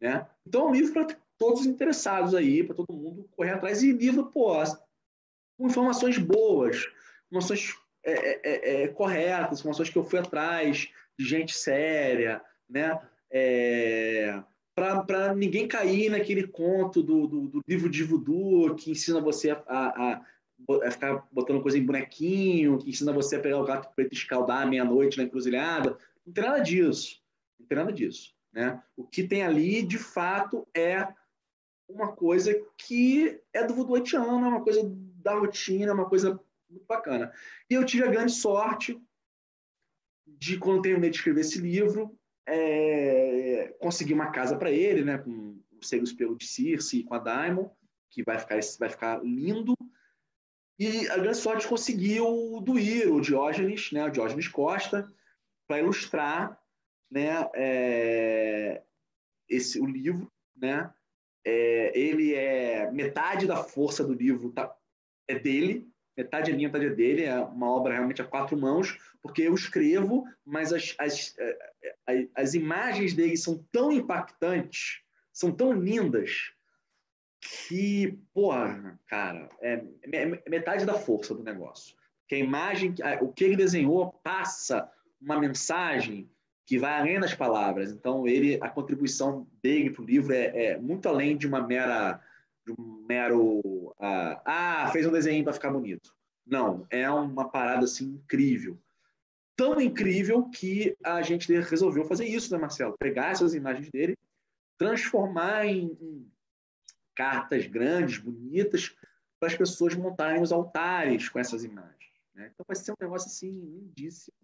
Né? 0.00 0.26
Então, 0.46 0.62
é 0.62 0.70
um 0.70 0.74
livro 0.74 0.92
para 0.92 1.16
todos 1.38 1.60
os 1.60 1.66
interessados 1.66 2.34
aí, 2.34 2.64
para 2.64 2.74
todo 2.74 2.92
mundo 2.92 3.28
correr 3.36 3.52
atrás. 3.52 3.82
E 3.82 3.92
livro, 3.92 4.26
pô, 4.26 4.52
com 5.58 5.66
informações 5.66 6.18
boas, 6.18 6.86
informações 7.26 7.74
é, 8.04 8.12
é, 8.12 8.40
é, 8.44 8.82
é, 8.82 8.88
corretas, 8.88 9.60
informações 9.60 9.90
que 9.90 9.98
eu 9.98 10.04
fui 10.04 10.18
atrás, 10.18 10.88
de 11.18 11.24
gente 11.24 11.56
séria, 11.56 12.40
né? 12.68 13.00
É, 13.30 14.42
para 14.76 15.34
ninguém 15.34 15.66
cair 15.66 16.10
naquele 16.10 16.46
conto 16.46 17.02
do, 17.02 17.26
do, 17.26 17.48
do, 17.48 17.60
livro 17.66 17.88
de 17.88 18.04
voodoo 18.04 18.74
que 18.74 18.90
ensina 18.90 19.22
você 19.22 19.50
a, 19.50 19.58
a, 19.66 20.22
é 20.82 20.90
ficar 20.90 21.26
botando 21.32 21.62
coisa 21.62 21.78
em 21.78 21.84
bonequinho, 21.84 22.76
que 22.76 22.90
ensina 22.90 23.10
você 23.10 23.36
a 23.36 23.40
pegar 23.40 23.58
o 23.58 23.64
gato 23.64 23.90
preto 23.94 24.12
e 24.12 24.16
escaldar 24.16 24.68
meia-noite 24.68 25.16
na 25.16 25.24
encruzilhada. 25.24 25.96
Não 26.26 26.32
tem 26.32 26.44
nada 26.44 26.60
disso. 26.60 27.22
Não 27.58 27.66
tem 27.66 27.78
nada 27.78 27.90
disso. 27.90 28.34
Né? 28.52 28.82
O 28.94 29.04
que 29.04 29.26
tem 29.26 29.42
ali, 29.42 29.82
de 29.82 29.96
fato, 29.96 30.68
é 30.76 31.08
uma 31.88 32.12
coisa 32.12 32.54
que 32.76 33.40
é 33.54 33.66
do 33.66 33.74
voodoo 33.74 33.96
haitiano, 33.96 34.44
é 34.44 34.48
uma 34.48 34.62
coisa 34.62 34.82
da 35.22 35.38
rotina, 35.38 35.90
é 35.90 35.94
uma 35.94 36.08
coisa 36.08 36.38
muito 36.68 36.84
bacana. 36.86 37.32
E 37.70 37.74
eu 37.74 37.84
tive 37.84 38.04
a 38.04 38.10
grande 38.10 38.32
sorte 38.32 39.00
de, 40.26 40.58
quando 40.58 40.82
terminei 40.82 41.08
de 41.08 41.16
escrever 41.16 41.40
esse 41.40 41.58
livro, 41.58 42.14
é, 42.46 43.74
conseguir 43.80 44.14
uma 44.14 44.30
casa 44.30 44.56
para 44.56 44.70
ele, 44.70 45.04
né, 45.04 45.18
com 45.18 45.58
o 45.72 45.84
Selo 45.84 46.04
Espelho 46.04 46.36
de 46.36 46.46
Circe 46.46 46.98
e 46.98 47.04
com 47.04 47.14
a 47.14 47.18
Daimon, 47.18 47.68
que 48.10 48.22
vai 48.22 48.38
ficar, 48.38 48.58
vai 48.78 48.88
ficar 48.88 49.22
lindo. 49.22 49.76
E 50.78 51.08
a 51.08 51.16
grande 51.16 51.38
sorte 51.38 51.66
conseguiu 51.66 52.60
Duíro, 52.62 53.16
o 53.16 53.20
Diógenes, 53.20 53.90
né, 53.92 54.04
o 54.04 54.10
Diógenes 54.10 54.48
Costa, 54.48 55.10
para 55.66 55.80
ilustrar 55.80 56.60
né, 57.10 57.48
é, 57.54 58.82
esse, 59.48 59.80
o 59.80 59.86
livro. 59.86 60.30
Né? 60.56 60.92
É, 61.44 61.98
ele 61.98 62.34
é 62.34 62.90
metade 62.90 63.46
da 63.46 63.62
força 63.62 64.04
do 64.04 64.14
livro 64.14 64.52
tá, 64.52 64.74
é 65.28 65.38
dele, 65.38 65.88
metade 66.16 66.50
é 66.50 66.54
minha, 66.54 66.68
metade 66.68 66.86
é 66.86 66.94
dele, 66.94 67.24
é 67.24 67.38
uma 67.38 67.70
obra 67.70 67.94
realmente 67.94 68.22
a 68.22 68.24
quatro 68.24 68.56
mãos, 68.56 68.98
porque 69.22 69.42
eu 69.42 69.54
escrevo, 69.54 70.24
mas 70.44 70.72
as, 70.72 70.94
as, 70.98 71.36
as, 72.06 72.26
as 72.34 72.54
imagens 72.54 73.14
dele 73.14 73.36
são 73.36 73.64
tão 73.70 73.92
impactantes, 73.92 75.00
são 75.32 75.52
tão 75.52 75.72
lindas, 75.72 76.52
que, 77.68 78.18
porra, 78.34 78.98
cara, 79.06 79.48
é, 79.60 79.84
é 80.12 80.50
metade 80.50 80.84
da 80.84 80.94
força 80.94 81.34
do 81.34 81.42
negócio. 81.42 81.94
Que 82.28 82.34
a 82.34 82.38
imagem, 82.38 82.94
o 83.20 83.32
que 83.32 83.44
ele 83.44 83.56
desenhou 83.56 84.12
passa 84.24 84.90
uma 85.20 85.38
mensagem 85.38 86.28
que 86.66 86.78
vai 86.78 86.98
além 86.98 87.20
das 87.20 87.34
palavras. 87.34 87.92
Então, 87.92 88.26
ele, 88.26 88.58
a 88.60 88.68
contribuição 88.68 89.46
dele 89.62 89.90
para 89.90 90.02
o 90.02 90.06
livro 90.06 90.32
é, 90.32 90.72
é, 90.72 90.78
muito 90.78 91.08
além 91.08 91.36
de 91.36 91.46
uma 91.46 91.64
mera, 91.64 92.20
de 92.66 92.72
um 92.72 93.04
mero, 93.08 93.60
uh, 93.98 94.40
ah, 94.44 94.88
fez 94.92 95.06
um 95.06 95.12
desenho 95.12 95.44
para 95.44 95.52
ficar 95.52 95.70
bonito. 95.70 96.14
Não, 96.46 96.86
é 96.90 97.10
uma 97.10 97.48
parada 97.50 97.84
assim 97.84 98.04
incrível, 98.04 98.78
tão 99.56 99.80
incrível 99.80 100.48
que 100.50 100.96
a 101.02 101.22
gente 101.22 101.52
resolveu 101.60 102.04
fazer 102.04 102.26
isso, 102.26 102.52
né, 102.52 102.58
Marcelo? 102.58 102.96
Pegar 102.98 103.30
essas 103.30 103.54
imagens 103.54 103.90
dele, 103.90 104.16
transformar 104.78 105.66
em, 105.66 105.96
em 106.00 106.30
cartas 107.14 107.66
grandes, 107.66 108.18
bonitas, 108.18 108.94
para 109.40 109.48
as 109.48 109.56
pessoas 109.56 109.94
montarem 109.94 110.40
os 110.40 110.52
altares 110.52 111.28
com 111.28 111.38
essas 111.38 111.64
imagens. 111.64 112.12
Né? 112.34 112.50
Então, 112.52 112.64
vai 112.66 112.76
ser 112.76 112.92
um 112.92 112.96
negócio 113.00 113.28
assim 113.28 113.50
lindíssimo 113.50 114.36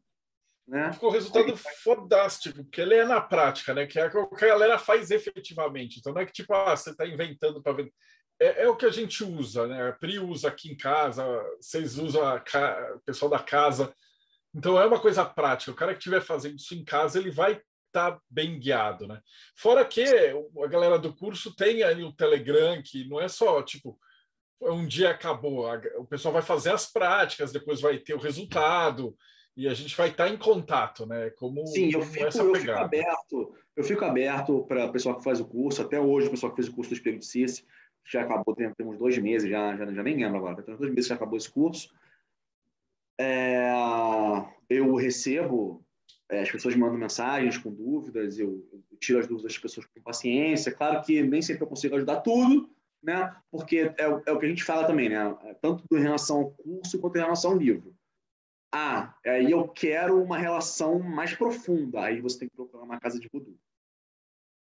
né? 0.67 0.93
Ficou 0.93 1.11
um 1.11 1.13
resultado 1.13 1.57
fodástico, 1.57 2.65
porque 2.65 2.81
ele 2.81 2.95
é 2.95 3.05
na 3.05 3.21
prática, 3.21 3.75
né? 3.75 3.87
Que 3.87 3.99
é 3.99 4.07
o 4.07 4.27
que 4.29 4.45
a 4.45 4.49
galera 4.49 4.79
faz 4.79 5.11
efetivamente. 5.11 5.99
Então 5.99 6.13
não 6.13 6.21
é 6.21 6.27
que 6.27 6.33
tipo, 6.33 6.55
ah, 6.55 6.77
você 6.77 6.91
está 6.91 7.07
inventando 7.07 7.63
para 7.63 7.73
ver. 7.73 7.93
É, 8.43 8.65
é, 8.65 8.69
o 8.69 8.75
que 8.75 8.85
a 8.85 8.91
gente 8.91 9.23
usa, 9.23 9.69
né? 9.69 9.89
A 9.89 9.93
Pri 9.93 10.19
usa 10.19 10.49
aqui 10.49 10.73
em 10.73 10.77
casa, 10.77 11.25
vocês 11.61 11.97
usam 11.97 12.27
a 12.27 12.41
ca... 12.41 12.95
o 12.97 13.01
pessoal 13.01 13.31
da 13.31 13.39
casa. 13.39 13.95
Então 14.53 14.81
é 14.81 14.85
uma 14.85 14.99
coisa 14.99 15.25
prática. 15.25 15.71
O 15.71 15.77
cara 15.77 15.93
que 15.93 15.99
estiver 15.99 16.21
fazendo 16.21 16.57
isso 16.57 16.75
em 16.75 16.85
casa, 16.85 17.21
ele 17.21 17.31
vai 17.31 17.53
estar 17.53 18.13
tá 18.13 18.21
bem 18.29 18.59
guiado, 18.59 19.07
né? 19.07 19.21
Fora 19.57 19.85
que 19.85 20.03
a 20.03 20.67
galera 20.67 20.99
do 20.99 21.15
curso 21.15 21.55
tem 21.55 21.85
ali 21.85 22.03
o 22.03 22.13
Telegram, 22.13 22.83
que 22.83 23.09
não 23.09 23.21
é 23.21 23.29
só 23.29 23.63
tipo 23.63 23.97
um 24.61 24.87
dia 24.87 25.11
acabou, 25.11 25.67
o 25.99 26.07
pessoal 26.07 26.33
vai 26.33 26.43
fazer 26.43 26.71
as 26.71 26.87
práticas, 26.87 27.51
depois 27.51 27.81
vai 27.81 27.99
ter 27.99 28.15
o 28.15 28.21
resultado 28.21 29.17
e 29.57 29.67
a 29.67 29.75
gente 29.75 29.97
vai 29.97 30.09
estar 30.09 30.29
em 30.29 30.37
contato, 30.37 31.05
né? 31.05 31.31
Como 31.31 31.67
Sim, 31.67 31.91
eu 31.93 32.03
fico, 32.03 32.25
eu 32.25 32.55
fico 32.55 32.71
aberto, 32.71 33.55
eu 33.77 33.85
fico 33.85 34.05
aberto 34.05 34.65
para 34.67 34.87
o 34.87 34.93
pessoal 34.93 35.17
que 35.17 35.25
faz 35.25 35.41
o 35.41 35.45
curso, 35.45 35.83
até 35.83 36.01
hoje 36.01 36.29
o 36.29 36.31
pessoal 36.31 36.53
que 36.53 36.57
fez 36.57 36.69
o 36.69 36.75
curso 36.75 36.91
do 36.91 36.95
Espírito 36.95 37.21
de 37.21 37.27
Cici, 37.27 37.67
já 38.05 38.23
acabou, 38.23 38.55
tem, 38.55 38.73
tem 38.75 38.87
uns 38.87 38.99
dois 38.99 39.17
meses, 39.19 39.49
já, 39.49 39.77
já, 39.77 39.93
já 39.93 40.03
nem 40.03 40.17
lembro 40.17 40.39
agora, 40.39 40.63
tem 40.63 40.75
uns 40.75 40.79
dois 40.79 40.91
meses 40.91 41.07
que 41.07 41.09
já 41.11 41.15
acabou 41.15 41.37
esse 41.37 41.51
curso. 41.51 41.93
É, 43.21 43.71
eu 44.69 44.95
recebo, 44.95 45.85
é, 46.31 46.41
as 46.41 46.51
pessoas 46.51 46.75
mandam 46.75 46.99
mensagens 46.99 47.59
com 47.59 47.73
dúvidas, 47.73 48.39
eu, 48.39 48.67
eu, 48.73 48.83
tiro 48.99 49.19
as 49.19 49.27
dúvidas 49.27 49.53
das 49.53 49.61
pessoas 49.61 49.87
com 49.87 50.01
paciência. 50.03 50.73
Claro 50.73 51.03
que 51.03 51.23
nem 51.23 51.43
sempre 51.43 51.65
eu 51.65 51.69
consigo 51.69 51.97
ajudar 51.97 52.21
tudo, 52.21 52.71
né? 53.03 53.35
Porque 53.51 53.93
é, 53.99 54.05
é 54.27 54.33
o 54.33 54.39
que 54.39 54.47
a 54.47 54.49
gente 54.49 54.65
fala 54.65 54.87
também, 54.87 55.09
né? 55.09 55.37
Tanto 55.61 55.85
em 55.93 56.01
relação 56.01 56.39
ao 56.39 56.51
curso 56.51 56.99
quanto 57.01 57.17
em 57.17 57.21
relação 57.21 57.53
ao 57.53 57.59
livro 57.59 57.95
ah, 58.73 59.15
aí 59.27 59.51
eu 59.51 59.69
quero 59.69 60.21
uma 60.23 60.39
relação 60.39 60.99
mais 60.99 61.35
profunda. 61.35 62.05
Aí 62.05 62.23
você 62.23 62.39
tem 62.41 62.49
que 62.49 62.57
procurar 62.57 62.85
uma 62.85 62.99
casa 62.99 63.21
de 63.21 63.29
voodoo. 63.29 63.59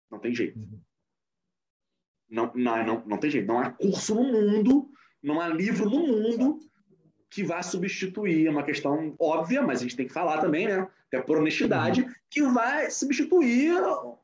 Não 0.09 0.19
tem 0.19 0.33
jeito. 0.33 0.57
Uhum. 0.57 0.79
Não, 2.29 2.51
não, 2.53 2.85
não, 2.85 3.03
não 3.05 3.17
tem 3.17 3.29
jeito. 3.29 3.47
Não 3.47 3.59
há 3.59 3.71
curso 3.71 4.15
no 4.15 4.23
mundo, 4.23 4.89
não 5.21 5.41
há 5.41 5.47
livro 5.47 5.89
no 5.89 6.05
mundo 6.05 6.59
que 7.29 7.43
vá 7.43 7.61
substituir 7.61 8.47
é 8.47 8.49
uma 8.49 8.63
questão 8.63 9.15
óbvia, 9.19 9.61
mas 9.61 9.79
a 9.79 9.83
gente 9.83 9.95
tem 9.95 10.07
que 10.07 10.13
falar 10.13 10.41
também, 10.41 10.67
né? 10.67 10.87
Até 11.07 11.21
por 11.21 11.37
honestidade, 11.37 12.01
uhum. 12.01 12.13
que 12.29 12.41
vai 12.41 12.89
substituir 12.89 13.73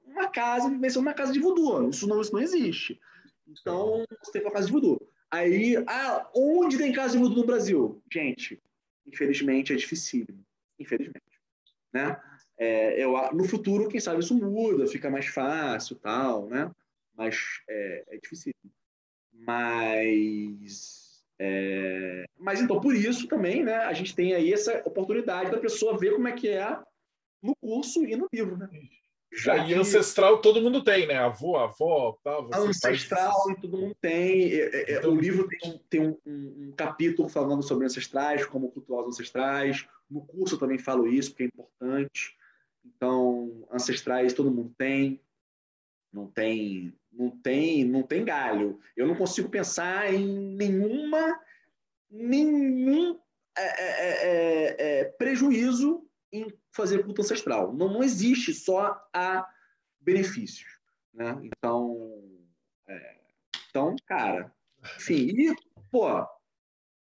uma 0.06 0.27
casa, 0.27 0.69
vai 0.69 0.90
uma 0.98 1.14
casa 1.14 1.32
de 1.32 1.40
voodoo. 1.40 1.90
Isso 1.90 2.07
não, 2.07 2.22
isso 2.22 2.34
não 2.34 2.41
existe. 2.41 2.99
Então, 3.48 4.06
você 4.23 4.32
tem 4.32 4.41
uma 4.41 4.52
casa 4.52 4.65
de 4.65 4.72
voodoo. 4.72 4.99
Aí, 5.30 5.76
ah, 5.88 6.30
onde 6.36 6.77
tem 6.77 6.91
casa 6.91 7.14
de 7.14 7.19
voodoo 7.19 7.40
no 7.40 7.45
Brasil? 7.45 8.02
Gente, 8.11 8.61
infelizmente, 9.06 9.73
é 9.73 9.76
dificílimo. 9.76 10.44
Infelizmente. 10.80 11.22
Né? 11.94 12.19
É, 12.57 13.03
eu, 13.03 13.14
no 13.34 13.44
futuro, 13.44 13.88
quem 13.88 13.99
sabe 13.99 14.22
isso 14.22 14.36
muda, 14.36 14.88
fica 14.88 15.10
mais 15.10 15.27
fácil 15.27 15.95
tal, 15.98 16.48
né? 16.48 16.72
Mas 17.18 17.62
é, 17.70 18.04
é 18.10 18.18
difícil. 18.18 18.54
Mas, 19.32 21.24
é, 21.40 22.26
mas 22.38 22.62
então, 22.62 22.80
por 22.80 22.96
isso 22.96 23.28
também, 23.28 23.64
né? 23.64 23.76
A 23.76 23.94
gente 23.94 24.16
tem 24.16 24.34
aí 24.34 24.52
essa 24.54 24.82
oportunidade 24.86 25.52
da 25.52 25.58
pessoa 25.58 25.98
ver 25.98 26.14
como 26.14 26.28
é 26.28 26.32
que 26.32 26.50
é 26.50 26.78
no 27.42 27.56
curso 27.56 28.06
e 28.06 28.16
no 28.16 28.28
livro, 28.34 28.58
né? 28.58 28.70
Já 29.36 29.58
e 29.58 29.74
ancestral 29.74 30.40
todo 30.40 30.62
mundo 30.62 30.82
tem, 30.82 31.08
né? 31.08 31.18
Avô, 31.18 31.58
avó, 31.58 32.18
tal. 32.24 32.50
Ancestral 32.54 33.44
faz... 33.44 33.62
todo 33.62 33.78
mundo 33.78 33.96
tem. 34.00 34.54
É, 34.54 34.56
é, 34.56 34.94
é, 34.94 34.98
então, 34.98 35.12
o 35.12 35.20
livro 35.20 35.48
tem, 35.48 35.82
tem 35.90 36.02
um, 36.02 36.18
um, 36.26 36.68
um, 36.68 36.74
capítulo 36.76 37.28
falando 37.28 37.62
sobre 37.62 37.86
ancestrais, 37.86 38.46
como 38.46 38.72
cultuar 38.72 39.02
os 39.02 39.16
ancestrais. 39.16 39.86
No 40.10 40.22
curso 40.26 40.56
eu 40.56 40.60
também 40.60 40.78
falo 40.78 41.08
isso, 41.08 41.32
porque 41.32 41.44
é 41.44 41.48
importante. 41.48 42.38
Então, 42.86 43.68
ancestrais 43.72 44.34
todo 44.34 44.52
mundo 44.52 44.74
tem. 44.78 45.20
Não 46.14 46.28
tem, 46.28 46.94
não 47.18 47.30
tem, 47.30 47.84
não 47.86 48.04
tem 48.04 48.24
galho. 48.26 48.80
Eu 48.96 49.08
não 49.08 49.16
consigo 49.16 49.50
pensar 49.50 50.14
em 50.14 50.56
nenhuma, 50.56 51.40
nenhum 52.10 53.20
é, 53.58 55.00
é, 55.00 55.04
prejuízo 55.18 56.06
em 56.32 56.48
fazer 56.72 57.04
culto 57.04 57.22
ancestral. 57.22 57.74
Não, 57.74 57.92
não 57.92 58.04
existe 58.04 58.54
só 58.54 59.02
a 59.14 59.48
benefícios. 60.00 60.80
Né? 61.14 61.40
Então, 61.44 62.22
é, 62.88 63.16
então, 63.70 63.96
cara, 64.06 64.54
enfim, 64.98 65.28
e, 65.30 65.56
pô, 65.90 66.06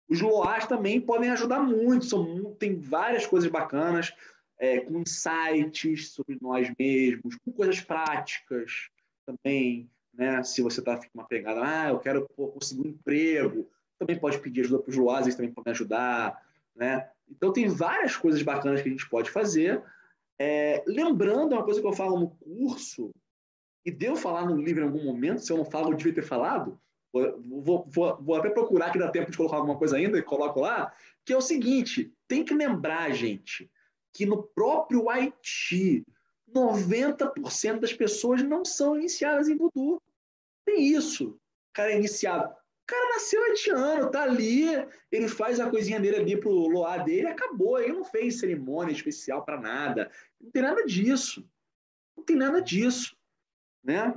os 0.08 0.22
loás 0.22 0.66
também 0.66 1.02
podem 1.02 1.30
ajudar 1.30 1.60
muito, 1.60 2.06
são, 2.06 2.56
tem 2.56 2.80
várias 2.80 3.28
coisas 3.28 3.50
bacanas, 3.52 4.14
é, 4.58 4.80
com 4.80 5.00
insights 5.00 6.12
sobre 6.12 6.38
nós 6.42 6.72
mesmos, 6.78 7.36
com 7.38 7.52
coisas 7.52 7.80
práticas 7.82 8.90
também, 9.30 9.90
né? 10.14 10.44
Se 10.44 10.62
você 10.62 10.80
está 10.80 10.98
com 10.98 11.06
uma 11.14 11.28
pegada, 11.28 11.62
ah, 11.64 11.90
eu 11.90 12.00
quero 12.00 12.28
conseguir 12.36 12.88
um 12.88 12.92
emprego, 12.92 13.70
também 13.98 14.20
pode 14.20 14.40
pedir 14.40 14.62
ajuda 14.62 14.82
para 14.82 14.90
os 14.90 14.98
loás, 14.98 15.26
eles 15.26 15.36
também 15.36 15.52
podem 15.52 15.72
ajudar, 15.72 16.42
né? 16.76 17.10
Então, 17.30 17.54
tem 17.54 17.68
várias 17.68 18.16
coisas 18.16 18.42
bacanas 18.42 18.82
que 18.82 18.90
a 18.90 18.92
gente 18.92 19.08
pode 19.10 19.30
fazer. 19.30 19.84
É, 20.40 20.84
lembrando, 20.88 21.54
uma 21.54 21.64
coisa 21.64 21.80
que 21.80 21.88
eu 21.88 21.94
falo 21.94 22.20
no 22.20 22.30
curso, 22.30 23.12
e 23.86 23.92
devo 23.92 24.16
falar 24.16 24.46
no 24.46 24.56
livro 24.56 24.84
em 24.84 24.88
algum 24.88 25.04
momento, 25.04 25.42
se 25.42 25.52
eu 25.52 25.58
não 25.58 25.66
falo, 25.66 25.92
eu 25.92 25.98
devia 25.98 26.14
ter 26.14 26.24
falado. 26.24 26.80
Vou, 27.12 27.86
vou, 27.88 28.18
vou 28.22 28.36
até 28.36 28.50
procurar 28.50 28.92
que 28.92 29.00
dá 29.00 29.10
tempo 29.10 29.32
de 29.32 29.38
colocar 29.38 29.58
alguma 29.58 29.78
coisa 29.78 29.98
ainda 29.98 30.18
e 30.18 30.24
coloco 30.24 30.60
lá, 30.60 30.94
que 31.26 31.34
é 31.34 31.38
o 31.38 31.42
seguinte: 31.42 32.14
tem 32.28 32.44
que 32.44 32.54
lembrar, 32.54 33.12
gente, 33.12 33.70
que 34.14 34.26
no 34.26 34.44
próprio 34.44 35.10
Haiti, 35.10 36.06
90% 36.54 37.80
das 37.80 37.94
pessoas 37.94 38.42
não 38.42 38.66
são 38.66 38.98
iniciadas 38.98 39.48
em 39.48 39.58
voodoo. 39.58 40.02
Tem 40.66 40.84
isso. 40.84 41.30
O 41.30 41.74
cara 41.74 41.92
é 41.92 41.98
iniciado 41.98 42.54
cara 42.90 43.10
nasceu 43.10 43.44
haitiano, 43.44 44.10
tá 44.10 44.24
ali, 44.24 44.64
ele 45.12 45.28
faz 45.28 45.60
a 45.60 45.70
coisinha 45.70 46.00
dele 46.00 46.16
ali 46.16 46.40
pro 46.40 46.50
loá 46.50 46.98
dele, 46.98 47.28
acabou. 47.28 47.80
Ele 47.80 47.94
não 47.94 48.04
fez 48.04 48.40
cerimônia 48.40 48.92
especial 48.92 49.46
para 49.46 49.62
nada. 49.62 50.12
Não 50.42 50.50
tem 50.50 50.64
nada 50.64 50.84
disso. 50.84 51.48
Não 52.18 52.24
tem 52.24 52.36
nada 52.36 52.60
disso, 52.62 53.16
né? 53.84 54.14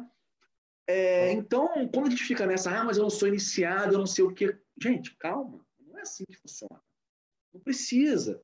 É, 0.86 1.30
então, 1.32 1.68
quando 1.92 2.06
a 2.06 2.10
gente 2.10 2.24
fica 2.24 2.46
nessa, 2.46 2.70
ah, 2.70 2.82
mas 2.82 2.96
eu 2.96 3.02
não 3.02 3.10
sou 3.10 3.28
iniciado, 3.28 3.94
eu 3.94 3.98
não 3.98 4.06
sei 4.06 4.24
o 4.24 4.32
quê. 4.32 4.58
Gente, 4.82 5.14
calma. 5.16 5.64
Não 5.78 5.98
é 5.98 6.02
assim 6.02 6.24
que 6.24 6.36
funciona. 6.38 6.82
Não 7.52 7.60
precisa. 7.60 8.42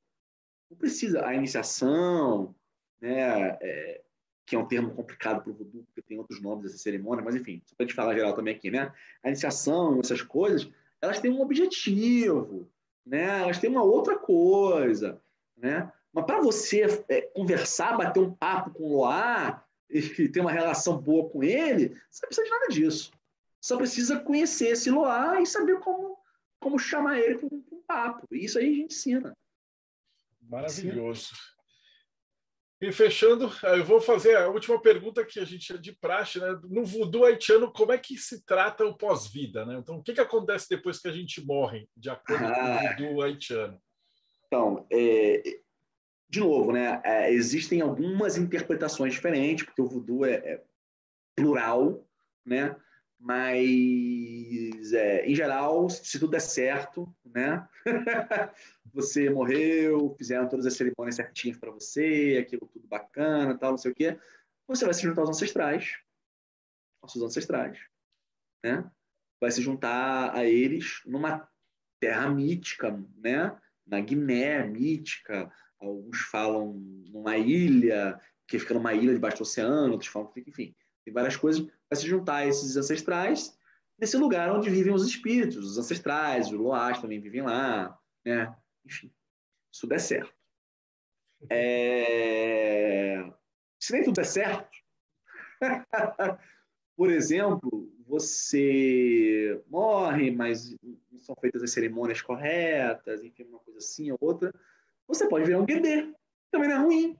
Não 0.70 0.76
precisa. 0.76 1.26
A 1.26 1.34
iniciação, 1.34 2.54
né? 3.00 3.56
É, 3.60 4.00
que 4.48 4.56
é 4.56 4.58
um 4.58 4.66
termo 4.66 4.90
complicado 4.94 5.42
para 5.42 5.50
o 5.50 5.54
voodoo, 5.54 5.84
porque 5.84 6.00
tem 6.00 6.18
outros 6.18 6.40
nomes 6.40 6.64
dessa 6.64 6.78
cerimônia, 6.78 7.22
mas 7.22 7.36
enfim, 7.36 7.62
só 7.66 7.76
para 7.76 7.84
gente 7.84 7.94
falar 7.94 8.14
geral 8.14 8.32
também 8.32 8.54
aqui, 8.54 8.70
né? 8.70 8.90
A 9.22 9.28
iniciação, 9.28 10.00
essas 10.00 10.22
coisas, 10.22 10.70
elas 11.02 11.20
têm 11.20 11.30
um 11.30 11.42
objetivo, 11.42 12.66
né? 13.04 13.42
Elas 13.42 13.58
têm 13.58 13.68
uma 13.68 13.82
outra 13.82 14.18
coisa, 14.18 15.20
né? 15.54 15.92
Mas 16.12 16.24
para 16.24 16.40
você 16.40 16.86
é, 17.10 17.20
conversar, 17.20 17.98
bater 17.98 18.20
um 18.20 18.32
papo 18.32 18.70
com 18.70 18.84
o 18.84 18.96
Loá 18.96 19.62
e, 19.90 19.98
e 19.98 20.28
ter 20.30 20.40
uma 20.40 20.50
relação 20.50 20.96
boa 20.96 21.28
com 21.28 21.42
ele, 21.42 21.90
você 22.10 22.24
não 22.24 22.28
precisa 22.28 22.44
de 22.44 22.50
nada 22.50 22.68
disso. 22.68 23.12
Só 23.60 23.76
precisa 23.76 24.18
conhecer 24.18 24.68
esse 24.68 24.90
Loá 24.90 25.42
e 25.42 25.46
saber 25.46 25.78
como, 25.80 26.16
como 26.58 26.78
chamar 26.78 27.18
ele 27.18 27.36
para 27.36 27.48
um 27.52 27.82
papo. 27.86 28.26
E 28.32 28.46
isso 28.46 28.58
aí 28.58 28.64
a 28.64 28.74
gente 28.74 28.94
ensina. 28.94 29.36
Maravilhoso. 30.40 31.32
Ensina. 31.32 31.57
E 32.80 32.92
fechando, 32.92 33.50
eu 33.64 33.84
vou 33.84 34.00
fazer 34.00 34.36
a 34.36 34.48
última 34.48 34.80
pergunta 34.80 35.24
que 35.24 35.40
a 35.40 35.44
gente 35.44 35.72
é 35.72 35.76
de 35.76 35.92
praxe, 35.92 36.38
né? 36.38 36.56
No 36.64 36.84
voodoo 36.84 37.24
haitiano, 37.24 37.72
como 37.72 37.90
é 37.90 37.98
que 37.98 38.16
se 38.16 38.44
trata 38.44 38.84
o 38.84 38.96
pós-vida, 38.96 39.66
né? 39.66 39.78
Então, 39.78 39.96
o 39.96 40.02
que, 40.02 40.12
que 40.12 40.20
acontece 40.20 40.68
depois 40.70 41.00
que 41.00 41.08
a 41.08 41.12
gente 41.12 41.44
morre, 41.44 41.88
de 41.96 42.08
acordo 42.08 42.44
ah, 42.44 42.54
com 42.54 42.60
o 42.60 42.64
ah. 42.64 42.96
voodoo 42.96 43.22
haitiano? 43.22 43.82
Então, 44.46 44.86
é, 44.92 45.42
de 46.30 46.38
novo, 46.38 46.70
né? 46.70 47.00
É, 47.04 47.32
existem 47.32 47.80
algumas 47.80 48.38
interpretações 48.38 49.14
diferentes, 49.14 49.64
porque 49.64 49.82
o 49.82 49.88
voodoo 49.88 50.24
é, 50.24 50.34
é 50.34 50.62
plural, 51.34 52.06
né? 52.46 52.76
Mas, 53.20 54.92
é, 54.92 55.26
em 55.26 55.34
geral, 55.34 55.90
se 55.90 56.18
tudo 56.18 56.30
der 56.30 56.40
certo, 56.40 57.12
né? 57.24 57.68
você 58.94 59.28
morreu, 59.28 60.14
fizeram 60.16 60.48
todas 60.48 60.66
as 60.66 60.74
cerimônias 60.74 61.16
certinhas 61.16 61.58
para 61.58 61.70
você, 61.70 62.38
aquilo 62.40 62.68
tudo 62.68 62.86
bacana, 62.86 63.58
tal, 63.58 63.72
não 63.72 63.78
sei 63.78 63.90
o 63.90 63.94
quê. 63.94 64.18
Você 64.68 64.84
vai 64.84 64.94
se 64.94 65.02
juntar 65.02 65.22
aos 65.22 65.30
ancestrais, 65.30 65.98
aos 67.02 67.12
seus 67.12 67.24
ancestrais, 67.24 67.78
né? 68.64 68.88
Vai 69.40 69.50
se 69.50 69.62
juntar 69.62 70.34
a 70.34 70.44
eles 70.44 71.00
numa 71.04 71.48
terra 72.00 72.28
mítica, 72.28 72.92
né? 73.16 73.56
Na 73.86 74.00
Guiné 74.00 74.64
mítica, 74.64 75.50
alguns 75.78 76.20
falam 76.20 76.74
numa 77.10 77.36
ilha, 77.36 78.20
que 78.46 78.58
fica 78.58 78.74
numa 78.74 78.94
ilha 78.94 79.12
debaixo 79.12 79.38
do 79.38 79.42
oceano, 79.42 79.92
outros 79.92 80.10
falam 80.10 80.30
que 80.30 80.44
enfim, 80.46 80.74
várias 81.10 81.36
coisas 81.36 81.62
vai 81.62 81.96
se 81.96 82.06
juntar 82.06 82.46
esses 82.46 82.76
ancestrais 82.76 83.58
nesse 83.98 84.16
lugar 84.16 84.50
onde 84.50 84.70
vivem 84.70 84.94
os 84.94 85.06
espíritos, 85.06 85.72
os 85.72 85.78
ancestrais, 85.78 86.46
os 86.46 86.52
loás 86.52 87.00
também 87.00 87.20
vivem 87.20 87.42
lá, 87.42 87.98
né? 88.24 88.54
Enfim, 88.84 89.12
isso 89.72 89.86
der 89.86 90.00
certo. 90.00 90.32
É... 91.50 93.24
Se 93.80 93.92
nem 93.92 94.02
tudo 94.02 94.14
der 94.14 94.26
certo, 94.26 94.68
por 96.96 97.10
exemplo, 97.10 97.92
você 98.06 99.62
morre, 99.68 100.30
mas 100.30 100.74
não 101.10 101.20
são 101.20 101.34
feitas 101.40 101.62
as 101.62 101.70
cerimônias 101.70 102.22
corretas, 102.22 103.22
enfim, 103.22 103.44
uma 103.44 103.60
coisa 103.60 103.78
assim 103.78 104.10
ou 104.10 104.18
outra, 104.20 104.52
você 105.06 105.28
pode 105.28 105.44
virar 105.44 105.60
um 105.60 105.66
guedê. 105.66 106.12
Também 106.50 106.68
não 106.68 106.76
é 106.76 106.80
ruim, 106.80 107.16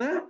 né? 0.00 0.26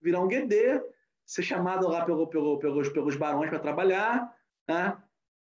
Virar 0.00 0.20
um 0.20 0.28
guedê, 0.28 0.82
ser 1.24 1.42
chamado 1.42 1.88
lá 1.88 2.04
pelo, 2.04 2.26
pelo, 2.26 2.58
pelos, 2.58 2.88
pelos 2.88 3.16
barões 3.16 3.50
para 3.50 3.58
trabalhar, 3.58 4.34
né? 4.68 4.96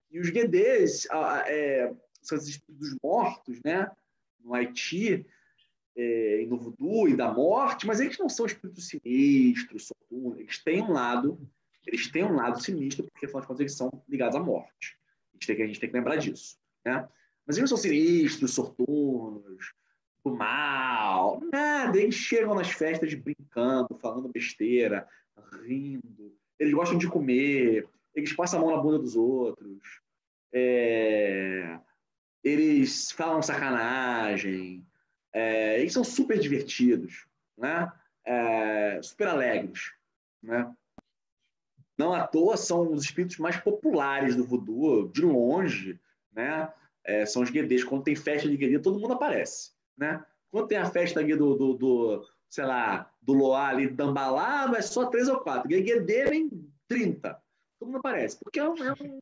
E 0.09 0.19
os 0.19 0.29
guedês 0.29 1.07
é, 1.47 1.93
são 2.21 2.37
os 2.37 2.47
espíritos 2.47 2.95
mortos, 3.01 3.59
né? 3.63 3.89
No 4.39 4.53
Haiti, 4.53 5.25
é, 5.95 6.41
e 6.41 6.45
no 6.45 6.57
voodoo 6.57 7.09
e 7.09 7.15
da 7.15 7.31
morte, 7.31 7.85
mas 7.85 7.99
eles 7.99 8.17
não 8.17 8.29
são 8.29 8.45
espíritos 8.45 8.87
sinistros, 8.87 9.87
soturnos, 9.87 10.39
eles 10.39 10.63
têm 10.63 10.81
um 10.81 10.91
lado, 10.91 11.39
eles 11.85 12.09
têm 12.09 12.23
um 12.23 12.35
lado 12.35 12.61
sinistro, 12.61 13.05
porque 13.05 13.25
afinal 13.25 13.41
de 13.41 13.47
contas 13.47 13.59
eles 13.61 13.75
são 13.75 14.03
ligados 14.07 14.35
à 14.35 14.39
morte. 14.39 14.97
A 15.31 15.33
gente 15.33 15.47
tem 15.47 15.55
que, 15.55 15.67
gente 15.67 15.79
tem 15.79 15.89
que 15.89 15.95
lembrar 15.95 16.15
disso, 16.17 16.57
né? 16.85 17.07
Mas 17.45 17.57
eles 17.57 17.69
não 17.69 17.77
são 17.77 17.89
sinistros, 17.89 18.53
soturnos, 18.53 19.73
do 20.23 20.35
mal, 20.35 21.41
nada. 21.51 21.99
Eles 21.99 22.15
chegam 22.15 22.53
nas 22.53 22.69
festas 22.69 23.13
brincando, 23.13 23.97
falando 23.99 24.29
besteira, 24.29 25.07
rindo. 25.63 26.35
Eles 26.59 26.73
gostam 26.73 26.97
de 26.97 27.07
comer, 27.07 27.87
eles 28.13 28.33
passam 28.33 28.59
a 28.59 28.61
mão 28.61 28.75
na 28.75 28.81
bunda 28.81 28.99
dos 28.99 29.15
outros. 29.15 30.01
É... 30.53 31.79
Eles 32.43 33.11
falam 33.11 33.41
sacanagem. 33.41 34.85
É... 35.33 35.79
Eles 35.79 35.93
são 35.93 36.03
super 36.03 36.39
divertidos, 36.39 37.25
né? 37.57 37.91
É... 38.25 39.01
Super 39.01 39.29
alegres, 39.29 39.93
né? 40.41 40.71
Não 41.97 42.13
à 42.13 42.25
toa 42.25 42.57
são 42.57 42.91
os 42.91 43.03
espíritos 43.03 43.37
mais 43.37 43.57
populares 43.57 44.35
do 44.35 44.43
voodoo, 44.43 45.07
de 45.09 45.21
longe, 45.21 45.99
né? 46.31 46.71
É, 47.03 47.25
são 47.25 47.43
os 47.43 47.49
guedês. 47.49 47.83
Quando 47.83 48.03
tem 48.03 48.15
festa 48.15 48.49
de 48.49 48.57
guedê, 48.57 48.79
todo 48.79 48.99
mundo 48.99 49.13
aparece, 49.13 49.71
né? 49.95 50.23
Quando 50.49 50.67
tem 50.67 50.77
a 50.77 50.89
festa 50.89 51.19
aqui 51.19 51.35
do, 51.35 51.55
do, 51.55 51.73
do 51.73 52.27
sei 52.51 52.65
lá, 52.65 53.09
do 53.21 53.31
Loá 53.31 53.69
ali, 53.69 53.87
Dambalá, 53.87 54.67
vai 54.67 54.81
só 54.81 55.05
três 55.05 55.29
ou 55.29 55.39
quatro. 55.39 55.69
Gueguedê 55.69 56.25
vem 56.25 56.49
30. 56.87 57.41
Todo 57.79 57.87
mundo 57.87 57.99
aparece. 57.99 58.37
Porque 58.43 58.59
é 58.59 58.69
um, 58.69 58.75
é 58.83 58.91
um, 58.91 59.19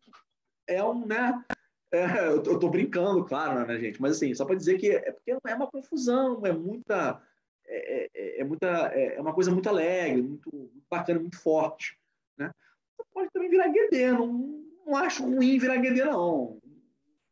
é 0.68 0.84
um 0.84 1.06
né? 1.06 1.46
É, 1.92 2.28
eu, 2.28 2.42
tô, 2.42 2.52
eu 2.52 2.60
tô 2.60 2.70
brincando, 2.70 3.24
claro, 3.24 3.68
né, 3.68 3.80
gente? 3.80 4.02
Mas 4.02 4.14
assim, 4.14 4.34
só 4.34 4.46
para 4.46 4.56
dizer 4.56 4.80
que 4.80 4.90
é 4.90 5.12
porque 5.12 5.32
é 5.32 5.56
uma 5.56 5.70
confusão, 5.70 6.44
é 6.44 6.52
muita. 6.52 7.22
É, 7.68 8.10
é, 8.16 8.42
é 8.42 8.44
muita, 8.44 8.68
é, 8.96 9.18
é 9.18 9.22
uma 9.22 9.34
coisa 9.34 9.52
muito 9.52 9.70
alegre, 9.70 10.24
muito, 10.24 10.50
muito 10.52 10.88
bacana, 10.90 11.20
muito 11.20 11.40
forte. 11.40 12.00
Né? 12.36 12.52
Você 12.98 13.04
pode 13.14 13.30
também 13.32 13.50
virar 13.50 13.68
guedê, 13.68 14.12
não, 14.12 14.64
não 14.88 14.96
acho 14.96 15.24
ruim 15.24 15.60
virar 15.60 15.78
guedê, 15.78 16.04
não. 16.04 16.60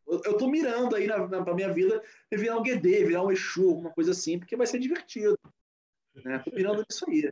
Eu, 0.08 0.22
eu 0.26 0.38
tô 0.38 0.48
mirando 0.48 0.96
aí 0.96 1.08
na, 1.08 1.28
na, 1.28 1.54
minha 1.56 1.74
vida 1.74 2.04
virar 2.32 2.58
um 2.58 2.62
guedê, 2.62 3.04
virar 3.04 3.24
um 3.24 3.32
Exu, 3.32 3.70
alguma 3.70 3.90
coisa 3.90 4.12
assim, 4.12 4.38
porque 4.38 4.56
vai 4.56 4.68
ser 4.68 4.78
divertido. 4.78 5.38
Né? 6.24 6.40
Tô 6.40 6.52
pirando 6.52 6.86
nisso 6.90 7.06
aí. 7.10 7.30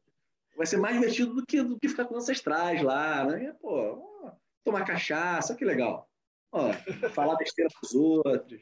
Vai 0.55 0.65
ser 0.65 0.77
mais 0.77 0.95
divertido 0.95 1.33
do 1.35 1.45
que, 1.45 1.61
do 1.61 1.79
que 1.79 1.89
ficar 1.89 2.05
com 2.05 2.15
ancestrais 2.15 2.81
lá. 2.81 3.25
Né? 3.25 3.53
Pô, 3.61 4.31
tomar 4.63 4.85
cachaça, 4.85 5.55
que 5.55 5.65
legal. 5.65 6.09
Ó, 6.51 6.71
falar 7.13 7.35
besteira 7.35 7.69
para 7.69 7.87
os 7.87 7.93
outros. 7.93 8.61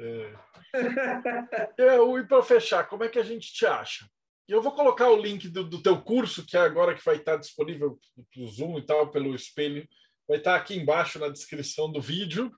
É. 0.00 0.32
e 2.18 2.24
para 2.24 2.42
fechar, 2.42 2.88
como 2.88 3.02
é 3.02 3.08
que 3.08 3.18
a 3.18 3.24
gente 3.24 3.52
te 3.52 3.66
acha? 3.66 4.08
Eu 4.46 4.62
vou 4.62 4.72
colocar 4.72 5.10
o 5.10 5.20
link 5.20 5.48
do, 5.48 5.64
do 5.64 5.82
teu 5.82 6.00
curso, 6.00 6.46
que 6.46 6.56
é 6.56 6.60
agora 6.60 6.94
que 6.94 7.04
vai 7.04 7.16
estar 7.16 7.36
disponível 7.36 7.98
o 8.36 8.46
Zoom 8.46 8.78
e 8.78 8.86
tal, 8.86 9.10
pelo 9.10 9.34
espelho. 9.34 9.86
Vai 10.26 10.38
estar 10.38 10.56
aqui 10.56 10.74
embaixo 10.74 11.18
na 11.18 11.28
descrição 11.28 11.90
do 11.90 12.00
vídeo. 12.00 12.50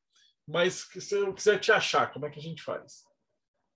Mas 0.46 0.88
se 0.98 1.14
eu 1.14 1.32
quiser 1.32 1.58
te 1.58 1.72
achar, 1.72 2.12
como 2.12 2.26
é 2.26 2.30
que 2.30 2.38
a 2.38 2.42
gente 2.42 2.62
faz? 2.62 3.04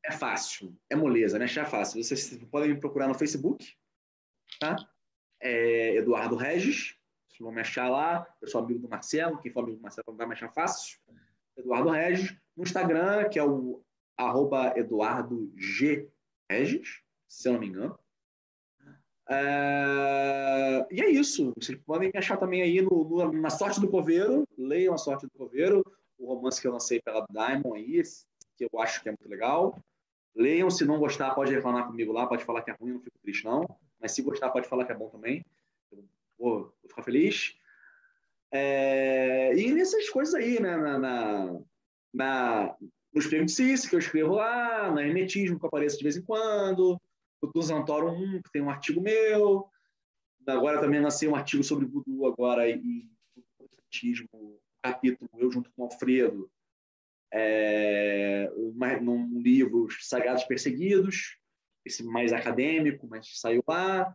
É 0.05 0.12
fácil, 0.12 0.76
é 0.90 0.94
moleza, 0.94 1.39
né? 1.39 1.47
É 1.47 1.64
fácil. 1.64 2.02
Vocês 2.02 2.36
podem 2.51 2.74
me 2.74 2.81
procurar 2.81 3.09
no 3.09 3.14
Facebook, 3.14 3.72
tá? 4.60 4.76
É 5.40 5.97
Eduardo 5.97 6.36
Regis, 6.36 6.94
vocês 7.26 7.40
vão 7.40 7.52
me 7.52 7.60
achar 7.60 7.89
lá. 7.89 8.26
Eu 8.40 8.48
sou 8.48 8.62
amigo 8.62 8.81
do 8.81 8.89
Marcelo, 8.89 9.39
quem 9.39 9.51
for 9.51 9.60
amigo 9.60 9.78
do 9.78 9.82
Marcelo 9.82 10.16
vai 10.16 10.26
me 10.26 10.35
achar 10.35 10.52
fácil. 10.52 10.98
Eduardo 11.56 11.90
Regis. 11.90 12.36
No 12.56 12.62
Instagram, 12.62 13.28
que 13.28 13.39
é 13.39 13.44
o 13.44 13.82
arroba 14.16 14.72
Eduardo 14.76 15.52
G. 15.56 16.09
Regis, 16.48 17.01
se 17.26 17.48
eu 17.48 17.55
não 17.55 17.60
me 17.60 17.66
engano. 17.68 17.98
É... 19.28 20.86
E 20.90 21.01
é 21.01 21.10
isso. 21.10 21.52
Vocês 21.56 21.78
podem 21.85 22.10
me 22.12 22.18
achar 22.18 22.36
também 22.36 22.62
aí 22.62 22.81
no, 22.81 23.05
no, 23.05 23.32
na 23.32 23.51
Sorte 23.51 23.81
do 23.81 23.89
Coveiro. 23.89 24.47
Leiam 24.56 24.94
A 24.94 24.98
Sorte 24.98 25.26
do 25.26 25.32
Coveiro, 25.32 25.85
o 26.18 26.26
romance 26.26 26.60
que 26.60 26.68
eu 26.68 26.72
lancei 26.72 27.01
pela 27.01 27.26
Diamond 27.31 27.78
aí, 27.78 28.02
que 28.56 28.64
eu 28.64 28.81
acho 28.81 29.02
que 29.02 29.09
é 29.09 29.12
muito 29.12 29.28
legal. 29.28 29.82
Leiam, 30.35 30.69
se 30.70 30.85
não 30.85 30.98
gostar, 30.98 31.35
pode 31.35 31.55
reclamar 31.55 31.86
comigo 31.86 32.12
lá, 32.12 32.27
pode 32.27 32.44
falar 32.44 32.62
que 32.62 32.70
é 32.70 32.74
ruim, 32.74 32.93
não 32.93 33.01
fico 33.01 33.19
triste, 33.23 33.44
não. 33.44 33.65
Mas 34.01 34.12
se 34.12 34.23
gostar, 34.23 34.51
pode 34.51 34.69
falar 34.69 34.85
que 34.85 34.93
é 34.93 34.97
bom 34.97 35.09
também. 35.09 35.44
Eu 35.93 36.05
vou, 36.39 36.61
vou 36.61 36.89
ficar 36.89 37.02
feliz. 37.02 37.56
É, 38.52 39.55
e 39.56 39.73
nessas 39.73 40.09
coisas 40.11 40.35
aí, 40.35 40.61
né? 40.61 40.77
Na, 40.77 40.98
na, 40.98 41.61
na, 42.12 42.77
no 43.12 43.20
Espelho 43.20 43.44
de 43.44 43.52
Cici, 43.52 43.89
que 43.89 43.94
eu 43.94 44.01
escrevo 44.01 44.35
lá, 44.35 44.90
na 44.90 45.06
Hermetismo, 45.06 45.59
que 45.59 45.66
aparece 45.66 45.97
de 45.97 46.02
vez 46.02 46.16
em 46.16 46.23
quando, 46.23 47.01
o 47.40 47.47
Tuzantoro 47.48 48.11
1, 48.11 48.43
que 48.43 48.52
tem 48.52 48.62
um 48.62 48.70
artigo 48.70 49.01
meu. 49.01 49.69
Agora 50.47 50.81
também 50.81 51.01
lancei 51.01 51.28
um 51.28 51.36
artigo 51.36 51.62
sobre 51.65 51.86
voodoo 51.86 52.27
agora 52.27 52.69
e 52.69 53.09
protestantismo, 53.56 54.61
capítulo, 54.82 55.31
eu 55.39 55.51
junto 55.51 55.70
com 55.73 55.82
o 55.82 55.85
Alfredo, 55.86 56.51
é, 57.36 58.48
num 59.01 59.40
livro 59.40 59.89
Sagrados 60.01 60.44
Perseguidos, 60.44 61.36
esse 61.85 62.05
mais 62.05 62.32
acadêmico, 62.32 63.09
mas 63.09 63.28
saiu 63.40 63.62
lá, 63.66 64.15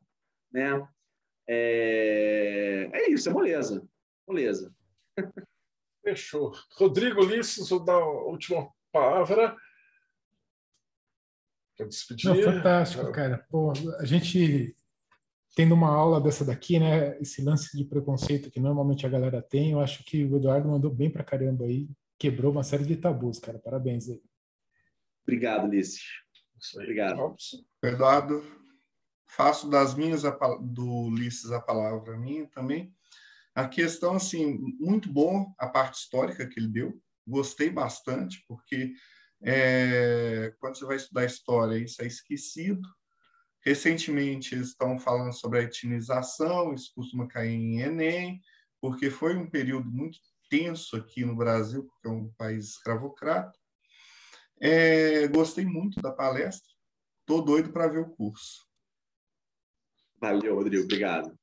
né? 0.52 0.88
É, 1.48 2.90
é 2.94 3.10
isso, 3.12 3.30
é 3.30 3.34
moleza, 3.34 3.86
moleza. 4.26 4.74
Fechou. 6.02 6.54
Rodrigo 6.72 7.22
Lissos, 7.24 7.70
vou 7.70 7.84
dar 7.84 7.96
a 7.96 8.24
última 8.24 8.72
palavra. 8.92 9.56
Despedir? 11.78 12.34
Não, 12.34 12.42
fantástico, 12.42 13.12
cara. 13.12 13.46
Pô, 13.50 13.72
a 14.00 14.06
gente 14.06 14.76
tendo 15.56 15.74
uma 15.74 15.90
aula 15.90 16.22
dessa 16.22 16.46
daqui, 16.46 16.80
né? 16.80 17.18
Esse 17.20 17.42
lance 17.42 17.76
de 17.76 17.84
preconceito 17.84 18.52
que 18.52 18.60
normalmente 18.60 19.06
a 19.06 19.10
galera 19.10 19.42
tem, 19.42 19.72
eu 19.72 19.80
acho 19.80 20.04
que 20.04 20.26
o 20.26 20.38
Eduardo 20.38 20.70
mandou 20.70 20.94
bem 20.94 21.10
pra 21.10 21.24
caramba 21.24 21.66
aí 21.66 21.90
quebrou 22.20 22.52
uma 22.52 22.64
série 22.64 22.84
de 22.84 22.98
tabus, 22.98 23.40
cara. 23.40 23.58
Parabéns 23.58 24.10
aí. 24.10 24.22
Obrigado, 25.24 25.66
Ulisses. 25.66 26.04
Obrigado. 26.76 27.36
Eduardo, 27.82 28.44
faço 29.26 29.70
das 29.70 29.96
minhas 29.96 30.24
do 30.62 31.08
Ulisses 31.08 31.52
a 31.52 31.62
palavra 31.62 32.18
minha 32.18 32.46
também. 32.48 32.94
A 33.56 33.68
questão, 33.68 34.16
assim, 34.16 34.58
muito 34.80 35.12
bom 35.12 35.54
a 35.58 35.68
parte 35.68 36.00
histórica 36.00 36.48
que 36.48 36.60
ele 36.60 36.68
deu. 36.68 37.02
Gostei 37.26 37.70
bastante, 37.70 38.44
porque 38.48 38.94
é, 39.42 40.54
quando 40.60 40.78
você 40.78 40.86
vai 40.86 40.98
estudar 40.98 41.26
história, 41.26 41.78
isso 41.78 42.02
é 42.02 42.08
esquecido. 42.08 42.88
Recentemente, 43.64 44.56
eles 44.56 44.70
estão 44.70 45.00
falando 45.00 45.34
sobre 45.34 45.60
a 45.60 45.64
etnização, 45.64 46.74
isso 46.74 46.92
costuma 46.96 47.28
cair 47.28 47.54
em 47.54 47.82
Enem, 47.82 48.42
porque 48.82 49.10
foi 49.10 49.36
um 49.36 49.50
período 49.50 49.90
muito 49.90 50.18
tenso 50.50 50.98
aqui 50.98 51.24
no 51.24 51.36
Brasil, 51.36 51.84
porque 51.84 52.08
é 52.08 52.12
um 52.12 52.32
país 52.34 52.70
escravocrata. 52.70 53.58
É, 54.60 55.28
gostei 55.28 55.66
muito 55.66 56.02
da 56.02 56.12
palestra, 56.12 56.70
estou 57.22 57.42
doido 57.42 57.72
para 57.72 57.88
ver 57.88 58.00
o 58.00 58.10
curso. 58.10 58.68
Valeu, 60.20 60.56
Rodrigo, 60.56 60.84
obrigado. 60.84 61.38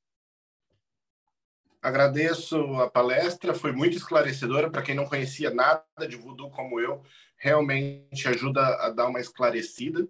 Agradeço 1.80 2.56
a 2.80 2.90
palestra, 2.90 3.54
foi 3.54 3.72
muito 3.72 3.96
esclarecedora 3.96 4.68
para 4.68 4.82
quem 4.82 4.94
não 4.94 5.06
conhecia 5.06 5.50
nada 5.50 5.84
de 6.08 6.16
voodoo 6.16 6.50
como 6.50 6.80
eu, 6.80 7.02
realmente 7.36 8.28
ajuda 8.28 8.60
a 8.84 8.90
dar 8.90 9.06
uma 9.06 9.20
esclarecida. 9.20 10.06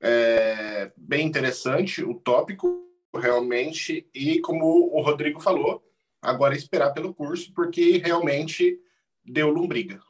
É 0.00 0.90
bem 0.96 1.26
interessante 1.26 2.02
o 2.02 2.14
tópico, 2.14 2.84
realmente, 3.14 4.08
e 4.14 4.40
como 4.40 4.64
o 4.94 5.00
Rodrigo 5.02 5.40
falou, 5.40 5.85
agora 6.26 6.54
é 6.54 6.58
esperar 6.58 6.92
pelo 6.92 7.14
curso, 7.14 7.52
porque 7.54 7.98
realmente 7.98 8.78
deu 9.24 9.50
lombriga. 9.50 10.00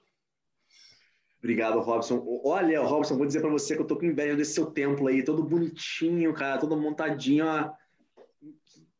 Obrigado, 1.38 1.78
Robson. 1.80 2.24
Olha, 2.44 2.82
Robson, 2.82 3.16
vou 3.16 3.26
dizer 3.26 3.40
para 3.40 3.51
você 3.51 3.76
que 3.76 3.82
eu 3.82 3.86
tô 3.86 3.97
com 3.97 4.06
inveja 4.06 4.34
desse 4.34 4.55
seu 4.55 4.66
templo 4.66 5.06
aí, 5.06 5.22
todo 5.22 5.44
bonitinho, 5.44 6.34
cara, 6.34 6.59
todo 6.59 6.76
montadinho. 6.76 7.47
Ó. 7.47 7.70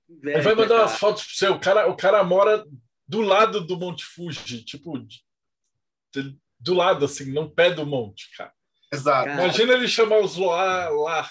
Inveja, 0.09 0.43
vai 0.43 0.55
mandar 0.55 0.69
cara. 0.69 0.83
umas 0.83 0.99
fotos 0.99 1.25
para 1.25 1.35
você. 1.35 1.49
O 1.49 1.59
cara, 1.59 1.91
o 1.91 1.97
cara 1.97 2.23
mora 2.23 2.65
do 3.09 3.21
lado 3.21 3.67
do 3.67 3.77
Monte 3.77 4.05
Fuji, 4.05 4.65
tipo, 4.65 4.93
do 6.59 6.75
lado, 6.75 7.05
assim, 7.05 7.33
não 7.33 7.51
pé 7.51 7.71
do 7.71 7.85
monte, 7.87 8.31
cara. 8.37 8.53
Exato. 8.93 9.29
Imagina 9.29 9.73
ele 9.73 9.89
chamar 9.89 10.21
os 10.21 10.37
Loa 10.37 10.89
lá. 10.89 11.31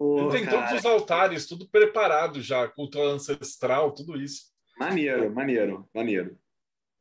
ele 0.00 0.30
tem 0.30 0.44
cara. 0.44 0.68
todos 0.68 0.78
os 0.80 0.86
altares, 0.86 1.46
tudo 1.46 1.68
preparado 1.68 2.42
já, 2.42 2.68
culto 2.68 3.00
ancestral, 3.00 3.92
tudo 3.92 4.20
isso. 4.20 4.54
Maneiro, 4.78 5.32
maneiro, 5.32 5.88
maneiro. 5.94 6.38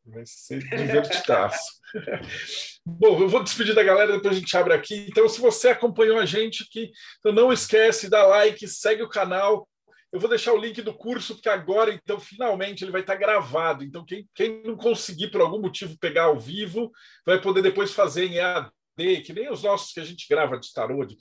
Vai 0.06 0.24
ser 0.26 0.60
divertidaço. 0.60 1.82
Bom, 2.86 3.20
eu 3.22 3.28
vou 3.28 3.44
despedir 3.44 3.74
da 3.74 3.84
galera, 3.84 4.14
depois 4.14 4.38
a 4.38 4.40
gente 4.40 4.56
abre 4.56 4.74
aqui. 4.74 5.08
Então, 5.10 5.28
se 5.28 5.42
você 5.42 5.70
acompanhou 5.70 6.20
a 6.20 6.26
gente 6.26 6.64
aqui, 6.64 6.92
então 7.20 7.32
não 7.32 7.52
esquece, 7.52 8.10
dá 8.10 8.26
like, 8.26 8.68
segue 8.68 9.02
o 9.02 9.10
canal, 9.10 9.68
eu 10.16 10.20
vou 10.20 10.30
deixar 10.30 10.54
o 10.54 10.58
link 10.58 10.82
do 10.82 10.94
curso, 10.94 11.36
porque 11.36 11.50
agora, 11.50 11.92
então, 11.92 12.18
finalmente 12.18 12.86
ele 12.86 12.92
vai 12.92 13.02
estar 13.02 13.16
gravado. 13.16 13.84
Então, 13.84 14.06
quem, 14.06 14.26
quem 14.34 14.64
não 14.64 14.78
conseguir, 14.78 15.30
por 15.30 15.42
algum 15.42 15.60
motivo, 15.60 15.98
pegar 16.00 16.24
ao 16.24 16.40
vivo, 16.40 16.90
vai 17.26 17.42
poder 17.42 17.62
depois 17.62 17.92
fazer 17.92 18.26
em 18.26 18.38
EAD, 18.38 18.72
que 19.26 19.34
nem 19.34 19.52
os 19.52 19.64
nossos 19.64 19.92
que 19.92 20.00
a 20.00 20.06
gente 20.06 20.26
grava 20.30 20.58
de 20.58 20.72
tarô, 20.72 21.04
de, 21.04 21.18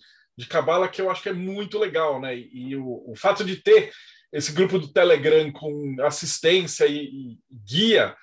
cabala, 0.48 0.89
que 0.89 1.01
eu 1.01 1.10
acho 1.10 1.24
que 1.24 1.28
é 1.28 1.32
muito 1.32 1.76
legal, 1.76 2.20
né? 2.20 2.36
E, 2.36 2.70
e 2.70 2.76
o, 2.76 3.10
o, 3.10 3.16
fato 3.16 3.44
de 3.44 3.56
ter 3.56 3.90
esse 4.35 4.52
grupo 4.52 4.78
do 4.78 4.89
Telegram 4.89 5.51
com 5.52 5.97
assistência 6.02 6.86
e, 6.86 7.05
e 7.05 7.39
guia 7.65 8.15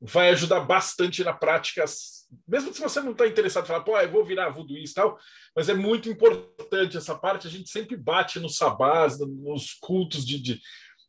vai 0.00 0.30
ajudar 0.30 0.60
bastante 0.60 1.22
na 1.22 1.32
prática 1.32 1.84
mesmo 2.46 2.72
se 2.74 2.80
você 2.80 3.00
não 3.00 3.12
está 3.12 3.26
interessado 3.26 3.64
em 3.64 3.68
falar, 3.68 3.80
pô, 3.82 3.98
eu 3.98 4.10
vou 4.10 4.24
virar 4.24 4.50
voodooista 4.50 5.00
e 5.00 5.02
tal, 5.02 5.18
mas 5.54 5.68
é 5.68 5.74
muito 5.74 6.08
importante 6.08 6.96
essa 6.96 7.16
parte, 7.16 7.46
a 7.46 7.50
gente 7.50 7.70
sempre 7.70 7.96
bate 7.96 8.38
nos 8.38 8.56
sabás, 8.56 9.18
nos 9.18 9.72
cultos 9.74 10.26
de, 10.26 10.38
de, 10.38 10.60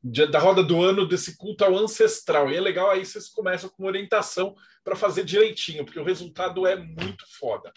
de, 0.02 0.28
da 0.28 0.40
roda 0.40 0.64
do 0.64 0.82
ano, 0.82 1.08
desse 1.08 1.38
culto 1.38 1.66
ao 1.66 1.78
ancestral. 1.78 2.50
E 2.50 2.56
é 2.56 2.62
legal 2.62 2.90
aí 2.90 3.06
vocês 3.06 3.28
começam 3.28 3.70
com 3.70 3.86
orientação 3.86 4.56
para 4.84 4.96
fazer 4.96 5.26
direitinho, 5.26 5.84
porque 5.84 6.00
o 6.00 6.06
resultado 6.06 6.66
é 6.66 6.76
muito 6.76 7.26
foda. 7.38 7.72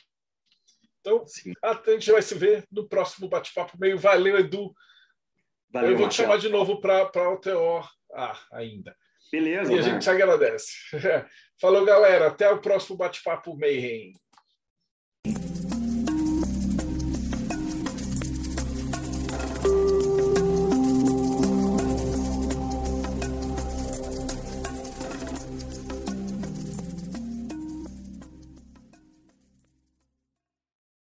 Então, 1.00 1.26
Sim. 1.26 1.52
a 1.64 1.74
gente 1.90 2.12
vai 2.12 2.22
se 2.22 2.36
ver 2.36 2.64
no 2.70 2.88
próximo 2.88 3.28
bate-papo 3.28 3.76
meio. 3.76 3.98
Valeu, 3.98 4.38
Edu. 4.38 4.72
Valeu, 5.72 5.92
eu 5.92 5.98
vou 5.98 6.08
te 6.08 6.16
chamar 6.16 6.38
de 6.38 6.48
novo 6.48 6.80
para 6.80 7.30
o 7.30 7.36
Teor 7.38 7.90
ah, 8.12 8.38
ainda. 8.52 8.94
Beleza. 9.30 9.72
E 9.72 9.78
a 9.78 9.82
né? 9.82 9.90
gente 9.90 10.10
agradece. 10.10 10.72
Falou, 11.58 11.84
galera. 11.84 12.26
Até 12.26 12.50
o 12.50 12.60
próximo 12.60 12.98
bate-papo 12.98 13.56
Mayhem. 13.56 14.12